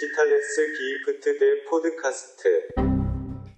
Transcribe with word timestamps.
Digitales 0.00 0.56
Gift, 1.04 1.26
der 1.26 1.68
Podcast. 1.68 2.42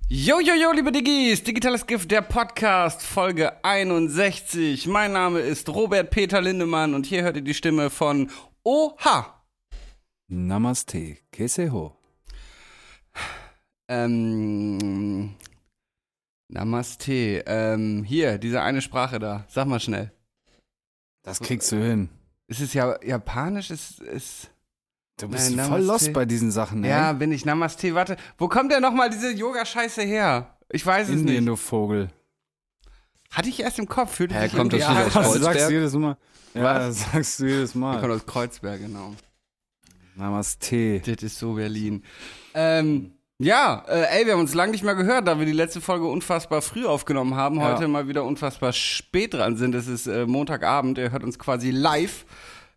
Jojojo, 0.09 0.73
liebe 0.73 0.91
Diggis, 0.91 1.45
Digitales 1.45 1.87
Gift, 1.87 2.11
der 2.11 2.23
Podcast, 2.23 3.01
Folge 3.03 3.65
61. 3.65 4.89
Mein 4.89 5.13
Name 5.13 5.39
ist 5.39 5.69
Robert 5.69 6.11
Peter 6.11 6.41
Lindemann 6.41 6.95
und 6.95 7.07
hier 7.07 7.23
hört 7.23 7.37
ihr 7.37 7.43
die 7.43 7.55
Stimme 7.55 7.91
von 7.91 8.29
Oha. 8.65 9.45
Namaste, 10.27 11.19
Keseho. 11.31 11.97
Ähm, 13.89 15.37
Namaste. 16.49 17.45
Ähm, 17.47 18.03
hier, 18.03 18.39
diese 18.39 18.63
eine 18.63 18.83
Sprache 18.83 19.21
da. 19.21 19.45
Sag 19.49 19.69
mal 19.69 19.79
schnell. 19.79 20.11
Das 21.23 21.39
kriegst 21.39 21.71
du 21.71 21.77
hin. 21.77 22.09
Ist 22.49 22.61
Es 22.61 22.75
ja 22.75 23.01
japanisch, 23.05 23.71
es 23.71 24.01
ist 24.01 24.51
Du 25.23 25.29
bist 25.29 25.55
Nein, 25.55 25.67
voll 25.69 25.81
Namaste. 25.81 26.07
lost 26.07 26.13
bei 26.15 26.25
diesen 26.25 26.51
Sachen, 26.51 26.83
ey. 26.83 26.91
ja, 26.91 27.13
bin 27.13 27.31
ich. 27.31 27.45
Namaste. 27.45 27.95
Warte, 27.95 28.17
wo 28.39 28.49
kommt 28.49 28.73
denn 28.73 28.83
nochmal 28.83 29.09
diese 29.09 29.31
Yoga-Scheiße 29.33 30.03
her? 30.03 30.57
Ich 30.69 30.85
weiß 30.85 31.09
es 31.09 31.15
Indien, 31.15 31.45
nicht. 31.45 31.49
du 31.49 31.57
Vogel. 31.57 32.09
Hatte 33.31 33.49
ich 33.49 33.61
erst 33.61 33.79
im 33.79 33.87
Kopf. 33.89 34.15
Fühlte 34.17 34.35
Hä, 34.35 34.49
sich 34.49 34.57
kommt 34.57 34.73
das 34.73 34.81
nicht 34.81 34.89
an. 34.89 34.97
aus 34.97 35.05
Das 35.05 35.13
Kreuzberg? 35.13 35.43
sagst 35.55 35.69
du 35.71 35.75
jedes 35.75 35.93
Mal. 35.95 36.17
Ja, 36.55 36.79
das 36.81 37.13
sagst 37.13 37.39
du 37.41 37.45
jedes 37.47 37.73
Der 37.73 37.81
kommt 37.83 38.03
Mal. 38.03 38.11
aus 38.11 38.27
Kreuzberg, 38.27 38.81
genau. 38.81 39.13
Namaste. 40.17 41.01
Das 41.01 41.23
ist 41.23 41.39
so 41.39 41.55
Berlin. 41.55 42.03
Ähm, 42.55 43.13
ja, 43.39 43.85
äh, 43.89 44.19
ey, 44.19 44.27
wir 44.27 44.33
haben 44.35 44.41
uns 44.41 44.55
lange 44.55 44.73
nicht 44.73 44.85
mehr 44.85 44.95
gehört, 44.95 45.27
da 45.29 45.39
wir 45.39 45.47
die 45.47 45.53
letzte 45.53 45.81
Folge 45.81 46.07
unfassbar 46.07 46.63
früh 46.63 46.85
aufgenommen 46.85 47.35
haben. 47.37 47.57
Ja. 47.61 47.73
Heute 47.73 47.87
mal 47.89 48.09
wieder 48.09 48.25
unfassbar 48.25 48.73
spät 48.73 49.35
dran 49.35 49.57
sind. 49.57 49.75
Es 49.75 49.87
ist 49.87 50.07
äh, 50.07 50.27
Montagabend. 50.27 50.99
Ihr 50.99 51.13
hört 51.13 51.23
uns 51.25 51.39
quasi 51.39 51.71
live, 51.71 52.27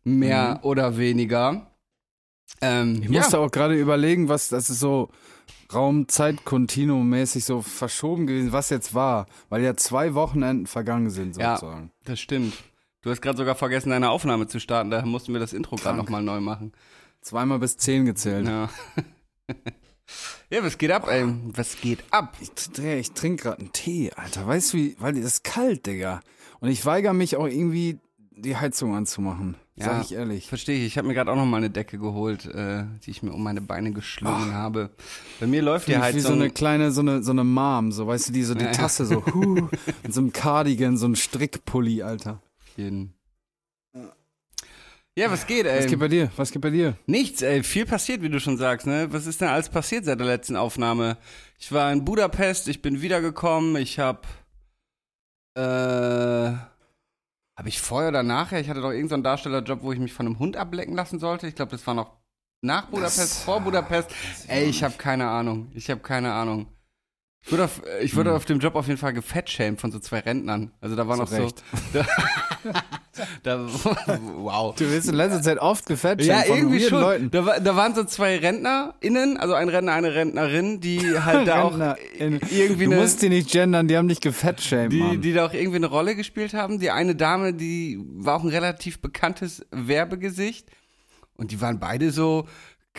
mehr 0.03 0.59
oder 0.61 0.97
weniger. 0.97 1.71
Ähm. 2.61 3.01
Ich 3.03 3.09
ja. 3.09 3.21
musste 3.21 3.39
auch 3.39 3.51
gerade 3.51 3.75
überlegen, 3.79 4.29
was 4.29 4.49
das 4.49 4.69
ist 4.69 4.79
so 4.79 5.09
Raum-Zeit-Kontinuum-mäßig 5.73 7.43
so 7.43 7.61
verschoben 7.61 8.27
gewesen, 8.27 8.51
was 8.51 8.69
jetzt 8.69 8.93
war. 8.93 9.25
Weil 9.49 9.63
ja 9.63 9.75
zwei 9.75 10.13
Wochenenden 10.13 10.67
vergangen 10.67 11.09
sind, 11.09 11.37
Ja. 11.37 11.57
sozusagen. 11.57 11.91
Das 12.05 12.19
stimmt. 12.19 12.53
Du 13.01 13.11
hast 13.11 13.21
gerade 13.21 13.37
sogar 13.37 13.55
vergessen, 13.55 13.89
deine 13.89 14.09
Aufnahme 14.09 14.47
zu 14.47 14.59
starten. 14.59 14.89
Daher 14.89 15.05
mussten 15.05 15.33
wir 15.33 15.39
das 15.39 15.53
Intro 15.53 15.75
gerade 15.75 15.97
nochmal 15.97 16.23
neu 16.23 16.39
machen. 16.39 16.71
Zweimal 17.21 17.59
bis 17.59 17.77
zehn 17.77 18.05
gezählt. 18.05 18.47
Ja. 18.47 18.69
ja, 20.49 20.63
was 20.63 20.77
geht 20.77 20.91
ab, 20.91 21.07
ey? 21.07 21.25
Was 21.53 21.79
geht 21.79 22.03
ab? 22.11 22.35
Ich, 22.39 22.51
ich 22.79 23.11
trinke 23.11 23.43
gerade 23.43 23.59
einen 23.59 23.71
Tee, 23.73 24.11
Alter. 24.15 24.47
Weißt 24.47 24.73
du 24.73 24.77
wie? 24.77 24.95
Weil 24.99 25.13
das 25.13 25.25
ist 25.25 25.43
kalt, 25.43 25.85
Digga. 25.85 26.21
Und 26.59 26.69
ich 26.69 26.85
weigere 26.85 27.13
mich 27.13 27.35
auch 27.35 27.47
irgendwie, 27.47 27.99
die 28.31 28.57
Heizung 28.57 28.95
anzumachen. 28.95 29.55
Ja. 29.77 29.85
Sag 29.85 30.05
ich 30.05 30.13
ehrlich. 30.13 30.47
Verstehe 30.47 30.77
ich. 30.77 30.85
Ich 30.85 30.97
habe 30.97 31.05
mir 31.07 31.13
gerade 31.13 31.29
auch 31.31 31.35
noch 31.35 31.45
mal 31.45 31.57
eine 31.57 31.69
Decke 31.69 31.97
geholt, 31.97 32.45
äh, 32.45 32.85
die 33.05 33.11
ich 33.11 33.23
mir 33.23 33.33
um 33.33 33.43
meine 33.43 33.59
Beine 33.59 33.91
geschlungen 33.91 34.53
habe. 34.53 34.91
Bei 35.41 35.47
mir 35.47 35.61
läuft 35.61 35.89
die 35.89 35.97
Heizung. 35.97 36.17
wie 36.17 36.21
so 36.21 36.31
eine 36.33 36.49
kleine, 36.49 36.91
so 36.91 37.01
eine, 37.01 37.21
so 37.23 37.31
eine 37.31 37.43
Mom, 37.43 37.91
so 37.91 38.07
weißt 38.07 38.29
du, 38.29 38.31
die 38.33 38.43
so 38.43 38.53
die 38.53 38.61
Ja, 38.63 38.71
ja. 38.71 38.73
Tasse 38.73 39.05
so, 39.05 39.25
huh, 39.33 39.67
mit 40.03 40.13
so 40.13 40.21
einem 40.21 40.31
Cardigan, 40.31 40.95
so 40.97 41.05
einem 41.07 41.15
Strickpulli, 41.15 42.03
Alter. 42.03 42.41
jeden. 42.77 43.13
Ja, 45.17 45.31
was 45.31 45.47
geht, 45.47 45.65
ey? 45.65 45.79
Was 45.79 45.87
geht 45.87 45.99
bei 45.99 46.07
dir? 46.09 46.29
Was 46.35 46.51
geht 46.51 46.61
bei 46.61 46.69
dir? 46.69 46.97
Nichts, 47.05 47.41
ey. 47.41 47.63
Viel 47.63 47.85
passiert, 47.85 48.21
wie 48.21 48.29
du 48.29 48.39
schon 48.39 48.57
sagst, 48.57 48.85
ne? 48.85 49.07
Was 49.11 49.25
ist 49.27 49.39
denn 49.39 49.47
alles 49.47 49.69
passiert 49.69 50.03
seit 50.05 50.19
der 50.19 50.27
letzten 50.27 50.57
Aufnahme? 50.57 51.17
Ich 51.57 51.71
war 51.71 51.91
in 51.91 52.03
Budapest, 52.03 52.67
ich 52.67 52.81
bin 52.81 53.01
wiedergekommen, 53.01 53.77
ich 53.77 53.97
hab, 53.99 54.27
äh, 55.57 56.53
habe 57.57 57.69
ich 57.69 57.81
vorher 57.81 58.09
oder 58.09 58.23
nachher? 58.23 58.59
Ich 58.59 58.69
hatte 58.69 58.81
doch 58.81 58.89
irgendeinen 58.89 59.09
so 59.09 59.13
einen 59.15 59.23
Darstellerjob, 59.23 59.81
wo 59.83 59.91
ich 59.91 59.99
mich 59.99 60.13
von 60.13 60.25
einem 60.25 60.39
Hund 60.39 60.57
ablecken 60.57 60.95
lassen 60.95 61.19
sollte. 61.19 61.47
Ich 61.47 61.55
glaube, 61.55 61.71
das 61.71 61.85
war 61.87 61.93
noch 61.93 62.17
nach 62.61 62.87
Budapest, 62.87 63.19
Das- 63.19 63.43
vor 63.43 63.61
Budapest. 63.61 64.09
Ey, 64.47 64.65
ich 64.65 64.83
habe 64.83 64.95
keine 64.97 65.27
Ahnung. 65.27 65.71
Ich 65.73 65.89
habe 65.89 66.01
keine 66.01 66.33
Ahnung. 66.33 66.67
Ich 67.45 67.51
wurde, 67.51 67.65
auf, 67.65 67.81
ich 68.01 68.15
wurde 68.15 68.31
Hm. 68.31 68.35
auf 68.37 68.45
dem 68.45 68.59
Job 68.59 68.73
auf 68.75 68.87
jeden 68.87 68.97
Fall 68.97 69.13
gefettshamed 69.13 69.79
von 69.79 69.91
so 69.91 69.99
zwei 69.99 70.19
Rentnern. 70.19 70.71
Also 70.81 70.95
da 70.95 71.07
war 71.07 71.15
noch 71.15 71.27
so. 71.27 71.47
Da, 71.93 72.03
da, 73.43 73.67
wow. 74.37 74.75
Du 74.75 74.89
wirst 74.89 75.07
in 75.07 75.13
letzter 75.13 75.41
Zeit 75.43 75.59
oft 75.59 75.85
gefetcht 75.85 76.25
Ja, 76.25 76.41
von 76.41 76.57
irgendwie 76.57 76.79
schon. 76.81 76.99
Leuten. 76.99 77.29
Da, 77.31 77.59
da 77.59 77.75
waren 77.75 77.93
so 77.93 78.03
zwei 78.03 78.37
RentnerInnen, 78.39 79.37
also 79.37 79.53
ein 79.53 79.69
Rentner, 79.69 79.93
eine 79.93 80.13
Rentnerin, 80.15 80.81
die 80.81 81.19
halt 81.19 81.47
da 81.47 81.61
auch 81.63 81.77
irgendwie 82.19 82.85
Du 82.85 82.91
eine, 82.91 83.01
musst 83.01 83.21
die 83.21 83.29
nicht 83.29 83.51
gendern, 83.51 83.87
die 83.87 83.95
haben 83.95 84.07
dich 84.07 84.21
gefettshamed, 84.21 84.91
die, 84.91 84.99
Mann. 84.99 85.21
die 85.21 85.33
da 85.33 85.45
auch 85.45 85.53
irgendwie 85.53 85.77
eine 85.77 85.87
Rolle 85.87 86.15
gespielt 86.15 86.55
haben. 86.55 86.79
Die 86.79 86.89
eine 86.89 87.15
Dame, 87.15 87.53
die 87.53 87.99
war 88.15 88.37
auch 88.37 88.43
ein 88.43 88.49
relativ 88.49 88.99
bekanntes 89.01 89.63
Werbegesicht. 89.71 90.67
Und 91.37 91.51
die 91.51 91.61
waren 91.61 91.79
beide 91.79 92.11
so, 92.11 92.47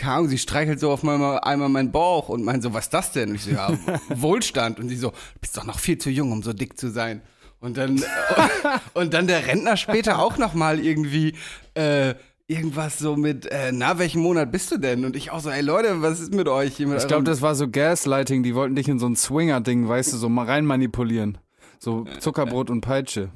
Ahnung, 0.05 0.29
sie 0.29 0.39
streichelt 0.39 0.81
so 0.81 0.91
auf 0.91 1.03
einmal, 1.03 1.41
einmal 1.41 1.69
meinen 1.69 1.93
Bauch 1.93 2.29
und 2.29 2.45
meint 2.45 2.63
so, 2.63 2.75
was 2.75 2.87
ist 2.87 2.95
das 2.95 3.13
denn? 3.13 3.31
Und 3.31 3.35
ich 3.37 3.45
so, 3.45 3.51
ja, 3.51 3.71
Wohlstand. 4.09 4.79
Und 4.79 4.89
sie 4.89 4.97
so, 4.97 5.11
du 5.11 5.41
bist 5.41 5.57
doch 5.57 5.65
noch 5.65 5.79
viel 5.79 5.99
zu 5.99 6.11
jung, 6.11 6.33
um 6.33 6.43
so 6.43 6.53
dick 6.53 6.79
zu 6.79 6.91
sein. 6.91 7.23
Und 7.61 7.77
dann, 7.77 8.03
und 8.95 9.15
dann 9.15 9.27
der 9.27 9.47
Rentner 9.47 9.77
später 9.77 10.19
auch 10.19 10.39
noch 10.39 10.55
mal 10.55 10.79
irgendwie, 10.79 11.35
äh, 11.75 12.15
irgendwas 12.49 12.99
so 12.99 13.17
mit, 13.17 13.47
äh, 13.47 13.73
na, 13.73 13.99
welchen 13.99 14.23
Monat 14.23 14.53
bist 14.53 14.71
du 14.71 14.79
denn? 14.79 15.05
Und 15.05 15.17
ich 15.17 15.31
auch 15.31 15.41
so, 15.41 15.51
ey 15.51 15.63
Leute, 15.63 16.03
was 16.03 16.21
ist 16.21 16.33
mit 16.33 16.49
euch? 16.49 16.79
ich 16.79 17.07
glaube, 17.09 17.25
das 17.25 17.43
war 17.43 17.55
so 17.55 17.69
Gaslighting, 17.69 18.43
die 18.43 18.55
wollten 18.55 18.77
dich 18.77 18.89
in 18.89 18.99
so 18.99 19.07
ein 19.07 19.17
Swinger-Ding, 19.17 19.89
weißt 19.89 20.13
du, 20.13 20.17
so 20.17 20.29
mal 20.29 20.47
rein 20.47 20.65
manipulieren. 20.65 21.39
So 21.79 22.05
Zuckerbrot 22.21 22.71
und 22.71 22.81
Peitsche. 22.81 23.31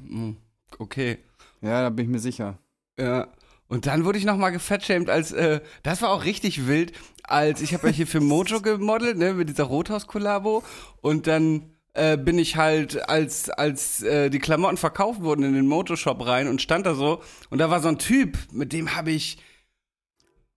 Okay. 0.79 1.19
Ja, 1.61 1.83
da 1.83 1.89
bin 1.89 2.05
ich 2.05 2.11
mir 2.11 2.19
sicher. 2.19 2.57
Ja. 2.97 3.27
Und 3.71 3.85
dann 3.85 4.03
wurde 4.03 4.17
ich 4.17 4.25
nochmal 4.25 4.51
gefettshamed, 4.51 5.09
als, 5.09 5.31
äh, 5.31 5.61
das 5.81 6.01
war 6.01 6.09
auch 6.09 6.25
richtig 6.25 6.67
wild, 6.67 6.91
als 7.23 7.61
ich 7.61 7.73
habe 7.73 7.87
ja 7.87 7.93
hier 7.93 8.05
für 8.05 8.19
Mojo 8.19 8.59
gemodelt, 8.59 9.17
ne, 9.17 9.33
mit 9.33 9.47
dieser 9.47 9.63
Rothaus-Kollabo. 9.63 10.61
Und 10.99 11.25
dann 11.25 11.71
äh, 11.93 12.17
bin 12.17 12.37
ich 12.37 12.57
halt, 12.57 13.07
als, 13.07 13.49
als 13.49 14.03
äh, 14.03 14.29
die 14.29 14.39
Klamotten 14.39 14.75
verkauft 14.75 15.21
wurden, 15.21 15.43
in 15.43 15.53
den 15.53 15.67
Mojo-Shop 15.67 16.25
rein 16.25 16.49
und 16.49 16.61
stand 16.61 16.85
da 16.85 16.95
so. 16.95 17.21
Und 17.49 17.59
da 17.59 17.69
war 17.69 17.79
so 17.79 17.87
ein 17.87 17.97
Typ, 17.97 18.37
mit 18.51 18.73
dem 18.73 18.93
habe 18.93 19.11
ich 19.11 19.37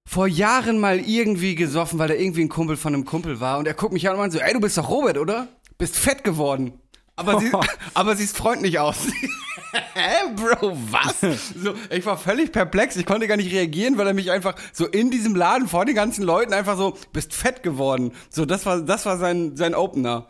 vor 0.05 0.27
Jahren 0.27 0.81
mal 0.81 0.99
irgendwie 0.99 1.55
gesoffen, 1.55 2.01
weil 2.01 2.11
er 2.11 2.19
irgendwie 2.19 2.43
ein 2.43 2.49
Kumpel 2.49 2.77
von 2.77 2.95
einem 2.95 3.05
Kumpel 3.05 3.39
war. 3.39 3.61
Und 3.61 3.69
er 3.69 3.75
guckt 3.75 3.93
mich 3.93 4.09
an 4.09 4.15
und 4.15 4.23
meint 4.23 4.33
so, 4.33 4.41
ey, 4.41 4.55
du 4.55 4.61
bist 4.61 4.77
doch 4.77 4.91
Robert, 4.91 5.19
oder? 5.19 5.47
Bist 5.79 5.97
fett 5.97 6.25
geworden. 6.25 6.81
Aber, 7.17 7.41
sie, 7.41 7.51
aber 7.95 8.17
siehst 8.17 8.37
freundlich 8.37 8.79
aus. 8.79 8.97
Hä, 9.95 10.35
Bro, 10.37 10.77
was? 10.91 11.21
So, 11.21 11.75
ich 11.91 12.07
war 12.07 12.17
völlig 12.17 12.53
perplex. 12.53 12.97
Ich 12.97 13.07
konnte 13.07 13.27
gar 13.27 13.37
nicht 13.37 13.53
reagieren, 13.53 13.99
weil 13.99 14.07
er 14.07 14.15
mich 14.15 14.31
einfach 14.31 14.55
so 14.73 14.87
in 14.87 15.11
diesem 15.11 15.35
Laden 15.35 15.67
vor 15.69 15.85
den 15.85 15.95
ganzen 15.97 16.23
Leuten 16.25 16.53
einfach 16.53 16.77
so, 16.77 16.97
bist 17.13 17.35
fett 17.35 17.63
geworden. 17.63 18.13
So, 18.31 18.45
das 18.45 18.67
war, 18.67 18.81
das 18.83 19.05
war 19.07 19.19
sein, 19.19 19.57
sein 19.57 19.75
Opener. 19.75 20.27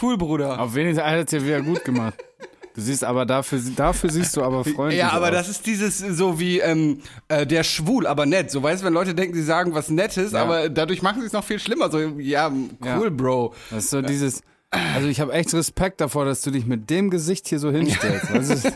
Cool, 0.00 0.16
Bruder. 0.16 0.60
Auf 0.60 0.74
wenigstens 0.74 1.04
hat 1.04 1.18
es 1.18 1.26
dir 1.26 1.44
wieder 1.44 1.60
gut 1.60 1.84
gemacht. 1.84 2.14
Du 2.74 2.80
siehst 2.80 3.04
aber 3.04 3.24
dafür, 3.26 3.60
dafür 3.76 4.10
siehst 4.10 4.36
du 4.36 4.42
aber 4.42 4.64
freundlich 4.64 4.98
Ja, 4.98 5.10
aber 5.10 5.26
aus. 5.26 5.32
das 5.32 5.48
ist 5.48 5.66
dieses 5.66 5.98
so 5.98 6.40
wie 6.40 6.58
ähm, 6.58 7.00
äh, 7.28 7.46
der 7.46 7.62
schwul, 7.62 8.04
aber 8.08 8.26
nett. 8.26 8.50
So 8.50 8.60
weißt 8.64 8.82
du, 8.82 8.86
wenn 8.86 8.94
Leute 8.94 9.14
denken, 9.14 9.34
sie 9.36 9.44
sagen 9.44 9.74
was 9.74 9.90
Nettes, 9.90 10.32
Ja. 10.32 10.42
aber 10.42 10.68
dadurch 10.68 11.00
machen 11.00 11.20
sie 11.20 11.26
es 11.28 11.32
noch 11.32 11.44
viel 11.44 11.60
schlimmer. 11.60 11.88
So, 11.90 12.00
ja, 12.00 12.48
cool, 12.48 12.68
Ja. 12.84 13.08
Bro. 13.10 13.54
Das 13.70 13.84
ist 13.84 13.90
so 13.90 14.02
dieses, 14.02 14.42
also 14.94 15.08
ich 15.08 15.20
habe 15.20 15.32
echt 15.32 15.52
Respekt 15.54 16.00
davor, 16.00 16.24
dass 16.24 16.42
du 16.42 16.50
dich 16.50 16.66
mit 16.66 16.90
dem 16.90 17.10
Gesicht 17.10 17.48
hier 17.48 17.58
so 17.58 17.70
hinstellst. 17.70 18.30
Ist, 18.30 18.72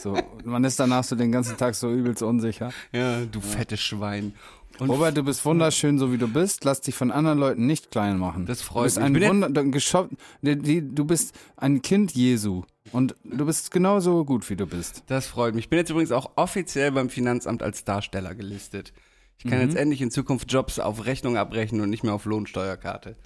so, 0.00 0.16
man 0.44 0.64
ist 0.64 0.78
danach 0.80 1.04
so 1.04 1.16
den 1.16 1.32
ganzen 1.32 1.56
Tag 1.56 1.74
so 1.74 1.90
übelst 1.90 2.22
unsicher. 2.22 2.70
Ja, 2.92 3.24
du 3.24 3.40
fettes 3.40 3.80
Schwein. 3.80 4.34
Und 4.78 4.90
Robert, 4.90 5.16
du 5.16 5.22
bist 5.22 5.42
wunderschön, 5.46 5.98
so 5.98 6.12
wie 6.12 6.18
du 6.18 6.28
bist. 6.28 6.64
Lass 6.64 6.82
dich 6.82 6.94
von 6.94 7.10
anderen 7.10 7.38
Leuten 7.38 7.66
nicht 7.66 7.90
klein 7.90 8.18
machen. 8.18 8.44
Das 8.44 8.60
freut 8.60 8.82
du 8.82 8.84
bist 8.84 8.96
mich. 8.98 9.04
Ein 9.06 9.14
Ich 9.14 9.20
bin 9.20 9.28
Wunder, 9.30 10.82
du 10.94 11.04
bist 11.06 11.34
ein 11.56 11.80
Kind 11.82 12.12
Jesu. 12.12 12.62
Und 12.92 13.14
du 13.24 13.46
bist 13.46 13.70
genauso 13.70 14.24
gut, 14.24 14.48
wie 14.50 14.54
du 14.56 14.66
bist. 14.66 15.02
Das 15.06 15.26
freut 15.26 15.54
mich. 15.54 15.64
Ich 15.64 15.70
bin 15.70 15.78
jetzt 15.78 15.90
übrigens 15.90 16.12
auch 16.12 16.30
offiziell 16.36 16.92
beim 16.92 17.08
Finanzamt 17.08 17.62
als 17.62 17.84
Darsteller 17.84 18.34
gelistet. 18.34 18.92
Ich 19.38 19.44
kann 19.50 19.58
Mhm. 19.58 19.64
jetzt 19.64 19.76
endlich 19.76 20.02
in 20.02 20.10
Zukunft 20.10 20.52
Jobs 20.52 20.78
auf 20.78 21.04
Rechnung 21.06 21.36
abrechnen 21.36 21.80
und 21.80 21.90
nicht 21.90 22.04
mehr 22.04 22.12
auf 22.14 22.26
Lohnsteuerkarte. 22.26 23.16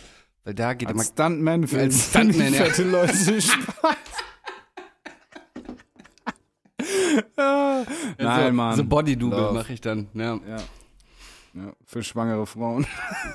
Weil 0.44 0.54
da 0.54 0.74
geht 0.74 0.90
immer. 0.90 1.00
Als 1.00 1.08
Stuntman 1.10 1.66
für 1.66 1.78
Als 1.80 2.08
Stuntman, 2.10 2.54
ja. 2.54 2.64
fette 2.64 2.84
Leute 2.84 3.40
Spaß. 3.42 3.96
Nein, 7.36 8.46
so, 8.48 8.52
Mann. 8.52 8.76
So 8.76 8.84
Body-Double 8.84 9.52
mache 9.52 9.72
ich 9.72 9.80
dann. 9.80 10.08
Ja. 10.14 10.36
Ja. 10.48 10.56
ja. 11.54 11.72
Für 11.84 12.02
schwangere 12.02 12.46
Frauen. 12.46 12.86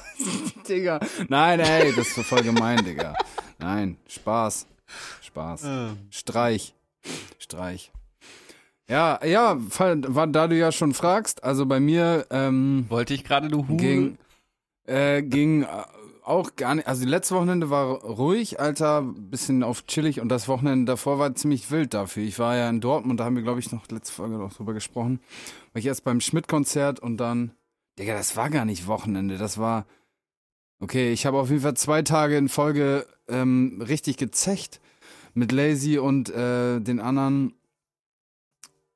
Digga. 0.68 1.00
Nein, 1.30 1.60
ey, 1.60 1.94
das 1.96 2.07
ist 2.07 2.16
so 2.16 2.24
voll 2.24 2.42
gemein, 2.44 2.84
Digga. 2.84 3.16
Nein, 3.60 3.98
Spaß. 4.08 4.68
Spaß. 5.22 5.68
Streich. 6.10 6.74
Streich. 7.40 7.92
Ja, 8.88 9.19
ja, 9.25 9.58
fall- 9.69 10.01
war- 10.08 10.28
da 10.28 10.48
du 10.48 10.56
ja 10.56 10.72
schon 10.72 10.94
fragst, 10.94 11.44
also 11.44 11.66
bei 11.66 11.80
mir 11.80 12.28
ähm, 12.30 12.86
Wollte 12.90 13.16
ich 13.16 13.24
gerade, 13.24 13.48
du 13.48 13.63
ging, 13.63 14.18
äh, 14.86 15.24
ging 15.24 15.66
auch 16.27 16.56
gar 16.56 16.75
nicht, 16.75 16.88
also 16.88 17.04
die 17.04 17.10
letzte 17.10 17.36
Wochenende 17.36 17.69
war 17.69 18.01
ruhig, 18.04 18.60
Alter, 18.60 19.01
bisschen 19.01 19.63
auf 19.63 19.86
chillig 19.86 20.22
und 20.22 20.30
das 20.30 20.48
Wochenende 20.48 20.86
davor 20.86 21.19
war 21.19 21.36
ziemlich 21.36 21.72
wild 21.72 21.94
dafür. 21.94 22.24
Ich 22.24 22.39
war 22.39 22.56
ja 22.56 22.69
in 22.69 22.81
Dortmund, 22.81 23.19
da 23.19 23.25
haben 23.25 23.36
wir, 23.36 23.44
glaube 23.44 23.60
ich, 23.60 23.72
noch 23.72 23.88
letzte 23.89 24.13
Folge 24.13 24.38
noch 24.38 24.54
drüber 24.54 24.74
gesprochen. 24.74 25.19
War 25.74 25.80
ich 25.80 25.86
erst 25.86 26.04
beim 26.04 26.22
Schmidt-Konzert 26.22 27.00
und 27.00 27.18
dann 27.18 27.51
Digga, 27.98 28.13
das 28.13 28.36
war 28.36 28.50
gar 28.50 28.66
nicht 28.66 28.88
Wochenende, 28.88 29.38
das 29.38 29.57
war. 29.57 29.86
Okay, 30.80 31.13
ich 31.13 31.25
habe 31.25 31.39
auf 31.39 31.50
jeden 31.50 31.62
Fall 31.62 31.75
zwei 31.75 32.01
Tage 32.01 32.36
in 32.36 32.50
Folge 32.50 33.07
ähm, 33.30 33.81
richtig 33.81 34.18
gezecht 34.18 34.81
mit 35.33 35.51
Lazy 35.51 35.98
und 35.98 36.30
äh, 36.30 36.81
den 36.81 37.00
anderen. 37.00 37.54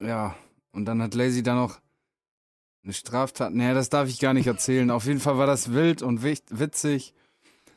Ja, 0.01 0.35
und 0.73 0.85
dann 0.85 1.01
hat 1.01 1.13
Lazy 1.13 1.43
da 1.43 1.55
noch 1.55 1.79
eine 2.83 2.93
Straftat. 2.93 3.53
Naja, 3.53 3.73
das 3.73 3.89
darf 3.89 4.09
ich 4.09 4.19
gar 4.19 4.33
nicht 4.33 4.47
erzählen. 4.47 4.91
Auf 4.91 5.05
jeden 5.05 5.19
Fall 5.19 5.37
war 5.37 5.47
das 5.47 5.71
wild 5.71 6.01
und 6.01 6.23
witzig. 6.23 7.13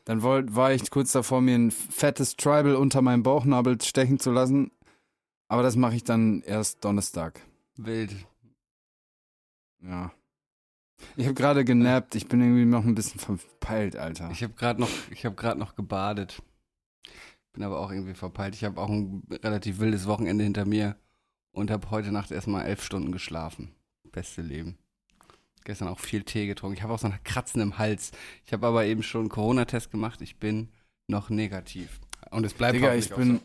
Dann 0.04 0.22
wollt, 0.22 0.54
war 0.54 0.72
ich 0.72 0.90
kurz 0.90 1.12
davor, 1.12 1.40
mir 1.40 1.54
ein 1.54 1.70
fettes 1.70 2.36
Tribal 2.36 2.74
unter 2.74 3.02
meinem 3.02 3.22
Bauchnabel 3.22 3.80
stechen 3.80 4.18
zu 4.18 4.32
lassen. 4.32 4.72
Aber 5.48 5.62
das 5.62 5.76
mache 5.76 5.96
ich 5.96 6.04
dann 6.04 6.42
erst 6.42 6.84
Donnerstag. 6.84 7.40
Wild. 7.76 8.14
Ja. 9.80 10.12
Ich 11.16 11.24
habe 11.26 11.34
gerade 11.34 11.64
genappt. 11.64 12.14
Ich 12.14 12.28
bin 12.28 12.40
irgendwie 12.40 12.64
noch 12.64 12.84
ein 12.84 12.94
bisschen 12.94 13.20
verpeilt, 13.20 13.96
Alter. 13.96 14.30
Ich 14.30 14.42
habe 14.42 14.54
gerade 14.54 14.80
noch, 14.80 14.90
ich 15.10 15.24
habe 15.24 15.34
gerade 15.34 15.58
noch 15.58 15.74
gebadet. 15.74 16.42
Bin 17.52 17.62
aber 17.64 17.80
auch 17.80 17.90
irgendwie 17.90 18.14
verpeilt. 18.14 18.54
Ich 18.54 18.64
habe 18.64 18.80
auch 18.80 18.88
ein 18.88 19.22
relativ 19.30 19.78
wildes 19.78 20.06
Wochenende 20.06 20.44
hinter 20.44 20.64
mir 20.64 20.96
und 21.52 21.70
habe 21.70 21.90
heute 21.90 22.12
Nacht 22.12 22.30
erstmal 22.30 22.66
elf 22.66 22.82
Stunden 22.82 23.12
geschlafen. 23.12 23.74
Beste 24.10 24.42
Leben. 24.42 24.78
Gestern 25.64 25.88
auch 25.88 25.98
viel 26.00 26.22
Tee 26.24 26.46
getrunken. 26.46 26.76
Ich 26.76 26.82
habe 26.82 26.92
auch 26.92 26.98
so 26.98 27.06
ein 27.06 27.18
Kratzen 27.24 27.60
im 27.60 27.78
Hals. 27.78 28.10
Ich 28.46 28.52
habe 28.52 28.66
aber 28.66 28.84
eben 28.84 29.02
schon 29.02 29.22
einen 29.22 29.28
Corona-Test 29.30 29.90
gemacht. 29.90 30.20
Ich 30.22 30.36
bin 30.36 30.68
noch 31.06 31.30
negativ. 31.30 32.00
Und 32.30 32.44
es 32.44 32.54
bleibt 32.54 32.74
Digga, 32.76 32.94
ich 32.94 33.10
bin. 33.10 33.36
so. 33.36 33.40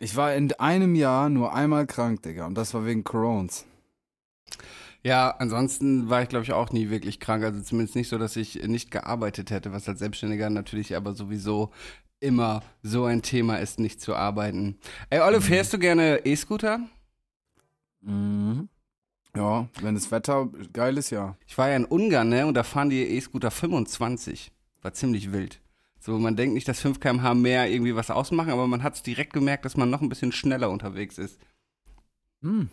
Ich 0.00 0.14
war 0.16 0.34
in 0.34 0.52
einem 0.54 0.94
Jahr 0.94 1.28
nur 1.28 1.54
einmal 1.54 1.86
krank, 1.86 2.22
Digga. 2.22 2.46
Und 2.46 2.54
das 2.54 2.72
war 2.74 2.84
wegen 2.86 3.02
Corons. 3.04 3.64
Ja, 5.02 5.30
ansonsten 5.30 6.10
war 6.10 6.22
ich, 6.22 6.28
glaube 6.28 6.44
ich, 6.44 6.52
auch 6.52 6.70
nie 6.70 6.90
wirklich 6.90 7.20
krank. 7.20 7.44
Also 7.44 7.60
zumindest 7.62 7.96
nicht 7.96 8.08
so, 8.08 8.18
dass 8.18 8.36
ich 8.36 8.62
nicht 8.66 8.90
gearbeitet 8.90 9.50
hätte, 9.50 9.72
was 9.72 9.88
als 9.88 10.00
Selbstständiger 10.00 10.50
natürlich 10.50 10.96
aber 10.96 11.14
sowieso 11.14 11.70
immer 12.20 12.62
so 12.82 13.04
ein 13.04 13.22
Thema 13.22 13.56
ist, 13.58 13.78
nicht 13.78 14.00
zu 14.00 14.14
arbeiten. 14.16 14.76
Ey, 15.10 15.20
Olle, 15.20 15.38
Mhm. 15.38 15.42
fährst 15.44 15.72
du 15.72 15.78
gerne 15.78 16.20
E-Scooter? 16.24 16.80
Mhm. 18.00 18.68
Ja, 19.36 19.68
wenn 19.82 19.94
das 19.94 20.10
Wetter 20.10 20.48
geil 20.72 20.96
ist, 20.96 21.10
ja. 21.10 21.36
Ich 21.46 21.56
war 21.58 21.68
ja 21.68 21.76
in 21.76 21.84
Ungarn, 21.84 22.28
ne, 22.28 22.46
und 22.46 22.54
da 22.54 22.62
fahren 22.62 22.90
die 22.90 23.02
E-Scooter 23.02 23.50
25. 23.50 24.52
War 24.82 24.92
ziemlich 24.92 25.32
wild. 25.32 25.60
So, 26.00 26.18
man 26.18 26.36
denkt 26.36 26.54
nicht, 26.54 26.68
dass 26.68 26.80
5 26.80 27.00
km/h 27.00 27.34
mehr 27.34 27.70
irgendwie 27.70 27.94
was 27.94 28.10
ausmachen, 28.10 28.50
aber 28.50 28.66
man 28.66 28.82
hat 28.82 28.94
es 28.94 29.02
direkt 29.02 29.32
gemerkt, 29.32 29.64
dass 29.64 29.76
man 29.76 29.90
noch 29.90 30.00
ein 30.00 30.08
bisschen 30.08 30.32
schneller 30.32 30.70
unterwegs 30.70 31.18
ist. 31.18 31.38
Hm. 32.42 32.70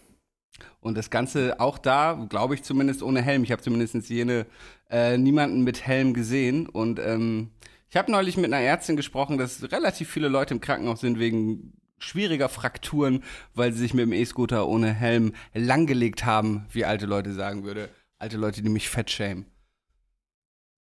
Und 0.80 0.96
das 0.96 1.10
Ganze 1.10 1.60
auch 1.60 1.78
da, 1.78 2.26
glaube 2.30 2.56
ich 2.56 2.64
zumindest 2.64 3.04
ohne 3.04 3.22
Helm. 3.22 3.44
Ich 3.44 3.52
habe 3.52 3.62
zumindest 3.62 4.10
jene 4.10 4.46
äh, 4.90 5.18
niemanden 5.18 5.64
mit 5.64 5.86
Helm 5.86 6.14
gesehen. 6.14 6.70
Und 6.70 7.00
ähm, 7.00 7.52
ich 7.90 7.98
habe 7.98 8.12
neulich 8.12 8.38
mit 8.38 8.46
einer 8.46 8.62
Ärztin 8.62 8.96
gesprochen, 8.96 9.38
dass 9.38 9.72
relativ 9.72 10.10
viele 10.10 10.30
Leute 10.30 10.54
im 10.54 10.62
Krankenhaus 10.62 11.02
sind 11.02 11.20
wegen 11.20 11.74
schwieriger 11.98 12.50
Frakturen, 12.50 13.24
weil 13.54 13.74
sie 13.74 13.80
sich 13.80 13.94
mit 13.94 14.04
dem 14.04 14.14
E-Scooter 14.14 14.68
ohne 14.68 14.94
Helm 14.94 15.34
langgelegt 15.54 16.26
haben, 16.26 16.66
wie 16.72 16.86
alte 16.86 17.06
Leute 17.06 17.34
sagen 17.34 17.64
würde. 17.64 17.90
Alte 18.18 18.38
Leute, 18.38 18.62
die 18.62 18.70
mich 18.70 18.90
fett 18.90 19.10
schämen. 19.12 19.46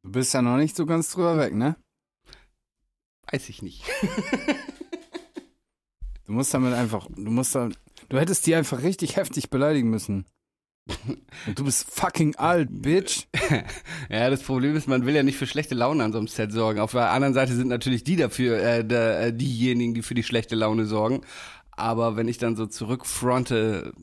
Du 0.03 0.11
bist 0.11 0.33
ja 0.33 0.41
noch 0.41 0.57
nicht 0.57 0.75
so 0.75 0.85
ganz 0.85 1.11
drüber 1.11 1.37
weg, 1.37 1.53
ne? 1.53 1.75
Weiß 3.31 3.49
ich 3.49 3.61
nicht. 3.61 3.83
Du 6.25 6.31
musst 6.31 6.53
damit 6.53 6.73
einfach, 6.73 7.07
du 7.07 7.29
musst 7.29 7.53
da, 7.53 7.69
du 8.09 8.19
hättest 8.19 8.47
die 8.47 8.55
einfach 8.55 8.81
richtig 8.81 9.15
heftig 9.15 9.51
beleidigen 9.51 9.91
müssen. 9.91 10.25
Du 11.55 11.63
bist 11.63 11.89
fucking 11.89 12.35
alt, 12.35 12.69
Bitch. 12.71 13.27
Ja, 14.09 14.29
das 14.29 14.43
Problem 14.43 14.75
ist, 14.75 14.87
man 14.87 15.05
will 15.05 15.15
ja 15.15 15.23
nicht 15.23 15.37
für 15.37 15.47
schlechte 15.47 15.75
Laune 15.75 16.03
an 16.03 16.11
so 16.11 16.17
einem 16.19 16.27
Set 16.27 16.51
sorgen. 16.51 16.79
Auf 16.79 16.91
der 16.91 17.11
anderen 17.11 17.33
Seite 17.33 17.55
sind 17.55 17.67
natürlich 17.67 18.03
die 18.03 18.15
dafür, 18.15 18.57
äh, 18.59 18.85
da, 18.85 19.19
äh, 19.19 19.33
diejenigen, 19.33 19.93
die 19.93 20.01
für 20.01 20.13
die 20.13 20.23
schlechte 20.23 20.55
Laune 20.55 20.85
sorgen. 20.85 21.21
Aber 21.71 22.15
wenn 22.15 22.27
ich 22.27 22.37
dann 22.37 22.55
so 22.55 22.65
zurückfronte, 22.67 23.93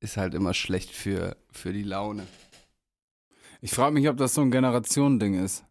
ist 0.00 0.16
halt 0.16 0.34
immer 0.34 0.54
schlecht 0.54 0.90
für, 0.90 1.36
für 1.50 1.72
die 1.72 1.82
Laune. 1.82 2.26
Ich 3.60 3.72
frage 3.72 3.94
mich, 3.94 4.08
ob 4.08 4.16
das 4.16 4.34
so 4.34 4.40
ein 4.40 4.50
Generationending 4.50 5.42
ist. 5.42 5.64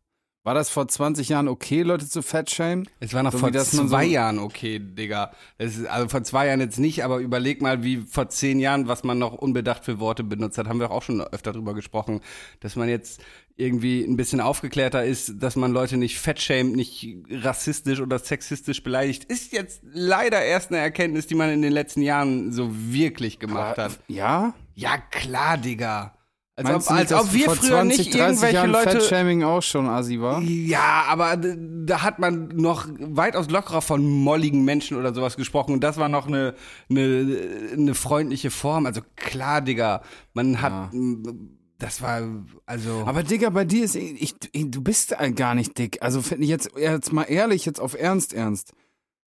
War 0.47 0.53
das 0.53 0.69
vor 0.69 0.87
20 0.87 1.27
Jahren 1.27 1.49
okay, 1.49 1.81
Leute 1.81 2.07
zu 2.07 2.21
fettschämen? 2.21 2.87
Es 3.01 3.13
war 3.13 3.21
noch 3.21 3.33
So 3.33 3.39
vor 3.39 3.51
zwei 3.51 4.05
so- 4.05 4.11
Jahren 4.13 4.39
okay, 4.39 4.79
Digga. 4.79 5.33
Es 5.57 5.75
ist, 5.75 5.87
also 5.87 6.07
vor 6.07 6.23
zwei 6.23 6.47
Jahren 6.47 6.61
jetzt 6.61 6.79
nicht, 6.79 7.03
aber 7.03 7.17
überleg 7.17 7.61
mal, 7.61 7.83
wie 7.83 7.97
vor 7.97 8.29
zehn 8.29 8.57
Jahren, 8.61 8.87
was 8.87 9.03
man 9.03 9.19
noch 9.19 9.33
unbedacht 9.33 9.83
für 9.83 9.99
Worte 9.99 10.23
benutzt 10.23 10.57
hat. 10.57 10.69
Haben 10.69 10.79
wir 10.79 10.89
auch 10.91 11.03
schon 11.03 11.19
öfter 11.19 11.51
drüber 11.51 11.73
gesprochen, 11.73 12.21
dass 12.61 12.77
man 12.77 12.87
jetzt 12.87 13.19
irgendwie 13.57 14.05
ein 14.05 14.15
bisschen 14.15 14.39
aufgeklärter 14.39 15.03
ist, 15.03 15.33
dass 15.43 15.57
man 15.57 15.73
Leute 15.73 15.97
nicht 15.97 16.17
fettschämt, 16.17 16.77
nicht 16.77 17.13
rassistisch 17.29 17.99
oder 17.99 18.17
sexistisch 18.17 18.81
beleidigt. 18.81 19.25
Ist 19.25 19.51
jetzt 19.51 19.81
leider 19.91 20.41
erst 20.41 20.71
eine 20.71 20.77
Erkenntnis, 20.79 21.27
die 21.27 21.35
man 21.35 21.49
in 21.49 21.61
den 21.61 21.73
letzten 21.73 22.03
Jahren 22.03 22.53
so 22.53 22.69
wirklich 22.71 23.39
gemacht 23.39 23.77
hat. 23.77 23.99
Ja? 24.07 24.53
Ja, 24.75 24.97
klar, 24.97 25.57
Digga. 25.57 26.13
Als 26.57 26.89
Meinst 26.89 26.89
ob, 26.89 26.95
als 26.97 27.13
ob 27.13 27.33
wir 27.33 27.51
früher 27.51 27.69
20, 27.69 27.97
nicht 27.99 28.13
30 28.15 28.19
irgendwelche 28.19 28.55
Jahren 28.55 28.71
Leute. 28.71 28.89
Fettshaming 28.89 29.43
auch 29.43 29.61
schon 29.61 29.87
assi 29.87 30.19
war? 30.19 30.41
Ja, 30.41 31.03
aber 31.07 31.37
da 31.37 32.01
hat 32.01 32.17
man 32.17 32.47
noch 32.47 32.87
weitaus 32.97 33.51
lockerer 33.51 33.83
von 33.83 34.03
molligen 34.03 34.65
Menschen 34.65 34.97
oder 34.97 35.13
sowas 35.13 35.37
gesprochen. 35.37 35.73
Und 35.73 35.83
das 35.83 35.97
war 35.97 36.09
noch 36.09 36.25
eine, 36.25 36.55
eine, 36.89 37.69
eine 37.73 37.93
freundliche 37.93 38.49
Form. 38.49 38.87
Also 38.87 39.01
klar, 39.15 39.61
Digga, 39.61 40.01
man 40.33 40.59
hat, 40.59 40.91
m, 40.93 41.59
das 41.77 42.01
war, 42.01 42.23
also. 42.65 43.03
Aber 43.05 43.21
Digga, 43.21 43.51
bei 43.51 43.63
dir 43.63 43.83
ist, 43.83 43.95
ich, 43.95 44.35
ich, 44.51 44.71
du 44.71 44.81
bist 44.81 45.15
gar 45.35 45.53
nicht 45.53 45.77
dick. 45.77 46.01
Also 46.01 46.23
find 46.23 46.41
ich 46.41 46.49
jetzt, 46.49 46.71
jetzt 46.75 47.13
mal 47.13 47.25
ehrlich, 47.25 47.67
jetzt 47.67 47.79
auf 47.79 47.93
Ernst, 47.93 48.33
Ernst. 48.33 48.73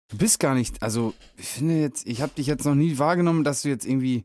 Du 0.08 0.16
bist 0.16 0.40
gar 0.40 0.54
nicht, 0.54 0.82
also 0.82 1.12
ich 1.36 1.46
finde 1.46 1.78
jetzt, 1.78 2.06
ich 2.06 2.22
habe 2.22 2.32
dich 2.34 2.46
jetzt 2.46 2.64
noch 2.64 2.74
nie 2.74 2.98
wahrgenommen, 2.98 3.44
dass 3.44 3.60
du 3.60 3.68
jetzt 3.68 3.84
irgendwie 3.84 4.24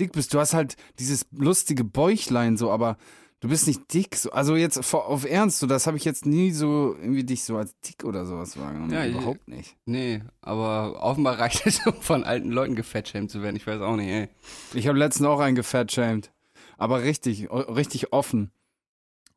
dick 0.00 0.12
bist. 0.12 0.32
Du 0.34 0.38
hast 0.40 0.54
halt 0.54 0.76
dieses 0.98 1.26
lustige 1.32 1.84
Bäuchlein 1.84 2.56
so, 2.56 2.70
aber 2.70 2.96
du 3.40 3.48
bist 3.48 3.66
nicht 3.66 3.92
dick. 3.92 4.16
So. 4.16 4.30
Also 4.32 4.56
jetzt 4.56 4.84
vor- 4.84 5.06
auf 5.06 5.24
Ernst, 5.24 5.58
so, 5.58 5.66
das 5.66 5.86
habe 5.86 5.96
ich 5.96 6.04
jetzt 6.04 6.24
nie 6.26 6.50
so 6.50 6.96
irgendwie 7.00 7.24
dich 7.24 7.44
so 7.44 7.56
als 7.56 7.74
dick 7.80 8.04
oder 8.04 8.24
sowas 8.26 8.58
wahrgenommen. 8.58 8.92
Ja, 8.92 9.04
ich- 9.04 9.14
Überhaupt 9.14 9.46
nicht. 9.48 9.76
nee, 9.84 10.22
aber 10.40 11.02
offenbar 11.02 11.38
reicht 11.38 11.66
es, 11.66 11.86
um 11.86 11.94
von 12.00 12.24
alten 12.24 12.50
Leuten 12.50 12.74
gefettshamed 12.74 13.30
zu 13.30 13.42
werden. 13.42 13.56
Ich 13.56 13.66
weiß 13.66 13.80
auch 13.80 13.96
nicht, 13.96 14.08
ey. 14.08 14.28
Ich 14.74 14.88
habe 14.88 14.98
letztens 14.98 15.26
auch 15.28 15.40
einen 15.40 15.56
gefettshamed. 15.56 16.30
Aber 16.78 17.02
richtig, 17.02 17.50
richtig 17.50 18.12
offen. 18.12 18.50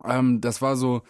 Ähm, 0.04 0.42
das 0.42 0.62
war 0.62 0.76
so, 0.76 1.02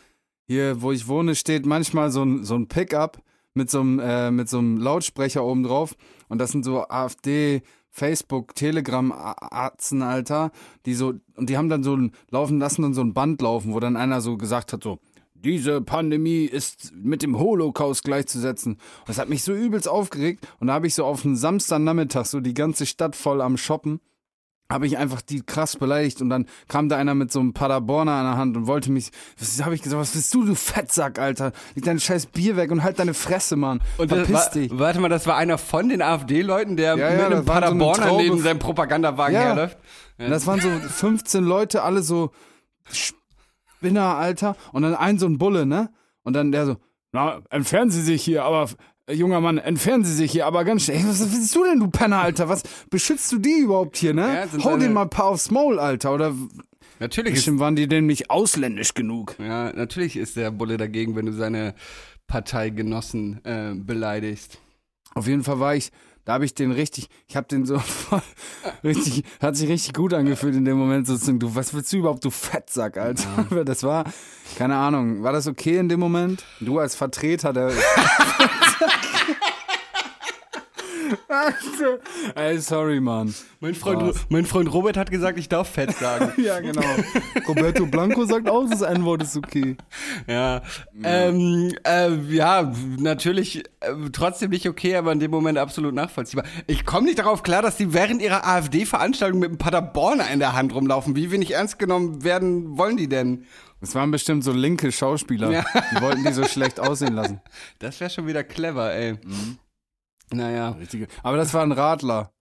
hier, 0.47 0.81
wo 0.81 0.91
ich 0.91 1.07
wohne, 1.07 1.35
steht 1.35 1.65
manchmal 1.65 2.09
so 2.11 2.23
ein, 2.23 2.43
so 2.43 2.55
ein 2.55 2.67
Pickup 2.67 3.21
mit 3.53 3.69
so 3.69 3.79
einem, 3.81 3.99
äh, 3.99 4.31
mit 4.31 4.49
so 4.49 4.59
einem 4.59 4.77
Lautsprecher 4.77 5.43
oben 5.43 5.63
drauf. 5.63 5.95
Und 6.29 6.39
das 6.39 6.51
sind 6.51 6.63
so 6.63 6.87
AfD, 6.87 7.61
Facebook, 7.97 8.53
Telegram-Arzen, 8.53 10.03
Alter, 10.03 10.51
die 10.85 10.93
so, 10.93 11.15
und 11.35 11.49
die 11.49 11.57
haben 11.57 11.67
dann 11.67 11.81
so 11.81 11.95
ein, 11.95 12.11
laufen 12.29 12.59
lassen 12.59 12.83
dann 12.83 12.93
so 12.93 13.01
ein 13.01 13.15
Band 13.15 13.41
laufen, 13.41 13.73
wo 13.73 13.79
dann 13.79 13.97
einer 13.97 14.21
so 14.21 14.37
gesagt 14.37 14.71
hat, 14.71 14.83
so, 14.83 14.99
diese 15.33 15.81
Pandemie 15.81 16.45
ist 16.45 16.93
mit 16.95 17.23
dem 17.23 17.39
Holocaust 17.39 18.03
gleichzusetzen. 18.03 18.73
Und 18.73 19.09
das 19.09 19.17
hat 19.17 19.29
mich 19.29 19.43
so 19.43 19.53
übelst 19.53 19.87
aufgeregt. 19.87 20.47
Und 20.59 20.67
da 20.67 20.73
habe 20.73 20.87
ich 20.87 20.93
so 20.95 21.05
auf 21.05 21.25
einen 21.25 21.35
Samstagnachmittag 21.35 22.25
so 22.25 22.39
die 22.39 22.53
ganze 22.53 22.85
Stadt 22.85 23.15
voll 23.15 23.41
am 23.41 23.57
Shoppen 23.57 23.99
habe 24.69 24.85
ich 24.85 24.97
einfach 24.97 25.21
die 25.21 25.41
krass 25.41 25.77
beleidigt 25.77 26.21
und 26.21 26.29
dann 26.29 26.45
kam 26.67 26.89
da 26.89 26.97
einer 26.97 27.15
mit 27.15 27.31
so 27.31 27.39
einem 27.39 27.53
Paderborner 27.53 28.11
an 28.11 28.25
der 28.25 28.37
Hand 28.37 28.57
und 28.57 28.67
wollte 28.67 28.91
mich, 28.91 29.11
was 29.39 29.63
habe 29.63 29.75
ich 29.75 29.81
gesagt, 29.81 30.01
was 30.01 30.11
bist 30.11 30.33
du, 30.33 30.43
du 30.45 30.55
Fettsack, 30.55 31.19
Alter? 31.19 31.53
Leg 31.75 31.85
dein 31.85 31.99
scheiß 31.99 32.25
Bier 32.27 32.57
weg 32.57 32.71
und 32.71 32.83
halt 32.83 32.99
deine 32.99 33.13
Fresse, 33.13 33.55
Mann. 33.55 33.81
Und 33.97 34.11
das 34.11 34.17
Verpiss 34.27 34.35
war, 34.35 34.49
dich. 34.51 34.71
warte 34.77 34.99
mal, 34.99 35.07
das 35.09 35.25
war 35.25 35.37
einer 35.37 35.57
von 35.57 35.87
den 35.87 36.01
AfD-Leuten, 36.01 36.75
der 36.75 36.97
Ja, 36.97 37.09
mit 37.11 37.19
ja, 37.19 37.25
einem 37.27 37.45
das 37.45 37.45
so 37.45 37.51
eine 37.51 37.61
Paderborner 37.61 38.05
Traube- 38.07 38.23
neben 38.23 38.39
seinem 38.39 38.59
Propagandawagen 38.59 39.33
Ja. 39.35 39.41
herläuft. 39.41 39.77
Und 40.19 40.29
das 40.31 40.45
waren 40.47 40.59
so 40.59 40.69
15 40.69 41.43
Leute, 41.43 41.83
alle 41.83 42.01
so 42.01 42.31
Spinner, 43.77 44.15
Alter. 44.15 44.55
Und 44.73 44.81
dann 44.81 44.95
ein 44.95 45.17
so 45.19 45.27
ein 45.27 45.37
Bulle, 45.37 45.65
ne? 45.65 45.89
Und 46.23 46.33
dann 46.33 46.51
der 46.51 46.65
so, 46.65 46.77
na, 47.11 47.39
entfernen 47.49 47.91
Sie 47.91 48.01
sich 48.01 48.23
hier, 48.23 48.43
aber 48.43 48.67
junger 49.09 49.41
Mann, 49.41 49.57
entfernen 49.57 50.03
Sie 50.03 50.13
sich 50.13 50.31
hier, 50.31 50.45
aber 50.45 50.63
ganz 50.65 50.83
schnell. 50.85 51.03
Was 51.07 51.19
bist 51.19 51.55
du 51.55 51.63
denn, 51.63 51.79
du 51.79 51.89
Penner, 51.89 52.21
Alter? 52.21 52.49
Was 52.49 52.63
beschützt 52.89 53.31
du 53.31 53.39
die 53.39 53.59
überhaupt 53.59 53.97
hier, 53.97 54.13
ne? 54.13 54.47
Ja, 54.53 54.63
Hau 54.63 54.77
den 54.77 54.93
mal 54.93 55.03
ein 55.03 55.09
paar 55.09 55.27
aufs 55.27 55.51
Maul, 55.51 55.79
Alter. 55.79 56.13
Oder 56.13 56.33
Natürlich 56.99 57.33
ist 57.33 57.39
bestimmt 57.39 57.59
waren 57.59 57.75
die 57.75 57.87
denn 57.87 58.05
nicht 58.05 58.29
ausländisch 58.29 58.93
genug. 58.93 59.35
Ja, 59.39 59.71
natürlich 59.73 60.17
ist 60.17 60.35
der 60.35 60.51
Bulle 60.51 60.77
dagegen, 60.77 61.15
wenn 61.15 61.27
du 61.27 61.33
seine 61.33 61.75
Parteigenossen 62.27 63.43
äh, 63.45 63.73
beleidigst. 63.75 64.59
Auf 65.13 65.27
jeden 65.27 65.43
Fall 65.43 65.59
war 65.59 65.75
ich, 65.75 65.91
da 66.27 66.33
habe 66.33 66.43
ich 66.43 66.53
den 66.53 66.73
richtig, 66.73 67.07
ich 67.29 67.37
habe 67.37 67.47
den 67.47 67.65
so 67.65 67.79
voll, 67.79 68.21
richtig, 68.83 69.23
hat 69.41 69.55
sich 69.55 69.69
richtig 69.69 69.93
gut 69.93 70.13
angefühlt 70.13 70.55
in 70.55 70.65
dem 70.65 70.77
Moment 70.77 71.07
sozusagen. 71.07 71.39
Du, 71.39 71.55
was 71.55 71.73
willst 71.73 71.93
du 71.93 71.97
überhaupt, 71.99 72.25
du 72.25 72.29
Fettsack, 72.31 72.97
Alter? 72.97 73.45
Das 73.65 73.83
war, 73.83 74.03
keine 74.57 74.75
Ahnung, 74.75 75.23
war 75.23 75.31
das 75.31 75.47
okay 75.47 75.77
in 75.77 75.87
dem 75.87 76.01
Moment? 76.01 76.43
Du 76.59 76.79
als 76.79 76.95
Vertreter 76.95 77.53
der. 77.53 77.71
Ey, 82.35 82.59
sorry, 82.59 82.99
Mann. 82.99 83.33
Mein 83.59 83.75
Freund, 83.75 84.13
mein 84.29 84.45
Freund 84.45 84.71
Robert 84.71 84.97
hat 84.97 85.09
gesagt, 85.11 85.39
ich 85.39 85.49
darf 85.49 85.69
fett 85.69 85.95
sagen. 85.97 86.33
Ja, 86.47 86.59
genau. 86.59 86.83
Roberto 87.47 87.85
Blanco 87.85 88.25
sagt 88.25 88.49
auch, 88.49 88.69
das 88.69 88.81
N-Wort 88.81 89.23
ist 89.23 89.35
okay. 89.35 89.75
ja. 90.27 90.61
Ähm, 91.03 91.73
äh, 91.85 92.13
ja, 92.29 92.71
natürlich 92.99 93.63
äh, 93.79 93.93
trotzdem 94.11 94.51
nicht 94.51 94.67
okay, 94.67 94.95
aber 94.95 95.11
in 95.11 95.19
dem 95.19 95.31
Moment 95.31 95.57
absolut 95.57 95.93
nachvollziehbar. 95.93 96.45
Ich 96.67 96.85
komme 96.85 97.07
nicht 97.07 97.19
darauf 97.19 97.43
klar, 97.43 97.61
dass 97.61 97.77
die 97.77 97.93
während 97.93 98.21
ihrer 98.21 98.45
AfD-Veranstaltung 98.45 99.39
mit 99.39 99.49
einem 99.49 99.57
Paderborner 99.57 100.29
in 100.31 100.39
der 100.39 100.53
Hand 100.53 100.73
rumlaufen. 100.73 101.15
Wie 101.15 101.31
wenig 101.31 101.51
ernst 101.51 101.79
genommen 101.79 102.23
werden 102.23 102.77
wollen 102.77 102.97
die 102.97 103.09
denn? 103.09 103.45
Das 103.81 103.93
waren 103.93 104.09
bestimmt 104.11 104.43
so 104.43 104.51
linke 104.51 104.91
Schauspieler. 104.91 105.51
Ja. 105.51 105.65
Die 105.91 106.01
wollten 106.01 106.23
die 106.23 106.33
so 106.33 106.43
schlecht 106.45 106.79
aussehen 106.79 107.13
lassen. 107.13 107.41
Das 107.79 107.99
wäre 107.99 108.09
schon 108.09 108.25
wieder 108.25 108.43
clever, 108.43 108.91
ey. 108.93 109.17
Naja. 110.31 110.69
Richtige. 110.79 111.07
Aber 111.23 111.37
das 111.37 111.53
war 111.53 111.63
ein 111.63 111.71
Radler. 111.71 112.31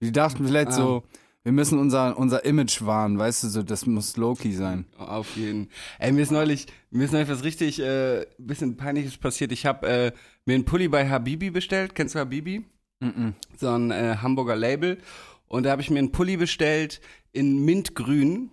Die 0.00 0.12
dachten 0.12 0.46
vielleicht 0.46 0.68
Ah. 0.68 0.72
so, 0.72 1.02
wir 1.44 1.52
müssen 1.52 1.78
unser, 1.78 2.16
unser 2.18 2.44
Image 2.44 2.82
wahren, 2.84 3.18
weißt 3.18 3.44
du, 3.44 3.48
so, 3.48 3.62
das 3.62 3.86
muss 3.86 4.16
Loki 4.16 4.52
sein. 4.52 4.86
Auf 4.98 5.36
jeden. 5.36 5.70
Ey, 5.98 6.12
mir 6.12 6.22
ist 6.22 6.30
neulich, 6.30 6.66
mir 6.90 7.04
ist 7.04 7.12
neulich 7.12 7.28
was 7.28 7.42
richtig, 7.42 7.80
äh, 7.80 8.26
bisschen 8.38 8.76
peinliches 8.76 9.16
passiert. 9.16 9.50
Ich 9.52 9.64
habe 9.66 9.86
äh, 9.88 10.12
mir 10.44 10.54
einen 10.54 10.64
Pulli 10.64 10.88
bei 10.88 11.08
Habibi 11.08 11.50
bestellt. 11.50 11.94
Kennst 11.94 12.14
du 12.14 12.18
Habibi? 12.18 12.64
Mhm. 13.00 13.34
So 13.56 13.70
ein 13.70 13.90
äh, 13.90 14.16
Hamburger 14.20 14.56
Label. 14.56 14.98
Und 15.46 15.62
da 15.64 15.70
habe 15.70 15.80
ich 15.82 15.90
mir 15.90 15.98
einen 16.00 16.12
Pulli 16.12 16.36
bestellt 16.36 17.00
in 17.32 17.64
Mintgrün. 17.64 18.50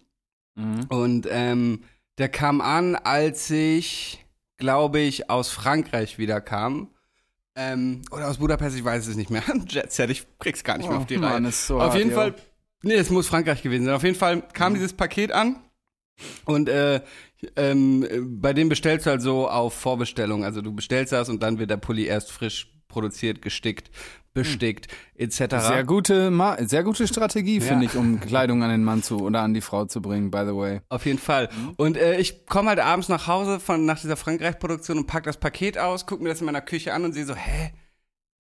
Mhm. 0.56 0.86
Und 0.90 1.28
ähm, 1.30 1.84
der 2.18 2.30
kam 2.30 2.62
an, 2.62 2.96
als 2.96 3.50
ich, 3.50 4.26
glaube 4.58 5.00
ich, 5.02 5.30
aus 5.30 5.50
Frankreich 5.50 6.18
wieder 6.18 6.40
kam. 6.40 6.88
Ähm, 7.56 8.02
oder 8.12 8.28
aus 8.30 8.38
Budapest, 8.38 8.76
ich 8.78 8.84
weiß 8.84 9.08
es 9.08 9.16
nicht 9.16 9.30
mehr. 9.30 9.44
Jetset, 9.70 10.10
ich 10.10 10.26
krieg's 10.40 10.64
gar 10.64 10.78
nicht 10.78 10.90
mehr 10.90 10.98
auf 10.98 11.06
die 11.06 11.18
Oh, 11.18 11.22
Reihe. 11.22 11.34
Mann, 11.34 11.46
ist 11.46 11.68
so 11.68 11.76
Auf 11.78 11.90
hart, 11.92 11.96
jeden 11.98 12.10
yo. 12.10 12.16
Fall, 12.16 12.36
nee, 12.84 12.96
es 12.96 13.10
muss 13.10 13.28
Frankreich 13.28 13.62
gewesen 13.64 13.86
sein. 13.86 13.96
Auf 13.96 14.04
jeden 14.04 14.16
Fall 14.18 14.42
kam 14.54 14.74
Mhm. 14.74 14.76
dieses 14.76 14.94
Paket 14.94 15.32
an 15.32 15.58
und 16.46 16.68
äh, 16.70 17.02
ähm, 17.56 18.08
bei 18.42 18.54
dem 18.54 18.70
bestellst 18.70 19.06
du 19.06 19.12
halt 19.12 19.22
so 19.22 19.48
auf 19.50 19.74
Vorbestellung. 19.74 20.44
Also 20.44 20.62
du 20.62 20.74
bestellst 20.74 21.12
das 21.14 21.30
und 21.30 21.42
dann 21.44 21.58
wird 21.60 21.70
der 21.70 21.78
Pulli 21.78 22.06
erst 22.06 22.32
frisch 22.32 22.72
produziert, 22.96 23.42
gestickt, 23.42 23.92
bestickt, 24.34 24.88
etc. 25.16 25.38
Sehr 25.60 25.84
gute, 25.84 26.32
Ma 26.32 26.56
sehr 26.66 26.84
gute 26.84 27.06
Strategie, 27.08 27.58
Ja. 27.60 27.66
finde 27.66 27.86
ich, 27.88 27.96
um 27.98 28.22
Kleidung 28.22 28.64
an 28.64 28.70
den 28.70 28.86
Mann 28.86 29.04
zu 29.04 29.20
oder 29.20 29.42
an 29.42 29.54
die 29.54 29.60
Frau 29.60 29.84
zu 29.84 30.02
bringen, 30.02 30.32
by 30.32 30.44
the 30.48 30.56
way. 30.56 30.80
Auf 30.88 31.06
jeden 31.06 31.20
Fall. 31.20 31.50
Und 31.76 31.98
äh, 31.98 32.18
ich 32.20 32.46
komme 32.46 32.70
halt 32.70 32.80
abends 32.80 33.10
nach 33.10 33.28
Hause 33.28 33.60
von 33.60 33.86
nach 33.86 34.00
dieser 34.00 34.16
Frankreich-Produktion 34.16 34.98
und 35.00 35.08
pack 35.08 35.24
das 35.26 35.38
Paket 35.38 35.78
aus, 35.78 36.06
guck 36.06 36.22
mir 36.22 36.30
das 36.30 36.40
in 36.40 36.46
meiner 36.46 36.62
Küche 36.62 36.94
an 36.94 37.04
und 37.04 37.12
sehe 37.14 37.26
so, 37.26 37.36
hä, 37.36 37.72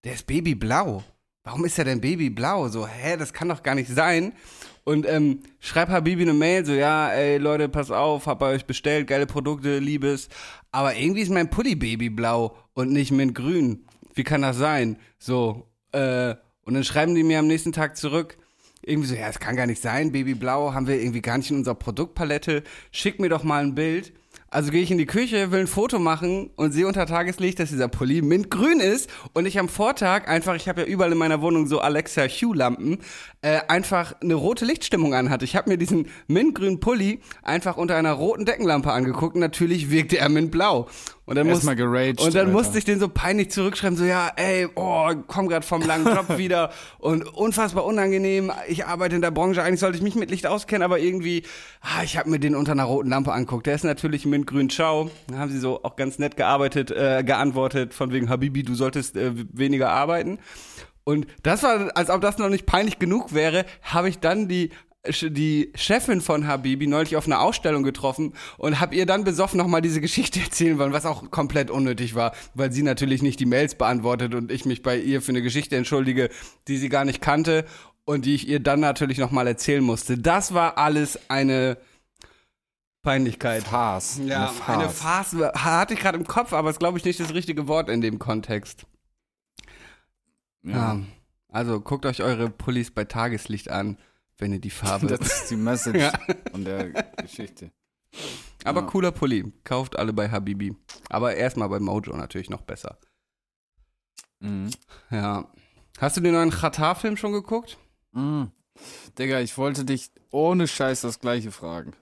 der 0.06 0.14
ist 0.14 0.26
babyblau. 0.26 1.04
Warum 1.44 1.66
ist 1.66 1.78
er 1.78 1.84
denn 1.86 2.00
babyblau? 2.00 2.70
So, 2.70 2.88
hä, 2.88 3.18
das 3.18 3.34
kann 3.34 3.50
doch 3.50 3.62
gar 3.62 3.76
nicht 3.76 3.90
sein. 3.90 4.32
Und 4.86 5.06
ähm, 5.08 5.40
schreib 5.60 5.90
Habibi 5.90 6.22
eine 6.22 6.34
Mail, 6.34 6.64
so, 6.66 6.74
ja, 6.74 7.10
ey, 7.10 7.38
Leute, 7.40 7.70
pass 7.70 7.90
auf, 7.92 8.28
hab 8.28 8.38
bei 8.40 8.54
euch 8.54 8.66
bestellt, 8.66 9.08
geile 9.08 9.26
Produkte, 9.26 9.80
liebes. 9.80 10.30
Aber 10.72 10.96
irgendwie 10.96 11.22
ist 11.22 11.32
mein 11.32 11.50
Pulli 11.50 11.76
babyblau 11.76 12.56
und 12.74 12.92
nicht 12.92 13.12
mintgrün. 13.12 13.86
Wie 14.16 14.24
kann 14.24 14.42
das 14.42 14.58
sein? 14.58 14.98
So, 15.20 15.68
äh, 15.92 16.36
und 16.64 16.74
dann 16.74 16.84
schreiben 16.84 17.14
die 17.14 17.24
mir 17.24 17.40
am 17.40 17.48
nächsten 17.48 17.72
Tag 17.72 17.96
zurück, 17.96 18.38
irgendwie 18.82 19.08
so, 19.08 19.16
ja, 19.16 19.28
es 19.28 19.40
kann 19.40 19.56
gar 19.56 19.66
nicht 19.66 19.82
sein, 19.82 20.12
Babyblau 20.12 20.74
haben 20.74 20.88
wir 20.88 21.00
irgendwie 21.00 21.22
gar 21.22 21.38
nicht 21.38 21.52
in 21.52 21.58
unserer 21.58 21.76
Produktpalette. 21.76 22.64
Schick 22.92 23.20
mir 23.20 23.30
doch 23.30 23.44
mal 23.44 23.64
ein 23.64 23.76
Bild. 23.76 24.14
Also 24.50 24.72
gehe 24.72 24.82
ich 24.82 24.92
in 24.92 24.98
die 24.98 25.06
Küche, 25.06 25.52
will 25.52 25.62
ein 25.62 25.68
Foto 25.68 26.00
machen 26.00 26.50
und 26.56 26.72
sehe 26.72 26.88
unter 26.88 27.06
Tageslicht, 27.06 27.60
dass 27.60 27.72
dieser 27.72 27.90
Pulli 27.90 28.22
mintgrün 28.22 28.80
ist 28.80 29.10
und 29.34 29.46
ich 29.46 29.60
am 29.60 29.68
Vortag 29.68 30.30
einfach, 30.30 30.56
ich 30.56 30.70
habe 30.70 30.82
ja 30.82 30.88
überall 30.88 31.12
in 31.12 31.18
meiner 31.18 31.42
Wohnung 31.42 31.68
so 31.68 31.80
Alexa 31.80 32.26
Hue 32.28 32.56
Lampen, 32.56 33.00
äh, 33.42 33.60
einfach 33.68 34.16
eine 34.22 34.36
rote 34.36 34.64
Lichtstimmung 34.64 35.14
anhatte. 35.14 35.44
Ich 35.44 35.58
habe 35.58 35.70
mir 35.70 35.78
diesen 35.78 36.08
mintgrünen 36.28 36.80
Pulli 36.80 37.20
einfach 37.44 37.76
unter 37.76 37.98
einer 37.98 38.14
roten 38.14 38.46
Deckenlampe 38.46 38.94
angeguckt 38.94 39.36
und 39.36 39.42
natürlich 39.42 39.90
wirkte 39.90 40.20
er 40.20 40.30
mintblau. 40.30 40.88
Und 41.27 41.36
dann, 41.36 41.48
muss, 41.48 41.65
geraged, 41.65 42.22
und 42.22 42.36
dann 42.36 42.48
Alter. 42.48 42.51
musste 42.51 42.77
ich 42.77 42.86
den 42.86 43.00
so 43.00 43.10
peinlich 43.10 43.50
zurückschreiben, 43.50 43.98
so 43.98 44.05
ja, 44.05 44.32
ey, 44.36 44.67
oh, 44.75 45.10
komm 45.25 45.48
grad 45.48 45.65
vom 45.65 45.82
langen 45.82 46.05
Job 46.05 46.38
wieder 46.38 46.70
und 47.00 47.25
unfassbar 47.25 47.84
unangenehm. 47.84 48.51
Ich 48.67 48.86
arbeite 48.86 49.15
in 49.15 49.24
der 49.24 49.32
Branche, 49.32 49.63
eigentlich 49.63 49.79
sollte 49.79 49.98
ich 49.98 50.03
mich 50.03 50.13
mit 50.13 50.29
Licht 50.29 50.46
auskennen, 50.46 50.84
aber 50.84 51.00
irgendwie, 51.00 51.41
ah, 51.82 52.03
ich 52.03 52.17
habe 52.17 52.29
mir 52.29 52.39
den 52.39 52.53
unter 52.53 52.74
einer 52.74 52.84
roten 52.84 53.10
Lampe 53.10 53.34
anguckt. 53.34 53.65
Der 53.65 53.74
ist 53.74 53.84
natürlich 53.84 54.27
mintgrün 54.27 54.70
Ciao. 54.70 55.10
Da 55.27 55.39
haben 55.39 55.51
sie 55.51 55.58
so 55.58 55.84
auch 55.84 55.96
ganz 55.96 56.20
nett 56.20 56.38
gearbeitet, 56.38 56.91
äh, 56.91 57.24
geantwortet 57.25 57.96
von 57.96 58.12
wegen 58.12 58.29
Habibi, 58.29 58.62
du 58.62 58.75
solltest 58.75 59.17
äh, 59.17 59.32
weniger 59.51 59.89
arbeiten. 59.89 60.38
Und 61.05 61.27
das 61.44 61.62
war, 61.63 61.96
als 61.96 62.10
ob 62.10 62.22
das 62.22 62.39
noch 62.39 62.50
nicht 62.50 62.65
peinlich 62.65 62.98
genug 62.98 63.34
wäre, 63.34 63.65
habe 63.84 64.10
ich 64.10 64.20
dann 64.20 64.48
die 64.48 64.72
die 65.08 65.72
Chefin 65.76 66.22
von 66.22 66.48
Habibi 66.48 66.88
neulich 66.88 67.16
auf 67.16 67.26
einer 67.26 67.42
Ausstellung 67.42 67.84
getroffen 67.84 68.34
und 68.58 68.80
habe 68.80 68.96
ihr 68.96 69.06
dann 69.06 69.24
besoffen 69.24 69.58
nochmal 69.58 69.82
diese 69.82 70.02
Geschichte 70.02 70.40
erzählen 70.44 70.78
wollen, 70.78 70.94
was 70.94 71.06
auch 71.06 71.32
komplett 71.32 71.72
unnötig 71.72 72.16
war, 72.16 72.34
weil 72.54 72.72
sie 72.72 72.84
natürlich 72.84 73.22
nicht 73.22 73.40
die 73.40 73.46
Mails 73.46 73.76
beantwortet 73.76 74.36
und 74.36 74.52
ich 74.52 74.66
mich 74.66 74.84
bei 74.84 74.98
ihr 74.98 75.22
für 75.22 75.32
eine 75.32 75.42
Geschichte 75.42 75.76
entschuldige, 75.76 76.30
die 76.68 76.78
sie 76.78 76.90
gar 76.90 77.06
nicht 77.06 77.22
kannte 77.22 77.66
und 78.06 78.26
die 78.26 78.36
ich 78.36 78.48
ihr 78.48 78.60
dann 78.60 78.80
natürlich 78.80 79.18
nochmal 79.18 79.48
erzählen 79.48 79.84
musste. 79.84 80.18
Das 80.18 80.54
war 80.54 80.78
alles 80.78 81.20
eine 81.30 81.78
Peinlichkeit. 83.02 83.64
Farce. 83.64 84.20
Ja, 84.26 84.52
eine 84.68 84.90
Farce 84.90 85.36
hatte 85.54 85.94
ich 85.94 86.00
gerade 86.00 86.18
im 86.18 86.28
Kopf, 86.28 86.54
aber 86.54 86.70
ist 86.70 86.80
glaube 86.80 86.98
ich 86.98 87.06
nicht 87.06 87.20
das 87.20 87.34
richtige 87.34 87.68
Wort 87.68 87.90
in 87.90 88.02
dem 88.02 88.20
Kontext. 88.20 88.86
Ja. 90.64 91.00
Also 91.50 91.80
guckt 91.80 92.06
euch 92.06 92.22
eure 92.22 92.50
Pullis 92.50 92.92
bei 92.92 93.06
Tageslicht 93.06 93.70
an, 93.70 93.98
wenn 94.38 94.54
ihr 94.54 94.60
die 94.60 94.70
Farbe. 94.72 95.08
Das 95.08 95.22
ist 95.42 95.51
die 95.51 95.56
Message 95.58 96.00
Ja. 96.00 96.13
von 96.51 96.63
der 96.65 96.89
Geschichte. 97.18 97.72
Aber 98.63 98.82
Ja. 98.82 98.88
cooler 98.88 99.12
Pulli. 99.12 99.51
Kauft 99.63 99.98
alle 99.98 100.13
bei 100.13 100.30
Habibi. 100.30 100.75
Aber 101.10 101.36
erstmal 101.36 101.70
bei 101.70 101.80
Mojo 101.80 102.15
natürlich 102.15 102.50
noch 102.50 102.62
besser. 102.62 102.98
Mhm. 104.39 104.70
Ja. 105.12 105.50
Hast 106.00 106.18
du 106.18 106.22
den 106.22 106.34
neuen 106.34 106.51
Qatar-Film 106.51 107.18
schon 107.18 107.32
geguckt? 107.32 107.77
Mhm. 108.12 108.51
Digga, 109.18 109.39
ich 109.39 109.58
wollte 109.58 109.86
dich 109.86 110.12
ohne 110.32 110.68
Scheiß 110.68 111.01
das 111.01 111.20
gleiche 111.20 111.51
fragen. 111.51 111.94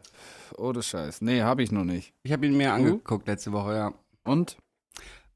Ohne 0.58 0.82
Scheiß. 0.82 1.22
Nee, 1.22 1.42
hab 1.44 1.60
ich 1.60 1.72
noch 1.72 1.84
nicht. 1.84 2.14
Ich 2.24 2.32
habe 2.32 2.46
ihn 2.48 2.58
mir 2.58 2.74
angeguckt 2.74 3.28
letzte 3.28 3.52
Woche, 3.52 3.76
ja. 3.76 3.94
Und? 4.24 4.58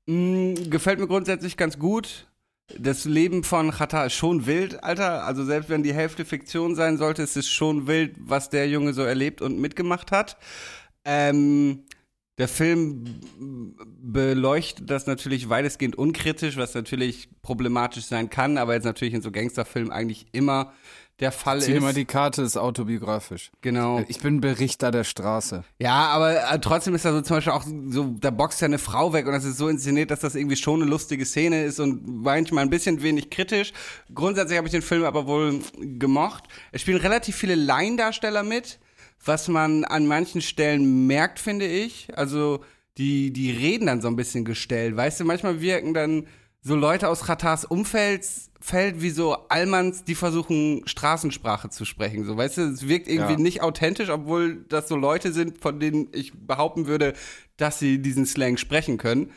Mm, 0.08 0.54
gefällt 0.70 1.00
mir 1.00 1.08
grundsätzlich 1.08 1.58
ganz 1.58 1.77
gut. 1.77 2.27
Das 2.76 3.06
Leben 3.06 3.44
von 3.46 3.72
Qatar 3.72 4.08
ist 4.08 4.14
schon 4.14 4.46
wild, 4.46 4.84
Alter. 4.84 5.24
Also 5.24 5.46
selbst 5.46 5.70
wenn 5.70 5.84
die 5.84 5.94
Hälfte 5.94 6.26
Fiktion 6.26 6.76
sein 6.76 6.98
sollte, 6.98 7.24
ist 7.24 7.38
es 7.38 7.48
schon 7.48 7.88
wild, 7.88 8.16
was 8.20 8.50
der 8.50 8.68
Junge 8.68 8.94
so 8.94 9.04
erlebt 9.04 9.42
und 9.42 9.60
mitgemacht 9.60 10.12
hat. 10.12 10.38
Ähm, 11.06 11.86
der 12.38 12.50
Film 12.50 13.06
beleuchtet 14.02 14.90
das 14.90 15.08
natürlich 15.08 15.50
weitestgehend 15.50 15.96
unkritisch, 15.96 16.58
was 16.58 16.76
natürlich 16.76 17.30
problematisch 17.42 18.06
sein 18.06 18.30
kann, 18.30 18.58
aber 18.58 18.76
jetzt 18.76 18.84
natürlich 18.84 19.14
in 19.14 19.22
so 19.22 19.32
Gangsterfilmen 19.32 19.92
eigentlich 19.92 20.28
immer 20.34 20.74
der 21.20 21.32
Fall 21.32 21.62
Zieh 21.62 21.74
ist. 21.74 21.98
die 21.98 22.06
Karte, 22.06 22.44
ist 22.44 22.58
autobiografisch. 22.58 23.52
Genau. 23.62 24.04
Ich 24.08 24.20
bin 24.20 24.40
Berichter 24.40 24.92
der 24.92 25.04
Straße. 25.04 25.64
Ja, 25.80 26.08
aber 26.10 26.52
äh, 26.52 26.60
trotzdem 26.60 26.94
ist 26.94 27.06
da 27.06 27.12
so 27.12 27.22
zum 27.22 27.38
Beispiel 27.38 27.54
auch 27.54 27.64
so, 27.90 28.16
da 28.20 28.30
boxt 28.30 28.62
ja 28.62 28.66
eine 28.66 28.78
Frau 28.78 29.14
weg 29.14 29.26
und 29.26 29.32
das 29.32 29.44
ist 29.44 29.58
so 29.58 29.68
inszeniert, 29.68 30.12
dass 30.12 30.20
das 30.20 30.36
irgendwie 30.36 30.56
schon 30.56 30.82
eine 30.82 30.90
lustige 30.90 31.26
Szene 31.26 31.64
ist 31.64 31.80
und 31.80 32.06
manchmal 32.24 32.64
ein 32.64 32.70
bisschen 32.70 33.02
wenig 33.02 33.32
kritisch. 33.32 33.74
Grundsätzlich 34.14 34.58
habe 34.58 34.68
ich 34.68 34.74
den 34.74 34.84
Film 34.84 35.04
aber 35.04 35.26
wohl 35.26 35.60
gemocht. 35.80 36.44
Es 36.72 36.82
spielen 36.82 37.00
relativ 37.00 37.36
viele 37.36 37.56
Laiendarsteller 37.56 38.44
mit, 38.44 38.80
was 39.26 39.48
man 39.48 39.86
an 39.86 40.06
manchen 40.06 40.42
Stellen 40.42 41.08
merkt, 41.08 41.40
finde 41.40 41.66
ich. 41.66 42.16
Also 42.16 42.62
die, 43.00 43.34
die 43.34 43.50
reden 43.50 43.88
dann 43.88 44.02
so 44.02 44.08
ein 44.08 44.16
bisschen 44.16 44.46
gestellt. 44.46 44.96
Weißt 44.96 45.20
du, 45.20 45.26
manchmal 45.26 45.62
wirken 45.62 45.96
dann 45.96 46.28
so 46.62 46.76
Leute 46.76 47.08
aus 47.08 47.30
Ratars 47.30 47.66
Umfeld 47.66 48.28
Feld 48.60 49.02
wie 49.02 49.12
so 49.12 49.34
Allmanns, 49.50 50.04
die 50.04 50.16
versuchen 50.16 50.82
Straßensprache 50.88 51.70
zu 51.70 51.86
sprechen. 51.86 52.26
So, 52.26 52.36
weißt 52.38 52.58
du, 52.58 52.62
es 52.62 52.88
wirkt 52.88 53.08
irgendwie 53.08 53.34
Ja. 53.34 53.40
nicht 53.40 53.62
authentisch, 53.62 54.10
obwohl 54.10 54.66
das 54.68 54.88
so 54.88 54.96
Leute 54.96 55.32
sind, 55.32 55.60
von 55.60 55.80
denen 55.80 56.08
ich 56.12 56.34
behaupten 56.34 56.88
würde, 56.88 57.14
dass 57.58 57.80
sie 57.80 58.02
diesen 58.02 58.26
Slang 58.26 58.58
sprechen 58.58 58.98
können. 58.98 59.32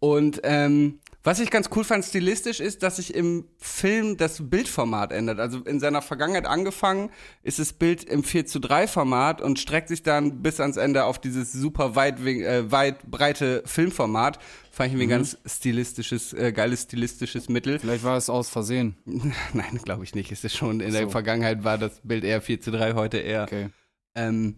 Und 0.00 0.40
ähm, 0.44 0.98
was 1.24 1.38
ich 1.38 1.50
ganz 1.50 1.70
cool 1.76 1.84
fand 1.84 2.04
stilistisch 2.04 2.58
ist, 2.58 2.82
dass 2.82 2.96
sich 2.96 3.14
im 3.14 3.44
Film 3.58 4.16
das 4.16 4.50
Bildformat 4.50 5.12
ändert. 5.12 5.38
Also 5.38 5.60
in 5.60 5.78
seiner 5.78 6.02
Vergangenheit 6.02 6.46
angefangen 6.46 7.10
ist 7.42 7.60
das 7.60 7.72
Bild 7.72 8.02
im 8.04 8.24
4 8.24 8.46
zu 8.46 8.58
3 8.58 8.88
Format 8.88 9.40
und 9.40 9.60
streckt 9.60 9.88
sich 9.88 10.02
dann 10.02 10.42
bis 10.42 10.58
ans 10.58 10.76
Ende 10.76 11.04
auf 11.04 11.20
dieses 11.20 11.52
super 11.52 11.94
weit, 11.94 12.18
äh, 12.20 12.70
weit 12.72 13.08
breite 13.08 13.62
Filmformat. 13.66 14.40
Fand 14.72 14.88
ich 14.88 14.94
irgendwie 14.94 15.14
ein 15.14 15.18
ganz 15.20 15.38
stilistisches, 15.46 16.32
äh, 16.32 16.50
geiles 16.52 16.82
stilistisches 16.82 17.48
Mittel. 17.48 17.78
Vielleicht 17.78 18.04
war 18.04 18.16
es 18.16 18.28
aus 18.28 18.48
Versehen. 18.48 18.96
Nein, 19.52 19.78
glaube 19.84 20.02
ich 20.02 20.14
nicht. 20.14 20.32
Es 20.32 20.42
ist 20.42 20.56
schon 20.56 20.80
in 20.80 20.92
der 20.92 21.04
So. 21.04 21.10
Vergangenheit 21.10 21.62
war 21.62 21.78
das 21.78 22.00
Bild 22.02 22.24
eher 22.24 22.40
4 22.42 22.60
zu 22.60 22.70
3, 22.72 22.94
heute 22.94 23.18
eher 23.18 23.44
Okay. 23.44 23.68
ähm, 24.16 24.56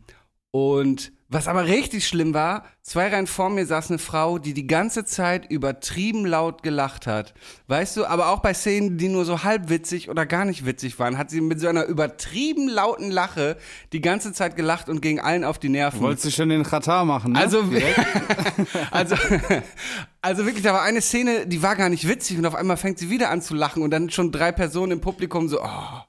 und 0.50 1.12
Was 1.34 1.48
aber 1.48 1.64
richtig 1.64 2.06
schlimm 2.06 2.32
war, 2.32 2.64
zwei 2.80 3.08
Reihen 3.08 3.26
vor 3.26 3.50
mir 3.50 3.66
saß 3.66 3.90
eine 3.90 3.98
Frau, 3.98 4.38
die 4.38 4.54
die 4.54 4.68
ganze 4.68 5.04
Zeit 5.04 5.50
übertrieben 5.50 6.24
laut 6.24 6.62
gelacht 6.62 7.08
hat. 7.08 7.34
Weißt 7.66 7.96
du, 7.96 8.04
aber 8.04 8.28
auch 8.28 8.38
bei 8.38 8.54
Szenen, 8.54 8.98
die 8.98 9.08
nur 9.08 9.24
so 9.24 9.42
halb 9.42 9.68
witzig 9.68 10.08
oder 10.08 10.26
gar 10.26 10.44
nicht 10.44 10.64
witzig 10.64 10.96
waren, 11.00 11.18
hat 11.18 11.30
sie 11.30 11.40
mit 11.40 11.58
so 11.58 11.66
einer 11.66 11.86
übertrieben 11.86 12.68
lauten 12.68 13.10
Lache 13.10 13.56
die 13.92 14.00
ganze 14.00 14.32
Zeit 14.32 14.54
gelacht 14.54 14.88
und 14.88 15.02
ging 15.02 15.18
allen 15.18 15.42
auf 15.42 15.58
die 15.58 15.70
Nerven. 15.70 16.02
Wolltest 16.02 16.26
du 16.26 16.30
schon 16.30 16.50
den 16.50 16.62
Katar 16.62 17.04
machen, 17.04 17.32
ne? 17.32 17.40
Also, 17.40 17.64
also, 18.92 19.16
also 20.22 20.46
wirklich, 20.46 20.62
da 20.62 20.72
war 20.72 20.82
eine 20.82 21.00
Szene, 21.00 21.48
die 21.48 21.64
war 21.64 21.74
gar 21.74 21.88
nicht 21.88 22.06
witzig 22.06 22.38
und 22.38 22.46
auf 22.46 22.54
einmal 22.54 22.76
fängt 22.76 23.00
sie 23.00 23.10
wieder 23.10 23.30
an 23.30 23.42
zu 23.42 23.56
lachen 23.56 23.82
und 23.82 23.90
dann 23.90 24.08
schon 24.08 24.30
drei 24.30 24.52
Personen 24.52 24.92
im 24.92 25.00
Publikum 25.00 25.48
so, 25.48 25.60
oh, 25.60 26.00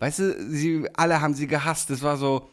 weißt 0.00 0.18
du, 0.18 0.50
sie, 0.50 0.86
alle 0.92 1.22
haben 1.22 1.32
sie 1.32 1.46
gehasst. 1.46 1.88
Das 1.88 2.02
war 2.02 2.18
so, 2.18 2.50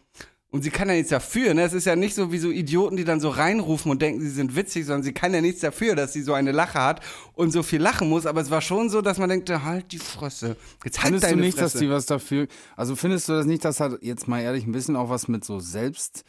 und 0.52 0.64
sie 0.64 0.70
kann 0.70 0.90
ja 0.90 0.96
nichts 0.96 1.10
dafür, 1.10 1.54
ne? 1.54 1.64
Es 1.64 1.72
ist 1.72 1.86
ja 1.86 1.96
nicht 1.96 2.14
so 2.14 2.34
wie 2.34 2.38
so 2.38 2.52
Idioten, 2.52 2.98
die 2.98 3.06
dann 3.06 3.22
so 3.22 3.30
reinrufen 3.30 3.90
und 3.90 4.02
denken, 4.02 4.20
sie 4.20 4.30
sind 4.30 4.56
witzig, 4.56 4.86
sondern 4.86 5.04
sie 5.04 5.14
kann 5.14 5.34
ja 5.34 5.40
nichts 5.40 5.62
dafür, 5.62 5.96
dass 5.96 6.12
sie 6.12 6.22
so 6.22 6.34
eine 6.34 6.52
Lache 6.52 6.80
hat 6.80 7.00
und 7.34 7.52
so 7.52 7.64
viel 7.64 7.82
lachen 7.82 8.10
muss. 8.10 8.26
Aber 8.26 8.42
es 8.42 8.52
war 8.52 8.60
schon 8.60 8.90
so, 8.90 9.02
dass 9.02 9.18
man 9.18 9.30
denkt, 9.30 9.50
halt 9.50 9.94
die 9.94 9.98
Fresse. 9.98 10.58
Jetzt 10.84 10.98
halt 10.98 11.06
Findest 11.06 11.24
deine 11.24 11.38
du 11.38 11.42
nicht, 11.44 11.58
Fresse. 11.58 11.74
dass 11.74 11.80
die 11.80 11.90
was 11.90 12.06
dafür. 12.06 12.48
Also 12.76 12.98
findest 12.98 13.30
du 13.30 13.34
das 13.34 13.46
nicht, 13.46 13.64
das 13.64 13.80
hat 13.80 14.00
jetzt 14.02 14.28
mal 14.28 14.42
ehrlich 14.42 14.66
ein 14.66 14.74
bisschen 14.74 14.98
auch 14.98 15.10
was 15.10 15.30
mit 15.30 15.46
so 15.46 15.62
Selbstdisziplin 15.62 16.26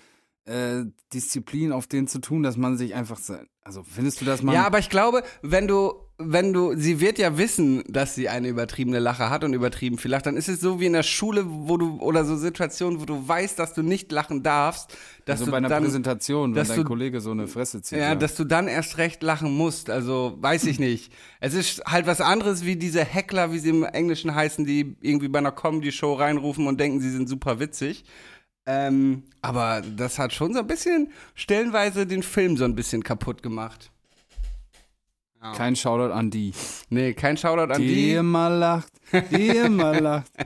äh, 0.47 0.85
Disziplin 1.13 1.73
auf 1.73 1.89
den 1.89 2.07
zu 2.07 2.21
tun, 2.21 2.45
dass 2.45 2.57
man 2.57 2.77
sich 2.77 2.95
einfach. 2.95 3.19
Also 3.65 3.83
findest 3.83 4.21
du, 4.21 4.25
dass 4.25 4.43
man. 4.43 4.55
Ja, 4.55 4.65
aber 4.65 4.79
ich 4.79 4.89
glaube, 4.89 5.25
wenn 5.43 5.67
du, 5.67 5.95
wenn 6.27 6.53
du, 6.53 6.75
sie 6.77 7.01
wird 7.01 7.19
ja 7.19 7.39
wissen, 7.39 7.83
dass 7.89 8.15
sie 8.15 8.29
eine 8.29 8.49
übertriebene 8.49 8.99
Lache 8.99 9.31
hat 9.31 9.45
und 9.45 9.53
übertrieben 9.55 9.99
viel 9.99 10.11
lacht, 10.11 10.27
dann 10.27 10.37
ist 10.37 10.49
es 10.49 10.61
so 10.61 10.81
wie 10.81 10.87
in 10.87 10.93
der 10.95 11.03
Schule, 11.03 11.45
wo 11.47 11.77
du, 11.77 11.99
oder 12.01 12.25
so 12.25 12.37
Situationen, 12.37 13.01
wo 13.01 13.05
du 13.05 13.27
weißt, 13.29 13.59
dass 13.59 13.75
du 13.75 13.83
nicht 13.83 14.11
lachen 14.13 14.43
darfst, 14.43 14.97
dass 15.25 15.35
also 15.41 15.45
du 15.45 15.51
bei 15.53 15.59
einer 15.59 15.69
dann, 15.69 15.85
Präsentation, 15.85 16.55
wenn 16.55 16.67
dein 16.67 16.77
du- 16.79 16.85
Kollege 16.85 17.21
so 17.21 17.31
eine 17.31 17.47
Fresse 17.47 17.83
zieht. 17.83 17.99
ja, 17.99 18.15
dass 18.15 18.35
du 18.35 18.45
dann 18.45 18.67
erst 18.67 18.99
recht 18.99 19.23
lachen 19.23 19.57
musst. 19.57 19.91
Also, 19.91 20.37
weiß 20.41 20.65
ich 20.65 20.81
nicht. 20.81 21.13
Es 21.39 21.55
ist 21.55 21.85
halt 21.87 22.07
was 22.07 22.21
anderes 22.21 22.65
wie 22.65 22.75
diese 22.77 23.05
Heckler, 23.05 23.53
wie 23.53 23.59
sie 23.61 23.69
im 23.71 23.85
Englischen 23.85 24.35
heißen, 24.35 24.65
die 24.65 24.97
irgendwie 25.01 25.29
bei 25.29 25.39
einer 25.39 25.53
Comedy-Show 25.53 26.15
reinrufen 26.15 26.67
und 26.67 26.81
denken, 26.81 27.01
sie 27.01 27.11
sind 27.11 27.29
super 27.29 27.61
witzig. 27.61 28.05
Ähm, 28.67 29.25
aber 29.43 29.83
das 29.97 30.19
hat 30.19 30.33
schon 30.33 30.53
so 30.55 30.61
ein 30.61 30.67
bisschen 30.67 31.11
stellenweise 31.35 32.07
den 32.07 32.23
Film 32.23 32.57
so 32.57 32.65
ein 32.65 32.75
bisschen 32.75 33.05
kaputt 33.05 33.43
gemacht. 33.43 33.92
Kein 35.57 35.77
Shoutout 35.77 36.13
an 36.13 36.31
die. 36.31 36.53
Nee, 36.89 37.15
kein 37.15 37.37
Shoutout 37.37 37.73
an 37.73 37.81
Die 37.81 37.89
die. 37.89 38.13
immer 38.13 38.49
lacht, 38.49 38.93
die 39.31 39.49
immer 39.49 40.01
lacht. 40.01 40.31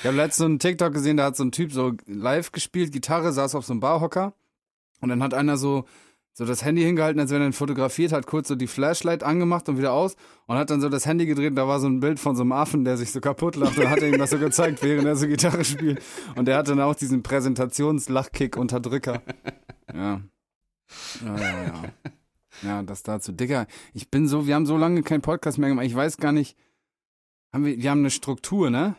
Ich 0.00 0.06
habe 0.06 0.16
letztens 0.16 0.36
so 0.38 0.44
einen 0.46 0.58
TikTok 0.58 0.92
gesehen, 0.92 1.18
da 1.18 1.26
hat 1.26 1.36
so 1.36 1.44
ein 1.44 1.52
Typ 1.52 1.72
so 1.72 1.92
live 2.06 2.50
gespielt, 2.50 2.90
Gitarre, 2.90 3.32
saß 3.32 3.54
auf 3.54 3.64
so 3.64 3.72
einem 3.72 3.78
Barhocker 3.78 4.34
und 5.00 5.08
dann 5.08 5.22
hat 5.22 5.34
einer 5.34 5.56
so, 5.56 5.84
so 6.32 6.44
das 6.44 6.64
Handy 6.64 6.82
hingehalten, 6.82 7.20
als 7.20 7.30
wenn 7.30 7.40
er 7.40 7.46
ihn 7.46 7.52
fotografiert 7.52 8.10
hat, 8.10 8.26
kurz 8.26 8.48
so 8.48 8.56
die 8.56 8.66
Flashlight 8.66 9.22
angemacht 9.22 9.68
und 9.68 9.78
wieder 9.78 9.92
aus 9.92 10.16
und 10.46 10.56
hat 10.56 10.70
dann 10.70 10.80
so 10.80 10.88
das 10.88 11.06
Handy 11.06 11.26
gedreht 11.26 11.56
da 11.56 11.68
war 11.68 11.78
so 11.78 11.86
ein 11.86 12.00
Bild 12.00 12.18
von 12.18 12.34
so 12.34 12.42
einem 12.42 12.50
Affen, 12.50 12.84
der 12.84 12.96
sich 12.96 13.12
so 13.12 13.20
kaputt 13.20 13.54
lacht 13.54 13.78
und 13.78 13.88
hat 13.88 14.02
er 14.02 14.08
ihm 14.08 14.18
das 14.18 14.30
so 14.30 14.38
gezeigt, 14.38 14.82
während 14.82 15.06
er 15.06 15.14
so 15.14 15.28
Gitarre 15.28 15.64
spielt. 15.64 16.02
Und 16.34 16.46
der 16.48 16.56
hatte 16.56 16.72
dann 16.72 16.80
auch 16.80 16.96
diesen 16.96 17.22
Präsentationslachkick-Unterdrücker. 17.22 19.22
Ja. 19.94 20.20
Ja, 21.24 21.38
ja, 21.38 21.62
ja. 21.62 21.82
Ja, 22.62 22.82
das 22.82 23.02
dazu. 23.02 23.32
Digga, 23.32 23.66
ich 23.92 24.10
bin 24.10 24.28
so, 24.28 24.46
wir 24.46 24.54
haben 24.54 24.66
so 24.66 24.76
lange 24.76 25.02
keinen 25.02 25.22
Podcast 25.22 25.58
mehr 25.58 25.68
gemacht. 25.68 25.86
Ich 25.86 25.94
weiß 25.94 26.16
gar 26.18 26.32
nicht. 26.32 26.56
Haben 27.52 27.64
wir, 27.66 27.80
wir 27.82 27.90
haben 27.90 28.00
eine 28.00 28.10
Struktur, 28.10 28.70
ne? 28.70 28.94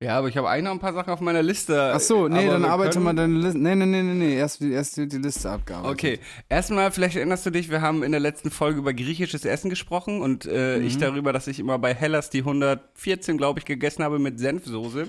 Ja, 0.00 0.16
aber 0.16 0.28
ich 0.28 0.36
habe 0.36 0.48
eigentlich 0.48 0.64
noch 0.66 0.70
ein 0.72 0.78
paar 0.78 0.92
Sachen 0.92 1.12
auf 1.12 1.20
meiner 1.20 1.42
Liste. 1.42 1.92
Ach 1.92 1.98
so, 1.98 2.28
nee, 2.28 2.44
Aber 2.44 2.52
dann 2.52 2.64
arbeite 2.64 2.92
können- 2.92 3.04
mal 3.04 3.14
deine 3.16 3.34
Liste. 3.36 3.58
Nee, 3.58 3.74
nee, 3.74 3.84
nee, 3.84 4.02
nee, 4.02 4.14
nee. 4.14 4.36
Erst, 4.36 4.60
erst 4.62 4.96
die 4.96 5.06
Liste 5.06 5.50
abgearbeitet. 5.50 5.92
Okay, 5.92 6.20
erstmal, 6.48 6.92
vielleicht 6.92 7.16
erinnerst 7.16 7.44
du 7.46 7.50
dich, 7.50 7.68
wir 7.68 7.82
haben 7.82 8.04
in 8.04 8.12
der 8.12 8.20
letzten 8.20 8.52
Folge 8.52 8.78
über 8.78 8.94
griechisches 8.94 9.44
Essen 9.44 9.70
gesprochen 9.70 10.20
und 10.22 10.46
äh, 10.46 10.78
Mhm. 10.78 10.86
ich 10.86 10.98
darüber, 10.98 11.32
dass 11.32 11.48
ich 11.48 11.58
immer 11.58 11.80
bei 11.80 11.94
Hellas 11.94 12.30
die 12.30 12.44
114, 12.44 13.38
glaube 13.38 13.58
ich, 13.58 13.64
gegessen 13.64 14.04
habe 14.04 14.20
mit 14.20 14.38
Senfsoße. 14.38 15.08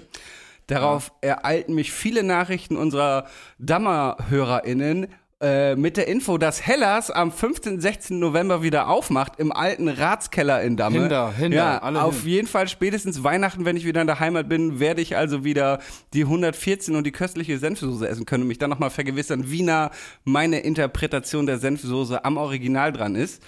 Darauf 0.66 1.12
ereilten 1.22 1.76
mich 1.76 1.92
viele 1.92 2.24
Nachrichten 2.24 2.76
unserer 2.76 3.28
Dammer-HörerInnen 3.60 5.08
äh, 5.42 5.76
mit 5.76 5.96
der 5.98 6.08
Info, 6.08 6.38
dass 6.38 6.66
Hellas 6.66 7.10
am 7.12 7.32
15. 7.32 7.80
16. 7.80 8.20
November 8.20 8.62
wieder 8.62 8.90
aufmacht 8.90 9.40
im 9.40 9.52
alten 9.54 9.88
Ratskeller 9.88 10.62
in 10.62 10.76
Damme. 10.76 11.00
Hinder, 11.00 11.32
Hinder, 11.32 11.58
ja, 11.58 11.78
alle 11.78 12.04
auf 12.04 12.22
hin. 12.22 12.30
jeden 12.30 12.48
Fall 12.48 12.68
spätestens 12.68 13.24
Weihnachten, 13.24 13.64
wenn 13.64 13.78
ich 13.78 13.86
wieder 13.86 14.02
in 14.02 14.08
der 14.08 14.20
Heimat 14.20 14.50
bin, 14.50 14.80
werde 14.80 15.02
ich 15.02 15.16
also 15.16 15.44
wieder 15.46 15.80
die 16.14 16.24
114 16.24 16.96
und 16.96 17.06
die 17.06 17.12
köstliche 17.14 17.58
Senfsoße 17.58 18.08
essen 18.08 18.26
können 18.26 18.44
und 18.44 18.48
mich 18.50 18.58
dann 18.58 18.70
nochmal 18.70 18.90
vergewissern, 18.90 19.50
wie 19.50 19.62
nah 19.64 19.92
meine 20.26 20.60
Interpretation 20.60 21.46
der 21.46 21.58
Senfsoße 21.58 22.26
am 22.26 22.36
Original 22.38 22.92
dran 22.92 23.16
ist. 23.16 23.42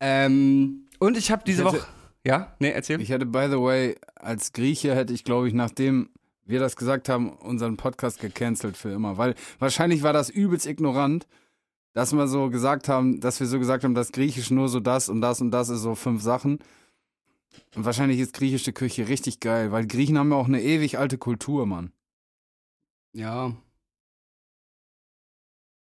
Ähm, 0.00 0.86
und 0.98 1.16
ich 1.16 1.30
habe 1.32 1.42
diese 1.46 1.62
Ich 1.62 1.68
hätte- 1.68 1.78
Woche. 1.78 1.86
Ja? 2.24 2.54
Nee, 2.60 2.70
erzähl. 2.70 3.00
Ich 3.00 3.08
hätte, 3.10 3.26
by 3.26 3.48
the 3.50 3.58
way, 3.58 3.96
als 4.14 4.52
Grieche 4.52 4.94
hätte 4.94 5.12
ich, 5.12 5.24
glaube 5.24 5.48
ich, 5.48 5.54
nachdem 5.54 6.08
wir 6.44 6.60
das 6.60 6.76
gesagt 6.76 7.08
haben, 7.08 7.30
unseren 7.30 7.76
Podcast 7.76 8.20
gecancelt 8.20 8.76
für 8.76 8.90
immer. 8.90 9.16
Weil 9.18 9.34
wahrscheinlich 9.58 10.02
war 10.02 10.12
das 10.12 10.30
übelst 10.30 10.66
ignorant, 10.66 11.26
dass 11.92 12.12
wir 12.12 12.26
so 12.26 12.50
gesagt 12.50 12.88
haben, 12.88 13.20
dass 13.20 13.40
wir 13.40 13.46
so 13.46 13.58
gesagt 13.58 13.84
haben, 13.84 13.94
dass 13.94 14.12
Griechisch 14.12 14.50
nur 14.50 14.68
so 14.68 14.80
das 14.80 15.08
und 15.08 15.20
das 15.20 15.40
und 15.40 15.50
das 15.50 15.68
ist 15.68 15.82
so 15.82 15.94
fünf 15.94 16.22
Sachen. 16.22 16.58
Und 17.74 17.84
wahrscheinlich 17.84 18.18
ist 18.18 18.34
griechische 18.34 18.72
Küche 18.72 19.08
richtig 19.08 19.40
geil, 19.40 19.72
weil 19.72 19.86
Griechen 19.86 20.18
haben 20.18 20.30
ja 20.30 20.36
auch 20.36 20.46
eine 20.48 20.62
ewig 20.62 20.98
alte 20.98 21.18
Kultur, 21.18 21.66
Mann. 21.66 21.92
ja. 23.12 23.52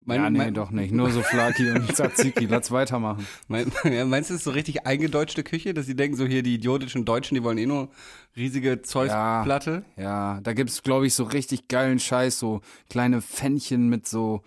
Mein, 0.06 0.20
ja, 0.22 0.28
nee, 0.30 0.38
mein, 0.38 0.54
doch 0.54 0.70
nicht. 0.70 0.92
Nur 0.92 1.10
so 1.10 1.22
Flaki 1.22 1.70
und 1.70 1.90
Tzatziki. 1.94 2.44
Lass 2.50 2.70
weitermachen. 2.70 3.26
Mein, 3.48 3.72
ja, 3.84 4.04
meinst 4.04 4.28
du, 4.30 4.34
es 4.34 4.40
ist 4.40 4.44
so 4.44 4.50
richtig 4.50 4.86
eingedeutschte 4.86 5.42
Küche, 5.42 5.72
dass 5.72 5.86
sie 5.86 5.96
denken, 5.96 6.16
so 6.16 6.26
hier 6.26 6.42
die 6.42 6.54
idiotischen 6.56 7.04
Deutschen, 7.06 7.34
die 7.36 7.42
wollen 7.42 7.56
eh 7.58 7.64
nur 7.66 7.88
riesige 8.36 8.82
Zeus-Platte? 8.82 9.84
Ja, 9.96 10.40
da 10.42 10.52
gibt's, 10.52 10.82
glaube 10.82 11.06
ich, 11.06 11.14
so 11.14 11.24
richtig 11.24 11.68
geilen 11.68 11.98
Scheiß, 11.98 12.38
so 12.38 12.60
kleine 12.90 13.22
Pfännchen 13.22 13.88
mit 13.88 14.06
so 14.06 14.42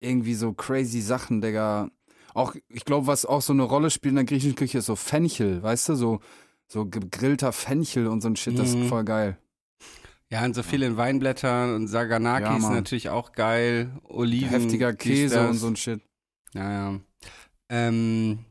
irgendwie 0.00 0.34
so 0.34 0.52
crazy 0.52 1.00
Sachen, 1.00 1.40
Digga. 1.40 1.90
Auch, 2.34 2.54
ich 2.68 2.84
glaube, 2.84 3.06
was 3.06 3.24
auch 3.24 3.42
so 3.42 3.52
eine 3.52 3.62
Rolle 3.64 3.90
spielt 3.90 4.10
in 4.12 4.16
der 4.16 4.24
griechischen 4.24 4.54
Küche, 4.56 4.78
ist 4.78 4.86
so 4.86 4.96
Fenchel, 4.96 5.62
weißt 5.62 5.90
du, 5.90 5.94
so, 5.94 6.20
so 6.66 6.86
gegrillter 6.86 7.52
Fenchel 7.52 8.06
und 8.08 8.20
so 8.20 8.28
ein 8.28 8.36
Shit, 8.36 8.58
das 8.58 8.74
Mhm. 8.74 8.82
ist 8.82 8.88
voll 8.88 9.04
geil. 9.04 9.38
Ja, 10.30 10.44
und 10.44 10.54
so 10.54 10.62
viel 10.62 10.82
in 10.82 10.96
Weinblättern 10.98 11.74
und 11.74 11.88
Saganaki 11.88 12.44
Ja, 12.44 12.56
ist 12.58 12.68
natürlich 12.68 13.08
auch 13.08 13.32
geil. 13.32 13.90
Oliven. 14.04 14.50
Heftiger 14.50 14.92
Käse 14.94 15.48
und 15.48 15.54
so 15.54 15.68
ein 15.68 15.76
Shit. 15.76 16.02
Ja, 16.52 16.70
ja. 16.92 17.00
Ähm, 17.70 18.44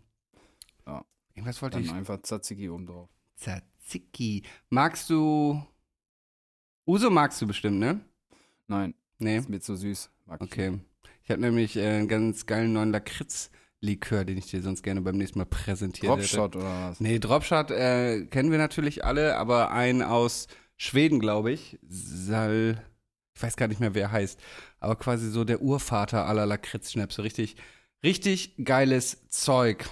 Ja. 0.88 1.06
Irgendwas 1.36 1.62
wollte 1.62 1.78
Dann 1.78 1.86
ich. 1.86 1.92
einfach 1.94 2.20
Tzatziki 2.22 2.70
oben 2.70 2.88
drauf. 2.88 3.10
Tzatziki. 3.38 4.44
Magst 4.70 5.10
du. 5.10 5.62
Uso 6.88 7.10
magst 7.10 7.42
du 7.42 7.48
bestimmt, 7.48 7.80
ne? 7.80 8.00
Nein, 8.68 8.94
Nee. 9.20 9.38
ist 9.38 9.50
mir 9.50 9.60
zu 9.60 9.76
süß. 9.76 10.10
Mag 10.26 10.42
ich 10.42 10.48
Okay. 10.52 10.80
Ich 11.24 11.30
habe 11.30 11.42
nämlich 11.42 11.76
äh, 11.76 11.86
einen 11.98 12.08
ganz 12.08 12.46
geilen 12.46 12.72
neuen 12.74 12.92
Lakritz-Likör, 12.92 14.24
den 14.24 14.38
ich 14.38 14.48
dir 14.50 14.62
sonst 14.62 14.82
gerne 14.84 15.02
beim 15.02 15.18
nächsten 15.18 15.38
Mal 15.40 15.46
nicht. 15.46 15.52
präsentiert 15.63 16.10
hätte. 16.12 16.22
Dropshot 16.22 16.56
oder 16.56 16.90
was? 16.90 17.00
Nee, 17.02 17.20
Dropshot 17.20 17.70
äh, 17.72 18.26
kennen 18.28 18.50
wir 18.52 18.58
natürlich 18.58 19.04
alle, 19.04 19.38
aber 19.38 19.72
ein 19.72 20.02
aus 20.02 20.48
Schweden, 20.78 21.20
glaube 21.20 21.52
ich. 21.52 21.78
Sal. 21.90 22.82
Ich 23.36 23.44
weiß 23.44 23.56
gar 23.56 23.68
nicht 23.68 23.80
mehr, 23.80 23.94
wer 23.94 24.04
er 24.04 24.12
heißt. 24.12 24.40
Aber 24.80 24.96
quasi 24.96 25.30
so 25.30 25.44
der 25.44 25.62
Urvater 25.62 26.26
aller 26.26 26.46
Lakritzschnäpse. 26.46 27.24
Richtig, 27.24 27.56
richtig 28.04 28.54
geiles 28.63 29.28
Zeug. 29.30 29.90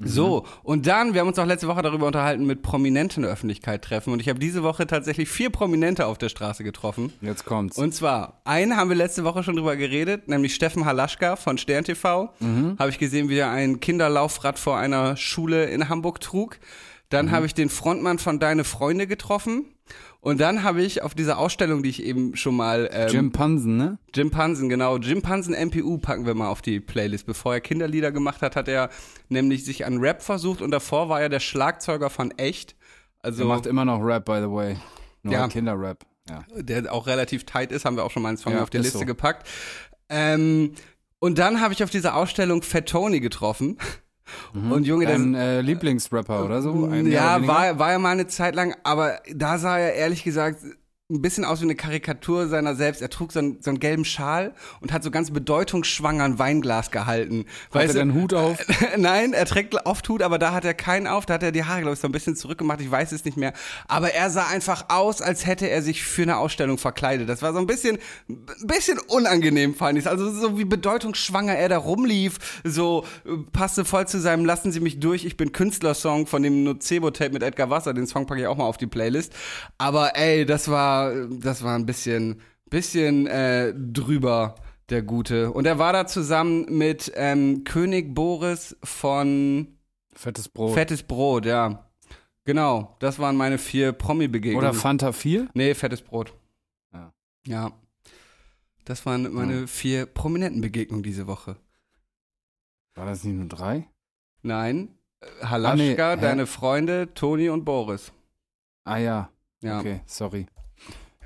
So, 0.00 0.46
und 0.62 0.86
dann, 0.86 1.12
wir 1.12 1.22
haben 1.22 1.28
uns 1.28 1.40
auch 1.40 1.46
letzte 1.46 1.66
Woche 1.66 1.82
darüber 1.82 2.06
unterhalten, 2.06 2.46
mit 2.46 2.62
Prominenten 2.62 3.16
in 3.16 3.22
der 3.22 3.32
Öffentlichkeit 3.32 3.82
treffen. 3.82 4.12
Und 4.12 4.20
ich 4.20 4.28
habe 4.28 4.38
diese 4.38 4.62
Woche 4.62 4.86
tatsächlich 4.86 5.28
vier 5.28 5.50
Prominente 5.50 6.06
auf 6.06 6.18
der 6.18 6.28
Straße 6.28 6.62
getroffen. 6.62 7.12
Jetzt 7.20 7.44
kommt's. 7.44 7.76
Und 7.76 7.92
zwar, 7.96 8.40
einen 8.44 8.76
haben 8.76 8.90
wir 8.90 8.96
letzte 8.96 9.24
Woche 9.24 9.42
schon 9.42 9.56
drüber 9.56 9.74
geredet, 9.74 10.28
nämlich 10.28 10.54
Steffen 10.54 10.84
Halaschka 10.84 11.34
von 11.34 11.58
Stern 11.58 11.82
TV. 11.82 12.32
Habe 12.78 12.90
ich 12.90 12.98
gesehen, 13.00 13.28
wie 13.28 13.38
er 13.38 13.50
ein 13.50 13.80
Kinderlaufrad 13.80 14.60
vor 14.60 14.76
einer 14.76 15.16
Schule 15.16 15.64
in 15.64 15.88
Hamburg 15.88 16.20
trug. 16.20 16.60
Dann 17.08 17.32
habe 17.32 17.46
ich 17.46 17.54
den 17.54 17.68
Frontmann 17.68 18.20
von 18.20 18.38
Deine 18.38 18.62
Freunde 18.62 19.08
getroffen. 19.08 19.64
Und 20.28 20.40
dann 20.40 20.62
habe 20.62 20.82
ich 20.82 21.02
auf 21.02 21.14
dieser 21.14 21.38
Ausstellung, 21.38 21.82
die 21.82 21.88
ich 21.88 22.02
eben 22.02 22.36
schon 22.36 22.54
mal. 22.54 22.90
Ähm, 22.92 23.08
Jim 23.10 23.32
Pansen, 23.32 23.78
ne? 23.78 23.98
Jim 24.14 24.30
Pansen, 24.30 24.68
genau. 24.68 24.98
Jim 24.98 25.22
Pansen 25.22 25.54
MPU 25.54 25.96
packen 25.96 26.26
wir 26.26 26.34
mal 26.34 26.48
auf 26.48 26.60
die 26.60 26.80
Playlist. 26.80 27.24
Bevor 27.24 27.54
er 27.54 27.60
Kinderlieder 27.62 28.12
gemacht 28.12 28.42
hat, 28.42 28.54
hat 28.54 28.68
er 28.68 28.90
nämlich 29.30 29.64
sich 29.64 29.86
an 29.86 29.98
Rap 29.98 30.20
versucht 30.22 30.60
und 30.60 30.70
davor 30.70 31.08
war 31.08 31.20
er 31.22 31.30
der 31.30 31.40
Schlagzeuger 31.40 32.10
von 32.10 32.30
Echt. 32.32 32.76
Also 33.20 33.38
Der 33.38 33.46
macht 33.46 33.64
immer 33.66 33.86
noch 33.86 34.00
Rap, 34.02 34.26
by 34.26 34.40
the 34.42 34.50
way. 34.50 34.76
Nur 35.22 35.32
Ja. 35.34 35.40
halt 35.40 35.52
Kinderrap. 35.52 36.04
Ja. 36.28 36.44
der 36.56 36.92
auch 36.92 37.06
relativ 37.06 37.44
tight 37.46 37.72
ist, 37.72 37.86
haben 37.86 37.96
wir 37.96 38.04
auch 38.04 38.10
schon 38.10 38.22
mal 38.22 38.28
einen 38.28 38.36
Song 38.36 38.52
Ja, 38.52 38.62
auf 38.62 38.68
die 38.68 38.76
ist 38.76 38.84
Liste 38.84 38.98
so. 38.98 39.06
gepackt. 39.06 39.48
Ähm, 40.10 40.74
und 41.20 41.38
dann 41.38 41.62
habe 41.62 41.72
ich 41.72 41.82
auf 41.82 41.88
dieser 41.88 42.14
Ausstellung 42.16 42.60
Fat 42.62 42.86
Tony 42.86 43.20
getroffen. 43.20 43.78
Und 44.52 44.86
Junge, 44.86 45.06
Dein 45.06 45.34
äh, 45.34 45.60
Lieblingsrapper 45.60 46.44
oder 46.44 46.62
so? 46.62 46.86
Ein 46.86 47.10
ja, 47.10 47.46
war, 47.46 47.78
war 47.78 47.92
ja 47.92 47.98
mal 47.98 48.10
eine 48.10 48.26
Zeit 48.26 48.54
lang, 48.54 48.74
aber 48.84 49.20
da 49.32 49.58
sah 49.58 49.78
er 49.78 49.94
ehrlich 49.94 50.24
gesagt 50.24 50.58
ein 51.10 51.22
bisschen 51.22 51.46
aus 51.46 51.60
wie 51.60 51.64
eine 51.64 51.74
Karikatur 51.74 52.48
seiner 52.48 52.74
selbst. 52.74 53.00
Er 53.00 53.08
trug 53.08 53.32
so 53.32 53.38
einen, 53.38 53.62
so 53.62 53.70
einen 53.70 53.80
gelben 53.80 54.04
Schal 54.04 54.52
und 54.82 54.92
hat 54.92 55.02
so 55.02 55.10
ganz 55.10 55.30
bedeutungsschwanger 55.30 56.22
ein 56.22 56.38
Weinglas 56.38 56.90
gehalten. 56.90 57.46
Hat 57.72 57.80
er 57.80 57.88
du? 57.88 57.94
den 57.94 58.12
Hut 58.12 58.34
auf? 58.34 58.58
Nein, 58.98 59.32
er 59.32 59.46
trägt 59.46 59.74
oft 59.86 60.06
Hut, 60.10 60.20
aber 60.20 60.38
da 60.38 60.52
hat 60.52 60.66
er 60.66 60.74
keinen 60.74 61.06
auf. 61.06 61.24
Da 61.24 61.34
hat 61.34 61.42
er 61.42 61.50
die 61.50 61.64
Haare, 61.64 61.80
glaube 61.80 61.94
ich, 61.94 62.00
so 62.00 62.08
ein 62.08 62.12
bisschen 62.12 62.36
zurückgemacht. 62.36 62.82
Ich 62.82 62.90
weiß 62.90 63.12
es 63.12 63.24
nicht 63.24 63.38
mehr. 63.38 63.54
Aber 63.86 64.12
er 64.12 64.28
sah 64.28 64.48
einfach 64.48 64.90
aus, 64.90 65.22
als 65.22 65.46
hätte 65.46 65.70
er 65.70 65.80
sich 65.80 66.02
für 66.02 66.22
eine 66.22 66.36
Ausstellung 66.36 66.76
verkleidet. 66.76 67.26
Das 67.26 67.40
war 67.40 67.54
so 67.54 67.58
ein 67.58 67.66
bisschen, 67.66 67.96
ein 68.28 68.66
bisschen 68.66 68.98
unangenehm, 68.98 69.74
fand 69.74 69.98
ich. 69.98 70.06
Also 70.06 70.30
so 70.30 70.58
wie 70.58 70.66
bedeutungsschwanger 70.66 71.56
er 71.56 71.70
da 71.70 71.78
rumlief. 71.78 72.60
So 72.64 73.06
äh, 73.24 73.30
passte 73.50 73.86
voll 73.86 74.06
zu 74.06 74.20
seinem 74.20 74.44
Lassen 74.44 74.72
Sie 74.72 74.80
mich 74.80 75.00
durch, 75.00 75.24
ich 75.24 75.38
bin 75.38 75.52
Künstler-Song 75.52 76.26
von 76.26 76.42
dem 76.42 76.64
Nocebo-Tape 76.64 77.30
mit 77.30 77.42
Edgar 77.42 77.70
Wasser. 77.70 77.94
Den 77.94 78.06
Song 78.06 78.26
packe 78.26 78.42
ich 78.42 78.46
auch 78.46 78.58
mal 78.58 78.64
auf 78.64 78.76
die 78.76 78.86
Playlist. 78.86 79.32
Aber 79.78 80.14
ey, 80.14 80.44
das 80.44 80.68
war, 80.68 80.97
das 81.40 81.62
war 81.62 81.74
ein 81.76 81.86
bisschen, 81.86 82.40
bisschen 82.70 83.26
äh, 83.26 83.74
drüber 83.74 84.54
der 84.90 85.02
Gute. 85.02 85.50
Und 85.52 85.66
er 85.66 85.78
war 85.78 85.92
da 85.92 86.06
zusammen 86.06 86.66
mit 86.76 87.12
ähm, 87.14 87.64
König 87.64 88.14
Boris 88.14 88.76
von 88.82 89.78
Fettes 90.14 90.48
Brot. 90.48 90.74
Fettes 90.74 91.02
Brot, 91.02 91.46
ja. 91.46 91.84
Genau, 92.44 92.96
das 93.00 93.18
waren 93.18 93.36
meine 93.36 93.58
vier 93.58 93.92
Promi-Begegnungen. 93.92 94.66
Oder 94.66 94.74
Fanta 94.74 95.12
4? 95.12 95.48
Nee, 95.54 95.74
Fettes 95.74 96.00
Brot. 96.02 96.32
Ja. 96.94 97.12
Ja. 97.46 97.72
Das 98.84 99.04
waren 99.04 99.30
meine 99.34 99.66
vier 99.66 100.06
prominenten 100.06 100.62
Begegnungen 100.62 101.02
diese 101.02 101.26
Woche. 101.26 101.56
War 102.94 103.04
das 103.04 103.22
nicht 103.22 103.36
nur 103.36 103.46
drei? 103.46 103.86
Nein, 104.40 104.88
Halaschka, 105.42 106.12
Ah, 106.12 106.16
nee, 106.16 106.22
deine 106.22 106.46
Freunde, 106.46 107.12
Toni 107.12 107.50
und 107.50 107.66
Boris. 107.66 108.12
Ah 108.84 108.96
ja. 108.96 109.30
Ja, 109.60 109.80
Okay, 109.80 110.00
sorry. 110.06 110.46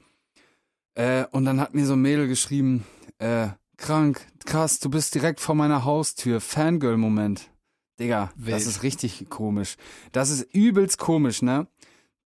Äh, 0.93 1.25
und 1.31 1.45
dann 1.45 1.59
hat 1.59 1.73
mir 1.73 1.87
so 1.87 1.93
ein 1.93 2.03
Mädel 2.03 2.27
geschrieben, 2.27 2.85
äh, 3.17 3.47
krank, 3.77 4.27
krass, 4.45 4.79
du 4.79 4.91
bist 4.91 5.15
direkt 5.15 5.39
vor 5.39 5.55
meiner 5.55 5.85
Haustür. 5.85 6.39
Fangirl-Moment. 6.39 7.49
Digga, 7.99 8.31
Wild. 8.35 8.55
das 8.55 8.67
ist 8.67 8.83
richtig 8.83 9.29
komisch. 9.29 9.77
Das 10.11 10.29
ist 10.29 10.53
übelst 10.53 10.97
komisch, 10.97 11.41
ne? 11.41 11.67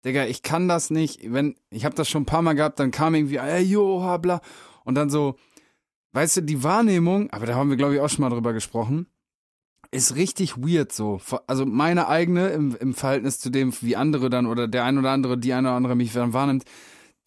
Digga, 0.05 0.25
ich 0.25 0.43
kann 0.43 0.67
das 0.67 0.89
nicht. 0.89 1.31
Wenn, 1.31 1.55
ich 1.69 1.85
habe 1.85 1.95
das 1.95 2.09
schon 2.09 2.23
ein 2.23 2.27
paar 2.27 2.41
Mal 2.41 2.53
gehabt, 2.53 2.79
dann 2.79 2.91
kam 2.91 3.15
irgendwie, 3.15 3.37
ey, 3.37 3.63
jo, 3.63 4.01
habla. 4.01 4.41
Und 4.85 4.95
dann 4.95 5.09
so, 5.09 5.35
weißt 6.13 6.37
du, 6.37 6.41
die 6.41 6.63
Wahrnehmung, 6.63 7.29
aber 7.31 7.45
da 7.45 7.55
haben 7.55 7.69
wir, 7.69 7.77
glaube 7.77 7.95
ich, 7.95 8.01
auch 8.01 8.09
schon 8.09 8.21
mal 8.21 8.29
drüber 8.29 8.53
gesprochen, 8.53 9.07
ist 9.91 10.15
richtig 10.15 10.57
weird 10.57 10.91
so. 10.91 11.19
Also 11.47 11.65
meine 11.65 12.07
eigene 12.07 12.49
im, 12.49 12.75
im 12.75 12.93
Verhältnis 12.93 13.39
zu 13.39 13.49
dem, 13.49 13.73
wie 13.81 13.95
andere 13.95 14.29
dann 14.29 14.45
oder 14.45 14.67
der 14.67 14.83
ein 14.85 14.97
oder 14.97 15.11
andere, 15.11 15.37
die 15.37 15.53
eine 15.53 15.69
oder 15.69 15.77
andere 15.77 15.95
mich 15.95 16.13
dann 16.13 16.33
wahrnimmt. 16.33 16.63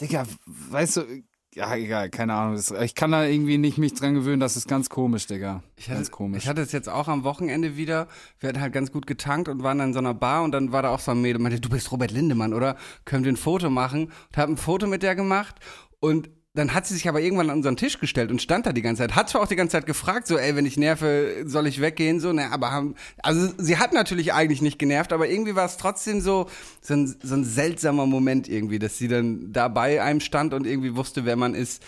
Digga, 0.01 0.25
weißt 0.47 0.99
du, 0.99 1.25
ja, 1.55 1.75
egal, 1.77 2.09
keine 2.09 2.35
Ahnung. 2.35 2.59
Ich 2.83 2.95
kann 2.95 3.13
da 3.13 3.25
irgendwie 3.25 3.59
nicht 3.59 3.77
mich 3.77 3.93
dran 3.95 4.15
gewöhnen, 4.15 4.41
das 4.41 4.57
ist 4.57 4.69
ganz 4.69 4.89
komisch, 4.89 5.27
Digga. 5.27 5.63
ich 5.77 5.89
hatte, 5.89 5.97
ganz 5.97 6.11
komisch. 6.11 6.43
ich 6.43 6.49
hatte 6.49 6.63
es 6.63 6.73
jetzt 6.73 6.89
auch 6.89 7.09
am 7.09 7.25
Wochenende 7.25 7.77
wieder. 7.77 8.09
Wir 8.41 8.49
hatten 8.49 8.61
halt 8.61 8.73
ganz 8.73 8.91
gut 8.91 9.07
getankt 9.07 9.49
und 9.49 9.63
waren 9.63 9.79
dann 9.79 9.89
in 9.89 9.93
so 9.93 9.99
einer 9.99 10.15
Bar 10.15 10.45
und 10.45 10.53
dann 10.53 10.73
war 10.73 10.83
da 10.83 10.91
auch 10.91 11.01
so 11.01 11.11
ein 11.11 11.21
Mädel 11.21 11.37
und 11.37 11.43
meinte, 11.43 11.61
du 11.61 11.69
bist 11.69 11.93
Robert 11.93 12.11
Lindemann, 12.11 12.55
oder? 12.55 12.77
Können 13.05 13.25
wir 13.25 13.33
ein 13.33 13.37
Foto 13.37 13.69
machen? 13.69 14.05
Und 14.05 14.37
hab 14.37 14.49
ein 14.49 14.57
Foto 14.57 14.87
mit 14.87 15.03
der 15.03 15.15
gemacht 15.15 15.57
und 16.01 16.31
dann 16.55 16.75
hat 16.75 16.87
sie 16.87 16.95
sich 16.95 17.09
aber 17.09 17.21
irgendwann 17.21 17.49
an 17.49 17.57
unseren 17.57 17.77
Tisch 17.77 17.99
gestellt 17.99 18.31
und 18.31 18.43
stand 18.43 18.67
da 18.67 18.73
die 18.73 18.83
ganze 18.83 19.01
Zeit. 19.01 19.15
Hat 19.15 19.31
zwar 19.31 19.41
auch 19.41 19.49
die 19.49 19.57
ganze 19.57 19.73
Zeit 19.73 19.87
gefragt, 19.87 20.27
so, 20.27 20.37
ey, 20.37 20.55
wenn 20.55 20.67
ich 20.67 20.77
nerve, 20.77 21.45
soll 21.47 21.67
ich 21.67 21.81
weggehen? 21.81 22.21
So, 22.21 22.33
ne, 22.35 22.53
aber 22.53 22.71
haben, 22.71 22.95
also 23.23 23.49
sie 23.57 23.79
hat 23.79 23.95
natürlich 23.95 24.35
eigentlich 24.35 24.61
nicht 24.61 24.79
genervt, 24.79 25.15
aber 25.15 25.29
irgendwie 25.29 25.55
war 25.55 25.65
es 25.65 25.79
trotzdem 25.79 26.21
so, 26.21 26.49
so 26.83 26.93
ein, 26.93 27.17
so 27.23 27.35
ein 27.35 27.45
seltsamer 27.45 28.05
Moment 28.05 28.49
irgendwie, 28.49 28.79
dass 28.79 28.99
sie 28.99 29.09
dann 29.09 29.51
da 29.53 29.69
bei 29.69 30.03
einem 30.03 30.21
stand 30.21 30.53
und 30.53 30.67
irgendwie 30.67 30.95
wusste, 30.95 31.25
wer 31.25 31.37
man 31.37 31.55
ist. 31.55 31.83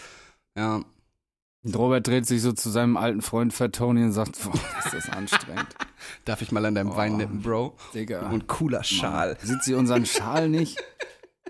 Ja. 0.56 0.82
Robert 1.74 2.06
dreht 2.06 2.26
sich 2.26 2.40
so 2.40 2.52
zu 2.52 2.70
seinem 2.70 2.96
alten 2.96 3.20
Freund 3.20 3.52
Fat 3.52 3.74
Tony 3.74 4.02
und 4.02 4.12
sagt, 4.12 4.38
boah, 4.42 4.52
ist 4.84 4.94
das 4.94 5.10
anstrengend. 5.10 5.68
Darf 6.24 6.40
ich 6.40 6.52
mal 6.52 6.64
an 6.64 6.74
deinem 6.74 6.90
Oh. 6.92 6.96
Wein 6.96 7.18
nippen, 7.18 7.42
Bro? 7.42 7.76
Digga. 7.92 8.30
Und 8.30 8.46
cooler 8.46 8.84
Schal. 8.84 9.36
Sieht 9.42 9.62
sie 9.62 9.74
unseren 9.74 10.06
Schal 10.06 10.48
nicht? 10.48 10.82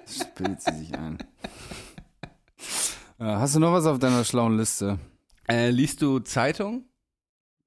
Spillt 0.07 0.63
sie 0.63 0.77
sich 0.79 0.95
ein. 0.95 1.19
Äh, 3.19 3.25
hast 3.25 3.55
du 3.55 3.61
noch 3.61 3.73
was 3.73 3.87
auf 3.87 3.99
deiner 3.99 4.25
schlauen 4.25 4.57
Liste? 4.57 4.99
Äh, 5.49 5.71
liest 5.71 6.03
du 6.03 6.19
Zeitung? 6.19 6.85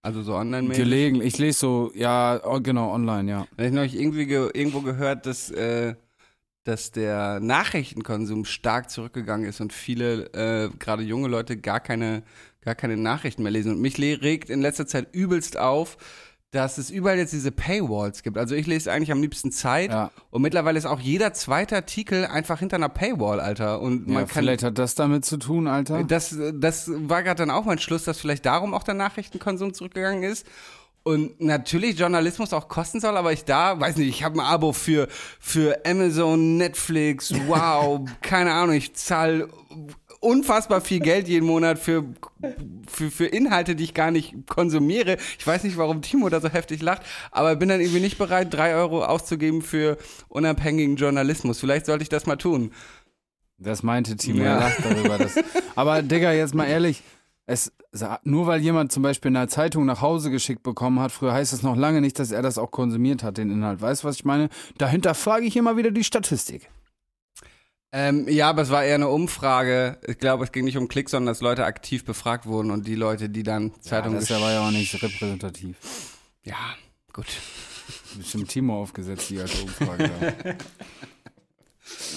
Also 0.01 0.21
so 0.21 0.35
online 0.35 0.69
Gelegen. 0.69 1.21
Ich 1.21 1.37
lese 1.37 1.59
so, 1.59 1.91
ja, 1.95 2.39
oh, 2.43 2.59
genau, 2.61 2.93
online, 2.93 3.29
ja. 3.29 3.47
Ich 3.57 3.65
habe 3.65 3.75
neulich 3.75 3.99
irgendwie 3.99 4.25
ge 4.25 4.49
irgendwo 4.53 4.81
gehört, 4.81 5.25
dass, 5.25 5.49
äh, 5.51 5.95
dass 6.63 6.91
der 6.91 7.39
Nachrichtenkonsum 7.39 8.45
stark 8.45 8.89
zurückgegangen 8.89 9.47
ist 9.47 9.61
und 9.61 9.73
viele, 9.73 10.33
äh, 10.33 10.69
gerade 10.79 11.03
junge 11.03 11.27
Leute, 11.27 11.57
gar 11.57 11.79
keine, 11.79 12.23
gar 12.61 12.75
keine 12.75 12.97
Nachrichten 12.97 13.43
mehr 13.43 13.51
lesen. 13.51 13.71
Und 13.73 13.81
mich 13.81 13.97
regt 13.99 14.49
in 14.49 14.61
letzter 14.61 14.87
Zeit 14.87 15.13
übelst 15.13 15.57
auf, 15.57 15.97
dass 16.51 16.77
es 16.77 16.89
überall 16.89 17.17
jetzt 17.17 17.33
diese 17.33 17.51
Paywalls 17.51 18.23
gibt. 18.23 18.37
Also 18.37 18.55
ich 18.55 18.67
lese 18.67 18.91
eigentlich 18.91 19.11
am 19.11 19.21
liebsten 19.21 19.51
Zeit 19.51 19.91
Ja. 19.91 20.11
und 20.29 20.41
mittlerweile 20.41 20.77
ist 20.77 20.85
auch 20.85 20.99
jeder 20.99 21.33
zweite 21.33 21.75
Artikel 21.75 22.25
einfach 22.25 22.59
hinter 22.59 22.77
einer 22.77 22.89
Paywall, 22.89 23.39
Alter. 23.39 23.81
Und 23.81 24.07
ja 24.07 24.13
man 24.13 24.27
kann 24.27 24.43
vielleicht 24.43 24.63
hat 24.63 24.77
das 24.77 24.95
damit 24.95 25.25
zu 25.25 25.37
tun, 25.37 25.67
Alter. 25.67 26.03
das, 26.05 26.37
das 26.53 26.89
war 26.89 27.23
gerade 27.23 27.39
dann 27.45 27.51
auch 27.51 27.65
mein 27.65 27.79
Schluss, 27.79 28.05
dass 28.05 28.19
vielleicht 28.19 28.45
darum 28.45 28.73
auch 28.73 28.83
der 28.83 28.93
Nachrichtenkonsum 28.93 29.73
zurückgegangen 29.73 30.23
ist. 30.23 30.45
Und 31.03 31.39
natürlich 31.39 31.97
Journalismus 31.97 32.51
auch 32.51 32.67
kosten 32.67 32.99
soll, 32.99 33.15
aber 33.15 33.31
ich 33.31 33.45
da, 33.45 33.79
weiß 33.79 33.95
nicht, 33.95 34.09
ich 34.09 34.23
habe 34.25 34.35
ein 34.35 34.45
Abo 34.45 34.73
für, 34.73 35.07
für 35.39 35.85
Amazon, 35.85 36.57
Netflix, 36.57 37.33
wow, 37.47 38.01
keine 38.21 38.51
Ahnung, 38.53 38.75
ich 38.75 38.93
zahle 38.93 39.47
unfassbar 40.19 40.81
viel 40.81 40.99
Geld 40.99 41.27
jeden 41.27 41.45
Monat 41.45 41.79
für, 41.79 42.03
für, 42.87 43.11
für 43.11 43.25
Inhalte, 43.25 43.75
die 43.75 43.83
ich 43.85 43.93
gar 43.93 44.11
nicht 44.11 44.35
konsumiere. 44.47 45.17
Ich 45.37 45.45
weiß 45.45 45.63
nicht, 45.63 45.77
warum 45.77 46.01
Timo 46.01 46.29
da 46.29 46.41
so 46.41 46.49
heftig 46.49 46.81
lacht, 46.81 47.01
aber 47.31 47.55
bin 47.55 47.69
dann 47.69 47.81
irgendwie 47.81 47.99
nicht 47.99 48.17
bereit, 48.17 48.53
drei 48.53 48.75
Euro 48.75 49.03
auszugeben 49.05 49.61
für 49.61 49.97
unabhängigen 50.29 50.95
Journalismus. 50.95 51.59
Vielleicht 51.59 51.85
sollte 51.85 52.03
ich 52.03 52.09
das 52.09 52.25
mal 52.25 52.37
tun. 52.37 52.71
Das 53.59 53.81
meinte 53.83 54.15
Timo, 54.15 54.43
Ja. 54.43 54.53
er 54.55 54.59
lacht 54.59 54.85
darüber. 54.85 55.17
Dass, 55.17 55.35
aber 55.75 56.01
Digga, 56.03 56.31
jetzt 56.31 56.53
mal 56.53 56.65
ehrlich, 56.65 57.01
es, 57.47 57.71
nur 58.23 58.45
weil 58.45 58.61
jemand 58.61 58.91
zum 58.91 59.03
Beispiel 59.03 59.35
eine 59.35 59.47
Zeitung 59.47 59.85
nach 59.85 60.01
Hause 60.01 60.29
geschickt 60.29 60.63
bekommen 60.63 60.99
hat, 60.99 61.11
früher 61.11 61.33
heißt 61.33 61.53
es 61.53 61.63
noch 61.63 61.75
lange 61.77 62.01
nicht, 62.01 62.19
dass 62.19 62.31
er 62.31 62.41
das 62.41 62.57
auch 62.57 62.71
konsumiert 62.71 63.23
hat, 63.23 63.37
den 63.37 63.49
Inhalt. 63.49 63.81
Weißt 63.81 64.03
du, 64.03 64.07
was 64.09 64.17
ich 64.17 64.25
meine? 64.25 64.49
Dahinter 64.77 65.15
frage 65.15 65.45
ich 65.45 65.55
immer 65.55 65.77
wieder 65.77 65.89
die 65.91 66.03
Statistik. 66.03 66.69
Ähm, 67.99 68.27
ja, 68.27 68.49
aber 68.49 68.61
es 68.61 68.69
war 68.69 68.83
eher 68.83 68.93
eine 68.93 69.07
Umfrage. 69.07 69.97
Ich 70.05 70.19
glaube, 70.19 70.43
es 70.43 70.51
ging 70.51 70.65
nicht 70.65 70.77
um 70.77 70.87
Klicks, 70.87 71.11
sondern 71.11 71.33
dass 71.33 71.41
Leute 71.41 71.65
aktiv 71.65 72.05
befragt 72.05 72.45
wurden 72.45 72.69
und 72.69 72.85
die 72.85 72.93
Leute, 72.93 73.27
die 73.27 73.41
dann 73.41 73.69
Ja, 73.69 73.81
Zeitungen 73.81 74.19
das 74.19 74.29
war 74.29 74.51
ja 74.51 74.67
auch 74.67 74.71
nicht 74.71 75.01
repräsentativ. 75.01 75.75
Ja, 76.43 76.75
gut. 77.11 77.25
Bestimmt 78.15 78.49
Timo 78.49 78.83
aufgesetzt, 78.83 79.31
die 79.31 79.39
alte 79.39 79.61
Umfrage. 79.63 80.11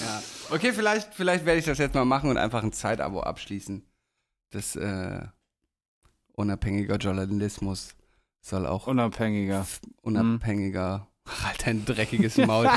Ja. 0.05 0.23
Okay, 0.51 0.73
vielleicht, 0.73 1.15
vielleicht 1.15 1.45
werde 1.47 1.61
ich 1.61 1.65
das 1.65 1.79
jetzt 1.79 1.95
mal 1.95 2.05
machen 2.05 2.29
und 2.29 2.37
einfach 2.39 2.65
ein 2.65 2.73
Zeitabo 2.73 3.21
abschließen. 3.21 3.87
Das 4.51 4.75
äh, 4.75 5.21
unabhängiger 6.33 6.97
Journalismus 6.97 7.95
soll 8.41 8.67
auch 8.67 8.89
Unabhängiger. 8.89 9.65
unabhängiger. 10.03 11.07
Halt 11.45 11.67
ein 11.67 11.85
dreckiges 11.85 12.37
Maul. 12.39 12.69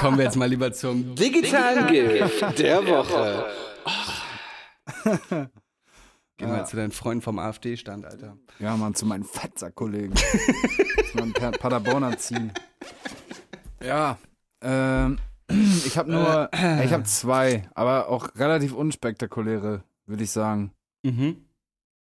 Kommen 0.00 0.18
wir 0.18 0.24
jetzt 0.24 0.36
mal 0.36 0.48
lieber 0.48 0.72
zum 0.72 1.14
digitalen 1.14 1.86
Gift 1.88 2.58
der 2.58 2.86
Woche. 2.86 3.46
Geh 6.38 6.46
mal 6.46 6.66
zu 6.66 6.76
deinen 6.76 6.92
Freunden 6.92 7.22
vom 7.22 7.38
AfD-Stand, 7.38 8.04
Alter. 8.04 8.36
Ja, 8.58 8.76
Mann, 8.76 8.94
zu 8.94 9.06
meinen 9.06 9.24
Fettsack-Kollegen. 9.24 10.14
zu 10.16 11.16
meinem 11.18 11.32
Pa- 11.32 11.50
Paderborner 11.52 12.18
ziehen. 12.18 12.52
Ja, 13.82 14.18
ähm, 14.62 15.18
ich 15.48 15.96
habe 15.96 16.10
nur, 16.10 16.50
ich 16.52 16.92
habe 16.92 17.04
zwei, 17.04 17.68
aber 17.74 18.08
auch 18.08 18.28
relativ 18.36 18.72
unspektakuläre, 18.74 19.82
würde 20.06 20.24
ich 20.24 20.30
sagen. 20.30 20.72
Mhm. 21.02 21.46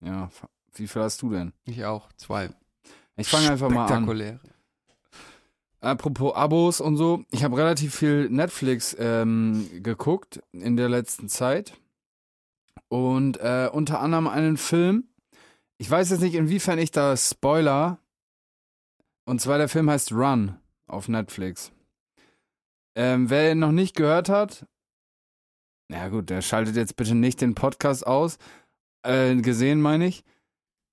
Ja, 0.03 0.31
wie 0.75 0.87
viel 0.87 1.03
hast 1.03 1.21
du 1.23 1.31
denn? 1.31 1.53
Ich 1.67 1.85
auch. 1.85 2.11
Zwei. 2.17 2.49
Ich 3.17 3.29
fange 3.29 3.51
einfach 3.51 3.69
mal 3.69 3.83
an. 3.83 3.89
Spektakuläre. 3.89 4.41
Apropos 5.85 6.35
Abos 6.35 6.81
und 6.81 6.97
so, 6.97 7.25
ich 7.31 7.45
habe 7.45 7.59
relativ 7.59 7.95
viel 7.95 8.31
Netflix 8.31 8.97
ähm, 8.99 9.69
geguckt 9.83 10.41
in 10.53 10.79
der 10.79 10.89
letzten 10.89 11.29
Zeit. 11.29 11.75
Und 12.89 13.37
äh, 13.39 13.69
unter 13.71 14.01
anderem 14.01 14.27
einen 14.27 14.57
Film. 14.57 15.09
Ich 15.77 15.91
weiß 15.91 16.11
jetzt 16.11 16.21
nicht, 16.21 16.37
inwiefern 16.37 16.79
ich 16.79 16.91
da 16.91 17.17
Spoiler 17.17 17.99
Und 19.27 19.43
zwar 19.43 19.59
der 19.59 19.69
Film 19.69 19.91
heißt 19.91 20.13
Run 20.13 20.57
auf 20.87 21.09
Netflix. 21.09 21.71
Ähm, 22.97 23.29
wer 23.29 23.53
ihn 23.53 23.59
noch 23.59 23.73
nicht 23.73 23.95
gehört 23.95 24.31
hat, 24.31 24.67
ja 25.93 26.09
gut, 26.09 26.31
der 26.31 26.41
schaltet 26.41 26.77
jetzt 26.77 26.97
bitte 26.97 27.15
nicht 27.15 27.43
den 27.43 27.55
Podcast 27.55 28.07
aus. 28.07 28.39
Äh, 29.03 29.37
gesehen 29.37 29.83
meine 29.83 30.07
ich. 30.07 30.25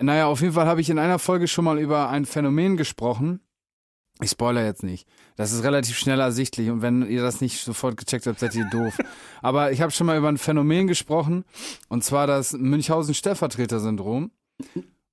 Naja, 0.02 0.26
auf 0.26 0.42
jeden 0.42 0.54
Fall 0.54 0.66
habe 0.66 0.82
ich 0.82 0.90
in 0.90 1.00
einer 1.00 1.20
Folge 1.20 1.48
schon 1.48 1.64
mal 1.64 1.80
über 1.80 2.10
ein 2.10 2.26
Phänomen 2.26 2.76
gesprochen. 2.76 3.40
Ich 4.24 4.30
spoiler 4.30 4.64
jetzt 4.64 4.84
nicht. 4.84 5.08
Das 5.36 5.52
ist 5.52 5.64
relativ 5.64 5.98
schnell 5.98 6.20
ersichtlich 6.20 6.70
und 6.70 6.84
wenn 6.84 7.10
ihr 7.10 7.24
das 7.24 7.42
nicht 7.42 7.64
sofort 7.64 7.98
gecheckt 7.98 8.28
habt, 8.28 8.40
seid 8.40 8.54
ihr 8.54 8.66
doof. 8.66 8.96
Aber 9.42 9.72
ich 9.72 9.82
habe 9.82 9.92
schon 9.92 10.06
mal 10.06 10.18
über 10.18 10.30
ein 10.30 10.38
Phänomen 10.38 10.86
gesprochen 10.86 11.44
und 11.90 12.04
zwar 12.04 12.28
das 12.28 12.54
Münchhausen-Stellvertreter-Syndrom. 12.54 14.30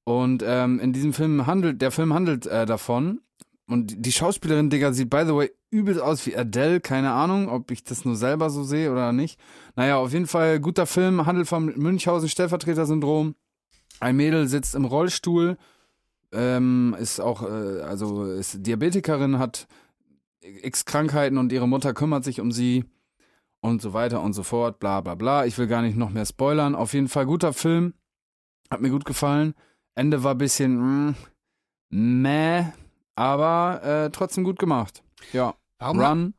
Und 0.05 0.43
ähm, 0.47 0.79
in 0.81 0.93
diesem 0.93 1.15
Film 1.15 1.47
handelt, 1.47 1.81
der 1.81 1.91
Film 1.91 2.13
handelt 2.13 2.47
äh, 2.47 2.67
davon. 2.67 3.21
Und 3.67 3.95
die 4.07 4.13
Schauspielerin, 4.13 4.71
Digga, 4.71 4.93
sieht 4.93 5.11
by 5.11 5.25
the 5.27 5.35
way 5.35 5.51
übel 5.71 6.01
aus 6.01 6.27
wie 6.27 6.37
Adele. 6.37 6.81
Keine 6.81 7.13
Ahnung, 7.13 7.49
ob 7.49 7.71
ich 7.71 7.85
das 7.85 8.05
nur 8.05 8.17
selber 8.17 8.51
so 8.51 8.63
sehe 8.65 8.91
oder 8.91 9.13
nicht. 9.13 9.39
Naja, 9.77 9.97
auf 9.97 10.13
jeden 10.13 10.27
Fall 10.27 10.61
guter 10.61 10.87
Film, 10.87 11.27
handelt 11.27 11.49
vom 11.49 11.67
Münchhausen-Stellvertreter-Syndrom. 11.67 13.35
Ein 14.01 14.17
Mädel 14.17 14.49
sitzt 14.49 14.75
im 14.75 14.85
Rollstuhl, 14.85 15.57
ähm, 16.33 16.97
ist 16.99 17.21
auch, 17.21 17.43
äh, 17.43 17.81
also 17.83 18.25
ist 18.25 18.67
Diabetikerin, 18.67 19.39
hat 19.39 19.67
x 20.41 20.85
Krankheiten 20.85 21.39
und 21.39 21.53
ihre 21.53 21.69
Mutter 21.69 21.95
kümmert 21.95 22.25
sich 22.25 22.41
um 22.41 22.53
sie 22.53 22.85
und 23.61 23.83
so 23.83 23.93
weiter 23.93 24.23
und 24.23 24.33
so 24.35 24.43
fort, 24.43 24.79
bla 24.79 25.01
bla 25.01 25.15
bla. 25.15 25.45
Ich 25.47 25.59
will 25.59 25.67
gar 25.67 25.83
nicht 25.83 25.97
noch 25.97 26.11
mehr 26.11 26.27
spoilern. 26.27 26.75
Auf 26.75 26.93
jeden 26.95 27.09
Fall 27.09 27.27
guter 27.27 27.53
Film, 27.53 27.95
hat 28.71 28.81
mir 28.81 28.91
gut 28.91 29.05
gefallen. 29.05 29.55
Ende 29.95 30.23
war 30.23 30.35
ein 30.35 30.39
bisschen 30.39 31.09
mm, 31.11 31.15
meh, 31.91 32.65
aber 33.17 33.83
äh, 33.83 34.11
trotzdem 34.11 34.45
gut 34.45 34.59
gemacht. 34.59 35.03
Ja. 35.33 35.55
Warum 35.79 36.01
Run. 36.01 36.35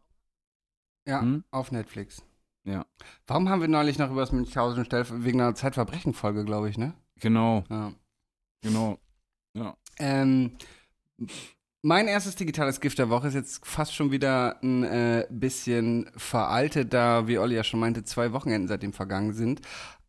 Ja, 1.08 1.22
Hm? 1.22 1.44
auf 1.52 1.72
Netflix. 1.72 2.22
Ja. 2.66 2.86
Warum 3.26 3.50
haben 3.50 3.62
wir 3.62 3.68
neulich 3.68 3.98
noch 3.98 4.12
über 4.12 4.22
das 4.22 4.32
Münchhausen 4.32 4.86
Stell 4.86 5.06
wegen 5.24 5.42
einer 5.42 5.56
Zeitverbrechen-Folge, 5.56 6.46
glaube 6.46 6.70
ich, 6.70 6.78
ne? 6.78 6.94
Genau, 7.20 7.64
Ja. 7.70 7.92
genau. 8.62 8.98
Ähm, 10.00 10.52
mein 11.82 12.08
erstes 12.08 12.36
digitales 12.36 12.82
Gift 12.82 13.00
der 13.00 13.10
Woche 13.10 13.30
ist 13.30 13.36
jetzt 13.36 13.66
fast 13.66 13.96
schon 13.96 14.12
wieder 14.12 14.62
ein 14.62 14.84
äh, 14.84 15.26
bisschen 15.30 16.10
veraltet, 16.18 16.94
da, 16.94 17.28
wie 17.28 17.38
Olli 17.38 17.56
ja 17.56 17.64
schon 17.64 17.80
meinte, 17.80 18.04
zwei 18.04 18.34
Wochenenden 18.34 18.68
seitdem 18.68 18.94
vergangen 18.94 19.34
sind. 19.34 19.62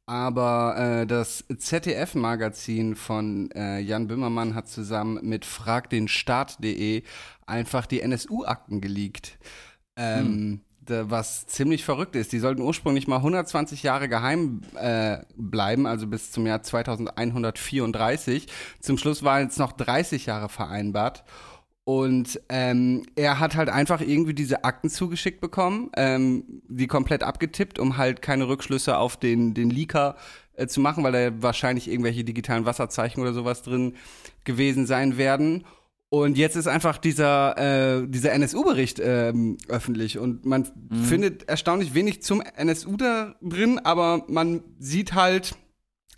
Aber 0.06 0.76
äh, 0.76 1.06
das 1.06 1.44
ZDF-Magazin 1.56 2.96
von 2.96 3.48
äh, 3.52 3.78
Jan 3.78 4.08
Böhmermann 4.08 4.56
hat 4.56 4.66
zusammen 4.66 5.20
mit 5.22 5.44
fragdenstaat.de 5.44 7.04
einfach 7.46 7.86
die 7.86 8.00
NSU-Akten 8.00 8.80
geleakt. 8.80 9.38
Ähm, 9.94 10.62
da, 10.62 10.69
was 10.90 11.46
ziemlich 11.46 11.84
verrückt 11.84 12.16
ist. 12.16 12.32
Die 12.32 12.38
sollten 12.38 12.62
ursprünglich 12.62 13.08
mal 13.08 13.16
120 13.16 13.82
Jahre 13.82 14.08
geheim 14.08 14.62
äh, 14.74 15.18
bleiben, 15.36 15.86
also 15.86 16.06
bis 16.06 16.30
zum 16.30 16.46
Jahr 16.46 16.62
2134. 16.62 18.46
Zum 18.80 18.98
Schluss 18.98 19.22
waren 19.22 19.44
jetzt 19.44 19.58
noch 19.58 19.72
30 19.72 20.26
Jahre 20.26 20.48
vereinbart. 20.48 21.24
Und 21.84 22.40
ähm, 22.48 23.04
er 23.16 23.40
hat 23.40 23.56
halt 23.56 23.68
einfach 23.68 24.00
irgendwie 24.00 24.34
diese 24.34 24.64
Akten 24.64 24.90
zugeschickt 24.90 25.40
bekommen, 25.40 25.90
ähm, 25.96 26.62
die 26.68 26.86
komplett 26.86 27.22
abgetippt, 27.22 27.78
um 27.78 27.96
halt 27.96 28.22
keine 28.22 28.48
Rückschlüsse 28.48 28.96
auf 28.96 29.16
den, 29.16 29.54
den 29.54 29.70
Leaker 29.70 30.16
äh, 30.54 30.66
zu 30.66 30.80
machen, 30.80 31.02
weil 31.02 31.12
da 31.12 31.42
wahrscheinlich 31.42 31.88
irgendwelche 31.90 32.22
digitalen 32.22 32.66
Wasserzeichen 32.66 33.20
oder 33.22 33.32
sowas 33.32 33.62
drin 33.62 33.94
gewesen 34.44 34.86
sein 34.86 35.16
werden. 35.16 35.64
Und 36.12 36.36
jetzt 36.36 36.56
ist 36.56 36.66
einfach 36.66 36.98
dieser, 36.98 38.00
äh, 38.00 38.06
dieser 38.08 38.32
NSU-Bericht 38.32 39.00
ähm, 39.00 39.58
öffentlich 39.68 40.18
und 40.18 40.44
man 40.44 40.68
findet 41.04 41.48
erstaunlich 41.48 41.94
wenig 41.94 42.20
zum 42.20 42.40
NSU 42.40 42.96
da 42.96 43.36
drin, 43.40 43.78
aber 43.78 44.24
man 44.26 44.64
sieht 44.80 45.14
halt 45.14 45.54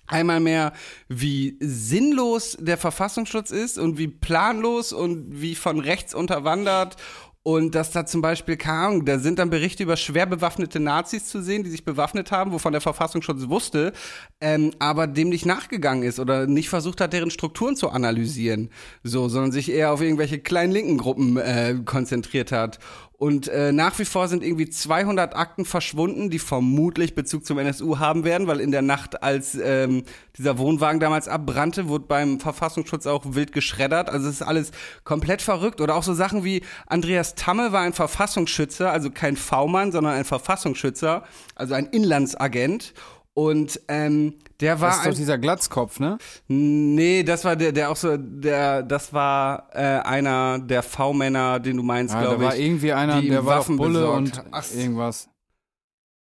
einmal 0.07 0.41
mehr, 0.41 0.73
wie 1.09 1.59
sinnlos 1.61 2.57
der 2.59 2.79
Verfassungsschutz 2.79 3.51
ist 3.51 3.79
und 3.79 3.99
wie 3.99 4.09
planlos 4.09 4.95
und 4.95 5.41
wie 5.43 5.55
von 5.55 5.79
rechts 5.79 6.15
unterwandert. 6.15 6.97
Und 7.45 7.75
dass 7.75 7.91
da 7.91 8.07
zum 8.07 8.23
Beispiel, 8.23 8.57
keine 8.57 8.79
Ahnung, 8.79 9.05
da 9.05 9.19
sind 9.19 9.41
dann 9.41 9.51
Berichte 9.51 9.83
über 9.83 9.97
schwer 9.97 10.27
bewaffnete 10.27 10.79
Nazis 10.79 11.27
zu 11.27 11.43
sehen, 11.43 11.65
die 11.65 11.71
sich 11.71 11.85
bewaffnet 11.85 12.31
haben, 12.31 12.53
wovon 12.53 12.71
der 12.71 12.81
Verfassungsschutz 12.81 13.49
wusste, 13.49 13.93
ähm, 14.41 14.71
aber 14.79 15.09
dem 15.09 15.29
nicht 15.29 15.45
nachgegangen 15.45 16.05
ist 16.05 16.21
oder 16.21 16.47
nicht 16.47 16.69
versucht 16.69 17.01
hat, 17.01 17.13
deren 17.13 17.33
Strukturen 17.33 17.75
zu 17.75 17.91
analysieren, 17.91 18.71
so, 19.03 19.29
sondern 19.29 19.51
sich 19.51 19.73
eher 19.73 19.93
auf 19.93 20.01
irgendwelche 20.01 20.39
kleinen 20.39 20.73
linken 20.73 20.99
Gruppen 20.99 21.37
äh, 21.37 21.75
konzentriert 21.85 22.53
hat. 22.53 22.79
Und 23.23 23.47
äh, 23.47 23.71
nach 23.71 24.01
wie 24.01 24.05
vor 24.05 24.27
sind 24.27 24.43
irgendwie 24.43 24.69
200 24.69 25.37
Akten 25.37 25.65
verschwunden, 25.65 26.29
die 26.29 26.41
vermutlich 26.41 27.15
Bezug 27.15 27.47
zum 27.47 27.57
NSU 27.57 28.01
haben 28.01 28.25
werden, 28.25 28.49
weil 28.49 28.59
in 28.59 28.73
der 28.73 28.83
Nacht, 28.83 29.23
als 29.23 29.55
ähm, 29.55 30.03
dieser 30.37 30.59
Wohnwagen 30.59 30.99
damals 30.99 31.29
abbrannte, 31.29 31.87
wurde 31.87 32.07
beim 32.09 32.41
Verfassungsschutz 32.41 33.07
auch 33.07 33.23
wild 33.25 33.53
geschreddert. 33.53 34.11
Also 34.11 34.27
es 34.29 34.41
ist 34.41 34.43
alles 34.43 34.73
komplett 35.05 35.41
verrückt. 35.41 35.81
Oder 35.81 35.95
auch 35.95 36.03
so 36.03 36.15
Sachen 36.15 36.43
wie 36.43 36.63
Andreas 36.89 37.37
Tamme 37.37 37.71
war 37.71 37.83
ein 37.83 37.93
Verfassungsschützer, 37.93 38.91
also 38.91 39.13
kein 39.13 39.37
V-Mann, 39.37 39.93
sondern 39.93 40.15
ein 40.15 40.25
Verfassungsschützer, 40.25 41.23
also 41.55 41.75
ein 41.75 41.87
Inlandsagent. 41.87 42.93
Und 43.35 43.81
ähm, 43.89 44.35
der 44.61 44.81
war 44.81 44.91
Das 44.91 44.99
ist 44.99 45.07
doch 45.07 45.15
dieser 45.15 45.39
Glatzkopf, 45.39 45.99
ne? 46.01 46.19
Nee, 46.49 47.23
das 47.23 47.45
war 47.47 47.57
der, 47.57 47.73
der 47.73 47.91
auch 47.91 47.97
so, 47.97 48.17
der, 48.19 48.83
das 48.83 49.13
war 49.15 49.69
äh, 49.73 49.79
einer 50.01 50.59
der 50.59 50.83
V-Männer, 50.83 51.59
den 51.59 51.79
du 51.79 51.83
meinst, 51.83 52.13
Ja, 52.15 52.21
da 52.21 52.29
glaube 52.29 52.45
war 52.45 52.55
ich. 52.57 52.63
irgendwie 52.65 52.93
einer, 52.93 53.23
der 53.23 53.47
war 53.47 53.61
Waffen 53.61 53.79
Bulle 53.79 54.11
und. 54.11 54.43
Ach, 54.51 54.65
irgendwas. 54.75 55.29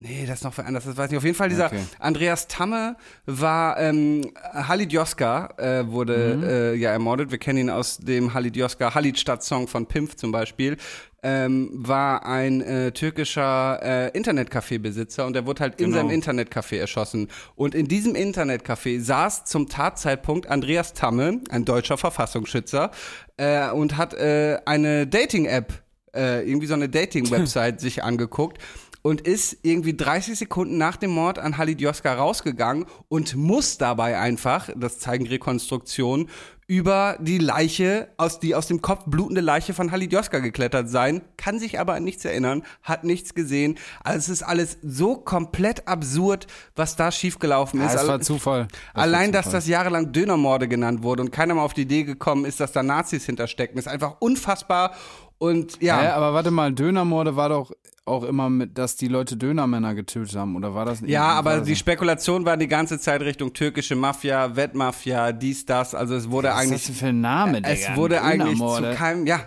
Nee, 0.04 0.26
das 0.26 0.39
ist 0.39 0.43
noch 0.45 0.58
anders, 0.58 0.86
das 0.86 0.97
weiß 0.97 1.06
ich 1.08 1.12
nicht. 1.12 1.17
Auf 1.19 1.24
jeden 1.26 1.36
Fall 1.36 1.50
dieser 1.50 1.67
Okay. 1.67 1.84
Andreas 2.00 2.47
Tamme 2.47 2.95
war, 3.28 3.78
ähm, 3.78 4.32
Halid 4.54 4.91
Joska 4.91 5.54
äh, 5.58 5.86
wurde 5.91 6.38
Mhm. 6.38 6.43
äh, 6.43 6.74
ja 6.74 6.89
ermordet. 6.91 7.30
Wir 7.30 7.38
kennen 7.38 7.60
ihn 7.60 7.69
aus 7.69 7.97
dem 8.00 8.34
Halid 8.34 8.56
Joska 8.56 8.95
Halid-Stadt-Song 8.95 9.67
von 9.67 9.86
Pimpf 9.86 10.15
zum 10.15 10.32
Beispiel. 10.32 10.78
Ähm, 11.23 11.69
war 11.73 12.25
ein 12.25 12.62
äh, 12.62 12.91
türkischer 12.93 13.79
äh, 13.84 14.17
Internetcafé-Besitzer 14.17 15.27
und 15.27 15.34
der 15.34 15.45
wurde 15.45 15.60
halt 15.62 15.79
in 15.79 15.91
Genau. 15.91 15.97
seinem 15.97 16.10
Internetcafé 16.10 16.77
erschossen. 16.77 17.27
Und 17.55 17.75
in 17.75 17.88
diesem 17.88 18.15
Internetcafé 18.15 18.99
saß 18.99 19.45
zum 19.45 19.69
Tatzeitpunkt 19.69 20.47
Andreas 20.47 20.93
Tamme, 20.93 21.41
ein 21.49 21.63
deutscher 21.63 21.97
Verfassungsschützer, 21.97 22.89
äh, 23.38 23.69
und 23.69 23.97
hat 23.97 24.15
äh, 24.15 24.60
eine 24.65 25.05
Dating-App, 25.05 25.73
äh, 26.15 26.41
irgendwie 26.49 26.65
so 26.67 26.73
eine 26.73 26.89
Dating-Website 26.89 27.79
sich 27.81 28.03
angeguckt 28.03 28.57
und 29.03 29.21
ist 29.21 29.57
irgendwie 29.63 29.95
30 29.95 30.38
Sekunden 30.39 30.77
nach 30.77 30.95
dem 30.95 31.12
Mord 31.12 31.38
an 31.39 31.57
Halid 31.57 31.81
Joska 31.81 32.13
rausgegangen 32.15 32.86
und 33.10 33.36
muss 33.36 33.77
dabei 33.77 34.17
einfach, 34.17 34.69
das 34.75 34.97
zeigen 34.99 35.27
Rekonstruktionen, 35.27 36.29
über 36.71 37.17
die 37.19 37.38
Leiche, 37.38 38.07
aus, 38.15 38.39
die 38.39 38.55
aus 38.55 38.67
dem 38.67 38.81
Kopf 38.81 39.03
blutende 39.05 39.41
Leiche 39.41 39.73
von 39.73 39.91
Halid 39.91 40.13
Joska 40.13 40.39
geklettert 40.39 40.89
sein, 40.89 41.21
kann 41.36 41.60
sich 41.60 41.81
aber 41.81 41.95
an 41.95 42.05
nichts 42.05 42.23
erinnern, 42.23 42.63
hat 42.81 43.03
nichts 43.03 43.34
gesehen. 43.34 43.77
Also 44.05 44.19
es 44.19 44.29
ist 44.29 44.43
alles 44.43 44.77
so 44.81 45.17
komplett 45.17 45.86
absurd, 45.89 46.47
was 46.77 46.95
da 46.95 47.12
schiefgelaufen 47.12 47.81
Ja, 47.81 47.88
ist. 47.88 47.95
es 47.95 48.07
war 48.07 48.21
Zufall. 48.21 48.69
Das 48.93 49.03
Allein, 49.03 49.25
war 49.25 49.31
dass 49.34 49.45
Zufall. 49.47 49.57
das 49.60 49.67
jahrelang 49.67 50.13
Dönermorde 50.13 50.69
genannt 50.69 51.03
wurde 51.03 51.23
und 51.23 51.31
keiner 51.31 51.55
mal 51.55 51.63
auf 51.63 51.73
die 51.73 51.81
Idee 51.81 52.03
gekommen 52.05 52.45
ist, 52.45 52.62
dass 52.62 52.71
da 52.71 52.84
Nazis 52.84 53.25
hinterstecken, 53.25 53.77
ist 53.77 53.89
einfach 53.89 54.15
unfassbar. 54.21 54.93
Und 55.41 55.82
ja, 55.82 55.99
Hä, 55.99 56.08
aber 56.10 56.36
warte 56.36 56.51
mal, 56.51 56.71
Dönermorde 56.71 57.36
war 57.36 57.49
doch 57.49 57.71
auch 58.06 58.23
immer 58.23 58.47
mit, 58.47 58.77
dass 58.77 58.95
die 58.95 59.08
Leute 59.08 59.38
Dönermänner 59.38 59.95
getötet 59.95 60.36
haben, 60.36 60.56
oder 60.56 60.75
war 60.75 60.86
das 60.86 61.01
nicht? 61.01 61.10
Ja, 61.10 61.30
aber 61.30 61.58
das 61.58 61.67
die? 61.67 61.75
Spekulation 61.75 62.45
war 62.45 62.58
die 62.58 62.67
ganze 62.67 62.99
Zeit 62.99 63.21
Richtung 63.21 63.51
türkische 63.51 63.95
Mafia, 63.95 64.56
Wettmafia, 64.56 65.32
dies, 65.32 65.65
das. 65.65 65.95
Also 65.95 66.13
es 66.13 66.30
wurde 66.30 66.49
Was 66.49 66.54
ist 66.54 66.62
das 66.62 66.71
eigentlich. 66.71 66.86
denn 66.86 66.95
für 66.95 67.06
ein 67.08 67.21
Name, 67.21 67.54
Digga? 67.63 67.69
Es 67.69 67.95
wurde 67.95 68.21
eigentlich 68.21 68.60
zu 68.60 68.93
keinem, 68.95 69.25
ja, 69.25 69.39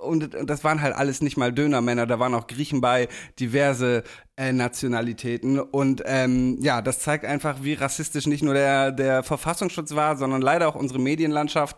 und, 0.00 0.34
und 0.34 0.48
das 0.48 0.64
waren 0.64 0.80
halt 0.80 0.94
alles 0.94 1.20
nicht 1.20 1.36
mal 1.36 1.52
Dönermänner, 1.52 2.06
da 2.06 2.18
waren 2.18 2.32
auch 2.34 2.46
Griechen 2.46 2.80
bei, 2.80 3.08
diverse 3.38 4.04
äh, 4.38 4.54
Nationalitäten. 4.54 5.60
Und 5.60 6.02
ähm, 6.06 6.56
ja, 6.62 6.80
das 6.80 7.00
zeigt 7.00 7.26
einfach, 7.26 7.56
wie 7.60 7.74
rassistisch 7.74 8.26
nicht 8.26 8.42
nur 8.42 8.54
der, 8.54 8.92
der 8.92 9.22
Verfassungsschutz 9.22 9.94
war, 9.94 10.16
sondern 10.16 10.40
leider 10.40 10.68
auch 10.68 10.74
unsere 10.74 10.98
Medienlandschaft. 10.98 11.76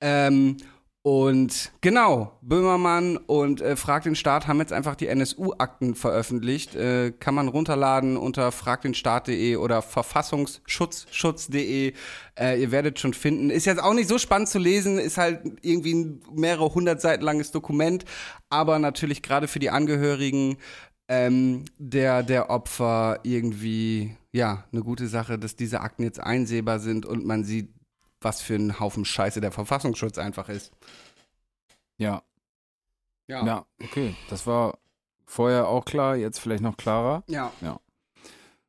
Ähm, 0.00 0.56
und 1.02 1.72
genau, 1.80 2.36
Böhmermann 2.42 3.16
und 3.16 3.62
äh, 3.62 3.74
Frag 3.74 4.02
den 4.02 4.14
Staat 4.14 4.46
haben 4.46 4.60
jetzt 4.60 4.74
einfach 4.74 4.96
die 4.96 5.06
NSU-Akten 5.06 5.94
veröffentlicht. 5.94 6.76
Äh, 6.76 7.12
kann 7.12 7.34
man 7.34 7.48
runterladen 7.48 8.18
unter 8.18 8.52
fragdenstaat.de 8.52 9.56
oder 9.56 9.80
verfassungsschutzschutz.de. 9.80 11.94
Äh, 12.38 12.60
ihr 12.60 12.70
werdet 12.70 12.98
schon 12.98 13.14
finden. 13.14 13.48
Ist 13.48 13.64
jetzt 13.64 13.82
auch 13.82 13.94
nicht 13.94 14.10
so 14.10 14.18
spannend 14.18 14.50
zu 14.50 14.58
lesen, 14.58 14.98
ist 14.98 15.16
halt 15.16 15.40
irgendwie 15.62 15.94
ein 15.94 16.20
mehrere 16.34 16.74
hundert 16.74 17.00
Seiten 17.00 17.24
langes 17.24 17.50
Dokument, 17.50 18.04
aber 18.50 18.78
natürlich 18.78 19.22
gerade 19.22 19.48
für 19.48 19.58
die 19.58 19.70
Angehörigen 19.70 20.58
ähm, 21.08 21.64
der, 21.78 22.22
der 22.22 22.50
Opfer 22.50 23.20
irgendwie, 23.22 24.18
ja, 24.32 24.64
eine 24.70 24.82
gute 24.82 25.08
Sache, 25.08 25.38
dass 25.38 25.56
diese 25.56 25.80
Akten 25.80 26.02
jetzt 26.02 26.20
einsehbar 26.20 26.78
sind 26.78 27.06
und 27.06 27.24
man 27.24 27.42
sieht, 27.42 27.70
was 28.20 28.42
für 28.42 28.54
ein 28.54 28.78
Haufen 28.80 29.04
Scheiße 29.04 29.40
der 29.40 29.52
Verfassungsschutz 29.52 30.18
einfach 30.18 30.48
ist. 30.48 30.72
Ja, 31.96 32.22
Ja. 33.26 33.46
ja, 33.46 33.66
okay. 33.82 34.14
Das 34.28 34.46
war 34.46 34.78
vorher 35.26 35.68
auch 35.68 35.84
klar, 35.84 36.16
jetzt 36.16 36.38
vielleicht 36.40 36.62
noch 36.62 36.76
klarer. 36.76 37.22
Ja. 37.28 37.52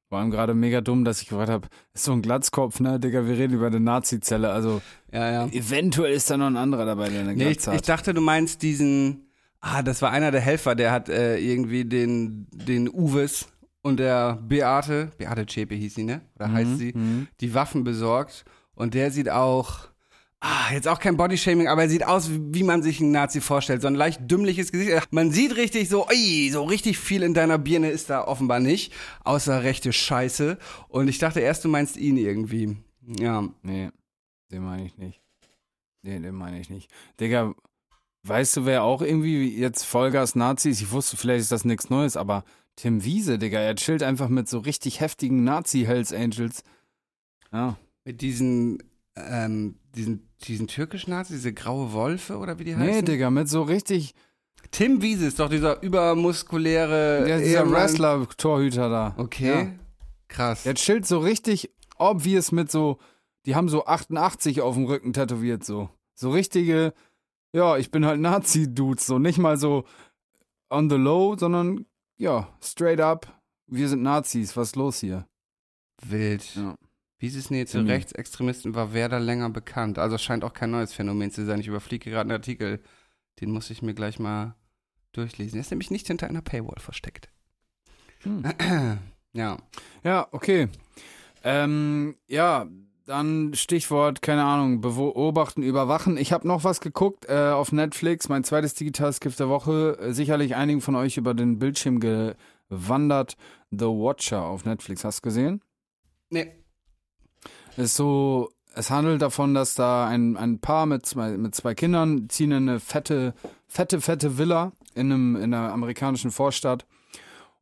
Vor 0.10 0.20
allem 0.20 0.30
gerade 0.30 0.54
mega 0.54 0.82
dumm, 0.82 1.06
dass 1.06 1.22
ich 1.22 1.30
gefragt 1.30 1.50
habe, 1.50 1.68
ist 1.94 2.04
so 2.04 2.12
ein 2.12 2.22
Glatzkopf, 2.22 2.82
ne, 2.82 3.00
Digga, 3.00 3.26
wir 3.26 3.38
reden 3.38 3.54
über 3.54 3.68
eine 3.68 3.80
Nazi-Zelle. 3.80 4.52
Also 4.52 4.82
Ja, 5.12 5.32
ja. 5.32 5.46
eventuell 5.48 6.12
ist 6.14 6.30
da 6.30 6.36
noch 6.38 6.48
ein 6.48 6.58
anderer 6.58 6.86
dabei, 6.86 7.10
der 7.10 7.22
eine 7.22 7.34
Nee, 7.34 7.52
ich, 7.52 7.66
ich 7.66 7.82
dachte, 7.82 8.14
du 8.14 8.20
meinst 8.22 8.62
diesen. 8.62 9.32
Ah, 9.62 9.84
das 9.84 10.02
war 10.02 10.12
einer 10.12 10.32
der 10.32 10.42
Helfer, 10.42 10.76
der 10.76 10.92
hat 10.92 11.08
äh, 11.08 11.38
irgendwie 11.38 11.86
den, 11.86 12.48
den 12.52 12.90
Uwes 12.90 13.48
und 13.84 14.00
der 14.02 14.34
Beate, 14.42 15.12
Beate 15.18 15.46
Zschäpe 15.46 15.76
hieß 15.76 15.96
sie, 15.96 16.04
ne? 16.04 16.22
Oder 16.36 16.52
heißt 16.52 16.78
sie, 16.78 16.92
Mhm. 16.94 17.28
die 17.40 17.54
Waffen 17.54 17.84
besorgt. 17.86 18.44
Und 18.82 18.96
der 18.96 19.12
sieht 19.12 19.30
auch. 19.30 19.90
Ah, 20.40 20.74
jetzt 20.74 20.88
auch 20.88 21.00
kein 21.00 21.16
Bodyshaming, 21.16 21.68
aber 21.68 21.84
er 21.84 21.90
sieht 21.90 22.04
aus, 22.04 22.32
wie 22.32 22.64
man 22.64 22.82
sich 22.82 23.00
einen 23.00 23.12
Nazi 23.12 23.40
vorstellt. 23.40 23.84
So 23.84 23.88
ein 23.88 23.94
leicht 23.94 24.22
dümmliches 24.24 24.72
Gesicht. 24.72 25.14
Man 25.14 25.30
sieht 25.30 25.56
richtig 25.56 25.88
so, 25.88 26.08
ui, 26.08 26.50
so 26.50 26.64
richtig 26.64 26.98
viel 26.98 27.22
in 27.22 27.36
deiner 27.36 27.60
Birne 27.60 27.92
ist 27.92 28.10
da 28.10 28.24
offenbar 28.24 28.60
nicht. 28.60 28.92
Außer 29.24 29.62
rechte 29.62 29.94
Scheiße. 29.94 30.58
Und 30.88 31.10
ich 31.10 31.20
dachte 31.20 31.42
erst, 31.42 31.64
du 31.64 31.70
meinst 31.70 31.96
ihn 31.96 32.18
irgendwie. 32.18 32.76
Ja. 33.06 33.48
Nee, 33.62 33.92
den 34.52 34.64
meine 34.64 34.84
ich 34.84 34.98
nicht. 34.98 35.22
Nee, 36.02 36.20
den 36.20 36.34
meine 36.34 36.60
ich 36.60 36.72
nicht. 36.72 36.90
Digga, 37.20 37.54
weißt 38.24 38.58
du, 38.58 38.66
wer 38.66 38.82
auch 38.82 39.04
irgendwie 39.04 39.56
jetzt 39.56 39.84
Vollgas 39.84 40.34
Nazis, 40.34 40.82
ich 40.82 40.90
wusste, 40.90 41.18
vielleicht 41.18 41.42
ist 41.42 41.52
das 41.52 41.66
nichts 41.66 41.92
Neues, 41.92 42.18
aber 42.18 42.46
Tim 42.78 43.04
Wiese, 43.04 43.38
Digga, 43.38 43.60
er 43.60 43.76
chillt 43.76 44.02
einfach 44.02 44.28
mit 44.28 44.50
so 44.50 44.58
richtig 44.58 45.02
heftigen 45.02 45.44
Nazi-Hells 45.44 46.14
Angels. 46.14 46.64
Ja, 47.54 47.78
Mit 48.04 48.22
diesen, 48.22 48.82
ähm, 49.16 49.76
diesen, 49.96 50.28
diesen 50.44 50.68
türkischen 50.68 51.12
Nazis, 51.12 51.38
diese 51.38 51.54
graue 51.54 51.94
Wolfe 51.94 52.38
oder 52.38 52.58
wie 52.60 52.64
die 52.64 52.76
nee, 52.76 52.90
heißen? 52.94 53.06
Digga, 53.06 53.30
mit 53.30 53.48
so 53.48 53.62
richtig, 53.64 54.16
Tim 54.72 55.02
Wiese 55.02 55.28
ist 55.28 55.40
doch 55.40 55.50
dieser 55.50 55.82
übermuskuläre 55.84 57.24
der, 57.26 57.40
dieser. 57.40 57.70
Wrestler-Torhüter 57.70 58.90
da. 58.90 59.14
Okay, 59.18 59.48
Ja. 59.64 59.72
krass. 60.28 60.64
Der 60.64 60.76
chillt 60.76 61.06
so 61.06 61.20
richtig 61.20 61.72
obvious 61.98 62.52
mit 62.52 62.72
so, 62.72 62.98
die 63.46 63.56
haben 63.56 63.70
so 63.70 63.86
88 63.86 64.62
auf 64.62 64.76
dem 64.76 64.86
Rücken 64.86 65.14
tätowiert, 65.14 65.64
so. 65.64 65.90
So 66.16 66.32
richtige, 66.32 66.94
ja, 67.54 67.78
ich 67.78 67.92
bin 67.92 68.06
halt 68.06 68.20
Nazi-Dudes, 68.20 69.06
so 69.06 69.20
nicht 69.20 69.38
mal 69.38 69.58
so 69.58 69.86
on 70.70 70.90
the 70.90 70.96
low, 70.96 71.36
sondern 71.38 71.86
ja, 72.18 72.48
straight 72.64 73.00
up, 73.00 73.28
wir 73.68 73.90
sind 73.90 74.04
Nazis, 74.04 74.56
was 74.58 74.70
ist 74.70 74.76
los 74.76 75.00
hier? 75.00 75.28
Wild. 76.04 76.56
Ja. 76.56 76.76
Wieses 77.22 77.52
Nähe 77.52 77.66
zu 77.66 77.78
Ziemlich. 77.78 77.94
Rechtsextremisten 77.94 78.74
war 78.74 78.94
Werder 78.94 79.20
länger 79.20 79.50
bekannt. 79.50 80.00
Also 80.00 80.16
es 80.16 80.24
scheint 80.24 80.44
auch 80.44 80.54
kein 80.54 80.72
neues 80.72 80.94
Phänomen 80.94 81.32
zu 81.32 81.46
sein. 81.46 81.60
Ich 81.60 81.68
überfliege 81.68 82.10
gerade 82.10 82.22
einen 82.22 82.32
Artikel. 82.32 82.82
Den 83.40 83.52
muss 83.52 83.70
ich 83.70 83.82
mir 83.82 83.94
gleich 83.94 84.18
mal 84.18 84.56
durchlesen. 85.12 85.58
Er 85.58 85.62
ist 85.62 85.72
nämlich 85.72 85.92
nicht 85.92 86.08
hinter 86.08 86.28
einer 86.28 86.42
Paywall 86.42 86.80
versteckt. 86.80 87.30
Hm. 88.24 88.44
Ja. 89.34 89.60
Ja, 90.04 90.28
okay. 90.32 90.68
Ähm, 91.46 92.16
ja, 92.28 92.68
dann 93.06 93.54
Stichwort, 93.54 94.22
keine 94.22 94.44
Ahnung, 94.44 94.82
beobachten, 94.82 95.64
überwachen. 95.64 96.18
Ich 96.18 96.34
habe 96.34 96.46
noch 96.46 96.66
was 96.66 96.82
geguckt 96.82 97.30
äh, 97.30 97.52
auf 97.52 97.72
Netflix, 97.72 98.28
mein 98.28 98.44
zweites 98.44 98.74
Digitalskiff 98.74 99.38
der 99.38 99.48
Woche. 99.48 99.98
Äh, 100.02 100.14
sicherlich 100.14 100.56
einigen 100.56 100.82
von 100.82 100.96
euch 100.96 101.16
über 101.16 101.34
den 101.34 101.60
Bildschirm 101.60 102.02
gewandert. 102.02 103.38
The 103.70 103.86
Watcher 103.86 104.44
auf 104.44 104.66
Netflix. 104.66 105.06
Hast 105.06 105.20
du 105.20 105.30
gesehen? 105.30 105.62
Nee. 106.30 106.61
Ist 107.78 107.96
so, 107.96 108.50
es 108.74 108.90
handelt 108.90 109.22
davon, 109.22 109.54
dass 109.54 109.76
da 109.76 110.08
ein, 110.08 110.38
ein 110.38 110.60
Paar 110.60 110.86
mit 110.86 111.06
zwei, 111.06 111.38
mit 111.38 111.56
zwei 111.56 111.74
Kindern 111.74 112.30
ziehen 112.30 112.52
in 112.52 112.70
eine 112.70 112.80
fette, 112.80 113.34
fette, 113.68 114.02
fette 114.02 114.38
Villa 114.38 114.72
in, 114.94 115.12
einem, 115.12 115.36
in 115.36 115.54
einer 115.54 115.72
amerikanischen 115.72 116.32
Vorstadt 116.32 116.86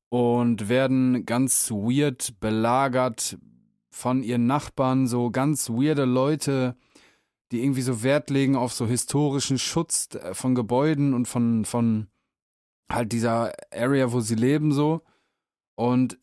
und 0.09 0.69
werden 0.69 1.25
ganz 1.25 1.71
weird 1.71 2.39
belagert 2.39 3.37
von 3.91 4.23
ihren 4.23 4.47
Nachbarn, 4.47 5.07
so 5.07 5.29
ganz 5.29 5.69
weirde 5.69 6.05
Leute, 6.05 6.75
die 7.51 7.63
irgendwie 7.63 7.81
so 7.81 8.03
Wert 8.03 8.29
legen 8.29 8.55
auf 8.55 8.73
so 8.73 8.85
historischen 8.87 9.57
Schutz 9.59 10.09
äh, 10.15 10.33
von 10.33 10.55
Gebäuden 10.55 11.13
und 11.13 11.27
von, 11.27 11.65
von 11.65 12.07
halt 12.91 13.11
dieser 13.11 13.53
Area, 13.71 14.11
wo 14.11 14.19
sie 14.19 14.35
leben, 14.35 14.71
so. 14.71 15.01
Und 15.75 16.17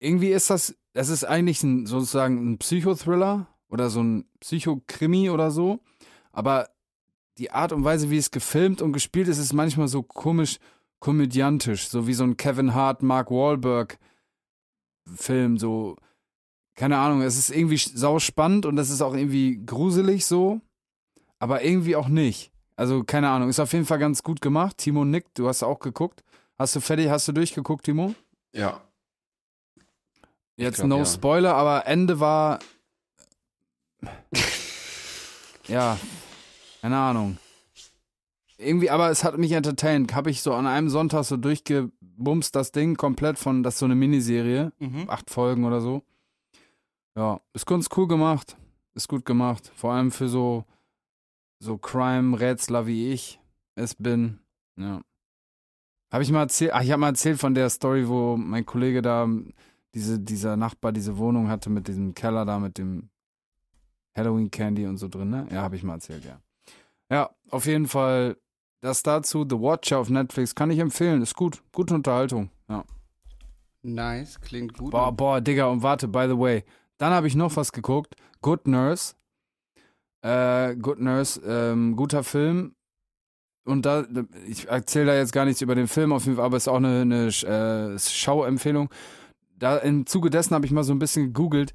irgendwie 0.00 0.30
ist 0.30 0.50
das, 0.50 0.76
das 0.94 1.08
ist 1.10 1.24
eigentlich 1.24 1.62
ein, 1.62 1.86
sozusagen 1.86 2.52
ein 2.52 2.58
Psychothriller 2.58 3.46
oder 3.68 3.90
so 3.90 4.02
ein 4.02 4.24
Psychokrimi 4.40 5.28
oder 5.30 5.50
so. 5.50 5.80
Aber 6.32 6.70
die 7.36 7.50
Art 7.50 7.72
und 7.72 7.84
Weise, 7.84 8.10
wie 8.10 8.16
es 8.16 8.30
gefilmt 8.30 8.80
und 8.80 8.92
gespielt 8.92 9.28
ist, 9.28 9.38
ist 9.38 9.52
manchmal 9.52 9.88
so 9.88 10.02
komisch 10.02 10.58
komödiantisch, 11.00 11.88
so 11.88 12.06
wie 12.06 12.14
so 12.14 12.24
ein 12.24 12.36
Kevin 12.36 12.74
Hart, 12.74 13.02
Mark 13.02 13.30
Wahlberg 13.30 13.98
Film, 15.06 15.58
so 15.58 15.96
keine 16.76 16.98
Ahnung, 16.98 17.22
es 17.22 17.36
ist 17.36 17.50
irgendwie 17.50 17.76
sau 17.76 18.18
spannend 18.18 18.66
und 18.66 18.76
das 18.76 18.90
ist 18.90 19.02
auch 19.02 19.14
irgendwie 19.14 19.60
gruselig 19.64 20.26
so, 20.26 20.60
aber 21.38 21.62
irgendwie 21.62 21.94
auch 21.94 22.08
nicht. 22.08 22.52
Also 22.76 23.04
keine 23.04 23.28
Ahnung, 23.28 23.48
ist 23.48 23.60
auf 23.60 23.72
jeden 23.72 23.84
Fall 23.84 23.98
ganz 23.98 24.22
gut 24.22 24.40
gemacht. 24.40 24.78
Timo 24.78 25.04
nickt, 25.04 25.38
du 25.38 25.46
hast 25.46 25.62
auch 25.62 25.78
geguckt. 25.78 26.24
Hast 26.58 26.74
du 26.74 26.80
fertig, 26.80 27.08
hast 27.08 27.28
du 27.28 27.32
durchgeguckt, 27.32 27.84
Timo? 27.84 28.14
Ja. 28.52 28.80
Jetzt 30.56 30.76
glaub, 30.76 30.88
no 30.88 30.98
ja. 30.98 31.04
Spoiler, 31.06 31.54
aber 31.54 31.86
Ende 31.86 32.20
war. 32.20 32.58
ja, 35.68 35.98
keine 36.80 36.96
Ahnung. 36.98 37.38
Irgendwie, 38.56 38.90
aber 38.90 39.10
es 39.10 39.24
hat 39.24 39.36
mich 39.36 39.52
entertained. 39.52 40.14
Habe 40.14 40.30
ich 40.30 40.40
so 40.42 40.54
an 40.54 40.66
einem 40.66 40.88
Sonntag 40.88 41.24
so 41.24 41.36
durchgebumst, 41.36 42.54
das 42.54 42.70
Ding 42.72 42.96
komplett 42.96 43.38
von, 43.38 43.62
das 43.62 43.74
ist 43.74 43.78
so 43.80 43.84
eine 43.86 43.94
Miniserie, 43.96 44.72
Mhm. 44.78 45.10
acht 45.10 45.30
Folgen 45.30 45.64
oder 45.64 45.80
so. 45.80 46.02
Ja, 47.16 47.40
ist 47.52 47.66
ganz 47.66 47.88
cool 47.96 48.06
gemacht. 48.08 48.56
Ist 48.94 49.08
gut 49.08 49.24
gemacht. 49.24 49.72
Vor 49.74 49.92
allem 49.92 50.12
für 50.12 50.28
so, 50.28 50.64
so 51.58 51.78
Crime-Rätsler 51.78 52.86
wie 52.86 53.10
ich 53.12 53.40
es 53.74 53.94
bin. 53.96 54.38
Ja. 54.76 55.00
Habe 56.12 56.22
ich 56.22 56.30
mal 56.30 56.42
erzählt, 56.42 56.72
ach, 56.74 56.82
ich 56.82 56.92
habe 56.92 57.00
mal 57.00 57.08
erzählt 57.08 57.40
von 57.40 57.54
der 57.54 57.70
Story, 57.70 58.08
wo 58.08 58.36
mein 58.36 58.64
Kollege 58.64 59.02
da, 59.02 59.28
diese, 59.94 60.18
dieser 60.18 60.56
Nachbar 60.56 60.92
diese 60.92 61.16
Wohnung 61.18 61.48
hatte 61.48 61.70
mit 61.70 61.88
diesem 61.88 62.14
Keller 62.14 62.44
da, 62.44 62.58
mit 62.58 62.78
dem 62.78 63.10
Halloween 64.16 64.50
Candy 64.50 64.86
und 64.86 64.98
so 64.98 65.08
drin, 65.08 65.30
ne? 65.30 65.46
Ja, 65.50 65.62
habe 65.62 65.76
ich 65.76 65.82
mal 65.82 65.94
erzählt, 65.94 66.24
ja. 66.24 66.40
Ja, 67.10 67.30
auf 67.50 67.66
jeden 67.66 67.86
Fall 67.86 68.36
das 68.80 69.02
dazu, 69.02 69.46
The 69.48 69.56
Watcher 69.56 69.98
auf 69.98 70.10
Netflix, 70.10 70.54
kann 70.54 70.70
ich 70.70 70.78
empfehlen, 70.78 71.22
ist 71.22 71.34
gut, 71.34 71.62
gute 71.72 71.94
Unterhaltung, 71.94 72.50
ja. 72.68 72.84
Nice, 73.82 74.40
klingt 74.40 74.76
gut. 74.76 74.90
Boah, 74.90 75.12
boah, 75.12 75.40
Digga, 75.40 75.66
und 75.66 75.82
warte, 75.82 76.08
by 76.08 76.26
the 76.28 76.38
way, 76.38 76.64
dann 76.98 77.12
habe 77.12 77.26
ich 77.26 77.34
noch 77.34 77.56
was 77.56 77.72
geguckt, 77.72 78.14
Good 78.42 78.66
Nurse, 78.66 79.14
äh, 80.22 80.76
Good 80.76 81.00
Nurse, 81.00 81.40
ähm, 81.46 81.96
guter 81.96 82.24
Film, 82.24 82.74
und 83.64 83.86
da, 83.86 84.04
ich 84.46 84.68
erzähle 84.68 85.06
da 85.06 85.16
jetzt 85.16 85.32
gar 85.32 85.46
nichts 85.46 85.62
über 85.62 85.74
den 85.74 85.88
Film, 85.88 86.12
auf 86.12 86.24
jeden 86.24 86.36
Fall, 86.36 86.44
aber 86.44 86.56
es 86.58 86.64
ist 86.64 86.68
auch 86.68 86.76
eine, 86.76 87.00
eine 87.00 87.26
äh, 87.28 87.98
Schauempfehlung. 87.98 88.90
Da 89.56 89.78
im 89.78 90.06
Zuge 90.06 90.30
dessen 90.30 90.54
habe 90.54 90.66
ich 90.66 90.72
mal 90.72 90.84
so 90.84 90.92
ein 90.92 90.98
bisschen 90.98 91.26
gegoogelt. 91.26 91.72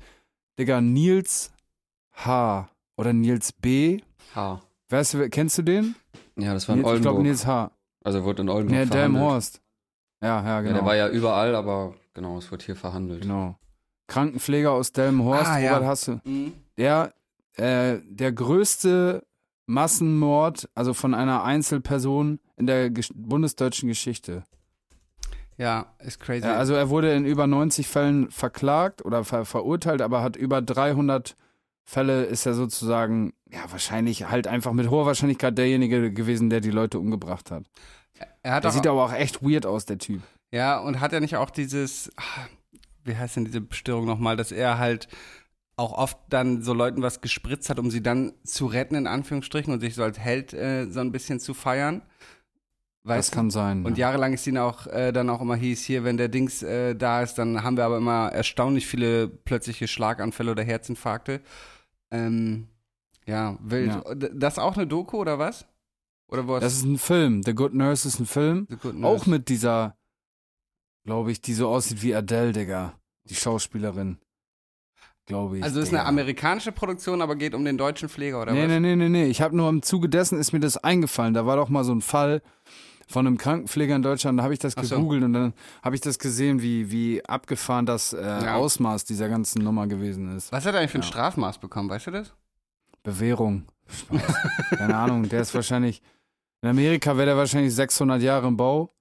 Digga, 0.58 0.82
Nils 0.82 1.52
H. 2.14 2.70
oder 2.98 3.14
Nils 3.14 3.52
B. 3.54 4.02
H. 4.36 4.62
Weißt 4.90 5.14
du, 5.14 5.30
kennst 5.30 5.58
du 5.58 5.62
den? 5.62 5.96
Ja, 6.38 6.54
das 6.54 6.68
war 6.68 6.76
in 6.76 6.82
Nils, 6.82 6.96
ich 6.96 7.02
glaube 7.02 7.18
Oldenburg. 7.18 7.24
Nils 7.24 7.46
H. 7.46 7.72
Also 8.04 8.24
wurde 8.24 8.42
in 8.42 8.50
Oldenburg 8.50 8.80
Nee, 8.80 8.86
verhandelt. 8.86 9.16
Delmhorst. 9.22 9.62
Ja, 10.22 10.28
ja, 10.42 10.46
Ja, 10.48 10.62
genau. 10.62 10.74
der 10.76 10.86
war 10.86 10.96
ja 10.96 11.08
überall, 11.10 11.56
aber 11.56 11.96
genau, 12.14 12.38
es 12.38 12.52
wird 12.52 12.64
hier 12.64 12.76
verhandelt. 12.76 13.22
genau. 13.22 13.58
Krankenpfleger 14.08 14.72
aus 14.72 14.92
Delmenhorst, 14.92 15.46
Ah, 15.46 15.60
ja. 15.60 15.74
Robert 15.76 15.88
Hasse. 15.90 16.22
Mhm. 16.26 16.54
Der, 16.78 17.14
äh, 17.58 18.00
der 18.04 18.32
größte 18.32 19.24
Massenmord, 19.68 20.68
also 20.74 20.94
von 20.94 21.14
einer 21.14 21.44
Einzelperson 21.44 22.40
in 22.58 22.66
der 22.68 22.90
gesch 22.90 23.12
bundesdeutschen 23.16 23.88
Geschichte. 23.88 24.44
Ja, 25.60 25.94
ist 26.00 26.20
crazy. 26.22 26.46
Ja, 26.48 26.56
also 26.56 26.74
er 26.74 26.90
wurde 26.90 27.14
in 27.14 27.26
über 27.26 27.46
90 27.46 27.86
Fällen 27.88 28.32
verklagt 28.32 29.04
oder 29.04 29.26
ver 29.26 29.44
verurteilt, 29.46 30.02
aber 30.02 30.24
hat 30.24 30.38
über 30.38 30.62
300 30.62 31.36
Fälle 31.84 32.24
ist 32.24 32.46
er 32.46 32.54
sozusagen, 32.54 33.34
ja, 33.52 33.60
wahrscheinlich 33.70 34.30
halt 34.30 34.48
einfach 34.48 34.72
mit 34.72 34.90
hoher 34.90 35.06
Wahrscheinlichkeit 35.06 35.58
derjenige 35.58 36.14
gewesen, 36.14 36.50
der 36.50 36.62
die 36.62 36.72
Leute 36.72 36.98
umgebracht 36.98 37.52
hat. 37.52 37.66
er 38.42 38.54
hat 38.54 38.64
Der 38.64 38.70
auch, 38.70 38.74
sieht 38.74 38.88
aber 38.88 39.04
auch 39.04 39.14
echt 39.14 39.44
weird 39.44 39.66
aus, 39.66 39.86
der 39.86 39.98
Typ. 39.98 40.22
ja, 40.52 40.80
und 40.80 41.02
hat 41.02 41.12
er 41.12 41.20
nicht 41.20 41.36
auch 41.36 41.50
dieses, 41.50 42.10
ah, 42.16 42.46
wie 43.04 43.18
heißt 43.18 43.36
denn 43.36 43.46
diese 43.46 43.66
Störung 43.72 44.06
nochmal, 44.06 44.38
dass 44.38 44.52
er 44.54 44.78
halt 44.78 45.10
auch 45.76 45.94
oft 45.94 46.18
dann 46.30 46.62
so 46.62 46.74
Leuten 46.74 47.02
was 47.02 47.22
gespritzt 47.22 47.70
hat, 47.70 47.80
um 47.80 47.90
sie 47.92 48.04
dann 48.04 48.34
zu 48.44 48.66
retten, 48.66 48.96
in 48.96 49.08
Anführungsstrichen, 49.08 49.74
und 49.74 49.80
sich 49.80 49.96
so 49.96 50.04
als 50.04 50.20
Held 50.20 50.54
äh, 50.54 50.86
so 50.90 51.00
ein 51.00 51.12
bisschen 51.12 51.40
zu 51.40 51.54
feiern. 51.54 52.02
Das 53.04 53.18
Weißt 53.18 53.32
du? 53.32 53.36
kann 53.36 53.50
sein. 53.50 53.86
Und 53.86 53.98
ja. 53.98 54.08
jahrelang 54.08 54.34
ist 54.34 54.46
ihn 54.46 54.58
auch 54.58 54.86
äh, 54.88 55.12
dann 55.12 55.30
auch 55.30 55.42
immer 55.42 55.56
hieß, 55.56 55.84
hier, 55.84 56.04
wenn 56.04 56.18
der 56.18 56.28
Dings 56.28 56.62
äh, 56.64 56.96
da 56.96 57.22
ist, 57.22 57.36
dann 57.36 57.64
haben 57.64 57.78
wir 57.78 57.86
aber 57.86 57.98
immer 57.98 58.30
erstaunlich 58.32 58.88
viele 58.88 59.28
plötzliche 59.28 59.88
Schlaganfälle 59.88 60.52
oder 60.52 60.64
Herzinfarkte. 60.64 61.42
Ähm, 62.12 62.68
ja, 63.26 63.58
wild. 63.62 63.88
Ja. 63.90 64.04
Das 64.16 64.60
auch 64.60 64.76
eine 64.76 64.86
Doku 64.88 65.18
oder 65.18 65.40
was? 65.40 65.66
Oder 66.28 66.48
was? 66.48 66.62
Das 66.62 66.74
ist 66.74 66.84
ein 66.84 66.98
Film. 66.98 67.42
The 67.44 67.54
Good 67.56 67.74
Nurse 67.74 68.08
ist 68.08 68.20
ein 68.20 68.26
Film. 68.26 68.68
Auch 69.02 69.26
mit 69.26 69.50
dieser, 69.50 69.96
glaube 71.06 71.32
ich, 71.32 71.42
die 71.42 71.54
so 71.54 71.70
aussieht 71.70 72.02
wie 72.04 72.14
Adele, 72.14 72.52
Digga. 72.52 72.94
Die 73.26 73.36
Schauspielerin. 73.36 74.18
Glaube 75.26 75.58
ich. 75.60 75.64
Also 75.64 75.80
ist 75.80 75.90
Digga. 75.92 76.02
eine 76.02 76.10
amerikanische 76.10 76.72
Produktion, 76.72 77.22
aber 77.22 77.36
geht 77.36 77.54
um 77.56 77.64
den 77.64 77.78
deutschen 77.78 78.10
Pfleger 78.10 78.42
oder 78.42 78.52
Nee, 78.52 78.64
was? 78.64 78.68
nee, 78.70 78.80
nee, 78.80 78.96
nee, 78.96 79.10
nee. 79.10 79.26
Ich 79.28 79.42
habe 79.42 79.56
nur 79.56 79.70
im 79.70 79.82
Zuge 79.84 80.10
dessen 80.10 80.38
ist 80.40 80.52
mir 80.54 80.60
das 80.60 80.78
eingefallen. 80.78 81.34
Da 81.34 81.46
war 81.46 81.56
doch 81.56 81.70
mal 81.70 81.84
so 81.84 81.94
ein 81.94 82.02
Fall 82.02 82.42
von 83.12 83.26
einem 83.26 83.38
Krankenpfleger 83.38 83.96
in 83.96 84.04
Deutschland. 84.04 84.38
Da 84.40 84.44
habe 84.44 84.54
ich 84.54 84.60
das 84.60 84.78
Ach 84.78 84.84
so. 84.84 84.96
gegoogelt 84.98 85.24
und 85.24 85.34
dann 85.34 85.54
habe 85.84 85.96
ich 85.96 86.02
das 86.02 86.20
gesehen, 86.20 86.62
wie, 86.62 86.92
wie 86.92 87.26
abgefahren 87.26 87.86
das 87.86 88.14
äh, 88.14 88.22
Ja. 88.22 88.56
Ausmaß 88.56 89.04
dieser 89.06 89.30
ganzen 89.30 89.64
Nummer 89.64 89.88
gewesen 89.88 90.36
ist. 90.38 90.52
Was 90.52 90.66
hat 90.66 90.76
er 90.76 90.80
eigentlich 90.82 90.92
für 90.92 91.00
ein 91.00 91.02
Ja. 91.02 91.08
Strafmaß 91.08 91.58
bekommen, 91.58 91.90
weißt 91.90 92.08
du 92.08 92.12
das? 92.12 92.34
Bewährung. 93.04 93.66
Keine 94.70 94.96
Ahnung. 94.96 95.28
Der 95.28 95.42
ist 95.42 95.56
wahrscheinlich, 95.56 96.02
in 96.62 96.70
Amerika 96.70 97.18
wäre 97.18 97.28
der 97.28 97.38
wahrscheinlich 97.38 97.74
600 97.74 98.22
Jahre 98.22 98.48
im 98.48 98.58
Bau 98.58 98.92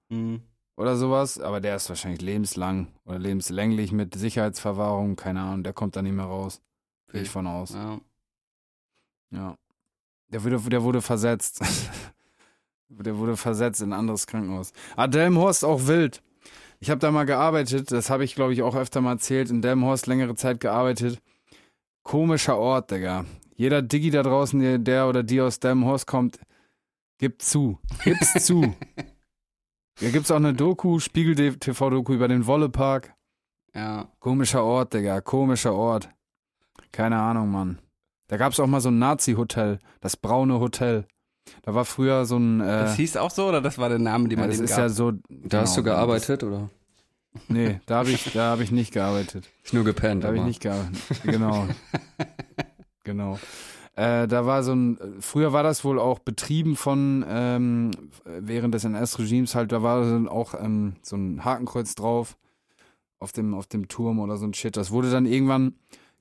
oder 0.75 0.95
sowas, 0.95 1.39
aber 1.39 1.59
der 1.61 1.75
ist 1.75 1.87
wahrscheinlich 1.89 2.21
lebenslang 2.21 2.87
oder 3.05 3.19
lebenslänglich 3.19 3.91
mit 3.91 4.15
Sicherheitsverwahrung. 4.15 5.15
Keine 5.17 5.41
Ahnung. 5.41 5.63
Der 5.63 5.73
kommt 5.73 5.95
da 5.95 6.01
nicht 6.01 6.15
mehr 6.15 6.25
raus. 6.25 6.61
Gehe 7.11 7.21
ich 7.21 7.29
von 7.29 7.45
aus. 7.45 7.73
Ja. 7.73 7.99
Ja. 9.31 9.55
Der 10.29 10.43
wurde, 10.43 10.59
der 10.69 10.81
wurde 10.81 11.01
versetzt. 11.03 11.61
der 12.89 13.17
wurde 13.17 13.37
versetzt 13.37 13.81
in 13.81 13.89
ein 13.93 13.99
anderes 13.99 14.27
Krankenhaus. 14.27 14.73
Ah, 14.95 15.07
Delmenhorst 15.07 15.63
auch 15.63 15.87
wild. 15.87 16.21
Ich 16.79 16.89
habe 16.89 16.99
da 16.99 17.11
mal 17.11 17.25
gearbeitet, 17.25 17.91
das 17.91 18.09
habe 18.09 18.23
ich, 18.23 18.35
glaube 18.35 18.53
ich, 18.53 18.61
auch 18.61 18.75
öfter 18.75 19.01
mal 19.01 19.13
erzählt. 19.13 19.49
In 19.49 19.61
Delmenhorst 19.61 20.07
längere 20.07 20.35
Zeit 20.35 20.59
gearbeitet. 20.59 21.21
Komischer 22.03 22.57
Ort, 22.57 22.91
Digga. 22.91 23.25
Jeder 23.55 23.81
Diggi 23.81 24.09
da 24.09 24.23
draußen, 24.23 24.59
der, 24.59 24.77
der 24.77 25.07
oder 25.07 25.21
die 25.21 25.41
aus 25.41 25.59
Delmenhorst 25.59 26.07
kommt, 26.07 26.39
gibt 27.17 27.41
zu. 27.41 27.77
Gibt's 28.03 28.45
zu. 28.45 28.73
Hier 29.99 30.11
gibt's 30.11 30.31
auch 30.31 30.37
eine 30.37 30.53
Doku, 30.53 30.99
Spiegel-TV-Doku 30.99 32.13
über 32.13 32.29
den 32.29 32.47
Wollepark. 32.47 33.13
ja. 33.75 34.07
Komischer 34.19 34.63
Ort, 34.63 34.93
Digga, 34.93 35.19
komischer 35.19 35.73
Ort. 35.73 36.09
Keine 36.93 37.17
Ahnung, 37.19 37.51
Mann. 37.51 37.79
Da 38.29 38.37
gab's 38.37 38.59
auch 38.61 38.67
mal 38.67 38.79
so 38.79 38.89
ein 38.89 38.99
Nazi-Hotel, 38.99 39.79
das 39.99 40.15
braune 40.15 40.59
Hotel. 40.61 41.05
Da 41.63 41.73
war 41.73 41.85
früher 41.85 42.25
so 42.25 42.37
ein. 42.37 42.61
Äh, 42.61 42.65
Das 42.65 42.95
hieß 42.95 43.17
auch 43.17 43.31
so 43.31 43.47
oder 43.47 43.61
das 43.61 43.77
war 43.77 43.89
der 43.89 43.99
Name, 43.99 44.27
den 44.27 44.37
ja, 44.37 44.43
man 44.43 44.49
das 44.49 44.57
dem 44.57 44.65
ist 44.65 44.71
gab? 44.71 44.79
ja 44.79 44.89
so. 44.89 45.13
Da 45.29 45.61
hast 45.61 45.77
du 45.77 45.83
genau, 45.83 45.95
gearbeitet 45.95 46.43
oder? 46.43 46.69
Nee, 47.47 47.79
da 47.85 47.99
habe 47.99 48.09
ich, 48.09 48.31
da 48.33 48.51
hab 48.51 48.59
ich 48.59 48.71
nicht 48.71 48.91
gearbeitet. 48.93 49.49
Ich 49.63 49.71
nur 49.73 49.83
gepennt. 49.83 50.23
Da 50.23 50.29
habe 50.29 50.37
ich 50.37 50.43
nicht 50.43 50.61
gearbeitet. 50.61 50.99
Genau. 51.23 51.67
genau. 53.03 53.39
Äh, 53.95 54.27
da 54.27 54.45
war 54.45 54.63
so 54.63 54.73
ein, 54.73 54.97
früher 55.19 55.51
war 55.53 55.61
das 55.61 55.83
wohl 55.83 55.99
auch 55.99 56.19
betrieben 56.19 56.75
von, 56.75 57.25
ähm, 57.27 57.91
während 58.23 58.73
des 58.73 58.85
NS-Regimes 58.85 59.55
halt, 59.55 59.71
da 59.71 59.83
war 59.83 60.01
dann 60.01 60.27
auch 60.27 60.53
ähm, 60.53 60.95
so 61.01 61.17
ein 61.17 61.43
Hakenkreuz 61.43 61.95
drauf 61.95 62.37
auf 63.19 63.31
dem, 63.33 63.53
auf 63.53 63.67
dem 63.67 63.89
Turm 63.89 64.19
oder 64.19 64.37
so 64.37 64.45
ein 64.45 64.53
Shit. 64.53 64.77
Das 64.77 64.91
wurde 64.91 65.11
dann 65.11 65.25
irgendwann 65.25 65.73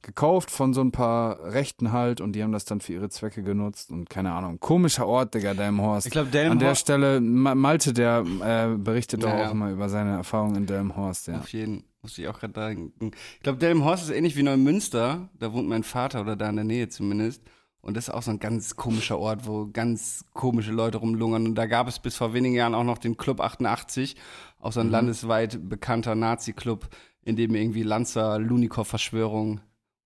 gekauft 0.03 0.51
von 0.51 0.73
so 0.75 0.81
ein 0.81 0.93
paar 0.93 1.53
Rechten 1.53 1.93
halt 1.93 2.21
und 2.21 2.33
die 2.33 2.43
haben 2.43 2.53
das 2.53 2.65
dann 2.65 2.81
für 2.81 2.93
ihre 2.93 3.09
Zwecke 3.09 3.43
genutzt 3.43 3.91
und 3.91 4.09
keine 4.09 4.33
Ahnung. 4.33 4.61
Komischer 4.61 5.07
Ort, 5.07 5.35
Digga, 5.35 5.55
Delmenhorst. 5.55 6.07
Ich 6.07 6.13
glaube, 6.13 6.31
An 6.51 6.59
der 6.59 6.75
Stelle, 6.75 7.21
Ma- 7.21 7.55
Malte, 7.55 7.93
der 7.93 8.25
äh, 8.41 8.77
berichtet 8.79 9.23
doch 9.25 9.29
Ja, 9.29 9.39
ja. 9.41 9.49
auch 9.49 9.53
immer 9.53 9.71
über 9.71 9.89
seine 9.89 10.13
Erfahrungen 10.17 10.57
in 10.57 10.67
Delmenhorst, 10.67 11.27
ja. 11.29 11.39
Auf 11.39 11.53
jeden, 11.53 11.85
muss 12.03 12.17
ich 12.17 12.29
auch 12.29 12.39
gerade 12.39 12.53
denken. 12.55 13.11
Ich 13.37 13.43
glaube, 13.43 13.59
Delmenhorst 13.59 14.05
ist 14.05 14.11
ähnlich 14.15 14.37
wie 14.37 14.43
Neumünster. 14.45 15.29
Da 15.39 15.53
wohnt 15.53 15.69
mein 15.69 15.83
Vater 15.83 16.21
oder 16.21 16.37
da 16.37 16.49
in 16.49 16.57
der 16.57 16.65
Nähe 16.65 16.89
zumindest. 16.89 17.43
Und 17.81 17.97
das 17.97 18.09
ist 18.09 18.15
auch 18.15 18.23
so 18.23 18.31
ein 18.33 18.39
ganz 18.41 18.77
komischer 18.77 19.19
Ort, 19.19 19.47
wo 19.47 19.69
ganz 19.73 20.25
komische 20.35 20.73
Leute 20.73 20.99
rumlungern. 20.99 21.47
Und 21.47 21.55
da 21.55 21.67
gab 21.67 21.89
es 21.89 21.99
bis 21.99 22.17
vor 22.17 22.35
wenigen 22.35 22.55
Jahren 22.55 22.75
auch 22.75 22.85
noch 22.85 22.99
den 22.99 23.17
Club 23.17 23.41
88, 23.41 24.17
auch 24.61 24.73
so 24.73 24.81
ein 24.81 24.91
landesweit 24.91 25.69
bekannter 25.69 26.15
Nazi-Club, 26.15 26.89
in 27.23 27.37
dem 27.37 27.55
irgendwie 27.55 27.83
Lanzer, 27.85 28.39
Lunikov-Verschwörung 28.39 29.61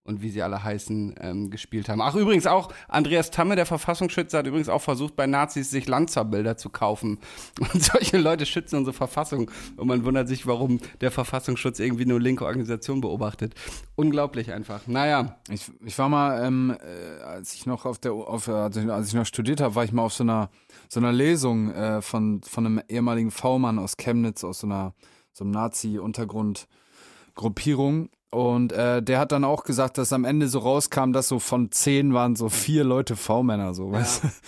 und 0.04 0.20
wie 0.20 0.30
sie 0.30 0.42
alle 0.42 0.64
heißen, 0.64 1.14
ähm, 1.20 1.50
gespielt 1.50 1.88
haben. 1.88 2.00
Ach, 2.00 2.16
übrigens 2.16 2.48
auch 2.48 2.72
Andreas 2.88 3.30
Tamme, 3.30 3.54
der 3.54 3.66
Verfassungsschützer, 3.66 4.38
hat 4.38 4.48
übrigens 4.48 4.68
auch 4.68 4.82
versucht, 4.82 5.14
bei 5.14 5.28
Nazis 5.28 5.70
sich 5.70 5.86
Lanzer-Bilder 5.86 6.56
zu 6.56 6.70
kaufen. 6.70 7.18
Und 7.60 7.80
solche 7.82 8.18
Leute 8.18 8.44
schützen 8.44 8.76
unsere 8.78 8.94
Verfassung. 8.94 9.48
Und 9.76 9.86
man 9.86 10.04
wundert 10.04 10.26
sich, 10.26 10.44
warum 10.46 10.80
der 11.00 11.12
Verfassungsschutz 11.12 11.78
irgendwie 11.78 12.04
nur 12.04 12.20
linke 12.20 12.44
Organisation 12.44 13.00
beobachtet. 13.00 13.54
Unglaublich 13.94 14.52
einfach. 14.52 14.86
Naja, 14.88 15.36
Ich, 15.48 15.70
ich 15.84 15.96
war 15.98 16.08
mal, 16.08 16.44
ähm, 16.44 16.76
äh, 16.80 17.22
als 17.22 17.54
ich 17.54 17.66
noch 17.66 17.86
auf 17.86 17.98
der, 17.98 18.12
auf, 18.12 18.48
äh, 18.48 18.52
als 18.52 18.76
ich- 19.08 19.14
noch 19.14 19.26
studiert 19.26 19.60
habe, 19.60 19.76
war 19.76 19.84
ich 19.84 19.92
mal 19.92 20.02
auf 20.02 20.14
so 20.14 20.24
einer, 20.24 20.50
so 20.88 20.98
einer 20.98 21.12
Lesung 21.12 21.70
äh, 21.72 22.02
von, 22.02 22.40
von 22.42 22.66
einem 22.66 22.80
ehemaligen 22.88 23.30
V-Mann 23.30 23.78
aus 23.78 23.96
Chemnitz, 23.96 24.42
aus 24.42 24.58
so 24.60 24.66
einer, 24.66 24.94
so 25.32 25.44
einem 25.44 25.52
Nazi-Untergrundgruppierung. 25.52 28.08
Und 28.32 28.72
äh, 28.72 29.02
der 29.02 29.18
hat 29.18 29.30
dann 29.30 29.44
auch 29.44 29.62
gesagt, 29.62 29.98
dass 29.98 30.10
am 30.12 30.24
Ende 30.24 30.48
so 30.48 30.60
rauskam, 30.60 31.12
dass 31.12 31.28
so 31.28 31.38
von 31.38 31.70
zehn 31.70 32.14
waren 32.14 32.34
so 32.34 32.48
vier 32.48 32.82
Leute 32.82 33.14
V-Männer, 33.14 33.74
so, 33.74 33.92
weißt 33.92 34.24
du? 34.24 34.28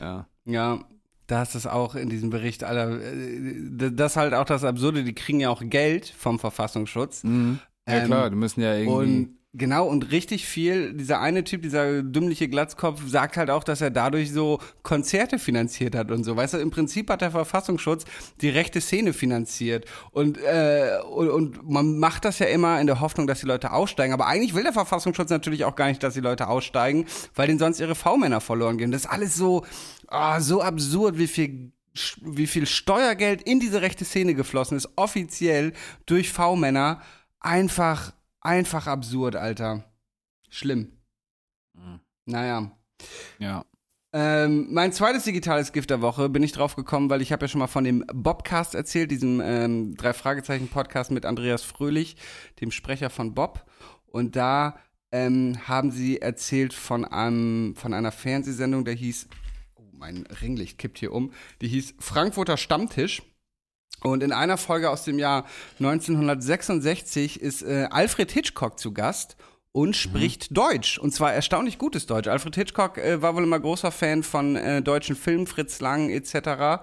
Ja. 0.00 0.26
ja, 0.44 0.78
da 1.26 1.42
ist 1.42 1.56
es 1.56 1.66
auch 1.66 1.96
in 1.96 2.08
diesem 2.08 2.30
Bericht 2.30 2.62
aller, 2.62 3.00
äh, 3.02 3.90
das 3.90 4.12
ist 4.12 4.16
halt 4.16 4.32
auch 4.32 4.44
das 4.44 4.62
Absurde, 4.62 5.02
die 5.02 5.12
kriegen 5.12 5.40
ja 5.40 5.50
auch 5.50 5.60
Geld 5.64 6.06
vom 6.06 6.38
Verfassungsschutz. 6.38 7.24
Mhm. 7.24 7.58
Ja, 7.88 7.94
Ähm, 7.94 8.06
klar, 8.06 8.30
die 8.30 8.36
müssen 8.36 8.60
ja 8.60 8.74
irgendwie. 8.76 8.92
Und 8.92 9.37
genau, 9.58 9.86
und 9.86 10.10
richtig 10.10 10.46
viel, 10.46 10.94
dieser 10.94 11.20
eine 11.20 11.44
Typ, 11.44 11.62
dieser 11.62 12.02
dümmliche 12.02 12.48
Glatzkopf, 12.48 13.02
sagt 13.06 13.36
halt 13.36 13.50
auch, 13.50 13.64
dass 13.64 13.80
er 13.80 13.90
dadurch 13.90 14.32
so 14.32 14.60
Konzerte 14.82 15.38
finanziert 15.38 15.94
hat 15.94 16.10
und 16.10 16.24
so. 16.24 16.36
Weißt 16.36 16.54
du, 16.54 16.58
im 16.58 16.70
Prinzip 16.70 17.10
hat 17.10 17.20
der 17.20 17.30
Verfassungsschutz 17.30 18.04
die 18.40 18.48
rechte 18.48 18.80
Szene 18.80 19.12
finanziert. 19.12 19.84
Und, 20.12 20.38
äh, 20.38 20.98
und, 21.10 21.28
und 21.28 21.70
man 21.70 21.98
macht 21.98 22.24
das 22.24 22.38
ja 22.38 22.46
immer 22.46 22.80
in 22.80 22.86
der 22.86 23.00
Hoffnung, 23.00 23.26
dass 23.26 23.40
die 23.40 23.46
Leute 23.46 23.72
aussteigen. 23.72 24.14
Aber 24.14 24.26
eigentlich 24.26 24.54
will 24.54 24.62
der 24.62 24.72
Verfassungsschutz 24.72 25.30
natürlich 25.30 25.64
auch 25.64 25.76
gar 25.76 25.88
nicht, 25.88 26.02
dass 26.02 26.14
die 26.14 26.20
Leute 26.20 26.48
aussteigen, 26.48 27.06
weil 27.34 27.48
denen 27.48 27.58
sonst 27.58 27.80
ihre 27.80 27.94
V-Männer 27.94 28.40
verloren 28.40 28.78
gehen. 28.78 28.90
Das 28.90 29.02
ist 29.02 29.10
alles 29.10 29.36
so, 29.36 29.66
ah, 30.06 30.40
so 30.40 30.62
absurd, 30.62 31.18
wie 31.18 31.26
viel 31.26 31.72
wie 32.20 32.46
viel 32.46 32.66
Steuergeld 32.66 33.42
in 33.42 33.58
diese 33.58 33.82
rechte 33.82 34.04
Szene 34.04 34.34
geflossen 34.34 34.76
ist, 34.76 34.88
offiziell 34.96 35.72
durch 36.06 36.30
V-Männer, 36.30 37.00
einfach, 37.40 38.12
einfach 38.48 38.86
absurd, 38.86 39.36
Alter. 39.36 39.84
Schlimm. 40.48 40.92
Mhm. 41.74 42.00
Naja. 42.24 42.72
ja. 43.38 43.64
Ähm, 44.10 44.68
mein 44.72 44.92
zweites 44.92 45.24
digitales 45.24 45.72
Gift 45.72 45.90
der 45.90 46.00
Woche 46.00 46.30
bin 46.30 46.42
ich 46.42 46.52
drauf 46.52 46.74
gekommen, 46.74 47.10
weil 47.10 47.20
ich 47.20 47.30
habe 47.30 47.44
ja 47.44 47.48
schon 47.48 47.58
mal 47.58 47.66
von 47.66 47.84
dem 47.84 48.04
Bobcast 48.12 48.74
erzählt, 48.74 49.10
diesem 49.10 49.42
ähm, 49.44 49.96
drei 49.96 50.14
Fragezeichen 50.14 50.68
Podcast 50.68 51.10
mit 51.10 51.26
Andreas 51.26 51.62
Fröhlich, 51.62 52.16
dem 52.62 52.70
Sprecher 52.70 53.10
von 53.10 53.34
Bob. 53.34 53.66
Und 54.06 54.34
da 54.34 54.78
ähm, 55.12 55.58
haben 55.68 55.90
sie 55.90 56.22
erzählt 56.22 56.72
von 56.72 57.04
einem 57.04 57.74
von 57.76 57.92
einer 57.92 58.12
Fernsehsendung, 58.12 58.86
der 58.86 58.94
hieß, 58.94 59.28
oh 59.74 59.90
mein 59.92 60.26
Ringlicht 60.40 60.78
kippt 60.78 60.98
hier 60.98 61.12
um, 61.12 61.32
die 61.60 61.68
hieß 61.68 61.94
Frankfurter 61.98 62.56
Stammtisch. 62.56 63.22
Und 64.02 64.22
in 64.22 64.32
einer 64.32 64.56
Folge 64.56 64.90
aus 64.90 65.04
dem 65.04 65.18
Jahr 65.18 65.44
1966 65.80 67.40
ist 67.40 67.62
äh, 67.62 67.88
Alfred 67.90 68.30
Hitchcock 68.30 68.78
zu 68.78 68.92
Gast 68.92 69.36
und 69.72 69.96
spricht 69.96 70.56
Deutsch. 70.56 70.98
Und 70.98 71.12
zwar 71.14 71.32
erstaunlich 71.32 71.78
gutes 71.78 72.06
Deutsch. 72.06 72.28
Alfred 72.28 72.54
Hitchcock 72.54 72.98
äh, 72.98 73.22
war 73.22 73.34
wohl 73.34 73.42
immer 73.42 73.60
großer 73.60 73.90
Fan 73.90 74.22
von 74.22 74.56
äh, 74.56 74.82
deutschen 74.82 75.16
Filmen, 75.16 75.46
Fritz 75.46 75.80
Lang 75.80 76.10
etc. 76.10 76.82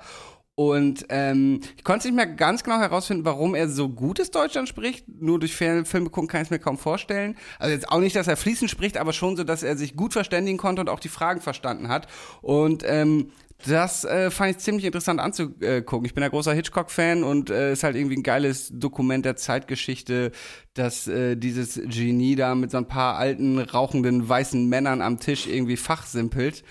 Und 0.56 1.06
ähm, 1.10 1.60
ich 1.76 1.84
konnte 1.84 2.00
es 2.00 2.06
nicht 2.06 2.16
mehr 2.16 2.28
ganz 2.28 2.64
genau 2.64 2.80
herausfinden, 2.80 3.26
warum 3.26 3.56
er 3.56 3.68
so 3.68 3.90
gutes 3.90 4.32
Deutsch 4.32 4.58
spricht. 4.68 5.06
Nur 5.08 5.40
durch 5.40 5.54
Film- 5.54 5.86
Filme 5.86 6.10
gucken 6.10 6.30
kann 6.30 6.42
ich 6.42 6.48
es 6.48 6.52
mir 6.52 6.60
kaum 6.60 6.78
vorstellen. 6.78 7.36
Also 7.60 7.74
jetzt 7.74 7.90
auch 7.90 8.00
nicht, 8.00 8.16
dass 8.16 8.28
er 8.28 8.38
fließend 8.38 8.72
spricht, 8.72 8.96
aber 8.96 9.12
schon 9.12 9.36
so, 9.36 9.44
dass 9.44 9.64
er 9.64 9.76
sich 9.76 9.98
gut 9.98 10.14
verständigen 10.14 10.58
konnte 10.58 10.82
und 10.82 10.90
auch 10.90 11.02
die 11.02 11.10
Fragen 11.10 11.42
verstanden 11.42 11.90
hat. 11.90 12.08
Und 12.42 12.84
ähm, 12.86 13.32
das 13.68 14.06
äh, 14.06 14.32
fand 14.32 14.52
ich 14.52 14.58
ziemlich 14.60 14.86
interessant 14.86 15.20
anzugucken. 15.20 16.06
Ich 16.06 16.14
bin 16.14 16.24
ein 16.24 16.30
großer 16.30 16.54
Hitchcock-Fan 16.54 17.24
und 17.24 17.50
äh, 17.50 17.74
ist 17.74 17.84
halt 17.84 17.96
irgendwie 17.96 18.18
ein 18.18 18.24
geiles 18.24 18.72
Dokument 18.74 19.26
der 19.26 19.36
Zeitgeschichte, 19.36 20.32
dass 20.74 21.08
äh, 21.08 21.36
dieses 21.36 21.76
Genie 21.76 22.36
da 22.36 22.56
mit 22.56 22.72
so 22.72 22.78
ein 22.78 22.88
paar 22.88 23.18
alten, 23.18 23.60
rauchenden, 23.60 24.28
weißen 24.28 24.68
Männern 24.68 25.02
am 25.02 25.20
Tisch 25.20 25.48
irgendwie 25.48 25.78
fachsimpelt 25.78 26.64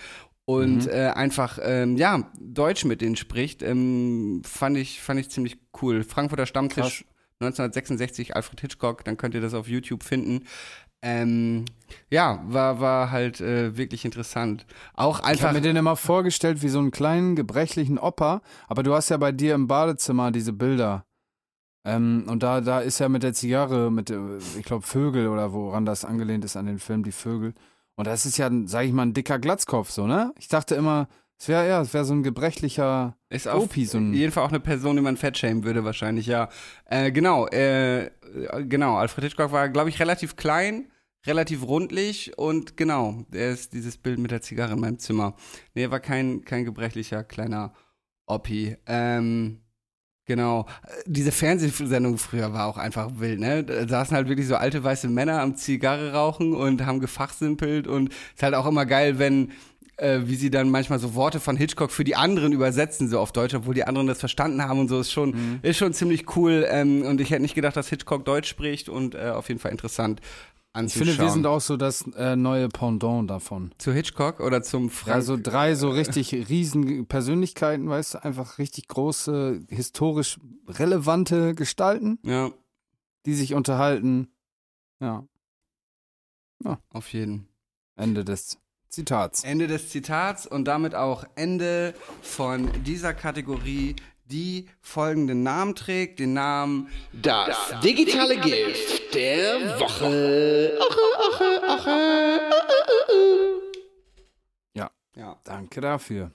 und 0.46 0.86
äh, 0.86 1.10
einfach, 1.14 1.58
ähm, 1.62 1.96
ja, 1.96 2.30
Deutsch 2.38 2.84
mit 2.84 3.00
denen 3.00 3.16
spricht. 3.16 3.62
Ähm, 3.62 4.42
fand, 4.44 4.76
ich, 4.76 5.00
fand 5.00 5.18
ich 5.18 5.30
ziemlich 5.30 5.58
cool. 5.80 6.04
Frankfurter 6.04 6.46
Stammtisch 6.46 7.04
1966, 7.40 8.36
Alfred 8.36 8.60
Hitchcock, 8.60 9.04
dann 9.04 9.16
könnt 9.16 9.34
ihr 9.34 9.40
das 9.40 9.54
auf 9.54 9.68
YouTube 9.68 10.02
finden. 10.02 10.44
Ähm, 11.06 11.66
ja, 12.10 12.42
war, 12.46 12.80
war 12.80 13.10
halt 13.10 13.40
äh, 13.40 13.76
wirklich 13.76 14.04
interessant. 14.06 14.64
Auch 14.94 15.18
Ich 15.20 15.24
einfach. 15.26 15.44
habe 15.48 15.54
mir 15.56 15.60
den 15.60 15.76
immer 15.76 15.96
vorgestellt 15.96 16.62
wie 16.62 16.68
so 16.68 16.78
einen 16.78 16.90
kleinen, 16.90 17.36
gebrechlichen 17.36 17.98
Opa, 17.98 18.40
aber 18.68 18.82
du 18.82 18.94
hast 18.94 19.10
ja 19.10 19.18
bei 19.18 19.30
dir 19.30 19.54
im 19.54 19.66
Badezimmer 19.68 20.30
diese 20.32 20.54
Bilder. 20.54 21.04
Ähm, 21.84 22.24
und 22.28 22.42
da, 22.42 22.62
da 22.62 22.80
ist 22.80 22.98
ja 23.00 23.10
mit 23.10 23.22
der 23.22 23.34
Zigarre, 23.34 23.90
mit, 23.92 24.08
äh, 24.08 24.38
ich 24.58 24.64
glaube, 24.64 24.86
Vögel 24.86 25.28
oder 25.28 25.52
woran 25.52 25.84
das 25.84 26.06
angelehnt 26.06 26.44
ist 26.44 26.56
an 26.56 26.64
den 26.64 26.78
Film, 26.78 27.02
die 27.02 27.12
Vögel. 27.12 27.52
Und 27.96 28.06
das 28.06 28.24
ist 28.24 28.38
ja, 28.38 28.48
sage 28.64 28.86
ich 28.86 28.92
mal, 28.94 29.02
ein 29.02 29.12
dicker 29.12 29.38
Glatzkopf, 29.38 29.90
so, 29.90 30.06
ne? 30.06 30.32
Ich 30.38 30.48
dachte 30.48 30.74
immer, 30.74 31.06
Es 31.36 31.48
wäre 31.48 31.68
ja, 31.68 31.82
es 31.82 31.92
wäre 31.92 32.06
so 32.06 32.14
ein 32.14 32.22
gebrechlicher 32.22 33.16
Ist 33.28 33.46
auf 33.46 33.64
Opi, 33.64 33.84
so 33.84 33.98
jeden 33.98 34.32
Fall 34.32 34.44
auch 34.44 34.48
eine 34.48 34.60
Person, 34.60 34.96
die 34.96 35.02
man 35.02 35.18
fettschämen 35.18 35.64
würde, 35.64 35.84
wahrscheinlich, 35.84 36.26
ja. 36.26 36.48
Äh, 36.86 37.12
genau, 37.12 37.46
äh, 37.48 38.10
genau. 38.62 38.96
Alfred 38.96 39.24
Hitchcock 39.24 39.52
war, 39.52 39.68
glaube 39.68 39.90
ich, 39.90 40.00
relativ 40.00 40.36
klein, 40.36 40.86
relativ 41.26 41.66
rundlich 41.66 42.36
und 42.36 42.76
genau, 42.76 43.24
er 43.32 43.50
ist 43.50 43.72
dieses 43.72 43.96
Bild 43.96 44.18
mit 44.18 44.30
der 44.30 44.42
Zigarre 44.42 44.72
in 44.74 44.80
meinem 44.80 44.98
Zimmer. 44.98 45.34
Nee, 45.74 45.84
er 45.84 45.90
war 45.90 46.00
kein, 46.00 46.44
kein 46.44 46.64
gebrechlicher 46.64 47.24
kleiner 47.24 47.72
Oppi. 48.26 48.76
Ähm, 48.86 49.60
genau. 50.26 50.66
Diese 51.06 51.32
Fernsehsendung 51.32 52.18
früher 52.18 52.52
war 52.52 52.66
auch 52.66 52.76
einfach 52.78 53.10
wild, 53.18 53.40
ne? 53.40 53.64
Da 53.64 53.88
saßen 53.88 54.16
halt 54.16 54.28
wirklich 54.28 54.46
so 54.46 54.56
alte 54.56 54.82
weiße 54.84 55.08
Männer 55.08 55.40
am 55.40 55.56
Zigarre 55.56 56.12
rauchen 56.12 56.52
und 56.54 56.84
haben 56.84 57.00
gefachsimpelt 57.00 57.86
und 57.86 58.10
ist 58.34 58.42
halt 58.42 58.54
auch 58.54 58.66
immer 58.66 58.86
geil, 58.86 59.18
wenn 59.18 59.52
äh, 59.96 60.22
wie 60.24 60.34
sie 60.34 60.50
dann 60.50 60.70
manchmal 60.70 60.98
so 60.98 61.14
Worte 61.14 61.38
von 61.38 61.56
Hitchcock 61.56 61.92
für 61.92 62.02
die 62.02 62.16
anderen 62.16 62.52
übersetzen, 62.52 63.08
so 63.08 63.20
auf 63.20 63.30
Deutsch, 63.30 63.54
obwohl 63.54 63.74
die 63.74 63.84
anderen 63.84 64.08
das 64.08 64.18
verstanden 64.18 64.60
haben 64.62 64.80
und 64.80 64.88
so, 64.88 64.98
ist 64.98 65.12
schon, 65.12 65.30
Mhm. 65.30 65.58
ist 65.62 65.76
schon 65.76 65.92
ziemlich 65.92 66.36
cool. 66.36 66.66
Ähm, 66.68 67.02
und 67.02 67.20
ich 67.20 67.30
hätte 67.30 67.42
nicht 67.42 67.54
gedacht, 67.54 67.76
dass 67.76 67.88
Hitchcock 67.90 68.24
Deutsch 68.24 68.48
spricht 68.48 68.88
und 68.88 69.14
äh, 69.14 69.30
auf 69.30 69.48
jeden 69.48 69.60
Fall 69.60 69.70
interessant 69.70 70.20
Ich 70.74 70.78
anzuschauen. 70.80 71.06
finde, 71.06 71.22
wir 71.22 71.30
sind 71.30 71.46
auch 71.46 71.60
so 71.60 71.76
das 71.76 72.02
äh, 72.16 72.34
neue 72.34 72.68
Pendant 72.68 73.30
davon. 73.30 73.72
Zu 73.78 73.92
Hitchcock 73.92 74.40
oder 74.40 74.60
zum 74.62 74.90
Frank? 74.90 75.14
Also 75.14 75.38
drei 75.40 75.76
so 75.76 75.88
richtig 75.88 76.32
riesen 76.48 77.06
Persönlichkeiten, 77.06 77.88
weißt 77.88 78.14
du, 78.14 78.24
einfach 78.24 78.58
richtig 78.58 78.88
große, 78.88 79.60
historisch 79.68 80.40
relevante 80.66 81.54
Gestalten, 81.54 82.18
ja, 82.24 82.50
die 83.24 83.34
sich 83.34 83.54
unterhalten. 83.54 84.28
Ja, 85.00 85.24
auf 86.90 87.12
jeden. 87.12 87.46
Ende 87.94 88.24
des 88.24 88.58
Zitats. 88.88 89.44
Ende 89.44 89.66
des 89.66 89.90
Zitats 89.90 90.46
und 90.46 90.64
damit 90.64 90.94
auch 90.94 91.24
Ende 91.36 91.94
von 92.22 92.70
dieser 92.84 93.14
Kategorie, 93.14 93.96
die 94.26 94.68
folgenden 94.80 95.42
Namen 95.42 95.74
trägt. 95.74 96.18
Den 96.18 96.32
Namen 96.34 96.88
Das 97.12 97.56
digitale 97.82 98.36
Gift 98.38 99.14
der 99.14 99.78
Woche. 99.78 100.78
Ja, 105.16 105.36
Danke 105.44 105.80
dafür. 105.80 106.32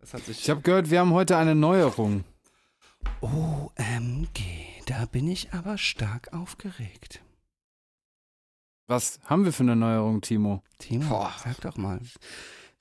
das 0.00 0.12
hat 0.14 0.24
sich. 0.24 0.40
Ich 0.40 0.50
habe 0.50 0.60
gehört, 0.60 0.90
wir 0.90 1.00
haben 1.00 1.12
heute 1.14 1.36
eine 1.38 1.54
Neuerung. 1.54 2.24
OMG, 3.22 4.42
da 4.86 5.06
bin 5.06 5.28
ich 5.28 5.52
aber 5.54 5.78
stark 5.78 6.32
aufgeregt. 6.34 7.22
Was 8.86 9.18
haben 9.24 9.44
wir 9.44 9.52
für 9.52 9.62
eine 9.62 9.76
Neuerung, 9.76 10.20
Timo? 10.20 10.62
Timo, 10.78 11.08
Boah. 11.08 11.32
sag 11.42 11.60
doch 11.62 11.76
mal. 11.76 12.00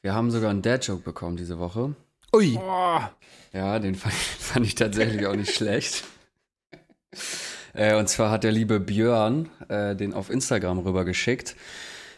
Wir 0.02 0.14
haben 0.14 0.30
sogar 0.32 0.50
einen 0.52 0.62
Dad-Joke 0.62 1.02
bekommen 1.04 1.38
diese 1.38 1.58
Woche. 1.60 1.96
Ui. 2.36 2.56
Boah. 2.56 3.12
Ja, 3.54 3.80
den 3.80 3.96
fand, 3.96 4.14
fand 4.40 4.66
ich 4.66 4.76
tatsächlich 4.76 5.26
auch 5.26 5.36
nicht 5.36 5.54
schlecht. 5.54 6.04
Äh, 7.78 7.98
und 7.98 8.08
zwar 8.08 8.32
hat 8.32 8.46
der 8.46 8.54
liebe 8.54 8.80
Björn 8.80 9.50
äh, 9.68 9.98
den 9.98 10.14
auf 10.14 10.30
Instagram 10.30 10.80
rübergeschickt. 10.80 11.58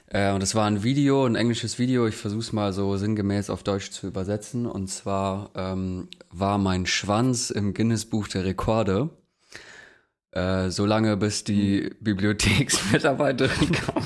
Äh, 0.05 0.31
und 0.33 0.43
es 0.43 0.53
war 0.53 0.67
ein 0.67 0.83
Video, 0.83 1.25
ein 1.25 1.33
englisches 1.33 1.79
Video. 1.79 2.05
Ich 2.05 2.15
versuche 2.15 2.41
es 2.41 2.53
mal 2.53 2.73
so 2.73 2.95
sinngemäß 2.95 3.49
auf 3.49 3.63
Deutsch 3.63 3.89
zu 3.89 4.05
übersetzen. 4.05 4.67
Und 4.67 4.87
zwar 4.91 5.49
ähm, 5.55 6.09
war 6.29 6.59
mein 6.59 6.85
Schwanz 6.85 7.49
im 7.49 7.73
Guinness-Buch 7.73 8.27
der 8.27 8.45
Rekorde. 8.45 9.09
Äh, 10.29 10.69
so 10.69 10.85
lange, 10.85 11.17
bis 11.17 11.43
die 11.43 11.89
Bibliotheksmitarbeiterin 12.01 13.71
kam. 13.71 14.05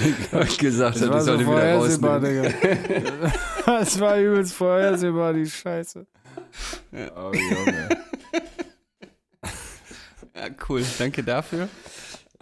und 0.32 0.58
gesagt 0.58 0.96
Das 0.96 1.02
hat, 1.02 1.10
war 1.10 1.18
ich 1.18 1.24
so 1.24 1.36
soll 1.36 1.40
wieder 1.40 1.74
rausnehmen. 1.74 2.22
Digga. 2.22 3.32
Das 3.66 4.00
war 4.00 4.18
übelst 4.18 4.54
vorhersehbar, 4.54 5.32
die 5.32 5.46
Scheiße. 5.46 6.06
Oh, 7.16 7.32
Junge. 7.32 7.88
Ja, 10.34 10.48
cool. 10.68 10.82
Danke 10.98 11.22
dafür. 11.22 11.68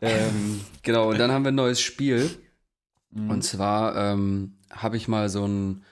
Ähm, 0.01 0.61
genau, 0.83 1.11
und 1.11 1.19
dann 1.19 1.33
haben 1.33 1.45
wir 1.45 1.51
ein 1.51 1.57
neues 1.57 1.81
Spiel. 1.81 2.31
Mhm. 3.11 3.31
Und 3.31 3.43
zwar 3.43 3.97
ähm, 3.97 4.59
habe 4.71 4.97
ich 4.97 5.09
mal 5.09 5.29
so 5.29 5.47
ein 5.47 5.85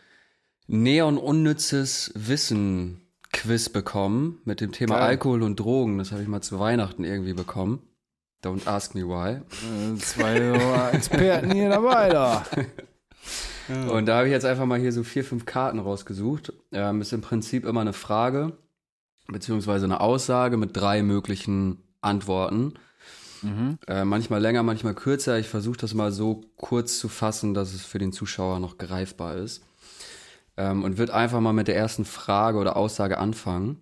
neon-unnützes 0.68 2.12
Wissen-Quiz 2.14 3.68
bekommen 3.70 4.40
mit 4.44 4.60
dem 4.60 4.72
Thema 4.72 4.96
Geil. 4.96 5.08
Alkohol 5.08 5.42
und 5.42 5.58
Drogen. 5.58 5.98
Das 5.98 6.12
habe 6.12 6.22
ich 6.22 6.28
mal 6.28 6.42
zu 6.42 6.58
Weihnachten 6.58 7.04
irgendwie 7.04 7.34
bekommen. 7.34 7.82
Don't 8.46 8.68
ask 8.68 8.94
me 8.94 9.02
why. 9.02 9.40
Äh, 9.40 9.98
Zwei 9.98 10.90
Experten 10.92 11.50
hier 11.50 11.68
dabei 11.68 12.10
da. 12.10 12.44
Und 13.90 14.06
da 14.06 14.18
habe 14.18 14.28
ich 14.28 14.32
jetzt 14.32 14.44
einfach 14.44 14.66
mal 14.66 14.78
hier 14.78 14.92
so 14.92 15.02
vier, 15.02 15.24
fünf 15.24 15.44
Karten 15.44 15.80
rausgesucht. 15.80 16.52
Ähm, 16.70 17.00
ist 17.00 17.12
im 17.12 17.22
Prinzip 17.22 17.64
immer 17.64 17.80
eine 17.80 17.92
Frage, 17.92 18.52
beziehungsweise 19.26 19.86
eine 19.86 20.00
Aussage 20.00 20.56
mit 20.56 20.76
drei 20.76 21.02
möglichen 21.02 21.82
Antworten. 22.00 22.74
Mhm. 23.42 23.78
Äh, 23.88 24.04
manchmal 24.04 24.40
länger, 24.40 24.62
manchmal 24.62 24.94
kürzer. 24.94 25.40
Ich 25.40 25.48
versuche 25.48 25.78
das 25.78 25.94
mal 25.94 26.12
so 26.12 26.42
kurz 26.56 27.00
zu 27.00 27.08
fassen, 27.08 27.52
dass 27.52 27.74
es 27.74 27.84
für 27.84 27.98
den 27.98 28.12
Zuschauer 28.12 28.60
noch 28.60 28.78
greifbar 28.78 29.34
ist. 29.34 29.64
Ähm, 30.56 30.84
und 30.84 30.98
wird 30.98 31.10
einfach 31.10 31.40
mal 31.40 31.52
mit 31.52 31.66
der 31.66 31.76
ersten 31.76 32.04
Frage 32.04 32.58
oder 32.58 32.76
Aussage 32.76 33.18
anfangen. 33.18 33.80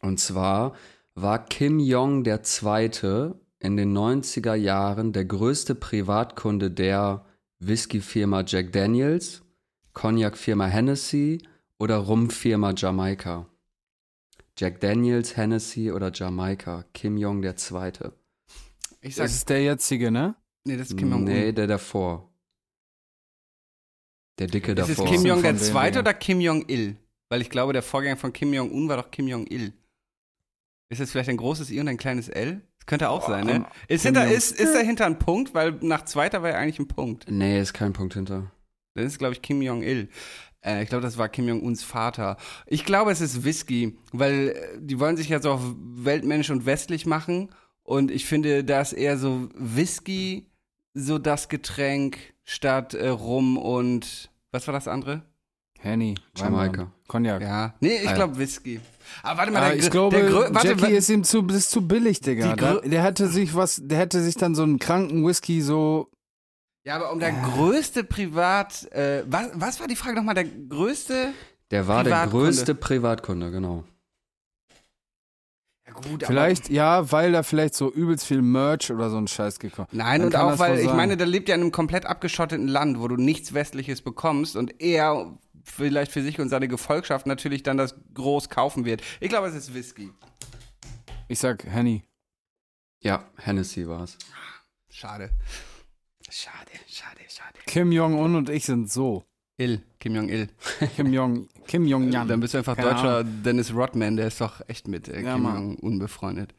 Und 0.00 0.18
zwar 0.18 0.72
war 1.14 1.44
Kim 1.44 1.78
Jong 1.78 2.24
der 2.24 2.42
Zweite 2.42 3.38
in 3.58 3.76
den 3.76 3.96
90er 3.96 4.54
Jahren 4.54 5.12
der 5.12 5.24
größte 5.24 5.74
Privatkunde 5.74 6.70
der 6.70 7.24
Whisky-Firma 7.58 8.44
Jack 8.46 8.72
Daniels, 8.72 9.42
Cognac-Firma 9.92 10.66
Hennessy 10.66 11.42
oder 11.78 11.96
Rum-Firma 11.96 12.74
Jamaika? 12.76 13.48
Jack 14.58 14.80
Daniels, 14.80 15.36
Hennessy 15.36 15.90
oder 15.90 16.10
Jamaika? 16.12 16.84
Kim 16.94 17.16
Jong 17.16 17.42
der 17.42 17.56
Zweite. 17.56 18.14
Ich 19.00 19.16
sag, 19.16 19.24
Das 19.24 19.34
ist 19.34 19.48
der 19.48 19.62
jetzige, 19.62 20.10
ne? 20.10 20.34
nee, 20.64 20.76
das 20.76 20.90
ist 20.90 20.96
Kim 20.96 21.10
Jong-un. 21.10 21.24
Nee, 21.24 21.52
der 21.52 21.66
davor. 21.66 22.30
Der 24.38 24.48
dicke 24.48 24.72
ist 24.72 24.78
es 24.80 24.96
davor. 24.96 25.06
Kim 25.06 25.24
Jong 25.24 25.42
der 25.42 25.56
Zweite 25.56 25.98
oder 26.00 26.12
Kim 26.12 26.40
Jong-il? 26.40 26.96
Weil 27.28 27.40
ich 27.40 27.50
glaube, 27.50 27.72
der 27.72 27.82
Vorgänger 27.82 28.16
von 28.16 28.32
Kim 28.32 28.52
Jong-un 28.52 28.88
war 28.88 28.96
doch 28.96 29.10
Kim 29.10 29.28
Jong-il. 29.28 29.72
Ist 30.88 31.00
es 31.00 31.10
vielleicht 31.10 31.30
ein 31.30 31.36
großes 31.38 31.70
I 31.70 31.80
und 31.80 31.88
ein 31.88 31.96
kleines 31.96 32.28
L? 32.28 32.62
Könnte 32.86 33.10
auch 33.10 33.28
sein, 33.28 33.46
ne? 33.46 33.66
Ist, 33.88 34.04
hinter, 34.04 34.30
ist, 34.30 34.52
ist 34.52 34.72
dahinter 34.72 35.06
ein 35.06 35.18
Punkt? 35.18 35.54
Weil 35.54 35.72
nach 35.80 36.04
Zweiter 36.04 36.42
war 36.42 36.50
ja 36.50 36.56
eigentlich 36.56 36.78
ein 36.78 36.86
Punkt. 36.86 37.26
Nee, 37.28 37.60
ist 37.60 37.74
kein 37.74 37.92
Punkt 37.92 38.14
hinter. 38.14 38.52
Das 38.94 39.06
ist, 39.06 39.18
glaube 39.18 39.34
ich, 39.34 39.42
Kim 39.42 39.60
Jong-il. 39.60 40.08
Äh, 40.64 40.82
ich 40.82 40.88
glaube, 40.88 41.02
das 41.02 41.18
war 41.18 41.28
Kim 41.28 41.48
Jong-uns 41.48 41.82
Vater. 41.82 42.36
Ich 42.66 42.84
glaube, 42.84 43.10
es 43.10 43.20
ist 43.20 43.44
Whisky, 43.44 43.98
weil 44.12 44.50
äh, 44.50 44.78
die 44.80 45.00
wollen 45.00 45.16
sich 45.16 45.28
ja 45.28 45.40
so 45.40 45.52
auf 45.52 45.62
weltmännisch 45.78 46.50
und 46.50 46.64
westlich 46.64 47.06
machen. 47.06 47.50
Und 47.82 48.10
ich 48.10 48.24
finde, 48.24 48.64
da 48.64 48.80
ist 48.80 48.92
eher 48.92 49.18
so 49.18 49.48
Whisky 49.54 50.50
so 50.94 51.18
das 51.18 51.48
Getränk 51.48 52.18
statt 52.44 52.94
äh, 52.94 53.08
Rum 53.08 53.58
und 53.58 54.30
was 54.50 54.66
war 54.66 54.72
das 54.72 54.88
andere? 54.88 55.22
Henny. 55.86 56.14
Jamaika. 56.36 56.90
Cognac. 57.08 57.40
Ja. 57.42 57.74
Nee, 57.80 57.96
ich 57.96 58.00
Ah, 58.08 58.10
ja. 58.10 58.14
glaube 58.16 58.38
Whisky. 58.38 58.80
Aber 59.22 59.38
warte 59.38 59.52
mal, 59.52 59.62
Ah, 59.62 59.68
der, 59.68 59.76
ich 59.78 59.90
glaube, 59.90 60.16
der 60.16 60.28
Grö- 60.30 60.54
warte, 60.54 60.68
Jackie 60.68 60.92
ist 60.92 61.08
ihm 61.08 61.22
zu, 61.24 61.42
das 61.42 61.56
ist 61.58 61.70
zu 61.70 61.86
billig, 61.86 62.20
Digga. 62.20 62.54
Grö- 62.54 62.88
der 62.88 63.02
hätte 63.02 63.28
sich 63.28 63.54
was, 63.54 63.80
der 63.84 63.98
hätte 63.98 64.20
sich 64.20 64.34
dann 64.34 64.54
so 64.54 64.62
einen 64.64 64.78
kranken 64.78 65.24
Whisky 65.26 65.62
so. 65.62 66.10
Ja, 66.84 66.96
aber 66.96 67.12
um 67.12 67.18
der 67.20 67.32
größte 67.32 68.04
Privat, 68.04 68.90
äh, 68.92 69.22
was, 69.26 69.48
was 69.54 69.80
war 69.80 69.86
die 69.88 69.96
Frage 69.96 70.16
nochmal? 70.16 70.34
Der 70.34 70.44
größte? 70.44 71.32
Der 71.70 71.88
war 71.88 72.04
der 72.04 72.26
größte 72.26 72.74
Privatkunde, 72.74 73.50
genau. 73.50 73.84
Ja 75.86 75.92
gut, 75.92 76.24
Vielleicht, 76.26 76.68
ja, 76.68 77.10
weil 77.12 77.30
da 77.32 77.42
vielleicht 77.44 77.74
so 77.74 77.92
übelst 77.92 78.26
viel 78.26 78.42
Merch 78.42 78.90
oder 78.90 79.08
so 79.08 79.18
ein 79.18 79.28
Scheiß 79.28 79.60
gekommen. 79.60 79.86
Nein, 79.92 80.20
Dann 80.20 80.26
und 80.28 80.36
auch 80.36 80.58
weil, 80.58 80.80
ich 80.80 80.92
meine, 80.92 81.16
der 81.16 81.26
lebt 81.28 81.48
ja 81.48 81.54
in 81.54 81.60
einem 81.60 81.72
komplett 81.72 82.06
abgeschotteten 82.06 82.66
Land, 82.66 83.00
wo 83.00 83.06
du 83.06 83.16
nichts 83.16 83.54
Westliches 83.54 84.02
bekommst 84.02 84.56
und 84.56 84.80
er 84.80 85.32
vielleicht 85.66 86.12
für 86.12 86.22
sich 86.22 86.40
und 86.40 86.48
seine 86.48 86.68
Gefolgschaft 86.68 87.26
natürlich 87.26 87.62
dann 87.62 87.76
das 87.76 87.94
groß 88.14 88.48
kaufen 88.48 88.84
wird. 88.84 89.02
Ich 89.20 89.28
glaube, 89.28 89.48
es 89.48 89.54
ist 89.54 89.74
Whisky. 89.74 90.10
Ich 91.28 91.38
sag 91.38 91.64
Henny. 91.64 92.04
Ja, 93.00 93.28
Hennessy 93.36 93.86
war 93.86 94.04
es. 94.04 94.16
Schade. 94.88 95.30
Schade, 96.30 96.70
schade, 96.88 97.20
schade. 97.28 97.58
Kim 97.66 97.92
Jong-un 97.92 98.34
und 98.36 98.48
ich 98.48 98.64
sind 98.64 98.90
so. 98.90 99.24
Il, 99.58 99.82
Kim 100.00 100.14
Jong-il. 100.14 100.48
Kim 100.96 101.12
Jong, 101.12 101.48
Kim 101.66 101.86
Jong-jan. 101.86 102.28
Dann 102.28 102.40
bist 102.40 102.54
du 102.54 102.58
einfach 102.58 102.76
Keine 102.76 102.90
deutscher 102.90 103.18
Ahnung. 103.18 103.42
Dennis 103.42 103.74
Rodman, 103.74 104.16
der 104.16 104.28
ist 104.28 104.40
doch 104.40 104.60
echt 104.68 104.88
mit 104.88 105.08
äh, 105.08 105.22
Ja, 105.22 105.34
Kim. 105.34 105.44
Jong-un 105.44 105.98
befreundet. 105.98 106.54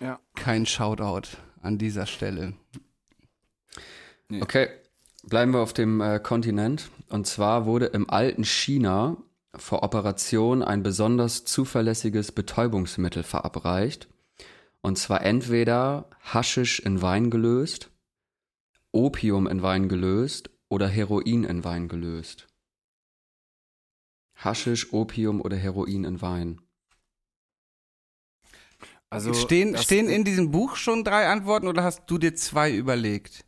Ja. 0.00 0.20
Kein 0.34 0.66
Shoutout 0.66 1.28
an 1.62 1.78
dieser 1.78 2.06
Stelle. 2.06 2.54
Okay, 4.40 4.68
bleiben 5.22 5.52
wir 5.52 5.60
auf 5.60 5.72
dem 5.72 6.00
äh, 6.00 6.20
Kontinent. 6.20 6.90
Und 7.08 7.26
zwar 7.26 7.66
wurde 7.66 7.86
im 7.86 8.08
alten 8.08 8.44
China 8.44 9.16
vor 9.54 9.82
Operation 9.82 10.62
ein 10.62 10.82
besonders 10.82 11.44
zuverlässiges 11.44 12.32
Betäubungsmittel 12.32 13.22
verabreicht. 13.22 14.08
Und 14.80 14.98
zwar 14.98 15.22
entweder 15.22 16.08
Haschisch 16.20 16.80
in 16.80 17.02
Wein 17.02 17.30
gelöst, 17.30 17.90
Opium 18.92 19.46
in 19.46 19.62
Wein 19.62 19.88
gelöst 19.88 20.50
oder 20.68 20.86
Heroin 20.86 21.44
in 21.44 21.64
Wein 21.64 21.88
gelöst. 21.88 22.46
Haschisch, 24.36 24.92
Opium 24.92 25.40
oder 25.40 25.56
Heroin 25.56 26.04
in 26.04 26.22
Wein? 26.22 26.60
Also, 29.10 29.32
stehen, 29.32 29.76
stehen 29.78 30.08
in 30.08 30.22
diesem 30.22 30.50
Buch 30.50 30.76
schon 30.76 31.02
drei 31.02 31.28
Antworten 31.28 31.66
oder 31.66 31.82
hast 31.82 32.04
du 32.06 32.18
dir 32.18 32.34
zwei 32.36 32.74
überlegt? 32.74 33.44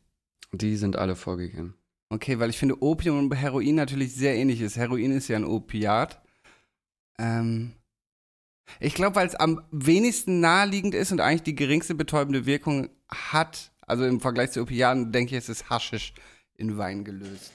Die 0.53 0.77
sind 0.77 0.97
alle 0.97 1.17
vorgegeben. 1.17 1.75
Okay, 2.09 2.39
weil 2.39 2.51
ich 2.51 2.59
finde 2.59 2.83
Opium 2.83 3.19
und 3.19 3.35
Heroin 3.35 3.77
natürlich 3.77 4.15
sehr 4.15 4.35
ähnlich 4.35 4.61
ist. 4.61 4.77
Heroin 4.77 5.13
ist 5.13 5.29
ja 5.29 5.37
ein 5.37 5.45
Opiat. 5.45 6.21
Ähm, 7.19 7.73
ich 8.81 8.95
glaube, 8.95 9.17
weil 9.17 9.27
es 9.29 9.37
am 9.37 9.63
wenigsten 9.71 10.41
naheliegend 10.41 10.95
ist 10.95 11.13
und 11.13 11.21
eigentlich 11.21 11.43
die 11.43 11.55
geringste 11.55 11.95
betäubende 11.95 12.47
Wirkung 12.47 12.89
hat, 13.09 13.73
also 13.83 14.05
im 14.05 14.21
Vergleich 14.21 14.51
zu 14.53 14.63
Opiaten, 14.63 15.13
denke 15.13 15.37
ich, 15.37 15.39
es 15.43 15.49
ist 15.49 15.71
Haschisch 15.71 16.15
in 16.55 16.77
Wein 16.79 17.05
gelöst. 17.05 17.53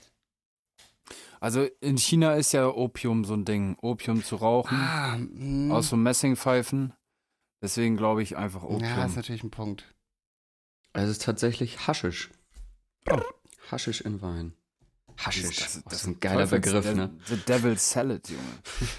Also 1.41 1.67
in 1.81 1.97
China 1.97 2.33
ist 2.35 2.53
ja 2.53 2.67
Opium 2.67 3.25
so 3.25 3.33
ein 3.33 3.45
Ding. 3.45 3.77
Opium 3.81 4.23
zu 4.23 4.37
rauchen, 4.37 4.77
Ah, 4.77 5.17
mm. 5.17 5.71
aus 5.71 5.89
so 5.89 5.97
Messingpfeifen. 5.97 6.93
Deswegen 7.61 7.97
glaube 7.97 8.23
ich 8.23 8.37
einfach 8.37 8.63
Opium. 8.63 8.83
ja, 8.83 9.05
ist 9.05 9.15
natürlich 9.15 9.43
ein 9.43 9.51
Punkt. 9.51 9.93
Es 10.93 11.09
ist 11.09 11.23
tatsächlich 11.23 11.87
Haschisch. 11.87 12.29
Haschisch 13.71 14.01
in 14.01 14.21
Wein. 14.21 14.53
Haschisch. 15.17 15.57
Das, 15.57 15.75
ist 16.01 16.07
ein 16.07 16.19
geiler 16.19 16.47
Begriff, 16.47 16.93
ne? 16.93 17.11
The 17.25 17.37
Devil's 17.37 17.89
Salad, 17.89 18.29
Junge. 18.29 18.41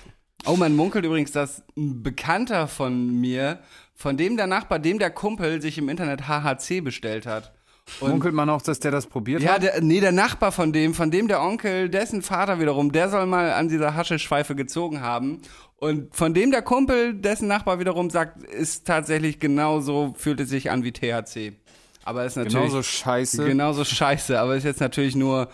Oh, 0.48 0.54
man 0.54 0.76
munkelt 0.76 1.04
übrigens, 1.04 1.32
dass 1.32 1.64
ein 1.76 2.04
Bekannter 2.04 2.68
von 2.68 3.20
mir, 3.20 3.58
von 3.96 4.16
dem 4.16 4.36
der 4.36 4.46
Nachbar, 4.46 4.78
dem 4.78 5.00
der 5.00 5.10
Kumpel 5.10 5.60
sich 5.60 5.76
im 5.76 5.88
Internet 5.88 6.28
HHC 6.28 6.82
bestellt 6.82 7.26
hat. 7.26 7.52
Und 7.98 8.10
Munkelt 8.10 8.32
man 8.32 8.48
auch, 8.48 8.62
dass 8.62 8.78
der 8.78 8.92
das 8.92 9.06
probiert 9.08 9.42
Ja, 9.42 9.54
hat? 9.54 9.64
der, 9.64 9.80
nee, 9.80 9.98
der 9.98 10.12
Nachbar 10.12 10.52
von 10.52 10.72
dem, 10.72 10.94
von 10.94 11.10
dem 11.10 11.26
der 11.26 11.40
Onkel, 11.42 11.88
dessen 11.88 12.22
Vater 12.22 12.60
wiederum, 12.60 12.92
der 12.92 13.08
soll 13.08 13.26
mal 13.26 13.52
an 13.54 13.68
dieser 13.68 13.96
Hascheschweife 13.96 14.54
gezogen 14.54 15.00
haben. 15.00 15.42
Und 15.76 16.14
von 16.14 16.32
dem 16.32 16.52
der 16.52 16.62
Kumpel, 16.62 17.14
dessen 17.14 17.48
Nachbar 17.48 17.80
wiederum 17.80 18.08
sagt, 18.10 18.44
ist 18.44 18.86
tatsächlich 18.86 19.40
genauso, 19.40 20.14
fühlt 20.16 20.38
es 20.38 20.48
sich 20.48 20.70
an 20.70 20.84
wie 20.84 20.92
THC. 20.92 21.56
Aber 22.06 22.24
ist 22.24 22.36
natürlich 22.36 22.54
Genauso 22.54 22.82
scheiße. 22.84 23.44
genauso 23.44 23.84
scheiße. 23.84 24.38
Aber 24.38 24.54
ist 24.54 24.62
jetzt 24.62 24.80
natürlich 24.80 25.16
nur, 25.16 25.50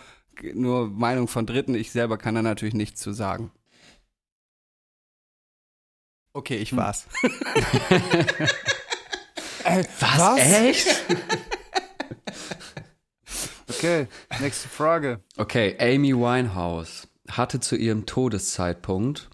nur 0.53 0.87
Meinung 0.87 1.27
von 1.27 1.47
Dritten. 1.47 1.73
Ich 1.73 1.91
selber 1.91 2.19
kann 2.19 2.35
da 2.35 2.43
natürlich 2.43 2.75
nichts 2.75 3.01
zu 3.01 3.11
sagen. 3.11 3.51
Okay, 6.33 6.57
ich 6.57 6.75
war's. 6.75 7.07
Was? 9.99 10.39
Echt? 10.39 10.87
Okay, 13.69 14.07
nächste 14.39 14.69
Frage. 14.69 15.19
Okay, 15.35 15.75
Amy 15.79 16.13
Winehouse 16.15 17.07
hatte 17.29 17.59
zu 17.59 17.75
ihrem 17.75 18.05
Todeszeitpunkt 18.05 19.29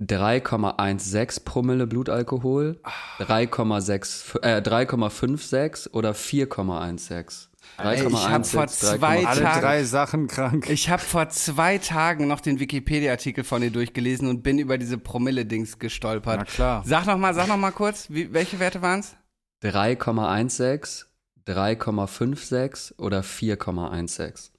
3,16 0.00 1.44
Promille 1.44 1.86
Blutalkohol, 1.86 2.80
3,6 3.18 4.40
äh, 4.42 4.60
3,56 4.60 5.90
oder 5.92 6.12
4,16? 6.12 7.48
Ey, 7.78 7.94
ich 7.94 8.28
hab 8.28 8.46
vor 8.46 8.64
3,16, 8.64 8.98
zwei 8.98 9.22
3,5. 9.22 9.26
Alle 9.26 9.60
drei 9.60 9.84
Sachen 9.84 10.26
krank. 10.26 10.68
Ich 10.68 10.90
habe 10.90 11.02
vor 11.02 11.28
zwei 11.28 11.78
Tagen 11.78 12.26
noch 12.26 12.40
den 12.40 12.58
Wikipedia-Artikel 12.58 13.44
von 13.44 13.60
dir 13.60 13.70
durchgelesen 13.70 14.28
und 14.28 14.42
bin 14.42 14.58
über 14.58 14.78
diese 14.78 14.98
Promille-Dings 14.98 15.78
gestolpert. 15.78 16.38
Na 16.38 16.44
klar. 16.44 16.82
Sag 16.86 17.06
noch 17.06 17.18
mal, 17.18 17.34
sag 17.34 17.48
noch 17.48 17.56
mal 17.56 17.70
kurz, 17.70 18.10
wie, 18.10 18.32
welche 18.32 18.58
Werte 18.58 18.82
waren's? 18.82 19.16
3,16, 19.62 21.04
3,56 21.46 22.98
oder 22.98 23.20
4,16? 23.20 24.50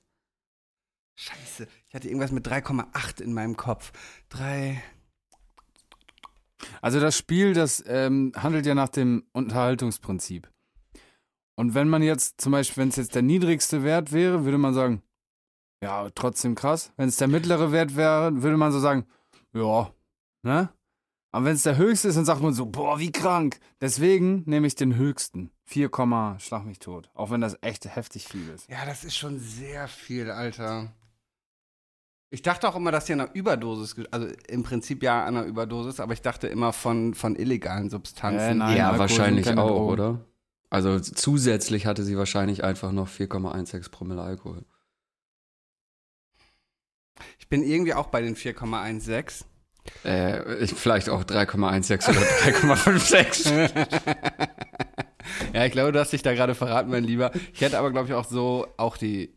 Scheiße, 1.15 1.67
ich 1.87 1.95
hatte 1.95 2.07
irgendwas 2.07 2.31
mit 2.31 2.47
3,8 2.47 3.21
in 3.21 3.33
meinem 3.33 3.57
Kopf. 3.57 3.91
Drei. 4.29 4.81
Also 6.81 6.99
das 6.99 7.17
Spiel, 7.17 7.53
das 7.53 7.83
ähm, 7.87 8.31
handelt 8.35 8.65
ja 8.65 8.75
nach 8.75 8.89
dem 8.89 9.23
Unterhaltungsprinzip. 9.33 10.49
Und 11.55 11.73
wenn 11.73 11.89
man 11.89 12.01
jetzt 12.01 12.41
zum 12.41 12.51
Beispiel, 12.51 12.81
wenn 12.81 12.89
es 12.89 12.95
jetzt 12.95 13.15
der 13.15 13.21
niedrigste 13.21 13.83
Wert 13.83 14.11
wäre, 14.11 14.45
würde 14.45 14.57
man 14.57 14.73
sagen, 14.73 15.01
ja, 15.83 16.09
trotzdem 16.11 16.55
krass. 16.55 16.91
Wenn 16.95 17.09
es 17.09 17.17
der 17.17 17.27
mittlere 17.27 17.71
Wert 17.71 17.95
wäre, 17.95 18.41
würde 18.41 18.57
man 18.57 18.71
so 18.71 18.79
sagen, 18.79 19.05
ja, 19.53 19.91
ne? 20.43 20.69
Aber 21.33 21.45
wenn 21.45 21.55
es 21.55 21.63
der 21.63 21.77
höchste 21.77 22.09
ist, 22.09 22.15
dann 22.15 22.25
sagt 22.25 22.41
man 22.41 22.53
so, 22.53 22.65
boah, 22.65 22.99
wie 22.99 23.11
krank. 23.11 23.59
Deswegen 23.79 24.43
nehme 24.45 24.67
ich 24.67 24.75
den 24.75 24.95
höchsten. 24.95 25.49
4, 25.63 25.87
Komma, 25.89 26.37
schlag 26.39 26.65
mich 26.65 26.79
tot. 26.79 27.09
Auch 27.13 27.31
wenn 27.31 27.39
das 27.39 27.57
echt 27.61 27.85
heftig 27.85 28.27
viel 28.27 28.49
ist. 28.49 28.69
Ja, 28.69 28.85
das 28.85 29.05
ist 29.05 29.15
schon 29.15 29.39
sehr 29.39 29.87
viel, 29.87 30.29
Alter. 30.29 30.93
Ich 32.33 32.41
dachte 32.41 32.67
auch 32.69 32.77
immer, 32.77 32.93
dass 32.93 33.07
hier 33.07 33.15
an 33.15 33.21
einer 33.21 33.35
Überdosis, 33.35 33.93
also 34.09 34.27
im 34.47 34.63
Prinzip 34.63 35.03
ja 35.03 35.25
an 35.25 35.35
einer 35.35 35.45
Überdosis, 35.45 35.99
aber 35.99 36.13
ich 36.13 36.21
dachte 36.21 36.47
immer 36.47 36.71
von, 36.71 37.13
von 37.13 37.35
illegalen 37.35 37.89
Substanzen. 37.89 38.39
Äh, 38.39 38.55
nein. 38.55 38.77
ja, 38.77 38.97
wahrscheinlich 38.97 39.49
auch, 39.49 39.67
Drogen. 39.67 39.91
oder? 39.91 40.25
Also 40.69 40.97
zusätzlich 41.01 41.85
hatte 41.85 42.03
sie 42.03 42.17
wahrscheinlich 42.17 42.63
einfach 42.63 42.93
noch 42.93 43.09
4,16 43.09 43.91
Promille 43.91 44.21
Alkohol. 44.21 44.63
Ich 47.37 47.49
bin 47.49 47.63
irgendwie 47.63 47.93
auch 47.93 48.07
bei 48.07 48.21
den 48.21 48.37
4,16. 48.37 49.43
Äh, 50.05 50.63
ich, 50.63 50.73
vielleicht 50.73 51.09
auch 51.09 51.25
3,16 51.25 52.11
oder 52.11 52.75
3,56. 52.75 53.71
ja, 55.53 55.65
ich 55.65 55.71
glaube, 55.73 55.91
du 55.91 55.99
hast 55.99 56.13
dich 56.13 56.23
da 56.23 56.33
gerade 56.33 56.55
verraten, 56.55 56.89
mein 56.89 57.03
Lieber. 57.03 57.31
Ich 57.53 57.59
hätte 57.59 57.77
aber, 57.77 57.91
glaube 57.91 58.07
ich, 58.07 58.13
auch 58.13 58.23
so 58.23 58.67
auch 58.77 58.95
die 58.95 59.35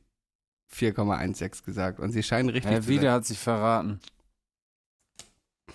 4,16 0.74 1.64
gesagt. 1.64 2.00
Und 2.00 2.12
sie 2.12 2.22
scheinen 2.22 2.48
richtig 2.48 2.72
Ja, 2.72 2.80
zu 2.82 2.88
wieder 2.88 3.02
sein. 3.02 3.12
hat 3.12 3.24
sich 3.26 3.38
verraten. 3.38 4.00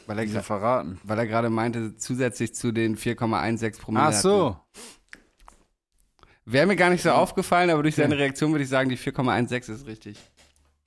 Weil 0.05 0.19
er, 0.19 0.25
Wieder 0.25 0.39
gra- 0.39 0.43
verraten. 0.43 0.99
weil 1.03 1.19
er 1.19 1.27
gerade 1.27 1.49
meinte, 1.49 1.95
zusätzlich 1.97 2.53
zu 2.55 2.71
den 2.71 2.97
4,16 2.97 3.79
Promille. 3.79 4.05
Ach 4.05 4.13
so. 4.13 4.57
Wäre 6.45 6.65
mir 6.65 6.75
gar 6.75 6.89
nicht 6.89 7.03
so 7.03 7.11
aufgefallen, 7.11 7.69
aber 7.69 7.83
durch 7.83 7.95
seine 7.95 8.17
Reaktion 8.17 8.51
würde 8.51 8.63
ich 8.63 8.69
sagen, 8.69 8.89
die 8.89 8.97
4,16 8.97 9.71
ist 9.73 9.85
richtig. 9.85 10.17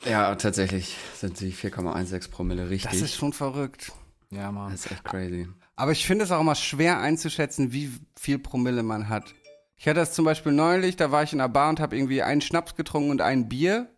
ja, 0.05 0.35
tatsächlich 0.35 0.97
sind 1.17 1.39
die 1.41 1.53
4,16 1.53 2.31
Promille 2.31 2.69
richtig. 2.69 2.91
Das 2.91 3.01
ist 3.01 3.15
schon 3.15 3.33
verrückt. 3.33 3.93
Ja, 4.31 4.51
Mann. 4.51 4.73
Das 4.73 4.87
ist 4.87 4.91
echt 4.93 5.05
crazy. 5.05 5.49
Aber 5.77 5.93
ich 5.93 6.05
finde 6.07 6.25
es 6.25 6.31
auch 6.33 6.41
immer 6.41 6.55
schwer 6.57 6.99
einzuschätzen, 7.01 7.73
wie 7.73 7.93
viel 8.19 8.39
Promille 8.39 8.83
man 8.83 9.09
hat. 9.09 9.35
Ich 9.77 9.87
hatte 9.87 10.01
das 10.01 10.13
zum 10.15 10.25
Beispiel 10.25 10.53
neulich, 10.53 10.97
da 10.97 11.11
war 11.13 11.23
ich 11.23 11.33
in 11.33 11.41
einer 11.41 11.49
Bar 11.49 11.69
und 11.69 11.81
habe 11.81 11.97
irgendwie 11.97 12.23
einen 12.23 12.41
Schnaps 12.41 12.75
getrunken 12.75 13.11
und 13.11 13.21
ein 13.21 13.49
Bier. 13.49 13.89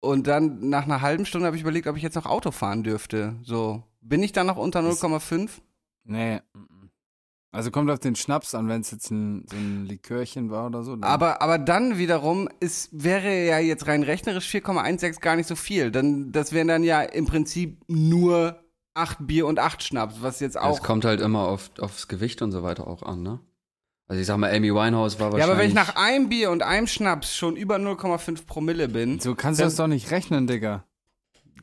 Und 0.00 0.26
dann 0.26 0.68
nach 0.70 0.84
einer 0.84 1.02
halben 1.02 1.26
Stunde 1.26 1.46
habe 1.46 1.56
ich 1.56 1.62
überlegt, 1.62 1.86
ob 1.86 1.96
ich 1.96 2.02
jetzt 2.02 2.14
noch 2.14 2.26
Auto 2.26 2.50
fahren 2.50 2.82
dürfte. 2.82 3.36
So, 3.42 3.82
bin 4.00 4.22
ich 4.22 4.32
dann 4.32 4.46
noch 4.46 4.56
unter 4.56 4.82
Das- 4.82 5.00
0,5? 5.02 5.60
Nee. 6.04 6.40
Also 7.52 7.72
kommt 7.72 7.90
auf 7.90 7.98
den 7.98 8.14
Schnaps 8.14 8.54
an, 8.54 8.68
wenn 8.68 8.80
es 8.80 8.92
jetzt 8.92 9.10
ein, 9.10 9.44
so 9.50 9.56
ein 9.56 9.84
Likörchen 9.84 10.50
war 10.50 10.66
oder 10.66 10.84
so. 10.84 10.96
Aber, 11.00 11.42
aber 11.42 11.58
dann 11.58 11.98
wiederum 11.98 12.48
ist, 12.60 12.90
wäre 12.92 13.44
ja 13.44 13.58
jetzt 13.58 13.88
rein 13.88 14.04
rechnerisch 14.04 14.48
4,16 14.48 15.20
gar 15.20 15.34
nicht 15.34 15.48
so 15.48 15.56
viel. 15.56 15.90
Dann, 15.90 16.30
das 16.30 16.52
wären 16.52 16.68
dann 16.68 16.84
ja 16.84 17.02
im 17.02 17.26
Prinzip 17.26 17.82
nur 17.88 18.60
8 18.94 19.18
Bier 19.26 19.46
und 19.48 19.58
8 19.58 19.82
Schnaps, 19.82 20.22
was 20.22 20.38
jetzt 20.38 20.54
Es 20.56 20.62
auch. 20.62 20.80
kommt 20.82 21.04
halt 21.04 21.20
immer 21.20 21.48
auf, 21.48 21.70
aufs 21.80 22.06
Gewicht 22.06 22.40
und 22.40 22.52
so 22.52 22.62
weiter 22.62 22.86
auch 22.86 23.02
an, 23.02 23.22
ne? 23.22 23.40
Also 24.10 24.20
ich 24.20 24.26
sag 24.26 24.38
mal, 24.38 24.52
Amy 24.52 24.74
Winehouse 24.74 25.20
war 25.20 25.26
Ja, 25.28 25.32
wahrscheinlich... 25.34 25.44
aber 25.52 25.58
wenn 25.60 25.68
ich 25.68 25.74
nach 25.74 25.94
einem 25.94 26.28
Bier 26.28 26.50
und 26.50 26.64
einem 26.64 26.88
Schnaps 26.88 27.36
schon 27.36 27.54
über 27.54 27.76
0,5 27.76 28.44
Promille 28.44 28.88
bin, 28.88 29.20
so 29.20 29.36
kannst 29.36 29.60
du 29.60 29.64
das 29.64 29.76
doch 29.76 29.86
nicht 29.86 30.10
rechnen, 30.10 30.48
Digga. 30.48 30.82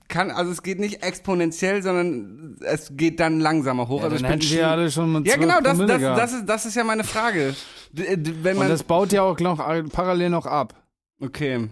kann, 0.07 0.31
also 0.31 0.51
es 0.53 0.63
geht 0.63 0.79
nicht 0.79 1.03
exponentiell, 1.03 1.83
sondern 1.83 2.55
es 2.61 2.91
geht 2.95 3.19
dann 3.19 3.41
langsamer 3.41 3.89
hoch. 3.89 3.99
Ja, 3.99 4.05
also 4.05 4.15
dann 4.15 4.15
ich 4.15 4.21
bin 4.21 4.31
hätten 4.31 4.41
schon- 4.43 4.57
wir 4.59 4.67
alle 4.69 4.89
schon 4.91 5.11
mit 5.11 5.27
ja 5.27 5.33
12 5.33 5.45
genau, 5.45 5.59
das, 5.59 5.77
das, 5.77 6.01
das, 6.01 6.33
ist, 6.33 6.45
das 6.45 6.65
ist 6.67 6.75
ja 6.75 6.85
meine 6.85 7.03
Frage. 7.03 7.53
D- 7.91 8.17
Wenn 8.43 8.53
Und 8.53 8.59
man, 8.59 8.69
das 8.69 8.83
baut 8.83 9.11
ja 9.11 9.23
auch 9.23 9.37
noch 9.41 9.57
parallel 9.91 10.29
noch 10.29 10.45
ab. 10.45 10.73
okay. 11.21 11.67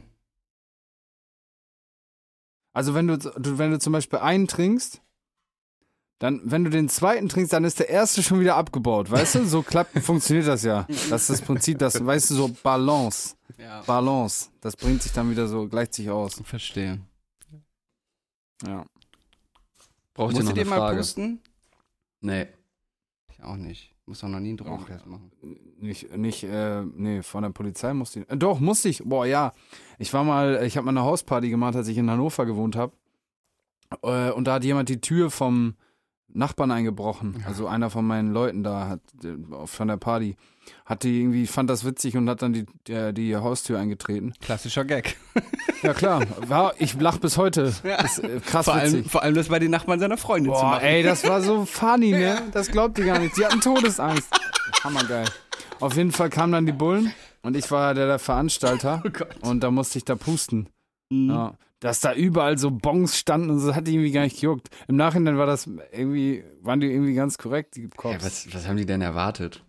Also 2.74 2.94
wenn 2.94 3.08
du, 3.08 3.18
du, 3.18 3.58
wenn 3.58 3.72
du 3.72 3.80
zum 3.80 3.94
Beispiel 3.94 4.20
einen 4.20 4.48
trinkst, 4.50 5.02
dann, 6.26 6.42
wenn 6.44 6.64
du 6.64 6.72
den 6.72 6.90
zweiten 6.90 7.30
trinkst, 7.30 7.54
dann 7.54 7.64
ist 7.64 7.78
der 7.78 7.88
erste 7.88 8.24
schon 8.24 8.40
wieder 8.40 8.56
abgebaut, 8.56 9.12
weißt 9.12 9.36
du? 9.36 9.46
So 9.46 9.62
klappt, 9.62 10.00
funktioniert 10.02 10.48
das 10.48 10.64
ja. 10.64 10.88
Das 11.10 11.22
ist 11.22 11.30
das 11.30 11.42
Prinzip, 11.42 11.78
das, 11.78 12.04
weißt 12.04 12.32
du, 12.32 12.34
so 12.34 12.52
Balance. 12.64 13.36
Ja, 13.60 13.84
Balance. 13.84 14.50
Das 14.60 14.76
bringt 14.76 15.04
sich 15.04 15.12
dann 15.12 15.30
wieder 15.30 15.48
so, 15.48 15.68
gleicht 15.68 15.94
sich 15.94 16.10
aus. 16.10 16.42
verstehe. 16.44 17.00
Ja. 18.66 18.86
Braucht 20.16 20.36
ihr 20.36 20.44
noch 20.44 20.52
eine 20.52 20.66
mal 20.66 20.78
Frage? 20.78 20.98
pusten? 20.98 21.42
Nee. 22.22 22.48
Ich 23.32 23.44
auch 23.44 23.56
nicht. 23.56 23.94
Muss 24.08 24.22
doch 24.22 24.28
noch 24.28 24.40
nie 24.40 24.50
einen 24.50 24.58
Drogentest 24.58 25.06
machen. 25.06 25.32
Nicht, 25.80 26.16
nicht, 26.18 26.44
äh, 26.44 26.82
nee, 26.82 27.22
von 27.22 27.44
der 27.44 27.52
Polizei 27.52 27.94
musste 27.94 28.22
ich. 28.22 28.30
Äh, 28.32 28.38
doch, 28.38 28.60
musste 28.60 28.90
ich. 28.90 29.04
Boah, 29.04 29.28
ja. 29.28 29.54
Ich 30.00 30.12
war 30.12 30.24
mal, 30.24 30.64
ich 30.64 30.76
habe 30.76 30.86
mal 30.86 30.92
eine 30.92 31.04
Hausparty 31.04 31.52
gemacht, 31.52 31.76
als 31.76 31.88
ich 31.88 31.98
in 32.00 32.10
Hannover 32.10 32.48
gewohnt 32.48 32.76
habe. 32.76 32.94
Äh, 34.02 34.32
und 34.32 34.46
da 34.46 34.56
hat 34.56 34.64
jemand 34.64 34.90
die 34.90 35.02
Tür 35.02 35.30
vom 35.30 35.76
Nachbarn 36.36 36.72
eingebrochen. 36.72 37.44
Also 37.48 37.68
einer 37.68 37.90
von 37.90 38.06
meinen 38.06 38.32
Leuten 38.32 38.64
da 38.64 38.88
hat 38.90 39.00
äh, 39.24 39.36
von 39.66 39.88
der 39.88 39.98
Party. 39.98 40.36
Hat 40.86 41.04
die 41.04 41.22
irgendwie, 41.22 41.46
fand 41.48 41.70
das 41.70 41.86
witzig 41.86 42.18
und 42.18 42.28
hat 42.30 42.42
dann 42.42 42.54
die, 42.54 42.66
die, 42.88 43.14
die 43.14 43.36
Haustür 43.36 43.80
eingetreten. 43.80 44.34
Klassischer 44.42 44.86
Gag. 44.86 45.18
Ja 45.84 45.94
klar, 45.94 46.24
war, 46.48 46.74
ich 46.80 47.00
lach 47.00 47.20
bis 47.20 47.38
heute. 47.38 47.72
Das 47.84 48.18
ist 48.18 48.24
äh, 48.24 48.40
krass 48.40 48.66
Vor 48.66 48.74
allem, 48.74 48.92
witzig. 48.94 49.12
vor 49.12 49.22
allem 49.22 49.36
das 49.36 49.50
bei 49.50 49.60
den 49.60 49.70
Nachbarn 49.70 50.00
seiner 50.00 50.18
Freundin 50.18 50.52
zu 50.52 50.60
Boah, 50.60 50.72
machen. 50.72 50.84
ey, 50.86 51.04
das 51.04 51.28
war 51.28 51.42
so 51.44 51.64
funny, 51.66 52.10
ne? 52.10 52.42
Das 52.54 52.70
glaubt 52.72 52.98
ihr 52.98 53.06
gar 53.06 53.20
nicht. 53.20 53.38
Die 53.38 53.46
hatten 53.46 53.62
Todesangst. 53.62 54.28
Hammergeil. 54.84 55.26
Auf 55.80 55.96
jeden 55.96 56.12
Fall 56.12 56.32
kamen 56.32 56.54
dann 56.54 56.66
die 56.66 56.72
Bullen 56.72 57.14
und 57.44 57.56
ich 57.56 57.70
war 57.70 57.94
der, 57.94 58.08
der 58.08 58.18
Veranstalter 58.18 59.04
Oh 59.44 59.50
und 59.50 59.60
da 59.62 59.70
musste 59.70 60.00
ich 60.00 60.06
da 60.06 60.16
pusten. 60.16 60.70
Mhm. 61.12 61.30
Ja. 61.30 61.54
Dass 61.86 62.00
da 62.00 62.14
überall 62.16 62.58
so 62.58 62.72
Bongs 62.72 63.16
standen 63.16 63.52
und 63.52 63.60
so, 63.60 63.68
das 63.68 63.76
hat 63.76 63.86
die 63.88 63.94
irgendwie 63.94 64.12
gar 64.12 64.24
nicht 64.24 64.40
gejuckt. 64.40 64.70
Im 64.88 64.96
Nachhinein 64.96 65.38
war 65.38 65.46
das 65.46 65.70
irgendwie, 65.92 66.44
waren 66.62 66.80
die 66.80 66.88
irgendwie 66.92 67.14
ganz 67.14 67.38
korrekt, 67.38 67.76
die 67.76 67.84
Ja, 67.84 67.90
Cops. 67.96 68.26
was, 68.26 68.54
was 68.56 68.68
haben 68.68 68.78
die 68.78 68.88
denn 68.88 69.02
erwartet? 69.04 69.64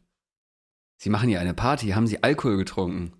Sie 0.96 1.10
machen 1.10 1.28
hier 1.28 1.40
eine 1.40 1.52
Party, 1.52 1.88
haben 1.88 2.06
sie 2.06 2.22
Alkohol 2.22 2.56
getrunken? 2.56 3.12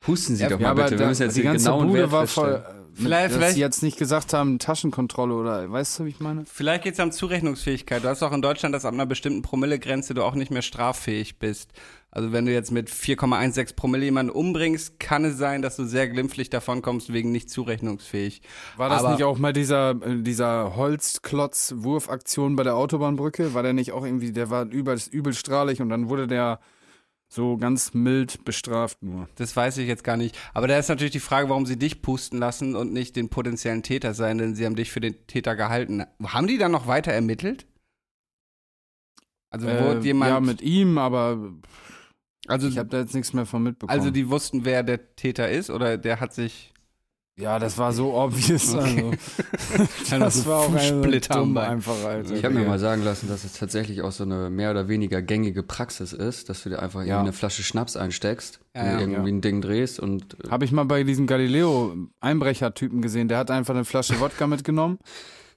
Pusten 0.00 0.34
Sie 0.36 0.48
doch 0.48 0.58
mal 0.58 0.72
bitte, 0.74 0.92
wir 0.92 0.96
da- 0.98 1.06
müssen 1.08 1.22
jetzt 1.24 1.36
die 1.36 1.42
ganze 1.42 1.66
genauen 1.66 1.88
Bude 1.88 2.00
Wert 2.00 2.12
war 2.12 2.26
voll. 2.26 2.64
Vielleicht- 2.94 3.26
dass 3.26 3.32
vielleicht- 3.36 3.54
sie 3.54 3.60
jetzt 3.60 3.82
nicht 3.82 3.98
gesagt 3.98 4.32
haben, 4.32 4.58
Taschenkontrolle 4.58 5.34
oder, 5.34 5.70
weißt 5.70 5.98
du, 5.98 6.04
wie 6.06 6.08
ich 6.10 6.20
meine? 6.20 6.44
Vielleicht 6.46 6.84
geht 6.84 6.94
es 6.94 7.00
um 7.00 7.12
Zurechnungsfähigkeit. 7.12 8.02
Du 8.02 8.08
hast 8.08 8.22
auch 8.22 8.32
in 8.32 8.42
Deutschland, 8.42 8.74
dass 8.74 8.84
ab 8.86 8.94
einer 8.94 9.06
bestimmten 9.06 9.42
Promillegrenze 9.42 10.14
du 10.14 10.22
auch 10.24 10.34
nicht 10.34 10.50
mehr 10.50 10.62
straffähig 10.62 11.38
bist. 11.38 11.70
Also 12.14 12.30
wenn 12.30 12.44
du 12.44 12.52
jetzt 12.52 12.70
mit 12.70 12.90
4,16 12.90 13.74
Promille 13.74 14.04
jemanden 14.04 14.30
umbringst, 14.32 15.00
kann 15.00 15.24
es 15.24 15.38
sein, 15.38 15.62
dass 15.62 15.76
du 15.76 15.84
sehr 15.86 16.08
glimpflich 16.08 16.50
davonkommst 16.50 17.10
wegen 17.12 17.32
nicht 17.32 17.48
zurechnungsfähig. 17.48 18.42
War 18.76 18.90
das 18.90 19.00
Aber- 19.02 19.12
nicht 19.14 19.24
auch 19.24 19.38
mal 19.38 19.54
dieser, 19.54 19.92
äh, 20.02 20.22
dieser 20.22 20.76
Holzklotz-Wurfaktion 20.76 22.54
bei 22.54 22.64
der 22.64 22.76
Autobahnbrücke? 22.76 23.54
War 23.54 23.62
der 23.62 23.72
nicht 23.72 23.92
auch 23.92 24.04
irgendwie, 24.04 24.30
der 24.32 24.50
war 24.50 24.66
übel, 24.66 24.98
übelstrahlig 25.10 25.80
und 25.80 25.88
dann 25.88 26.10
wurde 26.10 26.26
der 26.26 26.60
so 27.28 27.56
ganz 27.56 27.94
mild 27.94 28.44
bestraft 28.44 29.02
nur. 29.02 29.26
Das 29.36 29.56
weiß 29.56 29.78
ich 29.78 29.88
jetzt 29.88 30.04
gar 30.04 30.18
nicht. 30.18 30.38
Aber 30.52 30.68
da 30.68 30.78
ist 30.78 30.88
natürlich 30.90 31.12
die 31.12 31.18
Frage, 31.20 31.48
warum 31.48 31.64
sie 31.64 31.78
dich 31.78 32.02
pusten 32.02 32.38
lassen 32.38 32.76
und 32.76 32.92
nicht 32.92 33.16
den 33.16 33.30
potenziellen 33.30 33.82
Täter 33.82 34.12
sein, 34.12 34.36
denn 34.36 34.54
sie 34.54 34.66
haben 34.66 34.76
dich 34.76 34.90
für 34.92 35.00
den 35.00 35.14
Täter 35.28 35.56
gehalten. 35.56 36.04
Haben 36.22 36.46
die 36.46 36.58
dann 36.58 36.72
noch 36.72 36.86
weiter 36.86 37.10
ermittelt? 37.10 37.66
Also 39.48 39.66
wurde 39.66 40.00
Äh, 40.00 40.04
jemand. 40.04 40.30
ja, 40.30 40.40
mit 40.40 40.60
ihm, 40.60 40.98
aber 40.98 41.52
also, 42.48 42.68
ich 42.68 42.78
habe 42.78 42.88
da 42.88 42.98
jetzt 43.00 43.14
nichts 43.14 43.32
mehr 43.32 43.46
von 43.46 43.62
mitbekommen. 43.62 43.98
also 43.98 44.10
die 44.10 44.28
wussten, 44.28 44.64
wer 44.64 44.82
der 44.82 45.14
Täter 45.16 45.48
ist 45.50 45.70
oder 45.70 45.96
der 45.98 46.20
hat 46.20 46.34
sich. 46.34 46.72
ja, 47.38 47.58
das 47.58 47.78
war 47.78 47.92
so 47.92 48.14
obvious. 48.14 48.74
Also. 48.74 49.12
das 50.18 50.34
so 50.42 50.46
war 50.50 50.58
auch 50.60 51.36
dumm 51.36 51.54
Bein. 51.54 51.70
einfach, 51.70 52.04
Alter. 52.04 52.34
Ich 52.34 52.44
habe 52.44 52.54
mir 52.54 52.66
mal 52.66 52.78
sagen 52.78 53.02
lassen, 53.04 53.28
dass 53.28 53.44
es 53.44 53.54
tatsächlich 53.54 54.02
auch 54.02 54.12
so 54.12 54.24
eine 54.24 54.50
mehr 54.50 54.70
oder 54.70 54.88
weniger 54.88 55.22
gängige 55.22 55.62
Praxis 55.62 56.12
ist, 56.12 56.48
dass 56.48 56.62
du 56.62 56.68
dir 56.70 56.82
einfach 56.82 57.00
Ja. 57.00 57.06
irgendwie 57.06 57.20
eine 57.28 57.32
Flasche 57.32 57.62
Schnaps 57.62 57.96
einsteckst, 57.96 58.60
Ja, 58.76 58.84
ja. 58.84 59.00
irgendwie 59.00 59.30
Ja. 59.30 59.36
ein 59.36 59.40
Ding 59.40 59.60
drehst 59.62 59.98
und 60.00 60.36
äh, 60.44 60.50
Habe 60.50 60.64
ich 60.64 60.72
mal 60.72 60.84
bei 60.84 61.04
diesem 61.04 61.26
Galileo-Einbrecher-Typen 61.26 63.00
gesehen. 63.02 63.28
Der 63.28 63.38
hat 63.38 63.50
einfach 63.50 63.74
eine 63.74 63.84
Flasche 63.84 64.18
Wodka 64.20 64.46
mitgenommen. 64.46 64.98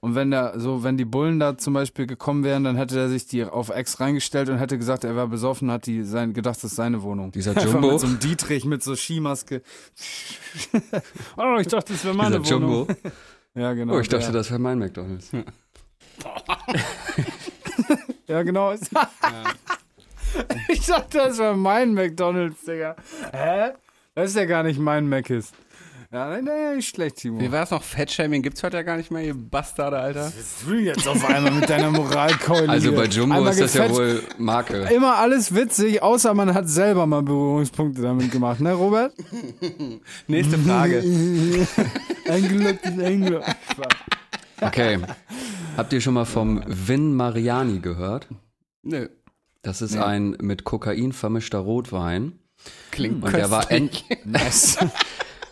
Und 0.00 0.14
wenn 0.14 0.30
der, 0.30 0.58
so, 0.58 0.82
wenn 0.82 0.96
die 0.96 1.04
Bullen 1.04 1.40
da 1.40 1.56
zum 1.56 1.74
Beispiel 1.74 2.06
gekommen 2.06 2.44
wären, 2.44 2.64
dann 2.64 2.76
hätte 2.76 2.98
er 2.98 3.08
sich 3.08 3.26
die 3.26 3.44
auf 3.44 3.70
Ex 3.70 4.00
reingestellt 4.00 4.48
und 4.48 4.58
hätte 4.58 4.78
gesagt, 4.78 5.04
er 5.04 5.16
war 5.16 5.26
besoffen, 5.28 5.70
hat 5.70 5.86
die 5.86 6.02
sein, 6.02 6.32
gedacht, 6.32 6.56
das 6.56 6.64
ist 6.64 6.76
seine 6.76 7.02
Wohnung. 7.02 7.32
Dieser 7.32 7.52
Einfach 7.52 7.72
Jumbo. 7.72 7.92
Mit 7.92 8.00
so 8.00 8.06
einem 8.06 8.18
Dietrich 8.18 8.64
mit 8.64 8.82
so 8.82 8.94
Skimaske. 8.94 9.62
oh, 11.36 11.56
ich 11.60 11.68
dachte, 11.68 11.92
das 11.92 12.04
wäre 12.04 12.14
meine 12.14 12.40
dieser 12.40 12.56
Wohnung. 12.56 12.86
Jumbo. 12.88 12.94
Ja, 13.56 13.72
genau. 13.72 13.94
Oh, 13.94 14.00
ich 14.00 14.08
dachte, 14.10 14.26
der. 14.26 14.34
das 14.34 14.50
wäre 14.50 14.60
mein 14.60 14.78
McDonalds. 14.78 15.32
Ja, 18.26 18.42
genau. 18.42 18.74
ich 20.68 20.86
dachte, 20.86 21.18
das 21.18 21.38
wäre 21.38 21.56
mein 21.56 21.94
McDonalds, 21.94 22.66
Digga. 22.66 22.96
Hä? 23.32 23.70
Das 24.14 24.30
ist 24.30 24.36
ja 24.36 24.44
gar 24.44 24.62
nicht 24.62 24.78
mein 24.78 25.08
Mc's. 25.08 25.52
Ja, 26.16 26.30
nein, 26.30 26.44
nein, 26.44 26.76
nicht 26.76 26.88
schlecht, 26.88 27.16
Timo. 27.16 27.38
Wie 27.38 27.52
war 27.52 27.64
es 27.64 27.70
noch? 27.70 27.82
Fettshaming 27.82 28.40
gibt's 28.40 28.62
heute 28.62 28.78
ja 28.78 28.82
gar 28.82 28.96
nicht 28.96 29.10
mehr, 29.10 29.22
ihr 29.22 29.34
Bastarde, 29.34 29.98
Alter. 29.98 30.32
Was 30.34 30.66
will 30.66 30.80
jetzt 30.80 31.06
auf 31.06 31.22
einmal 31.28 31.52
mit 31.52 31.68
deiner 31.68 31.90
Moralkeule? 31.90 32.70
Also 32.70 32.90
bei 32.92 33.04
Jumbo 33.04 33.44
ist 33.44 33.60
das 33.60 33.74
ja 33.74 33.90
wohl 33.90 34.22
Marke. 34.38 34.88
Immer 34.94 35.18
alles 35.18 35.54
witzig, 35.54 36.02
außer 36.02 36.32
man 36.32 36.54
hat 36.54 36.70
selber 36.70 37.04
mal 37.04 37.22
Berührungspunkte 37.22 38.00
damit 38.00 38.32
gemacht, 38.32 38.60
ne, 38.60 38.72
Robert? 38.72 39.12
Nächste 40.26 40.56
Frage. 40.56 41.04
Eingeloggt 42.26 42.86
ist 42.86 42.98
eingeloggt. 42.98 43.56
Okay. 44.62 44.98
Habt 45.76 45.92
ihr 45.92 46.00
schon 46.00 46.14
mal 46.14 46.24
vom 46.24 46.62
Vin 46.66 47.14
Mariani 47.14 47.80
gehört? 47.80 48.26
Nö. 48.82 49.10
Das 49.60 49.82
ist 49.82 49.98
ein 49.98 50.30
mit 50.40 50.64
Kokain 50.64 51.12
vermischter 51.12 51.58
Rotwein. 51.58 52.38
Klingt 52.90 53.22
Und 53.22 53.34
der 53.34 53.50
war 53.50 53.70
ent 53.70 54.02
Nice. 54.24 54.78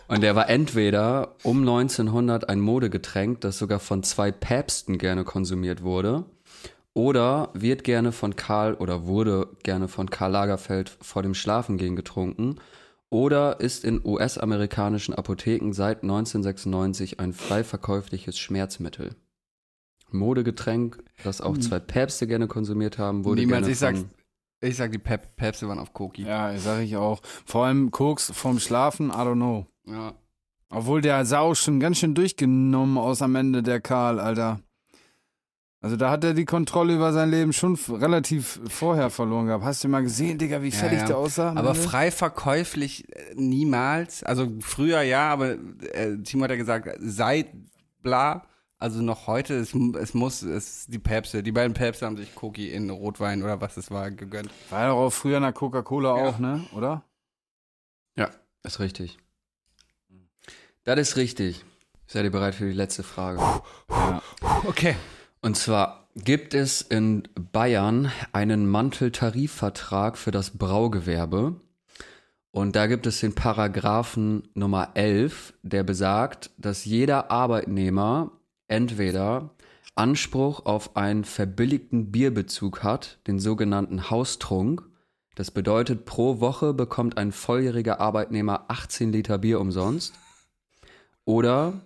Und 0.07 0.21
der 0.21 0.35
war 0.35 0.49
entweder 0.49 1.35
um 1.43 1.59
1900 1.59 2.47
ein 2.47 2.59
Modegetränk, 2.59 3.41
das 3.41 3.57
sogar 3.57 3.79
von 3.79 4.03
zwei 4.03 4.31
Päpsten 4.31 4.97
gerne 4.97 5.23
konsumiert 5.23 5.81
wurde, 5.81 6.25
oder 6.93 7.49
wird 7.53 7.83
gerne 7.83 8.11
von 8.11 8.35
Karl 8.35 8.75
oder 8.75 9.05
wurde 9.05 9.49
gerne 9.63 9.87
von 9.87 10.09
Karl 10.09 10.31
Lagerfeld 10.31 10.97
vor 11.01 11.23
dem 11.23 11.33
Schlafengehen 11.33 11.95
getrunken, 11.95 12.57
oder 13.09 13.59
ist 13.59 13.83
in 13.83 14.01
US-amerikanischen 14.03 15.13
Apotheken 15.13 15.73
seit 15.73 16.03
1996 16.03 17.19
ein 17.19 17.33
frei 17.33 17.63
verkäufliches 17.63 18.37
Schmerzmittel. 18.37 19.15
Modegetränk, 20.11 21.03
das 21.23 21.41
auch 21.41 21.57
zwei 21.57 21.79
Päpste 21.79 22.27
gerne 22.27 22.47
konsumiert 22.47 22.97
haben, 22.97 23.25
wurde 23.25 23.41
Niemals, 23.41 23.61
gerne 23.61 23.71
ich 23.71 23.79
sag's, 23.79 23.99
von 23.99 24.09
ich 24.61 24.77
sag, 24.77 24.91
die 24.91 24.97
Päpste 24.97 25.67
waren 25.67 25.79
auf 25.79 25.93
Koki. 25.93 26.23
Ja, 26.23 26.57
sag 26.57 26.81
ich 26.81 26.95
auch. 26.95 27.21
Vor 27.45 27.65
allem 27.65 27.91
Koks 27.91 28.31
vom 28.33 28.59
Schlafen, 28.59 29.09
I 29.09 29.13
don't 29.13 29.35
know. 29.35 29.67
Ja. 29.87 30.13
Obwohl 30.69 31.01
der 31.01 31.25
sah 31.25 31.39
auch 31.39 31.55
schon 31.55 31.79
ganz 31.79 31.97
schön 31.99 32.15
durchgenommen 32.15 32.97
aus 32.97 33.21
am 33.21 33.35
Ende, 33.35 33.61
der 33.63 33.79
Karl, 33.81 34.19
Alter. 34.19 34.59
Also 35.81 35.97
da 35.97 36.09
hat 36.09 36.23
er 36.23 36.33
die 36.33 36.45
Kontrolle 36.45 36.95
über 36.95 37.13
sein 37.13 37.29
Leben 37.29 37.53
schon 37.53 37.75
relativ 37.75 38.59
vorher 38.69 39.11
verloren 39.11 39.45
gehabt. 39.45 39.63
Hast 39.63 39.83
du 39.83 39.87
mal 39.87 40.01
gesehen, 40.01 40.39
Digga, 40.39 40.63
wie 40.63 40.69
Ja, 40.69 40.75
fertig 40.79 40.99
ja. 41.01 41.05
der 41.05 41.17
aussah? 41.17 41.49
Aber 41.51 41.69
Ende? 41.69 41.81
frei 41.81 42.09
verkäuflich 42.09 43.07
äh, 43.15 43.35
niemals. 43.35 44.23
Also 44.23 44.51
früher 44.61 45.01
ja, 45.03 45.29
aber 45.31 45.51
äh, 45.93 46.17
Timo 46.23 46.45
hat 46.45 46.49
ja 46.49 46.55
gesagt, 46.57 46.89
seit 46.99 47.49
bla, 48.01 48.47
also 48.79 49.03
noch 49.03 49.27
heute, 49.27 49.53
es, 49.59 49.75
es 49.75 50.15
muss, 50.15 50.41
es 50.41 50.87
die 50.87 50.97
Päpste, 50.99 51.43
die 51.43 51.51
beiden 51.51 51.75
Päpste 51.75 52.07
haben 52.07 52.17
sich 52.17 52.33
Koki 52.33 52.69
in 52.71 52.89
Rotwein 52.89 53.43
oder 53.43 53.61
was 53.61 53.77
es 53.77 53.91
war 53.91 54.09
gegönnt. 54.09 54.49
War 54.71 54.81
ja 54.81 54.87
doch 54.89 54.97
auch 54.97 55.13
früher 55.13 55.39
nach 55.39 55.53
Coca-Cola 55.53 56.17
Ja. 56.17 56.29
auch, 56.29 56.39
ne? 56.39 56.65
Oder? 56.73 57.03
Ja, 58.17 58.31
ist 58.63 58.79
richtig. 58.79 59.19
Das 60.85 60.99
ist 60.99 61.17
richtig. 61.17 61.65
Seid 62.05 62.25
ihr 62.25 62.31
bereit 62.31 62.53
für 62.53 62.67
die 62.67 62.71
letzte 62.71 63.01
Frage? 63.01 63.39
Ja. 63.89 64.21
Okay. 64.65 64.95
Und 65.41 65.57
zwar 65.57 66.07
gibt 66.15 66.53
es 66.53 66.81
in 66.81 67.23
Bayern 67.51 68.11
einen 68.33 68.67
Manteltarifvertrag 68.67 70.15
für 70.15 70.29
das 70.29 70.51
Braugewerbe. 70.51 71.59
Und 72.51 72.75
da 72.75 72.85
gibt 72.85 73.07
es 73.07 73.19
den 73.19 73.33
Paragraphen 73.33 74.43
Nummer 74.53 74.91
11, 74.93 75.55
der 75.63 75.83
besagt, 75.83 76.51
dass 76.59 76.85
jeder 76.85 77.31
Arbeitnehmer 77.31 78.31
entweder 78.67 79.55
Anspruch 79.95 80.67
auf 80.67 80.95
einen 80.95 81.23
verbilligten 81.23 82.11
Bierbezug 82.11 82.83
hat, 82.83 83.17
den 83.25 83.39
sogenannten 83.39 84.11
Haustrunk. 84.11 84.83
Das 85.33 85.49
bedeutet, 85.49 86.05
pro 86.05 86.39
Woche 86.39 86.75
bekommt 86.75 87.17
ein 87.17 87.31
volljähriger 87.31 87.99
Arbeitnehmer 87.99 88.65
18 88.67 89.11
Liter 89.11 89.39
Bier 89.39 89.59
umsonst. 89.59 90.13
Oder 91.25 91.81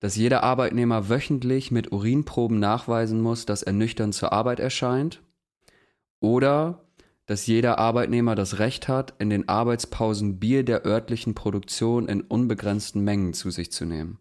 dass 0.00 0.16
jeder 0.16 0.42
Arbeitnehmer 0.42 1.08
wöchentlich 1.08 1.70
mit 1.70 1.92
Urinproben 1.92 2.58
nachweisen 2.58 3.20
muss, 3.20 3.46
dass 3.46 3.62
er 3.62 3.72
nüchtern 3.72 4.12
zur 4.12 4.32
Arbeit 4.32 4.58
erscheint. 4.58 5.22
Oder 6.18 6.82
dass 7.26 7.46
jeder 7.46 7.78
Arbeitnehmer 7.78 8.34
das 8.34 8.58
Recht 8.58 8.88
hat, 8.88 9.14
in 9.20 9.30
den 9.30 9.48
Arbeitspausen 9.48 10.40
Bier 10.40 10.64
der 10.64 10.84
örtlichen 10.84 11.34
Produktion 11.34 12.08
in 12.08 12.22
unbegrenzten 12.22 13.04
Mengen 13.04 13.32
zu 13.32 13.50
sich 13.50 13.70
zu 13.70 13.84
nehmen. 13.84 14.18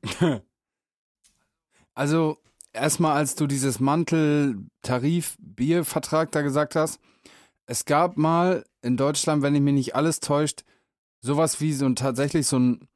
Also, 1.94 2.38
erstmal, 2.72 3.18
als 3.18 3.36
du 3.36 3.48
dieses 3.48 3.82
Mantel-Tarif-Biervertrag 3.82 6.32
da 6.32 6.42
gesagt 6.42 6.76
hast, 6.76 7.02
es 7.66 7.84
gab 7.84 8.16
mal 8.18 8.64
in 8.82 8.96
Deutschland, 8.98 9.44
wenn 9.44 9.56
ich 9.56 9.62
mich 9.62 9.74
nicht 9.74 9.96
alles 9.96 10.22
täuscht, 10.22 10.64
sowas 11.20 11.60
wie 11.60 11.74
so 11.74 11.86
ein 11.86 11.98
tatsächlich 11.98 12.48
so 12.48 12.60
ein 12.60 12.88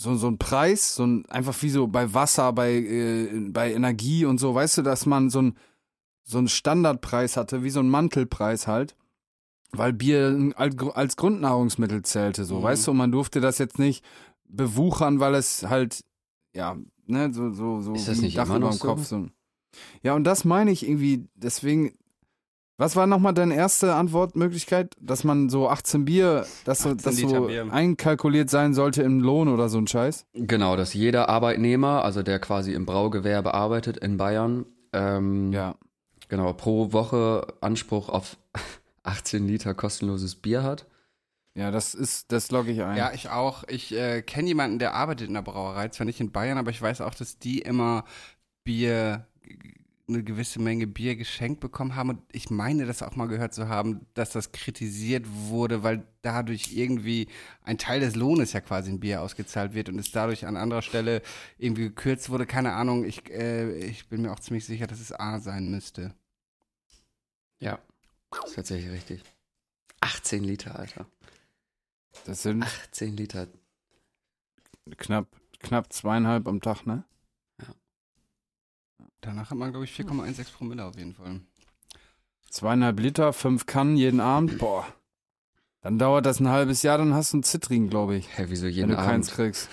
so, 0.00 0.14
so 0.14 0.28
ein 0.28 0.38
Preis, 0.38 0.94
so 0.94 1.04
ein 1.04 1.26
einfach 1.26 1.60
wie 1.62 1.70
so 1.70 1.88
bei 1.88 2.14
Wasser, 2.14 2.52
bei, 2.52 2.72
äh, 2.74 3.48
bei 3.50 3.72
Energie 3.72 4.24
und 4.24 4.38
so, 4.38 4.54
weißt 4.54 4.78
du, 4.78 4.82
dass 4.82 5.06
man 5.06 5.28
so 5.28 5.42
ein 5.42 5.56
so 6.22 6.36
einen 6.38 6.48
Standardpreis 6.48 7.38
hatte, 7.38 7.64
wie 7.64 7.70
so 7.70 7.80
ein 7.80 7.88
Mantelpreis 7.88 8.66
halt, 8.66 8.94
weil 9.72 9.94
Bier 9.94 10.52
als 10.56 11.16
Grundnahrungsmittel 11.16 12.02
zählte, 12.02 12.44
so, 12.44 12.58
Mhm. 12.58 12.62
weißt 12.64 12.86
du, 12.86 12.90
und 12.90 12.98
man 12.98 13.10
durfte 13.12 13.40
das 13.40 13.56
jetzt 13.58 13.78
nicht 13.78 14.04
bewuchern, 14.46 15.20
weil 15.20 15.34
es 15.34 15.64
halt, 15.64 16.04
ja, 16.54 16.76
ne, 17.06 17.32
so, 17.32 17.50
so, 17.50 17.80
so 17.80 17.94
Ist 17.94 18.08
das 18.08 18.18
ein 18.18 18.24
nicht 18.24 18.36
Dach 18.36 18.44
immer 18.46 18.58
über 18.58 18.66
noch 18.66 18.74
dem 18.74 18.78
so? 18.78 18.88
Kopf. 18.88 19.04
So. 19.06 19.26
Ja, 20.02 20.14
und 20.14 20.24
das 20.24 20.44
meine 20.44 20.70
ich 20.70 20.86
irgendwie, 20.86 21.26
deswegen, 21.34 21.94
Was 22.80 22.94
war 22.94 23.08
nochmal 23.08 23.34
deine 23.34 23.56
erste 23.56 23.94
Antwortmöglichkeit? 23.94 24.94
Dass 25.00 25.24
man 25.24 25.48
so 25.50 25.68
18 25.68 26.04
Bier, 26.04 26.46
dass 26.64 26.78
so, 26.78 26.90
18 26.90 27.04
dass 27.04 27.16
Liter 27.16 27.28
so 27.40 27.46
Bier. 27.48 27.72
einkalkuliert 27.72 28.48
sein 28.50 28.72
sollte 28.72 29.02
im 29.02 29.18
Lohn 29.20 29.48
oder 29.48 29.68
so 29.68 29.78
ein 29.78 29.88
Scheiß? 29.88 30.26
Genau, 30.34 30.76
dass 30.76 30.94
jeder 30.94 31.28
Arbeitnehmer, 31.28 32.04
also 32.04 32.22
der 32.22 32.38
quasi 32.38 32.72
im 32.72 32.86
Braugewerbe 32.86 33.52
arbeitet 33.52 33.96
in 33.96 34.16
Bayern, 34.16 34.64
ähm, 34.92 35.52
Ja. 35.52 35.74
genau, 36.28 36.52
pro 36.52 36.92
Woche 36.92 37.48
Anspruch 37.60 38.08
auf 38.08 38.36
18 39.02 39.46
Liter 39.48 39.74
kostenloses 39.74 40.36
Bier 40.36 40.62
hat. 40.62 40.86
Ja, 41.54 41.72
das 41.72 41.94
ist, 41.94 42.30
das 42.30 42.52
logge 42.52 42.70
ich 42.70 42.80
ein. 42.84 42.96
Ja, 42.96 43.10
ich 43.12 43.28
auch. 43.30 43.64
Ich 43.66 43.92
äh, 43.92 44.22
kenne 44.22 44.46
jemanden, 44.46 44.78
der 44.78 44.94
arbeitet 44.94 45.26
in 45.26 45.34
der 45.34 45.42
Brauerei, 45.42 45.88
zwar 45.88 46.04
nicht 46.06 46.20
in 46.20 46.30
Bayern, 46.30 46.58
aber 46.58 46.70
ich 46.70 46.80
weiß 46.80 47.00
auch, 47.00 47.14
dass 47.14 47.40
die 47.40 47.58
immer 47.58 48.04
Bier, 48.62 49.26
eine 50.08 50.22
gewisse 50.22 50.60
Menge 50.60 50.86
Bier 50.86 51.16
geschenkt 51.16 51.60
bekommen 51.60 51.94
haben. 51.94 52.10
Und 52.10 52.22
ich 52.32 52.50
meine, 52.50 52.86
das 52.86 53.02
auch 53.02 53.16
mal 53.16 53.28
gehört 53.28 53.54
zu 53.54 53.68
haben, 53.68 54.06
dass 54.14 54.30
das 54.30 54.52
kritisiert 54.52 55.26
wurde, 55.28 55.82
weil 55.82 56.06
dadurch 56.22 56.72
irgendwie 56.72 57.28
ein 57.62 57.78
Teil 57.78 58.00
des 58.00 58.16
Lohnes 58.16 58.52
ja 58.52 58.60
quasi 58.60 58.90
in 58.90 59.00
Bier 59.00 59.22
ausgezahlt 59.22 59.74
wird 59.74 59.88
und 59.88 59.98
es 59.98 60.10
dadurch 60.10 60.46
an 60.46 60.56
anderer 60.56 60.82
Stelle 60.82 61.22
irgendwie 61.58 61.82
gekürzt 61.82 62.30
wurde. 62.30 62.46
Keine 62.46 62.72
Ahnung. 62.72 63.04
Ich, 63.04 63.30
äh, 63.30 63.78
ich 63.78 64.08
bin 64.08 64.22
mir 64.22 64.32
auch 64.32 64.40
ziemlich 64.40 64.64
sicher, 64.64 64.86
dass 64.86 65.00
es 65.00 65.12
A 65.12 65.40
sein 65.40 65.70
müsste. 65.70 66.14
Ja, 67.60 67.78
ist 68.44 68.54
tatsächlich 68.54 68.90
richtig. 68.90 69.22
18 70.00 70.44
Liter, 70.44 70.78
Alter. 70.78 71.06
Das 72.24 72.42
sind 72.42 72.62
18 72.62 73.16
Liter. 73.16 73.48
knapp, 74.96 75.26
knapp 75.60 75.92
zweieinhalb 75.92 76.46
am 76.46 76.60
Tag, 76.60 76.86
ne? 76.86 77.04
Danach 79.20 79.50
hat 79.50 79.58
man, 79.58 79.70
glaube 79.70 79.84
ich, 79.84 79.92
4,16 79.92 80.52
Promille 80.52 80.84
auf 80.84 80.96
jeden 80.96 81.14
Fall. 81.14 81.40
Zweieinhalb 82.50 82.98
Liter, 83.00 83.32
fünf 83.32 83.66
Kannen 83.66 83.96
jeden 83.96 84.20
Abend. 84.20 84.58
Boah. 84.58 84.86
Dann 85.80 85.98
dauert 85.98 86.26
das 86.26 86.40
ein 86.40 86.48
halbes 86.48 86.82
Jahr, 86.82 86.98
dann 86.98 87.14
hast 87.14 87.32
du 87.32 87.36
einen 87.36 87.42
Zittrigen, 87.44 87.88
glaube 87.88 88.16
ich. 88.16 88.36
Hä, 88.36 88.46
wieso 88.48 88.66
Wenn 88.66 88.72
jeden 88.72 88.90
du 88.90 88.96
keins 88.96 89.28
Abend? 89.28 89.36
kriegst. 89.36 89.68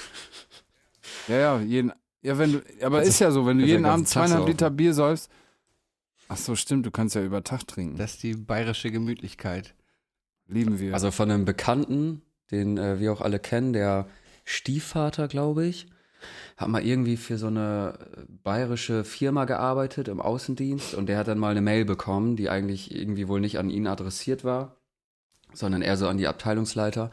Ja, 1.28 1.38
ja, 1.38 1.60
jeden. 1.60 1.92
Ja, 2.22 2.38
wenn 2.38 2.54
du. 2.54 2.64
Aber 2.82 2.98
Kannst 2.98 3.10
ist 3.12 3.20
ja 3.20 3.32
so, 3.32 3.46
wenn 3.46 3.60
du 3.60 3.66
jeden 3.66 3.84
den 3.84 3.92
Abend 3.92 4.08
zweieinhalb. 4.08 4.48
Liter 4.48 4.70
Bier 4.70 4.94
säufst. 4.94 5.30
Ach 6.28 6.38
so, 6.38 6.56
stimmt, 6.56 6.86
du 6.86 6.92
kannst 6.92 7.16
ja 7.16 7.24
über 7.24 7.44
Tag 7.44 7.68
trinken. 7.68 7.98
Das 7.98 8.16
ist 8.16 8.24
die 8.24 8.34
bayerische 8.34 8.92
Gemütlichkeit. 8.92 9.76
Lieben 10.48 10.80
wir. 10.80 10.94
Also 10.94 11.12
von 11.12 11.30
einem 11.30 11.46
Bekannten, 11.46 12.22
den 12.52 12.78
äh, 12.78 13.00
wir 13.00 13.14
auch 13.14 13.22
alle 13.22 13.40
kennen, 13.40 13.74
der 13.74 14.08
Stiefvater, 14.44 15.28
glaube 15.28 15.66
ich, 15.66 15.88
hat 16.58 16.70
mal 16.70 16.86
irgendwie 16.86 17.18
für 17.18 17.38
so 17.38 17.48
eine 17.48 17.98
äh, 18.00 18.22
bayerische 18.44 19.04
Firma 19.04 19.46
gearbeitet 19.46 20.08
im 20.08 20.22
Außendienst 20.22 20.94
und 20.94 21.08
der 21.08 21.18
hat 21.18 21.28
dann 21.28 21.40
mal 21.40 21.52
eine 21.52 21.62
Mail 21.62 21.86
bekommen, 21.86 22.36
die 22.36 22.50
eigentlich 22.50 22.96
irgendwie 22.96 23.28
wohl 23.28 23.42
nicht 23.42 23.60
an 23.60 23.70
ihn 23.70 23.88
adressiert 23.88 24.44
war, 24.44 24.78
sondern 25.54 25.82
eher 25.82 25.98
so 25.98 26.08
an 26.08 26.18
die 26.18 26.28
Abteilungsleiter. 26.28 27.12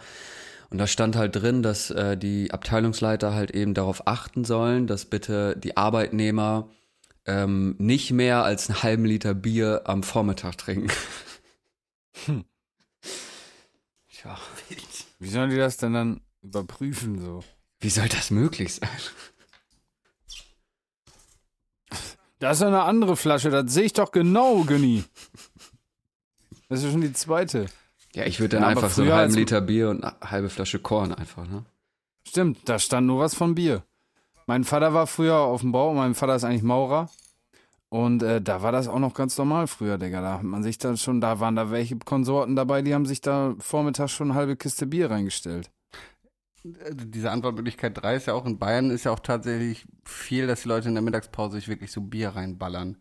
Und 0.71 0.79
da 0.79 0.87
stand 0.87 1.17
halt 1.17 1.37
drin, 1.37 1.63
dass 1.63 1.91
äh, 1.91 2.17
die 2.17 2.51
Abteilungsleiter 2.51 3.35
halt 3.35 3.51
eben 3.51 3.75
darauf 3.75 4.07
achten 4.07 4.45
sollen, 4.45 4.87
dass 4.87 5.05
bitte 5.05 5.57
die 5.57 5.77
Arbeitnehmer 5.77 6.69
ähm, 7.27 7.77
nicht 7.79 8.11
mehr 8.11 8.43
als 8.45 8.69
einen 8.69 8.83
halben 8.83 9.05
Liter 9.05 9.35
Bier 9.35 9.83
am 9.85 10.03
Vormittag 10.03 10.57
trinken. 10.59 10.91
Hm. 12.27 12.45
Tja, 14.11 14.39
Wie 15.19 15.29
sollen 15.29 15.51
die 15.51 15.57
das 15.57 15.77
denn 15.77 15.95
dann 15.95 16.21
überprüfen 16.43 17.19
so? 17.21 17.43
Wie 17.83 17.91
soll 17.91 18.09
das 18.09 18.31
möglich 18.31 18.75
sein? 18.75 18.89
Da 22.39 22.51
ist 22.51 22.61
ja 22.61 22.69
eine 22.69 22.83
andere 22.83 23.17
Flasche, 23.17 23.51
das 23.51 23.73
sehe 23.73 23.85
ich 23.85 23.93
doch 23.93 24.11
genau, 24.11 24.63
Günni. 24.65 25.05
Das 26.69 26.81
ist 26.81 26.87
ja 26.87 26.91
schon 26.91 27.03
die 27.03 27.13
zweite. 27.13 27.67
Ja, 28.15 28.25
ich 28.25 28.41
würde 28.41 28.57
dann 28.57 28.63
Ja, 28.63 28.69
einfach 28.69 28.91
so 28.91 29.03
einen 29.03 29.13
halben 29.13 29.35
Liter 29.35 29.61
Bier 29.61 29.91
und 29.91 30.03
eine 30.03 30.17
halbe 30.31 30.49
Flasche 30.49 30.79
Korn 30.79 31.15
einfach, 31.15 31.47
ne? 31.47 31.65
Stimmt, 32.27 32.69
da 32.69 32.79
stand 32.79 33.07
nur 33.07 33.21
was 33.21 33.35
von 33.35 33.55
Bier. 33.55 33.83
Mein 34.47 34.65
Vater 34.65 34.93
war 34.93 35.07
früher 35.07 35.37
auf 35.37 35.61
dem 35.61 35.73
Bau, 35.73 35.95
mein 35.95 36.15
Vater 36.15 36.35
ist 36.35 36.45
eigentlich 36.45 36.63
Maurer. 36.63 37.11
Und 37.89 38.23
äh, 38.23 38.41
da 38.41 38.63
war 38.63 38.73
das 38.73 38.89
auch 38.89 38.99
noch 38.99 39.15
ganz 39.15 39.37
normal 39.37 39.67
früher, 39.67 39.99
Digga. 39.99 40.21
Da 40.23 40.35
hat 40.35 40.43
man 40.43 40.63
sich 40.63 40.79
dann 40.79 40.97
schon, 40.97 41.21
da 41.21 41.41
waren 41.41 41.57
da 41.57 41.71
welche 41.71 41.99
Konsorten 41.99 42.57
dabei, 42.57 42.83
die 42.83 42.95
haben 42.95 43.07
sich 43.07 43.21
da 43.21 43.55
vormittags 43.59 44.13
schon 44.13 44.31
eine 44.31 44.39
halbe 44.39 44.57
Kiste 44.57 44.87
Bier 44.87 45.11
reingestellt. 45.11 45.71
Äh, 46.65 46.95
Diese 46.95 47.31
Antwortmöglichkeit 47.31 48.01
3 48.01 48.17
ist 48.17 48.27
ja 48.27 48.35
auch 48.35 48.47
in 48.47 48.59
Bayern, 48.59 48.91
ist 48.91 49.05
ja 49.05 49.13
auch 49.13 49.21
tatsächlich 49.21 49.87
viel, 50.05 50.47
dass 50.47 50.63
die 50.63 50.69
Leute 50.69 50.89
in 50.89 50.95
der 50.95 51.03
Mittagspause 51.03 51.57
sich 51.57 51.69
wirklich 51.69 51.93
so 51.93 52.01
Bier 52.01 52.31
reinballern. 52.31 52.99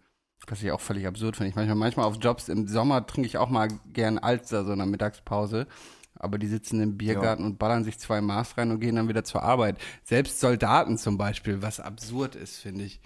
Was 0.48 0.64
ich 0.64 0.72
auch 0.72 0.82
völlig 0.82 1.06
absurd 1.06 1.36
finde. 1.36 1.50
Ich 1.50 1.56
manchmal, 1.56 1.76
manchmal 1.76 2.06
auf 2.08 2.18
Jobs 2.20 2.50
im 2.50 2.68
Sommer 2.68 3.06
trinke 3.06 3.28
ich 3.28 3.38
auch 3.38 3.50
mal 3.50 3.68
gern 3.94 4.18
Alster 4.18 4.66
so 4.66 4.72
in 4.72 4.80
der 4.80 4.88
Mittagspause. 4.88 5.68
Aber 6.16 6.38
die 6.40 6.48
sitzen 6.48 6.82
im 6.82 6.98
Biergarten 6.98 7.46
und 7.46 7.58
ballern 7.60 7.84
sich 7.84 8.00
zwei 8.00 8.22
Maß 8.22 8.58
rein 8.58 8.72
und 8.72 8.80
gehen 8.80 8.96
dann 8.96 9.08
wieder 9.08 9.24
zur 9.24 9.44
Arbeit. 9.44 9.78
Selbst 10.04 10.40
Soldaten 10.40 10.98
zum 10.98 11.18
Beispiel, 11.18 11.62
was 11.62 11.80
absurd 11.80 12.36
ist, 12.36 12.58
finde 12.58 12.86
ich. 12.86 13.02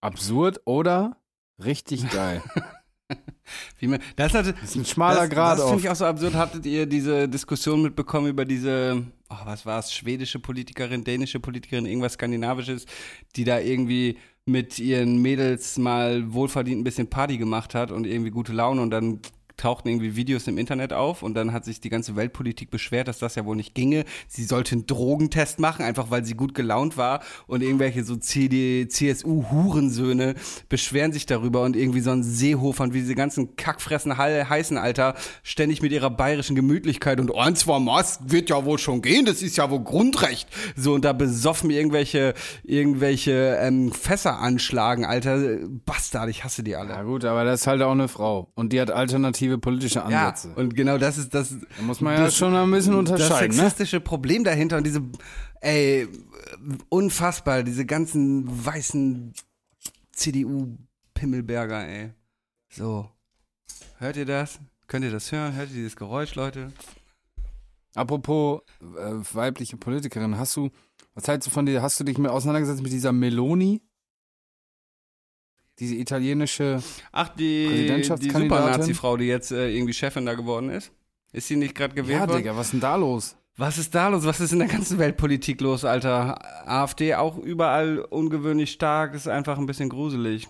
Absurd 0.00 0.60
oder 0.64 1.16
richtig 1.62 2.08
geil. 2.10 2.42
Das, 4.16 4.34
hat, 4.34 4.46
Das 4.46 4.62
ist 4.62 4.76
ein 4.76 4.84
schmaler 4.84 5.22
das, 5.22 5.30
Grad 5.30 5.58
Das 5.58 5.66
finde 5.66 5.82
ich 5.82 5.88
auch 5.88 5.96
so 5.96 6.04
absurd. 6.04 6.34
Hattet 6.34 6.66
ihr 6.66 6.86
diese 6.86 7.28
Diskussion 7.28 7.82
mitbekommen 7.82 8.28
über 8.28 8.44
diese, 8.44 9.02
oh, 9.28 9.36
was 9.44 9.66
war 9.66 9.78
es, 9.80 9.92
schwedische 9.92 10.38
Politikerin, 10.38 11.04
dänische 11.04 11.40
Politikerin, 11.40 11.86
irgendwas 11.86 12.14
Skandinavisches, 12.14 12.86
die 13.36 13.44
da 13.44 13.58
irgendwie 13.58 14.18
mit 14.46 14.78
ihren 14.78 15.20
Mädels 15.20 15.78
mal 15.78 16.32
wohlverdient 16.32 16.80
ein 16.80 16.84
bisschen 16.84 17.08
Party 17.08 17.38
gemacht 17.38 17.74
hat 17.74 17.90
und 17.90 18.06
irgendwie 18.06 18.30
gute 18.30 18.52
Laune 18.52 18.80
und 18.80 18.90
dann 18.90 19.20
tauchten 19.60 19.88
irgendwie 19.88 20.16
Videos 20.16 20.46
im 20.46 20.58
Internet 20.58 20.92
auf 20.92 21.22
und 21.22 21.34
dann 21.34 21.52
hat 21.52 21.64
sich 21.64 21.80
die 21.80 21.90
ganze 21.90 22.16
Weltpolitik 22.16 22.70
beschwert, 22.70 23.08
dass 23.08 23.18
das 23.18 23.34
ja 23.34 23.44
wohl 23.44 23.56
nicht 23.56 23.74
ginge. 23.74 24.04
Sie 24.26 24.44
sollte 24.44 24.74
einen 24.74 24.86
Drogentest 24.86 25.60
machen, 25.60 25.84
einfach 25.84 26.10
weil 26.10 26.24
sie 26.24 26.34
gut 26.34 26.54
gelaunt 26.54 26.96
war 26.96 27.20
und 27.46 27.62
irgendwelche 27.62 28.04
so 28.04 28.16
CD, 28.16 28.88
CSU-Hurensöhne 28.88 30.34
beschweren 30.68 31.12
sich 31.12 31.26
darüber 31.26 31.62
und 31.62 31.76
irgendwie 31.76 32.00
so 32.00 32.10
ein 32.10 32.22
Seehofer 32.22 32.84
und 32.84 32.94
wie 32.94 33.00
diese 33.00 33.14
ganzen 33.14 33.56
Kackfressen 33.56 34.16
heißen, 34.16 34.78
Alter, 34.78 35.14
ständig 35.42 35.82
mit 35.82 35.92
ihrer 35.92 36.10
bayerischen 36.10 36.56
Gemütlichkeit 36.56 37.20
und 37.20 37.34
ein, 37.34 37.54
zwei 37.56 37.78
Maß 37.78 38.20
wird 38.26 38.50
ja 38.50 38.64
wohl 38.64 38.78
schon 38.78 39.02
gehen, 39.02 39.26
das 39.26 39.42
ist 39.42 39.56
ja 39.56 39.70
wohl 39.70 39.80
Grundrecht. 39.80 40.48
So 40.76 40.94
und 40.94 41.04
da 41.04 41.12
besoffen 41.12 41.70
irgendwelche, 41.70 42.34
irgendwelche 42.64 43.58
ähm, 43.60 43.92
Fässer 43.92 44.38
anschlagen, 44.38 45.04
Alter. 45.04 45.58
Bastard, 45.84 46.30
ich 46.30 46.44
hasse 46.44 46.62
die 46.62 46.76
alle. 46.76 46.90
Ja 46.90 47.02
gut, 47.02 47.24
aber 47.24 47.44
das 47.44 47.62
ist 47.62 47.66
halt 47.66 47.82
auch 47.82 47.92
eine 47.92 48.08
Frau. 48.08 48.50
Und 48.54 48.72
die 48.72 48.80
hat 48.80 48.90
alternative 48.90 49.49
politische 49.58 49.98
Ja, 50.00 50.28
Ansätze. 50.28 50.54
und 50.54 50.74
genau 50.74 50.98
das 50.98 51.18
ist 51.18 51.32
das. 51.34 51.50
da 51.76 51.82
muss 51.82 52.00
man 52.00 52.14
ja 52.14 52.24
das- 52.24 52.36
schon 52.36 52.54
ein 52.54 52.70
bisschen 52.70 52.92
das 52.92 53.10
unterscheiden, 53.10 53.56
ne? 53.56 53.62
sexistische 53.62 54.00
Problem 54.00 54.44
dahinter 54.44 54.76
und 54.78 54.84
diese, 54.84 55.02
ey, 55.60 56.08
unfassbar, 56.88 57.62
diese 57.62 57.84
ganzen 57.86 58.44
weißen 58.64 59.32
CDU-Pimmelberger, 60.12 61.86
ey. 61.88 62.10
So. 62.70 63.08
Hört 63.98 64.16
ihr 64.16 64.26
das? 64.26 64.58
Könnt 64.86 65.04
ihr 65.04 65.10
das 65.10 65.30
hören? 65.32 65.54
Hört 65.54 65.70
ihr 65.70 65.76
dieses 65.76 65.96
Geräusch, 65.96 66.34
Leute? 66.34 66.72
Apropos 67.94 68.60
äh, 68.80 69.12
weibliche 69.34 69.76
Politikerin, 69.76 70.38
hast 70.38 70.56
du, 70.56 70.70
was 71.14 71.26
hältst 71.28 71.48
du 71.48 71.50
von 71.50 71.66
dir, 71.66 71.82
hast 71.82 71.98
du 72.00 72.04
dich 72.04 72.18
mit 72.18 72.30
auseinandergesetzt 72.30 72.82
mit 72.82 72.92
dieser 72.92 73.12
Meloni? 73.12 73.82
Diese 75.80 75.94
italienische, 75.96 76.82
Ach, 77.10 77.28
die, 77.30 77.62
die 77.62 77.66
Präsidentschaftskandidatin? 77.68 78.64
Super-Nazi-Frau, 78.64 79.16
die 79.16 79.24
jetzt 79.24 79.50
äh, 79.50 79.70
irgendwie 79.74 79.94
Chefin 79.94 80.26
da 80.26 80.34
geworden 80.34 80.68
ist. 80.70 80.92
Ist 81.32 81.48
sie 81.48 81.56
nicht 81.56 81.74
gerade 81.74 81.94
gewählt 81.94 82.20
ja 82.20 82.28
worden? 82.28 82.38
Digga, 82.38 82.56
was 82.56 82.66
ist 82.66 82.72
denn 82.74 82.80
da 82.80 82.96
los? 82.96 83.36
Was 83.56 83.78
ist 83.78 83.94
da 83.94 84.08
los? 84.08 84.24
Was 84.24 84.40
ist 84.40 84.52
in 84.52 84.58
der 84.60 84.68
ganzen 84.68 84.98
Weltpolitik 84.98 85.60
los, 85.60 85.84
Alter? 85.84 86.38
AfD 86.68 87.14
auch 87.14 87.38
überall 87.38 87.98
ungewöhnlich 87.98 88.70
stark, 88.72 89.14
ist 89.14 89.26
einfach 89.28 89.58
ein 89.58 89.66
bisschen 89.66 89.88
gruselig. 89.88 90.48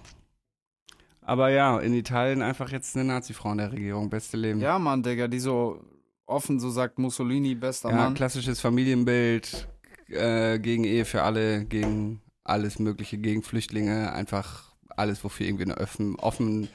Aber 1.23 1.51
ja, 1.51 1.79
in 1.79 1.95
Italien 1.95 2.43
einfach 2.43 2.71
jetzt 2.73 2.97
eine 2.97 3.05
Nazi-Frau 3.05 3.53
in 3.53 3.59
der 3.59 3.73
Regierung, 3.73 4.11
beste 4.11 4.37
Leben. 4.37 4.61
Ja, 4.61 4.79
Mann, 4.79 5.03
Digga, 5.03 5.29
die 5.29 5.39
so 5.39 5.81
offen 6.27 6.59
so 6.61 6.71
sagt 6.71 6.99
Mussolini, 6.99 7.55
bester 7.55 7.91
Ja, 7.91 7.97
Mann. 7.97 8.15
klassisches 8.15 8.61
Familienbild, 8.61 9.69
äh, 10.09 10.59
gegen 10.59 10.85
Ehe 10.85 11.05
für 11.05 11.23
alle, 11.23 11.65
gegen 11.67 12.21
alles 12.45 12.79
Mögliche, 12.79 13.19
gegen 13.19 13.43
Flüchtlinge, 13.43 14.13
einfach 14.13 14.70
alles, 14.97 15.23
wofür 15.25 15.47
irgendwie 15.47 15.65
eine 15.65 15.79
offen, 15.79 16.17
offen, 16.17 16.69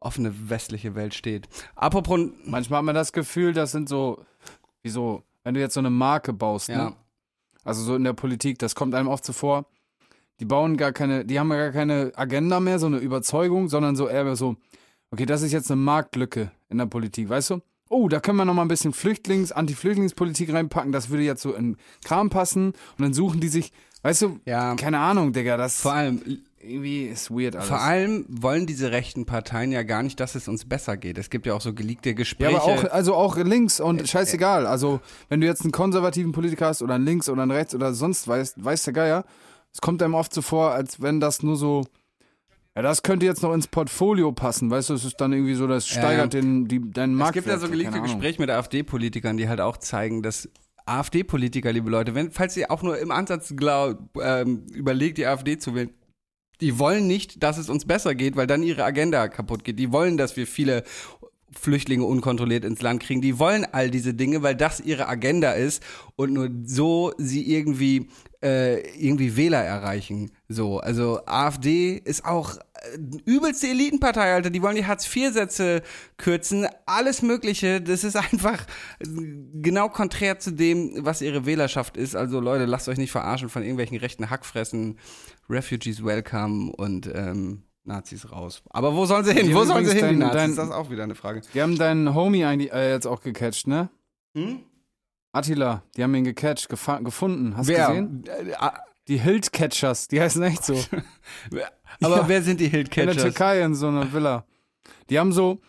offene 0.00 0.50
westliche 0.50 0.94
Welt 0.94 1.14
steht. 1.14 1.48
Apropos, 1.74 2.20
Manchmal 2.44 2.78
hat 2.78 2.84
man 2.84 2.94
das 2.94 3.12
Gefühl, 3.12 3.52
das 3.52 3.72
sind 3.72 3.88
so, 3.88 4.24
wie 4.82 4.90
so, 4.90 5.22
wenn 5.44 5.54
du 5.54 5.60
jetzt 5.60 5.74
so 5.74 5.80
eine 5.80 5.90
Marke 5.90 6.32
baust, 6.32 6.68
ja, 6.68 6.90
ne? 6.90 6.96
Also 7.64 7.82
so 7.82 7.96
in 7.96 8.04
der 8.04 8.14
Politik, 8.14 8.58
das 8.58 8.74
kommt 8.74 8.94
einem 8.94 9.08
oft 9.08 9.24
so 9.24 9.32
vor, 9.32 9.66
die 10.40 10.44
bauen 10.44 10.76
gar 10.76 10.92
keine, 10.92 11.24
die 11.24 11.38
haben 11.38 11.50
gar 11.50 11.70
keine 11.72 12.12
Agenda 12.14 12.60
mehr, 12.60 12.78
so 12.78 12.86
eine 12.86 12.98
Überzeugung, 12.98 13.68
sondern 13.68 13.96
so 13.96 14.08
eher 14.08 14.36
so, 14.36 14.56
okay, 15.10 15.26
das 15.26 15.42
ist 15.42 15.52
jetzt 15.52 15.70
eine 15.70 15.80
Marktlücke 15.80 16.50
in 16.68 16.78
der 16.78 16.86
Politik, 16.86 17.28
weißt 17.28 17.50
du? 17.50 17.60
Oh, 17.90 18.08
da 18.08 18.20
können 18.20 18.36
wir 18.36 18.44
noch 18.44 18.54
mal 18.54 18.62
ein 18.62 18.68
bisschen 18.68 18.92
Flüchtlings-, 18.92 19.52
Anti-Flüchtlingspolitik 19.52 20.52
reinpacken, 20.52 20.92
das 20.92 21.08
würde 21.08 21.24
jetzt 21.24 21.42
so 21.42 21.54
in 21.54 21.76
Kram 22.04 22.30
passen 22.30 22.68
und 22.68 23.00
dann 23.00 23.14
suchen 23.14 23.40
die 23.40 23.48
sich, 23.48 23.72
weißt 24.02 24.22
du, 24.22 24.40
ja, 24.44 24.74
keine 24.76 24.98
Ahnung, 24.98 25.32
Digga, 25.32 25.56
das 25.56 25.80
vor 25.80 25.92
allem 25.92 26.22
irgendwie 26.68 27.04
ist 27.06 27.30
weird 27.30 27.56
alles. 27.56 27.68
Vor 27.68 27.80
allem 27.80 28.24
wollen 28.28 28.66
diese 28.66 28.90
rechten 28.92 29.26
Parteien 29.26 29.72
ja 29.72 29.82
gar 29.82 30.02
nicht, 30.02 30.20
dass 30.20 30.34
es 30.34 30.48
uns 30.48 30.64
besser 30.64 30.96
geht. 30.96 31.18
Es 31.18 31.30
gibt 31.30 31.46
ja 31.46 31.54
auch 31.54 31.60
so 31.60 31.74
geleakte 31.74 32.10
ja, 32.10 32.14
Gespräche. 32.14 32.50
aber 32.60 32.64
auch, 32.64 32.84
also 32.90 33.14
auch 33.14 33.36
links 33.36 33.80
und 33.80 34.08
scheißegal. 34.08 34.66
Also, 34.66 35.00
wenn 35.28 35.40
du 35.40 35.46
jetzt 35.46 35.62
einen 35.62 35.72
konservativen 35.72 36.32
Politiker 36.32 36.66
hast 36.66 36.82
oder 36.82 36.94
einen 36.94 37.04
links 37.06 37.28
oder 37.28 37.42
einen 37.42 37.50
rechts 37.50 37.74
oder 37.74 37.92
sonst 37.94 38.28
weißt, 38.28 38.64
weiß 38.64 38.84
der 38.84 38.92
Geier, 38.92 39.24
es 39.72 39.80
kommt 39.80 40.02
einem 40.02 40.14
oft 40.14 40.32
so 40.32 40.42
vor, 40.42 40.72
als 40.72 41.00
wenn 41.02 41.20
das 41.20 41.42
nur 41.42 41.56
so, 41.56 41.84
ja, 42.76 42.82
das 42.82 43.02
könnte 43.02 43.26
jetzt 43.26 43.42
noch 43.42 43.52
ins 43.52 43.66
Portfolio 43.66 44.32
passen, 44.32 44.70
weißt 44.70 44.90
du, 44.90 44.94
es 44.94 45.04
ist 45.04 45.20
dann 45.20 45.32
irgendwie 45.32 45.54
so, 45.54 45.66
das 45.66 45.88
Ja, 45.90 46.00
steigert 46.00 46.34
ja. 46.34 46.40
Den, 46.40 46.66
die, 46.68 46.80
deinen 46.90 47.14
es 47.14 47.18
Marktwert. 47.18 47.44
gibt 47.44 47.54
ja 47.54 47.58
so 47.58 47.68
geleakte. 47.70 48.00
Gespräche 48.00 48.40
mit 48.40 48.50
AfD-Politikern, 48.50 49.36
die 49.36 49.48
halt 49.48 49.60
auch 49.60 49.76
zeigen, 49.76 50.22
dass 50.22 50.48
AfD-Politiker, 50.86 51.72
liebe 51.72 51.90
Leute, 51.90 52.14
wenn, 52.14 52.30
falls 52.30 52.56
ihr 52.56 52.70
auch 52.70 52.82
nur 52.82 52.98
im 52.98 53.10
Ansatz 53.10 53.52
glaub, 53.54 53.98
ähm, 54.22 54.64
überlegt, 54.72 55.18
die 55.18 55.26
AfD 55.26 55.58
zu 55.58 55.74
wählen, 55.74 55.90
die 56.60 56.78
wollen 56.78 57.06
nicht, 57.06 57.42
dass 57.42 57.58
es 57.58 57.68
uns 57.68 57.84
besser 57.84 58.14
geht, 58.14 58.36
weil 58.36 58.46
dann 58.46 58.62
ihre 58.62 58.84
Agenda 58.84 59.28
kaputt 59.28 59.64
geht. 59.64 59.78
Die 59.78 59.92
wollen, 59.92 60.16
dass 60.16 60.36
wir 60.36 60.46
viele 60.46 60.84
Flüchtlinge 61.52 62.04
unkontrolliert 62.04 62.64
ins 62.64 62.82
Land 62.82 63.02
kriegen. 63.02 63.20
Die 63.20 63.38
wollen 63.38 63.66
all 63.72 63.90
diese 63.90 64.14
Dinge, 64.14 64.42
weil 64.42 64.54
das 64.54 64.80
ihre 64.80 65.08
Agenda 65.08 65.52
ist 65.52 65.82
und 66.16 66.32
nur 66.32 66.50
so 66.64 67.12
sie 67.18 67.52
irgendwie 67.52 68.08
äh, 68.42 68.80
irgendwie 68.96 69.36
Wähler 69.36 69.62
erreichen. 69.62 70.30
So, 70.48 70.78
also 70.78 71.20
AfD 71.26 71.94
ist 71.96 72.24
auch 72.24 72.56
äh, 72.56 72.98
übelste 73.24 73.68
Elitenpartei, 73.68 74.32
Alter. 74.32 74.50
Die 74.50 74.62
wollen 74.62 74.76
die 74.76 74.86
Hartz-IV-Sätze 74.86 75.82
kürzen, 76.18 76.68
alles 76.86 77.22
Mögliche. 77.22 77.80
Das 77.80 78.04
ist 78.04 78.16
einfach 78.32 78.64
genau 79.00 79.88
konträr 79.88 80.38
zu 80.38 80.52
dem, 80.52 81.04
was 81.04 81.22
ihre 81.22 81.46
Wählerschaft 81.46 81.96
ist. 81.96 82.14
Also 82.14 82.38
Leute, 82.38 82.66
lasst 82.66 82.88
euch 82.88 82.98
nicht 82.98 83.10
verarschen 83.10 83.48
von 83.48 83.62
irgendwelchen 83.62 83.96
rechten 83.96 84.30
Hackfressen. 84.30 84.98
Refugees 85.48 86.04
welcome 86.04 86.72
und 86.76 87.06
ähm, 87.14 87.62
Nazis 87.84 88.30
raus. 88.30 88.62
Aber 88.70 88.94
wo 88.94 89.06
sollen 89.06 89.24
sie 89.24 89.32
hin? 89.32 89.46
Die 89.46 89.54
Wo 89.54 89.64
sollen 89.64 89.84
sie 89.84 89.92
hin, 89.92 89.98
übrigens 90.00 90.18
die 90.18 90.20
dein- 90.20 90.28
Nazis? 90.28 90.36
dein- 90.42 90.56
das 90.56 90.66
ist 90.66 90.74
auch 90.74 90.90
wieder 90.90 91.04
eine 91.04 91.14
Frage. 91.14 91.40
Die 91.54 91.62
haben 91.62 91.76
deinen 91.78 92.14
Homie 92.14 92.44
eigentlich 92.44 92.72
äh, 92.72 92.90
jetzt 92.92 93.06
auch 93.06 93.20
gecatcht, 93.22 93.66
ne? 93.66 93.88
Hm? 94.36 94.60
Attila, 95.32 95.82
die 95.96 96.02
haben 96.02 96.14
ihn 96.14 96.24
gecatcht, 96.24 96.68
gefunden. 96.68 97.56
Hast 97.56 97.68
du 97.68 97.74
gesehen? 97.74 98.24
Äh, 98.26 98.52
ah, 98.58 98.78
Die 99.08 99.18
Hilt-Catchers, 99.18 100.08
die 100.08 100.20
heißen 100.20 100.42
echt 100.42 100.64
so. 100.64 100.74
Aber 102.00 102.16
Ja. 102.16 102.28
wer 102.28 102.42
sind 102.42 102.60
die 102.60 102.66
In 102.66 102.84
der? 102.94 103.16
Türkei 103.16 103.62
in 103.62 103.74
so 103.74 103.88
einer 103.88 104.12
Villa. 104.12 104.44
Die 105.10 105.18
haben 105.18 105.32
so, 105.32 105.60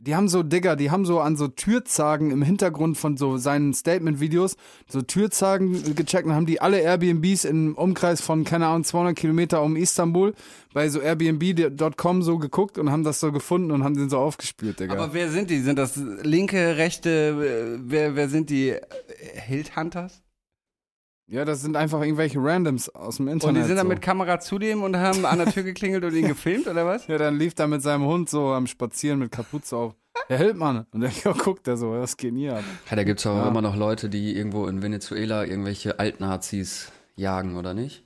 die 0.00 0.16
haben 0.16 0.28
so, 0.28 0.42
Digga, 0.42 0.76
die 0.76 0.90
haben 0.90 1.04
so 1.04 1.20
an 1.20 1.36
so 1.36 1.48
Türzagen 1.48 2.30
im 2.30 2.42
Hintergrund 2.42 2.96
von 2.96 3.16
so 3.16 3.36
seinen 3.36 3.74
Statement-Videos 3.74 4.56
so 4.88 5.02
Türzagen 5.02 5.94
gecheckt 5.94 6.26
und 6.26 6.34
haben 6.34 6.46
die 6.46 6.60
alle 6.60 6.80
Airbnbs 6.80 7.44
im 7.44 7.74
Umkreis 7.74 8.20
von, 8.20 8.44
keine 8.44 8.66
Ahnung, 8.66 8.84
200 8.84 9.14
Kilometer 9.14 9.62
um 9.62 9.76
Istanbul 9.76 10.34
bei 10.72 10.88
so 10.88 11.00
Airbnb.com 11.00 12.22
so 12.22 12.38
geguckt 12.38 12.78
und 12.78 12.90
haben 12.90 13.04
das 13.04 13.20
so 13.20 13.30
gefunden 13.30 13.70
und 13.70 13.84
haben 13.84 13.94
den 13.94 14.08
so 14.08 14.18
aufgespürt, 14.18 14.80
Digga. 14.80 14.94
Aber 14.94 15.12
wer 15.12 15.30
sind 15.30 15.50
die? 15.50 15.60
Sind 15.60 15.78
das 15.78 15.96
linke, 15.96 16.76
rechte, 16.76 17.10
äh, 17.10 17.80
wer, 17.82 18.16
wer 18.16 18.28
sind 18.28 18.50
die? 18.50 18.76
Hilt-Hunters? 19.46 20.22
Ja, 21.30 21.44
das 21.44 21.62
sind 21.62 21.76
einfach 21.76 22.02
irgendwelche 22.02 22.38
Randoms 22.42 22.88
aus 22.88 23.16
dem 23.18 23.28
Internet. 23.28 23.56
Und 23.56 23.62
die 23.62 23.66
sind 23.68 23.76
dann 23.76 23.86
so. 23.86 23.92
mit 23.92 24.02
Kamera 24.02 24.40
zu 24.40 24.58
dem 24.58 24.82
und 24.82 24.96
haben 24.96 25.24
an 25.24 25.38
der 25.38 25.46
Tür 25.52 25.62
geklingelt 25.62 26.04
und 26.04 26.14
ihn 26.14 26.26
gefilmt, 26.28 26.66
oder 26.66 26.84
was? 26.86 27.06
Ja, 27.08 27.18
dann 27.18 27.38
lief 27.38 27.54
er 27.56 27.68
mit 27.68 27.82
seinem 27.82 28.04
Hund 28.04 28.28
so 28.28 28.48
am 28.48 28.66
Spazieren 28.66 29.20
mit 29.20 29.30
Kapuze 29.30 29.76
auf. 29.76 29.94
Herr 30.26 30.38
Hildmann. 30.38 30.86
Und 30.92 31.00
dann 31.02 31.12
ja, 31.24 31.32
guckt 31.32 31.66
er 31.68 31.76
so, 31.76 31.92
was 31.92 32.16
geht 32.16 32.34
hier 32.34 32.56
ab? 32.56 32.64
Ja, 32.90 32.96
da 32.96 33.04
gibt 33.04 33.20
es 33.20 33.26
auch 33.26 33.36
Ja. 33.36 33.48
immer 33.48 33.62
noch 33.62 33.76
Leute, 33.76 34.08
die 34.10 34.36
irgendwo 34.36 34.66
in 34.66 34.82
Venezuela 34.82 35.44
irgendwelche 35.44 35.98
Altnazis 36.00 36.90
jagen, 37.16 37.56
oder 37.56 37.74
nicht? 37.74 38.04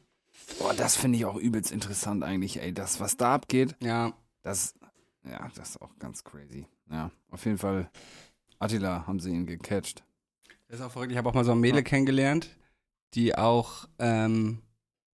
Boah, 0.59 0.75
das 0.75 0.95
finde 0.97 1.17
ich 1.19 1.25
auch 1.25 1.37
übelst 1.37 1.73
interessant 1.73 2.23
eigentlich, 2.23 2.61
ey. 2.61 2.73
Das, 2.75 3.01
was 3.01 3.17
da 3.17 3.35
abgeht, 3.35 3.75
Ja. 3.83 4.13
das, 4.43 4.75
ja, 5.25 5.49
das 5.57 5.71
ist 5.71 5.83
auch 5.83 5.97
ganz 5.99 6.23
crazy. 6.25 6.67
Ja, 6.91 7.11
auf 7.31 7.45
jeden 7.47 7.57
Fall. 7.59 7.89
Attila 8.59 9.07
haben 9.07 9.19
sie 9.21 9.31
ihn 9.31 9.47
gecatcht. 9.47 10.05
Das 10.69 10.81
ist 10.81 10.85
auch 10.87 10.91
verrückt. 10.91 11.13
Ich 11.13 11.19
habe 11.19 11.29
auch 11.29 11.35
mal 11.35 11.45
so 11.45 11.53
ein 11.53 11.61
Mädel 11.61 11.83
kennengelernt, 11.83 12.51
die 13.15 13.37
auch 13.37 13.87
ähm, 13.99 14.59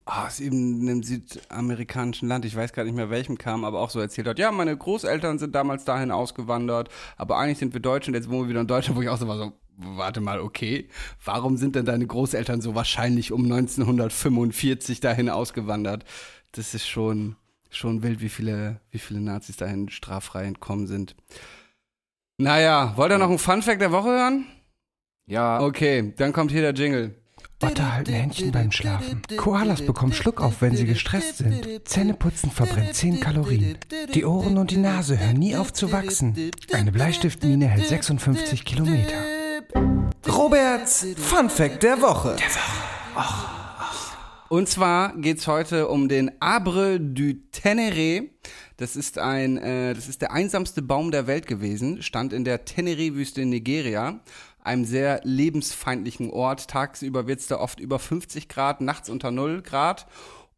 ah, 0.05 0.26
aus 0.26 0.40
einem 0.40 1.03
südamerikanischen 1.03 2.28
Land, 2.28 2.44
ich 2.44 2.57
weiß 2.57 2.72
gar 2.72 2.84
nicht 2.84 2.94
mehr 2.94 3.11
welchem 3.11 3.38
kam, 3.38 3.64
aber 3.64 3.80
auch 3.80 3.90
so 3.90 4.01
erzählt 4.01 4.26
hat, 4.26 4.38
ja, 4.38 4.51
meine 4.53 4.76
Großeltern 4.76 5.38
sind 5.38 5.55
damals 5.55 5.84
dahin 5.84 6.11
ausgewandert, 6.11 6.88
aber 7.16 7.38
eigentlich 7.38 7.59
sind 7.59 7.74
wir 7.74 7.80
Deutsche 7.80 8.11
und 8.11 8.14
jetzt 8.14 8.30
wohnen 8.30 8.44
wir 8.44 8.51
wieder 8.51 8.61
in 8.62 8.66
Deutschland, 8.66 8.96
wo 8.96 9.03
ich 9.03 9.09
auch 9.09 9.18
so 9.18 9.28
war, 9.28 9.36
so, 9.36 9.53
warte 9.76 10.20
mal, 10.20 10.40
okay, 10.40 10.88
warum 11.24 11.57
sind 11.57 11.76
denn 11.76 11.84
deine 11.84 12.07
Großeltern 12.07 12.61
so 12.61 12.74
wahrscheinlich 12.74 13.32
um 13.32 13.44
1945 13.44 15.01
dahin 15.01 15.28
ausgewandert? 15.28 16.05
Das 16.53 16.74
ist 16.74 16.88
schon, 16.88 17.36
schon 17.70 18.03
wild, 18.03 18.20
wie 18.20 18.28
viele, 18.28 18.80
wie 18.90 18.98
viele 18.98 19.20
Nazis 19.20 19.57
dahin 19.57 19.88
straffrei 19.88 20.44
entkommen 20.44 20.86
sind. 20.86 21.14
Naja, 22.38 22.94
wollt 22.96 23.12
ihr 23.12 23.18
noch 23.18 23.28
einen 23.28 23.38
Funfact 23.38 23.80
der 23.80 23.92
Woche 23.92 24.09
hören? 24.09 24.46
Ja, 25.26 25.61
Okay, 25.61 26.12
dann 26.16 26.32
kommt 26.32 26.51
hier 26.51 26.62
der 26.62 26.72
Jingle. 26.72 27.14
Otter 27.62 27.92
halten 27.92 28.12
Händchen 28.12 28.52
beim 28.52 28.72
Schlafen. 28.72 29.20
Koalas 29.36 29.82
bekommen 29.82 30.14
Schluckauf, 30.14 30.62
wenn 30.62 30.76
sie 30.76 30.86
gestresst 30.86 31.38
sind. 31.38 31.86
Zähneputzen 31.86 32.50
verbrennt 32.50 32.94
10 32.94 33.20
Kalorien. 33.20 33.76
Die 34.14 34.24
Ohren 34.24 34.56
und 34.56 34.70
die 34.70 34.78
Nase 34.78 35.18
hören 35.18 35.36
nie 35.36 35.54
auf 35.56 35.72
zu 35.72 35.92
wachsen. 35.92 36.50
Eine 36.72 36.90
Bleistiftmine 36.90 37.66
hält 37.66 37.86
56 37.86 38.64
Kilometer. 38.64 39.16
Roberts 40.26 41.06
Fun 41.16 41.50
Fact 41.50 41.82
der 41.82 42.00
Woche. 42.00 42.36
Und 44.48 44.68
zwar 44.68 45.16
geht's 45.16 45.46
heute 45.46 45.88
um 45.88 46.08
den 46.08 46.32
Arbre 46.40 46.98
du 46.98 47.34
Ténéré. 47.52 48.30
Das 48.78 48.96
ist 48.96 49.18
ein, 49.18 49.58
äh, 49.58 49.92
das 49.92 50.08
ist 50.08 50.22
der 50.22 50.32
einsamste 50.32 50.80
Baum 50.80 51.11
der 51.11 51.26
Welt 51.26 51.46
gewesen. 51.46 52.02
Stand 52.02 52.32
in 52.32 52.44
der 52.44 52.64
Teneré-Wüste 52.64 53.42
in 53.42 53.50
Nigeria, 53.50 54.20
einem 54.62 54.84
sehr 54.84 55.20
lebensfeindlichen 55.24 56.30
Ort. 56.30 56.68
Tagsüber 56.68 57.26
wird's 57.26 57.46
da 57.46 57.58
oft 57.58 57.80
über 57.80 57.98
50 57.98 58.48
Grad, 58.48 58.80
nachts 58.80 59.08
unter 59.08 59.30
0 59.30 59.62
Grad. 59.62 60.06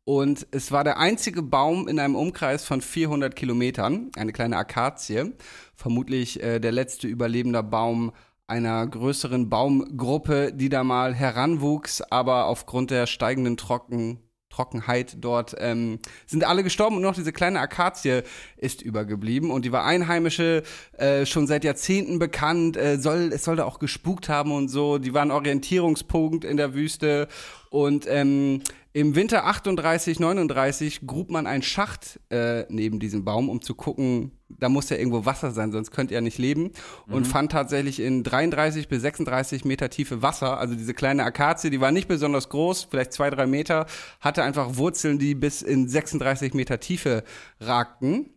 Und 0.04 0.46
es 0.50 0.72
war 0.72 0.82
der 0.82 0.98
einzige 0.98 1.42
Baum 1.42 1.86
in 1.86 2.00
einem 2.00 2.16
Umkreis 2.16 2.64
von 2.64 2.80
400 2.80 3.36
Kilometern, 3.36 4.10
eine 4.16 4.32
kleine 4.32 4.56
Akazie. 4.56 5.32
Vermutlich 5.76 6.42
äh, 6.42 6.58
der 6.58 6.72
letzte 6.72 7.06
überlebende 7.06 7.62
Baum 7.62 8.12
einer 8.48 8.86
größeren 8.86 9.48
Baumgruppe, 9.48 10.52
die 10.52 10.68
da 10.68 10.82
mal 10.84 11.14
heranwuchs, 11.14 12.02
aber 12.02 12.46
aufgrund 12.46 12.90
der 12.90 13.06
steigenden 13.06 13.56
Trocken, 13.56 14.18
Trockenheit 14.52 15.16
dort 15.20 15.54
ähm, 15.58 15.98
sind 16.26 16.44
alle 16.44 16.62
gestorben 16.62 16.96
und 16.96 17.02
noch 17.02 17.14
diese 17.14 17.32
kleine 17.32 17.60
Akazie 17.60 18.22
ist 18.56 18.82
übergeblieben. 18.82 19.50
Und 19.50 19.64
die 19.64 19.72
war 19.72 19.84
einheimische 19.84 20.62
äh, 20.98 21.24
schon 21.26 21.46
seit 21.46 21.64
Jahrzehnten 21.64 22.18
bekannt, 22.18 22.76
äh, 22.76 22.98
soll 22.98 23.30
es 23.32 23.44
soll 23.44 23.56
da 23.56 23.64
auch 23.64 23.78
gespukt 23.78 24.28
haben 24.28 24.52
und 24.52 24.68
so, 24.68 24.98
die 24.98 25.14
war 25.14 25.22
ein 25.22 25.30
Orientierungspunkt 25.30 26.44
in 26.44 26.56
der 26.56 26.74
Wüste. 26.74 27.28
Und 27.70 28.06
ähm, 28.06 28.62
im 28.92 29.14
Winter 29.14 29.46
38, 29.46 30.20
39 30.20 31.06
grub 31.06 31.30
man 31.30 31.46
einen 31.46 31.62
Schacht 31.62 32.20
äh, 32.28 32.66
neben 32.68 33.00
diesem 33.00 33.24
Baum, 33.24 33.48
um 33.48 33.62
zu 33.62 33.74
gucken, 33.74 34.32
da 34.58 34.68
muss 34.68 34.88
ja 34.90 34.96
irgendwo 34.96 35.24
Wasser 35.24 35.50
sein, 35.50 35.72
sonst 35.72 35.90
könnte 35.90 36.14
er 36.14 36.20
nicht 36.20 36.38
leben. 36.38 36.72
Und 37.08 37.26
fand 37.26 37.52
tatsächlich 37.52 38.00
in 38.00 38.22
33 38.22 38.88
bis 38.88 39.02
36 39.02 39.64
Meter 39.64 39.90
Tiefe 39.90 40.22
Wasser. 40.22 40.58
Also 40.58 40.74
diese 40.74 40.94
kleine 40.94 41.24
Akazie, 41.24 41.70
die 41.70 41.80
war 41.80 41.92
nicht 41.92 42.08
besonders 42.08 42.48
groß, 42.48 42.88
vielleicht 42.90 43.12
zwei, 43.12 43.30
drei 43.30 43.46
Meter, 43.46 43.86
hatte 44.20 44.42
einfach 44.42 44.76
Wurzeln, 44.76 45.18
die 45.18 45.34
bis 45.34 45.62
in 45.62 45.88
36 45.88 46.54
Meter 46.54 46.80
Tiefe 46.80 47.24
ragten. 47.60 48.30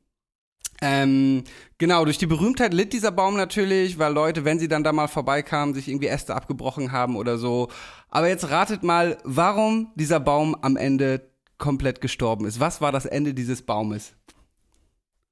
Ähm, 0.82 1.44
genau, 1.78 2.04
durch 2.04 2.18
die 2.18 2.26
Berühmtheit 2.26 2.74
litt 2.74 2.92
dieser 2.92 3.12
Baum 3.12 3.38
natürlich, 3.38 3.98
weil 3.98 4.14
Leute, 4.14 4.44
wenn 4.44 4.60
sie 4.60 4.68
dann 4.68 4.84
da 4.84 4.92
mal 4.92 5.08
vorbeikamen, 5.08 5.74
sich 5.74 5.88
irgendwie 5.88 6.08
Äste 6.08 6.36
abgebrochen 6.36 6.92
haben 6.92 7.16
oder 7.16 7.38
so. 7.38 7.70
Aber 8.10 8.28
jetzt 8.28 8.50
ratet 8.50 8.84
mal, 8.84 9.18
warum 9.24 9.92
dieser 9.96 10.20
Baum 10.20 10.56
am 10.62 10.76
Ende 10.76 11.30
komplett 11.58 12.02
gestorben 12.02 12.46
ist. 12.46 12.60
Was 12.60 12.82
war 12.82 12.92
das 12.92 13.06
Ende 13.06 13.34
dieses 13.34 13.62
Baumes? 13.62 14.14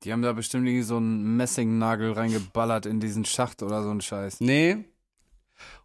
Die 0.03 0.11
haben 0.11 0.21
da 0.21 0.33
bestimmt 0.33 0.67
irgendwie 0.67 0.83
so 0.83 0.97
einen 0.97 1.37
Messingnagel 1.37 2.11
reingeballert 2.11 2.85
in 2.85 2.99
diesen 2.99 3.25
Schacht 3.25 3.63
oder 3.63 3.83
so 3.83 3.89
ein 3.89 4.01
Scheiß. 4.01 4.41
Nee. 4.41 4.85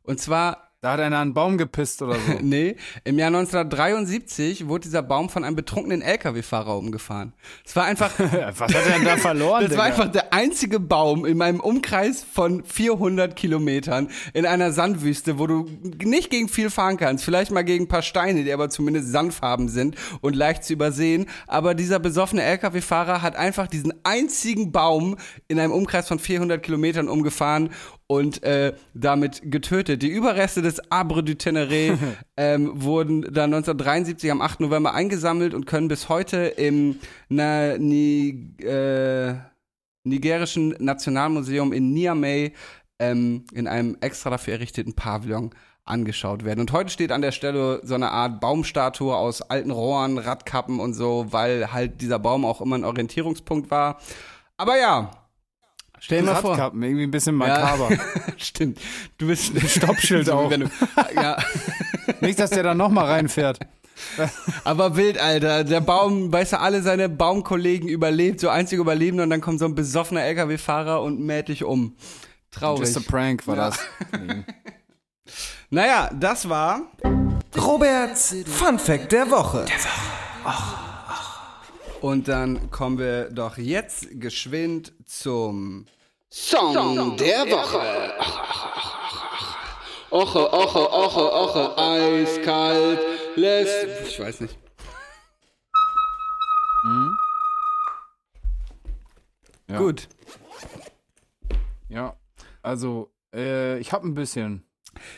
Und 0.03 0.21
zwar 0.21 0.68
Da 0.81 0.93
hat 0.93 1.01
einer 1.01 1.19
einen 1.19 1.35
Baum 1.35 1.59
gepisst 1.59 2.03
oder 2.03 2.15
so. 2.15 2.35
nee, 2.41 2.77
im 3.03 3.19
Jahr 3.19 3.29
1973 3.29 4.69
wurde 4.69 4.83
dieser 4.83 5.03
Baum 5.03 5.29
von 5.29 5.43
einem 5.43 5.57
betrunkenen 5.57 6.03
LKW-Fahrer 6.03 6.79
umgefahren. 6.79 7.33
Es 7.67 7.75
war 7.75 7.85
einfach, 7.87 8.13
Was 8.19 8.61
hat 8.61 8.75
er 8.75 8.93
denn 8.93 9.05
da 9.05 9.17
verloren? 9.17 9.67
das 9.67 9.77
war 9.77 9.87
Digga? 9.87 9.97
einfach 10.03 10.13
der 10.13 10.33
einzige 10.33 10.79
Baum 10.79 11.25
in 11.25 11.37
meinem 11.37 11.59
Umkreis 11.59 12.23
von 12.23 12.63
400 12.63 13.35
Kilometern 13.35 14.09
in 14.35 14.47
einer 14.47 14.71
Sandwüste, 14.71 15.41
wo 15.41 15.49
du 15.49 15.67
nicht 16.01 16.31
gegen 16.31 16.49
viel 16.49 16.71
fahren 16.71 16.97
kannst. 16.97 17.25
Vielleicht 17.25 17.51
mal 17.51 17.65
gegen 17.65 17.87
ein 17.87 17.89
paar 17.89 18.03
Steine, 18.03 18.45
die 18.45 18.53
aber 18.53 18.71
zumindest 18.71 19.11
sandfarben 19.11 19.69
sind 19.69 19.97
und 20.21 20.37
leicht 20.37 20.63
zu 20.63 20.75
übersehen. 20.75 21.27
Aber 21.49 21.75
dieser 21.75 21.99
besoffene 21.99 22.45
LKW-Fahrer 22.45 23.21
hat 23.21 23.35
einfach 23.35 23.67
diesen 23.67 23.95
einzigen 24.05 24.71
Baum 24.71 25.17
in 25.49 25.59
einem 25.59 25.73
Umkreis 25.73 26.07
von 26.07 26.21
400 26.21 26.63
Kilometern 26.63 27.09
umgefahren 27.09 27.71
und 28.09 28.43
äh, 28.43 28.73
damit 28.95 29.53
getötet. 29.53 30.03
Die 30.03 30.09
Überreste 30.09 30.63
des 30.63 30.81
Abre 30.91 31.23
du 31.23 31.33
Teneré 31.33 31.97
ähm, 32.37 32.83
wurden 32.83 33.23
dann 33.23 33.55
1973 33.55 34.33
am 34.33 34.41
8. 34.41 34.61
November 34.61 34.95
eingesammelt 34.95 35.55
und 35.55 35.67
können 35.67 35.89
bis 35.89 36.09
heute 36.09 36.39
im 36.47 36.99
na, 37.29 37.77
ni, 37.77 38.55
äh, 38.63 39.35
nigerischen 40.05 40.75
Nationalmuseum 40.79 41.73
in 41.73 41.93
Niamey 41.93 42.55
ähm, 42.99 43.45
in 43.53 43.69
einem 43.69 43.99
extra 44.01 44.31
dafür 44.31 44.55
errichteten 44.55 44.95
Pavillon 44.95 45.51
angeschaut 45.85 46.45
werden. 46.45 46.61
Und 46.61 46.73
heute 46.73 46.91
steht 46.91 47.13
an 47.13 47.23
der 47.23 47.33
Stelle 47.33 47.81
so 47.85 47.95
eine 47.95 48.11
Art 48.11 48.41
Baumstatue 48.41 49.15
aus 49.15 49.43
alten 49.43 49.71
Rohren, 49.71 50.19
Radkappen 50.19 50.81
und 50.81 50.95
so, 50.95 51.27
weil 51.31 51.73
halt 51.73 52.01
dieser 52.01 52.19
Baum 52.19 52.47
auch 52.47 52.61
immer 52.63 52.77
ein 52.77 52.85
Orientierungspunkt 52.85 53.71
war. 53.71 53.99
Aber 54.57 54.79
ja, 54.79 55.11
stell 56.01 56.21
dir 56.21 56.27
mal 56.33 56.35
vor. 56.37 56.53
Radkappen, 56.53 56.83
irgendwie 56.83 57.05
ein 57.05 57.11
bisschen 57.11 57.35
makaber. 57.35 57.91
Ja, 57.93 57.99
stimmt. 58.37 58.79
Du 59.19 59.27
bist 59.29 59.55
ein 59.55 59.61
Stoppschild 59.69 60.31
auch. 60.31 60.51
Wenn 60.51 60.61
du, 60.61 60.71
ja. 61.15 61.37
Nicht, 62.21 62.39
dass 62.39 62.51
der 62.51 62.63
da 62.63 62.75
nochmal 62.75 63.07
reinfährt. 63.07 63.61
Aber 64.65 64.97
wild, 64.97 65.19
Alter. 65.19 65.65
Der 65.65 65.81
Baum, 65.81 66.33
weißt 66.33 66.53
du, 66.55 66.61
alle 66.61 66.83
seine 66.83 67.09
Baumkollegen 67.09 67.89
überlebt, 67.89 68.39
so 68.41 68.49
einzige 68.49 68.81
Überlebende 68.81 69.25
und 69.25 69.31
dann 69.31 69.41
kommt 69.41 69.59
so 69.59 69.65
ein 69.65 69.75
besoffener 69.75 70.23
LKW-Fahrer 70.23 71.03
und 71.03 71.21
mäht 71.21 71.49
dich 71.49 71.65
um. 71.65 71.97
Traurig. 72.51 72.81
Just 72.87 72.97
a 72.97 73.01
prank 73.01 73.47
war 73.47 73.57
Ja. 73.57 73.71
das. 73.71 73.79
Naja, 75.71 76.11
das 76.19 76.49
war. 76.49 76.83
Roberts 77.57 78.35
Fun 78.47 78.79
Fact 78.79 79.11
der 79.13 79.31
Woche. 79.31 79.65
Und 82.01 82.29
dann 82.29 82.71
kommen 82.71 82.99
wir 82.99 83.31
doch 83.31 83.59
jetzt 83.59 84.21
geschwind 84.21 84.93
zum. 85.05 85.87
Song 86.31 87.17
der 87.17 87.47
Woche. 87.51 88.13
Oche, 90.11 90.53
oche, 90.53 90.93
oche, 90.93 91.33
oche, 91.33 91.79
eiskalt 91.79 93.01
lässt. 93.37 93.87
Ich 94.09 94.21
weiß 94.21 94.41
nicht. 94.43 94.59
Ja. 99.69 99.79
Gut. 99.79 100.09
Ja, 101.89 102.17
also, 102.63 103.11
äh, 103.35 103.79
ich 103.79 103.93
habe 103.93 104.07
ein 104.07 104.15
bisschen. 104.15 104.65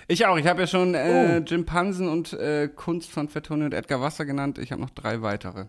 Ich 0.09 0.27
auch. 0.27 0.37
Ich 0.37 0.47
habe 0.47 0.61
ja 0.63 0.67
schon 0.67 0.95
äh, 0.95 1.41
Oh. 1.41 1.45
Jim 1.45 1.65
Pansen 1.67 2.09
und 2.09 2.33
äh, 2.33 2.69
Kunst 2.69 3.11
von 3.11 3.29
Fettoni 3.29 3.65
und 3.65 3.75
Edgar 3.75 4.01
Wasser 4.01 4.25
genannt. 4.25 4.59
Ich 4.59 4.73
habe 4.73 4.83
noch 4.83 4.91
drei 4.91 5.23
weitere. 5.23 5.67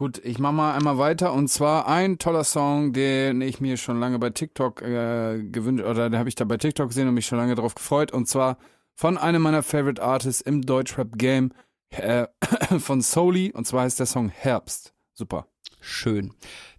Gut, 0.00 0.18
ich 0.24 0.38
mache 0.38 0.54
mal 0.54 0.74
einmal 0.74 0.96
weiter 0.96 1.34
und 1.34 1.48
zwar 1.48 1.86
ein 1.86 2.16
toller 2.16 2.42
Song, 2.42 2.94
den 2.94 3.42
ich 3.42 3.60
mir 3.60 3.76
schon 3.76 4.00
lange 4.00 4.18
bei 4.18 4.30
TikTok 4.30 4.80
äh, 4.80 5.42
gewünscht 5.42 5.84
oder 5.84 6.08
den 6.08 6.18
habe 6.18 6.30
ich 6.30 6.34
da 6.34 6.46
bei 6.46 6.56
TikTok 6.56 6.88
gesehen 6.88 7.06
und 7.06 7.12
mich 7.12 7.26
schon 7.26 7.36
lange 7.36 7.54
drauf 7.54 7.74
gefreut 7.74 8.10
und 8.10 8.26
zwar 8.26 8.56
von 8.94 9.18
einem 9.18 9.42
meiner 9.42 9.62
Favorite 9.62 10.02
Artists 10.02 10.40
im 10.40 10.62
Deutschrap 10.62 11.18
Game 11.18 11.52
äh, 11.90 12.26
von 12.78 13.02
Soli 13.02 13.52
und 13.52 13.66
zwar 13.66 13.82
heißt 13.82 13.98
der 13.98 14.06
Song 14.06 14.30
Herbst. 14.30 14.94
Super. 15.12 15.48
Schön. 15.82 16.32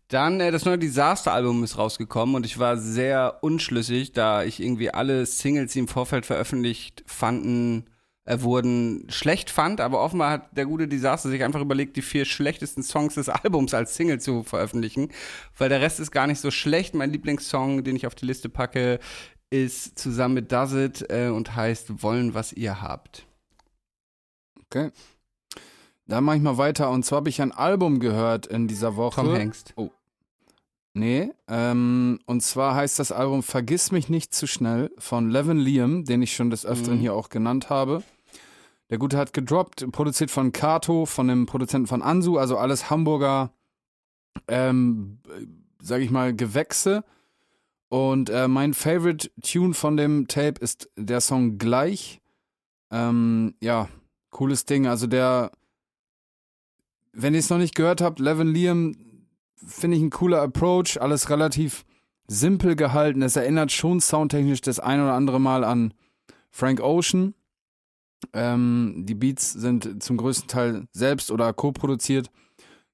Dann 0.08 0.40
äh, 0.40 0.50
das 0.50 0.66
neue 0.66 0.80
Disaster-Album 0.80 1.64
ist 1.64 1.78
rausgekommen 1.78 2.34
und 2.34 2.48
ich 2.48 2.58
war 2.58 2.76
sehr 2.78 3.38
unschlüssig, 3.42 4.14
da 4.14 4.44
ich 4.44 4.60
irgendwie 4.60 4.90
alle 4.90 5.28
Singles, 5.28 5.74
die 5.74 5.80
im 5.80 5.88
Vorfeld 5.88 6.26
veröffentlicht 6.26 7.04
fanden, 7.06 7.86
wurden 8.40 9.06
schlecht 9.10 9.50
fand, 9.50 9.82
aber 9.82 10.02
offenbar 10.02 10.32
hat 10.32 10.56
der 10.58 10.66
gute 10.66 10.88
Disaster 10.88 11.30
sich 11.30 11.44
einfach 11.44 11.60
überlegt, 11.60 11.98
die 11.98 12.02
vier 12.02 12.24
schlechtesten 12.26 12.84
Songs 12.84 13.16
des 13.16 13.28
Albums 13.30 13.74
als 13.74 13.96
Single 13.96 14.22
zu 14.22 14.44
veröffentlichen, 14.44 15.10
weil 15.58 15.70
der 15.70 15.82
Rest 15.82 16.00
ist 16.00 16.12
gar 16.12 16.28
nicht 16.28 16.40
so 16.40 16.52
schlecht. 16.52 16.94
Mein 16.96 17.12
Lieblingssong, 17.12 17.84
den 17.84 17.96
ich 17.96 18.08
auf 18.08 18.16
die 18.16 18.26
Liste 18.26 18.48
packe, 18.48 19.00
ist 19.50 20.00
zusammen 20.00 20.36
mit 20.36 20.52
Does 20.52 20.74
It 20.74 21.06
äh, 21.10 21.28
und 21.28 21.56
heißt 21.56 22.02
Wollen, 22.04 22.34
was 22.34 22.54
ihr 22.54 22.82
habt. 22.82 23.26
Okay. 24.66 24.92
Dann 26.08 26.24
mache 26.24 26.38
ich 26.38 26.42
mal 26.42 26.58
weiter 26.58 26.90
und 26.90 27.04
zwar 27.06 27.18
habe 27.18 27.30
ich 27.30 27.42
ein 27.42 27.52
Album 27.52 28.00
gehört 28.00 28.48
in 28.48 28.68
dieser 28.68 28.96
Woche. 28.96 29.22
Tom 29.22 29.36
Hengst. 29.36 29.74
Nee, 30.94 31.32
ähm, 31.48 32.20
und 32.26 32.42
zwar 32.44 32.76
heißt 32.76 33.00
das 33.00 33.14
Album 33.14 33.44
Vergiss 33.44 33.92
mich 33.94 34.10
nicht 34.10 34.34
zu 34.36 34.46
schnell 34.46 34.92
von 34.98 35.30
Levin 35.30 35.58
Liam, 35.58 36.04
den 36.04 36.22
ich 36.22 36.36
schon 36.36 36.50
des 36.50 36.66
Öfteren 36.66 36.98
Mhm. 36.98 37.02
hier 37.02 37.14
auch 37.14 37.30
genannt 37.30 37.70
habe. 37.70 38.04
Der 38.92 38.98
Gute 38.98 39.18
hat 39.18 39.32
gedroppt, 39.32 39.90
produziert 39.94 40.32
von 40.32 40.52
Kato, 40.52 41.06
von 41.06 41.30
dem 41.30 41.46
Produzenten 41.46 41.88
von 41.88 42.02
Ansu, 42.02 42.38
also 42.38 42.58
alles 42.58 42.90
Hamburger, 42.90 43.54
ähm, 44.50 45.20
sag 45.82 46.02
ich 46.02 46.12
mal, 46.12 46.36
Gewächse. 46.36 47.06
Und 47.88 48.30
äh, 48.30 48.50
mein 48.50 48.74
Favorite 48.74 49.32
Tune 49.42 49.74
von 49.74 49.96
dem 49.96 50.28
Tape 50.28 50.60
ist 50.60 50.90
der 50.98 51.22
Song 51.22 51.58
Gleich. 51.58 52.22
Ähm, 52.92 53.56
ja, 53.62 53.88
cooles 54.30 54.66
Ding. 54.66 54.88
Also 54.88 55.08
der, 55.08 55.52
wenn 57.14 57.34
ihr 57.34 57.40
es 57.40 57.50
noch 57.50 57.60
nicht 57.60 57.76
gehört 57.76 58.02
habt, 58.02 58.20
Levin 58.20 58.50
Liam 58.50 58.98
finde 59.56 59.96
ich 59.96 60.04
ein 60.04 60.10
cooler 60.10 60.42
Approach, 60.42 61.00
alles 61.00 61.30
relativ 61.30 61.86
simpel 62.28 62.76
gehalten. 62.76 63.22
Es 63.22 63.38
erinnert 63.38 63.72
schon 63.72 64.02
soundtechnisch 64.02 64.60
das 64.60 64.82
ein 64.82 65.00
oder 65.02 65.14
andere 65.14 65.40
Mal 65.40 65.64
an 65.64 65.94
Frank 66.50 66.82
Ocean. 66.82 67.36
Ähm, 68.34 69.04
die 69.06 69.16
Beats 69.16 69.52
sind 69.52 70.04
zum 70.04 70.18
größten 70.18 70.48
Teil 70.48 70.88
selbst 70.92 71.32
oder 71.32 71.54
co-produziert. 71.54 72.30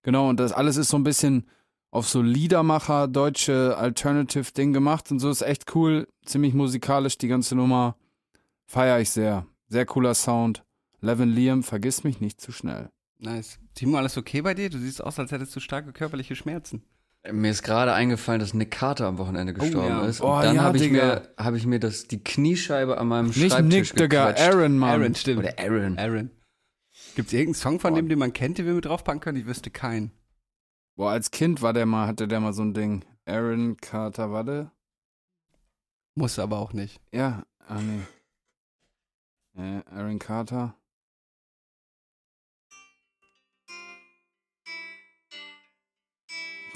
Genau, 0.03 0.29
und 0.29 0.39
das 0.39 0.51
alles 0.51 0.77
ist 0.77 0.89
so 0.89 0.97
ein 0.97 1.03
bisschen 1.03 1.45
auf 1.91 2.07
so 2.07 2.21
Liedermacher, 2.21 3.07
deutsche 3.07 3.77
Alternative-Ding 3.77 4.73
gemacht 4.73 5.11
und 5.11 5.19
so 5.19 5.29
ist 5.29 5.41
echt 5.41 5.75
cool. 5.75 6.07
Ziemlich 6.25 6.53
musikalisch, 6.53 7.17
die 7.17 7.27
ganze 7.27 7.55
Nummer. 7.55 7.95
Feier 8.65 8.99
ich 8.99 9.09
sehr. 9.09 9.45
Sehr 9.69 9.85
cooler 9.85 10.13
Sound. 10.13 10.63
Levin 11.01 11.29
Liam, 11.29 11.63
vergiss 11.63 12.03
mich 12.03 12.19
nicht 12.21 12.41
zu 12.41 12.51
schnell. 12.51 12.89
Nice. 13.19 13.59
Timo, 13.73 13.97
alles 13.97 14.17
okay 14.17 14.41
bei 14.41 14.53
dir? 14.53 14.69
Du 14.69 14.77
siehst 14.77 15.03
aus, 15.03 15.17
als 15.19 15.31
hättest 15.31 15.55
du 15.55 15.59
starke 15.59 15.91
körperliche 15.91 16.35
Schmerzen. 16.35 16.83
Mir 17.31 17.51
ist 17.51 17.63
gerade 17.63 17.93
eingefallen, 17.93 18.39
dass 18.39 18.53
Nick 18.53 18.71
Carter 18.71 19.07
am 19.07 19.17
Wochenende 19.17 19.53
gestorben 19.53 19.87
ja. 19.87 20.05
ist. 20.05 20.21
Oh, 20.21 20.35
Und 20.35 20.43
dann 20.43 20.55
ja, 20.57 20.63
habe 20.63 20.77
ich, 20.77 20.91
mir, 20.91 21.33
hab 21.37 21.55
ich 21.55 21.65
mir 21.65 21.79
das, 21.79 22.07
die 22.07 22.23
Kniescheibe 22.23 22.97
an 22.97 23.07
meinem 23.07 23.27
Nicht 23.27 23.51
Schreibtisch 23.51 23.93
Nick, 23.93 23.97
Digga. 23.97 24.33
Aaron, 24.35 24.77
Mann. 24.77 25.01
Aaron, 25.01 25.15
stimmt. 25.15 25.39
Oder 25.39 25.53
Aaron. 25.57 25.97
Aaron. 25.97 26.31
Gibt 27.15 27.27
es 27.27 27.33
irgendeinen 27.33 27.55
Song 27.55 27.79
von 27.79 27.95
dem, 27.95 28.09
den 28.09 28.19
man 28.19 28.33
kennt, 28.33 28.57
den 28.57 28.65
wir 28.65 28.73
mit 28.73 28.85
draufpacken 28.85 29.19
können? 29.19 29.39
Ich 29.39 29.47
wüsste 29.47 29.71
keinen. 29.71 30.11
Boah, 30.95 31.11
als 31.11 31.31
Kind 31.31 31.61
war 31.61 31.73
der 31.73 31.85
mal, 31.85 32.07
hatte 32.07 32.27
der 32.27 32.39
mal 32.39 32.53
so 32.53 32.63
ein 32.63 32.73
Ding. 32.73 33.05
Aaron 33.25 33.77
Carter, 33.77 34.31
warte. 34.31 34.71
Muss 36.15 36.39
aber 36.39 36.59
auch 36.59 36.73
nicht. 36.73 36.99
Ja, 37.11 37.43
ah 37.67 37.79
nee. 37.81 38.01
Äh, 39.61 39.81
Aaron 39.91 40.19
Carter. 40.19 40.75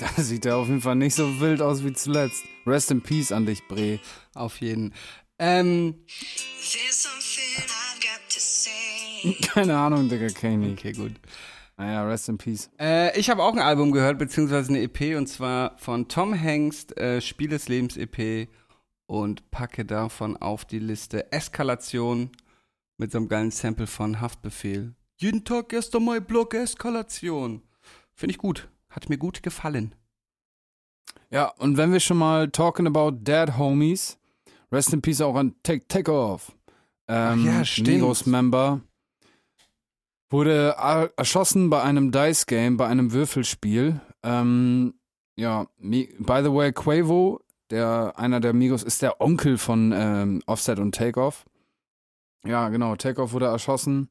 Da 0.01 0.07
sieht 0.23 0.47
er 0.47 0.57
auf 0.57 0.67
jeden 0.67 0.81
Fall 0.81 0.95
nicht 0.95 1.13
so 1.13 1.39
wild 1.39 1.61
aus 1.61 1.85
wie 1.85 1.93
zuletzt. 1.93 2.43
Rest 2.65 2.89
in 2.89 3.01
Peace 3.01 3.31
an 3.31 3.45
dich, 3.45 3.67
Bre. 3.67 3.99
Auf 4.33 4.59
jeden. 4.59 4.95
Ähm. 5.37 5.93
Keine 9.53 9.77
Ahnung, 9.77 10.09
Digga, 10.09 10.29
kenn 10.29 10.63
ich 10.63 10.69
nicht. 10.69 10.79
okay, 10.79 10.91
gut. 10.93 11.11
Naja, 11.77 12.03
Rest 12.07 12.29
in 12.29 12.39
Peace. 12.39 12.71
Äh, 12.79 13.15
ich 13.19 13.29
habe 13.29 13.43
auch 13.43 13.53
ein 13.53 13.59
Album 13.59 13.91
gehört, 13.91 14.17
beziehungsweise 14.17 14.69
eine 14.69 14.81
EP, 14.81 15.15
und 15.15 15.27
zwar 15.27 15.77
von 15.77 16.07
Tom 16.07 16.33
Hengst, 16.33 16.97
äh, 16.97 17.21
Spiel 17.21 17.49
des 17.49 17.69
Lebens 17.69 17.95
EP, 17.95 18.49
und 19.05 19.51
packe 19.51 19.85
davon 19.85 20.35
auf 20.35 20.65
die 20.65 20.79
Liste 20.79 21.31
Eskalation 21.31 22.31
mit 22.97 23.11
so 23.11 23.19
einem 23.19 23.29
geilen 23.29 23.51
Sample 23.51 23.85
von 23.85 24.19
Haftbefehl. 24.19 24.95
Jeden 25.17 25.43
Tag 25.43 25.69
gestern 25.69 26.05
mein 26.05 26.25
Blog 26.25 26.55
Eskalation. 26.55 27.61
Finde 28.15 28.31
ich 28.31 28.39
gut. 28.39 28.67
Hat 28.89 29.09
mir 29.09 29.17
gut 29.17 29.43
gefallen. 29.43 29.93
Ja, 31.29 31.47
und 31.57 31.77
wenn 31.77 31.91
wir 31.93 31.99
schon 31.99 32.17
mal 32.17 32.49
talking 32.49 32.87
about 32.87 33.11
dead 33.21 33.57
homies, 33.57 34.17
Rest 34.71 34.93
in 34.93 35.01
Peace 35.01 35.21
auch 35.21 35.35
an 35.35 35.55
Take, 35.63 35.87
Take 35.87 36.11
Off. 36.11 36.51
Ähm, 37.07 37.39
Ach 37.41 37.45
ja, 37.45 37.65
stimmt. 37.65 37.87
Migos-Member. 37.89 38.81
Wurde 40.29 40.75
er- 40.77 41.11
erschossen 41.17 41.69
bei 41.69 41.81
einem 41.81 42.11
Dice-Game, 42.11 42.77
bei 42.77 42.87
einem 42.87 43.11
Würfelspiel. 43.11 43.99
Ähm, 44.23 44.93
ja, 45.35 45.67
by 45.79 46.41
the 46.43 46.53
way, 46.53 46.71
Quavo, 46.71 47.41
der, 47.69 48.13
einer 48.17 48.39
der 48.39 48.53
Migos, 48.53 48.83
ist 48.83 49.01
der 49.01 49.19
Onkel 49.19 49.57
von 49.57 49.91
ähm, 49.93 50.41
Offset 50.45 50.79
und 50.79 50.95
Takeoff. 50.95 51.45
Ja, 52.45 52.69
genau, 52.69 52.95
Takeoff 52.95 53.33
wurde 53.33 53.47
erschossen. 53.47 54.09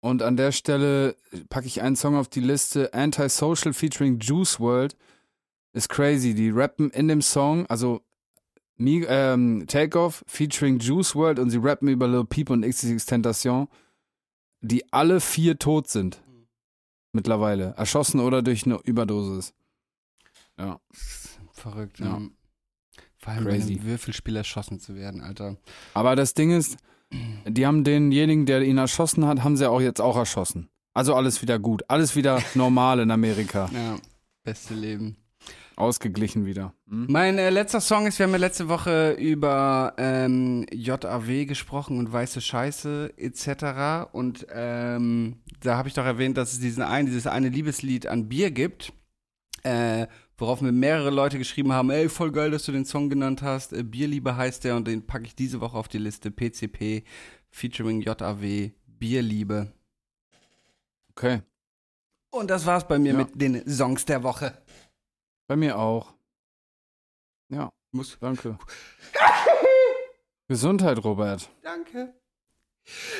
Und 0.00 0.22
an 0.22 0.36
der 0.36 0.52
Stelle 0.52 1.16
packe 1.48 1.66
ich 1.66 1.82
einen 1.82 1.96
Song 1.96 2.16
auf 2.16 2.28
die 2.28 2.40
Liste, 2.40 2.94
Antisocial 2.94 3.74
featuring 3.74 4.18
Juice 4.20 4.58
World. 4.60 4.96
Ist 5.76 5.90
crazy. 5.90 6.34
Die 6.34 6.48
rappen 6.48 6.90
in 6.90 7.06
dem 7.06 7.20
Song, 7.20 7.66
also 7.66 8.00
ähm, 8.78 9.64
Takeoff 9.66 10.24
featuring 10.26 10.78
Juice 10.78 11.14
World 11.14 11.38
und 11.38 11.50
sie 11.50 11.58
rappen 11.58 11.88
über 11.88 12.08
Lil 12.08 12.24
Peep 12.24 12.48
und 12.48 12.62
XXXTentacion, 12.62 13.68
die 14.62 14.90
alle 14.90 15.20
vier 15.20 15.58
tot 15.58 15.88
sind. 15.90 16.22
Mittlerweile. 17.12 17.74
Erschossen 17.76 18.20
oder 18.20 18.40
durch 18.40 18.64
eine 18.64 18.78
Überdosis. 18.84 19.52
Ja. 20.58 20.80
Verrückt, 21.52 21.98
Ja. 21.98 22.06
ja. 22.06 22.20
Vor 23.18 23.32
allem 23.34 23.44
Crazy. 23.44 23.74
bei 23.74 23.80
einem 23.80 23.84
Würfelspiel 23.90 24.36
erschossen 24.36 24.80
zu 24.80 24.94
werden, 24.94 25.20
Alter. 25.20 25.56
Aber 25.92 26.16
das 26.16 26.32
Ding 26.32 26.52
ist, 26.52 26.76
die 27.46 27.66
haben 27.66 27.84
denjenigen, 27.84 28.46
der 28.46 28.62
ihn 28.62 28.78
erschossen 28.78 29.26
hat, 29.26 29.42
haben 29.44 29.56
sie 29.58 29.68
auch 29.68 29.80
jetzt 29.80 30.00
auch 30.00 30.16
erschossen. 30.16 30.70
Also 30.94 31.14
alles 31.14 31.42
wieder 31.42 31.58
gut. 31.58 31.82
Alles 31.88 32.16
wieder 32.16 32.40
normal 32.54 33.00
in 33.00 33.10
Amerika. 33.10 33.68
Ja, 33.74 33.98
beste 34.42 34.74
Leben. 34.74 35.16
Ausgeglichen 35.76 36.46
wieder. 36.46 36.72
Hm? 36.88 37.06
Mein 37.10 37.38
äh, 37.38 37.50
letzter 37.50 37.80
Song 37.82 38.06
ist, 38.06 38.18
wir 38.18 38.24
haben 38.24 38.32
ja 38.32 38.38
letzte 38.38 38.68
Woche 38.68 39.12
über 39.12 39.92
ähm, 39.98 40.64
JAW 40.72 41.44
gesprochen 41.44 41.98
und 41.98 42.10
weiße 42.10 42.40
Scheiße 42.40 43.12
etc. 43.18 44.08
Und 44.12 44.46
ähm, 44.50 45.36
da 45.60 45.76
habe 45.76 45.88
ich 45.88 45.94
doch 45.94 46.04
erwähnt, 46.06 46.38
dass 46.38 46.52
es 46.54 46.60
diesen 46.60 46.82
einen, 46.82 47.06
dieses 47.06 47.26
eine 47.26 47.50
Liebeslied 47.50 48.06
an 48.06 48.28
Bier 48.28 48.50
gibt, 48.50 48.92
äh, 49.64 50.06
worauf 50.38 50.62
mir 50.62 50.72
mehrere 50.72 51.10
Leute 51.10 51.36
geschrieben 51.36 51.72
haben, 51.72 51.90
ey, 51.90 52.08
voll 52.08 52.32
geil, 52.32 52.50
dass 52.50 52.64
du 52.64 52.72
den 52.72 52.86
Song 52.86 53.10
genannt 53.10 53.42
hast. 53.42 53.74
Äh, 53.74 53.82
Bierliebe 53.82 54.34
heißt 54.34 54.64
der 54.64 54.76
und 54.76 54.88
den 54.88 55.06
packe 55.06 55.26
ich 55.26 55.34
diese 55.34 55.60
Woche 55.60 55.76
auf 55.76 55.88
die 55.88 55.98
Liste. 55.98 56.30
PCP 56.30 57.04
featuring 57.50 58.00
JAW, 58.00 58.70
Bierliebe. 58.86 59.72
Okay. 61.10 61.42
Und 62.30 62.50
das 62.50 62.66
war's 62.66 62.86
bei 62.86 62.98
mir 62.98 63.12
Ja. 63.12 63.18
mit 63.18 63.40
den 63.40 63.66
Songs 63.68 64.04
der 64.04 64.22
Woche. 64.22 64.52
Bei 65.46 65.56
mir 65.56 65.78
auch. 65.78 66.14
Ja, 67.48 67.72
Muss. 67.92 68.16
danke. 68.20 68.58
Gesundheit, 70.48 71.02
Robert. 71.04 71.48
Danke. 71.62 72.14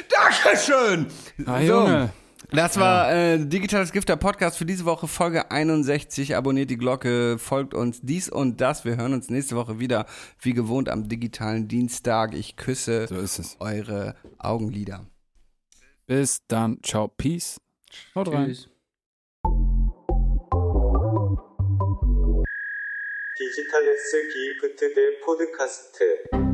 Dankeschön! 0.09 1.07
Ah, 1.47 1.61
So. 1.61 1.65
Junge. 1.67 2.13
Das 2.53 2.79
war 2.79 3.13
äh, 3.13 3.45
Digitales 3.45 3.91
Gift, 3.91 4.09
der 4.09 4.15
Podcast 4.17 4.57
für 4.59 4.67
diese 4.67 4.85
Woche, 4.85 5.09
Folge 5.09 5.51
61. 5.51 6.37
Abonniert 6.37 6.71
die 6.71 6.77
Glocke, 6.77 7.39
folgt 7.39 7.75
uns 7.75 8.01
dies 8.03 8.29
und 8.29 8.61
das. 8.61 8.85
Wir 8.85 8.97
hören 8.97 9.15
uns 9.15 9.31
nächste 9.31 9.57
Woche 9.57 9.81
wieder, 9.81 10.07
wie 10.41 10.53
gewohnt, 10.53 10.89
am 10.89 11.09
digitalen 11.09 11.67
Dienstag. 11.67 12.35
Ich 12.35 12.55
küsse 12.57 13.09
So 13.09 13.17
ist 13.17 13.41
es. 13.41 13.57
eure 13.59 14.15
Augenlider. 14.39 15.07
Bis 16.07 16.47
dann. 16.47 16.79
Ciao. 16.85 17.09
Peace. 17.09 17.61
Haut 18.15 18.29
rein. 18.33 18.57
디지털 23.37 23.87
S 23.87 24.17
기프트 24.33 24.95
대 24.95 25.21
포드카스트 25.21 26.46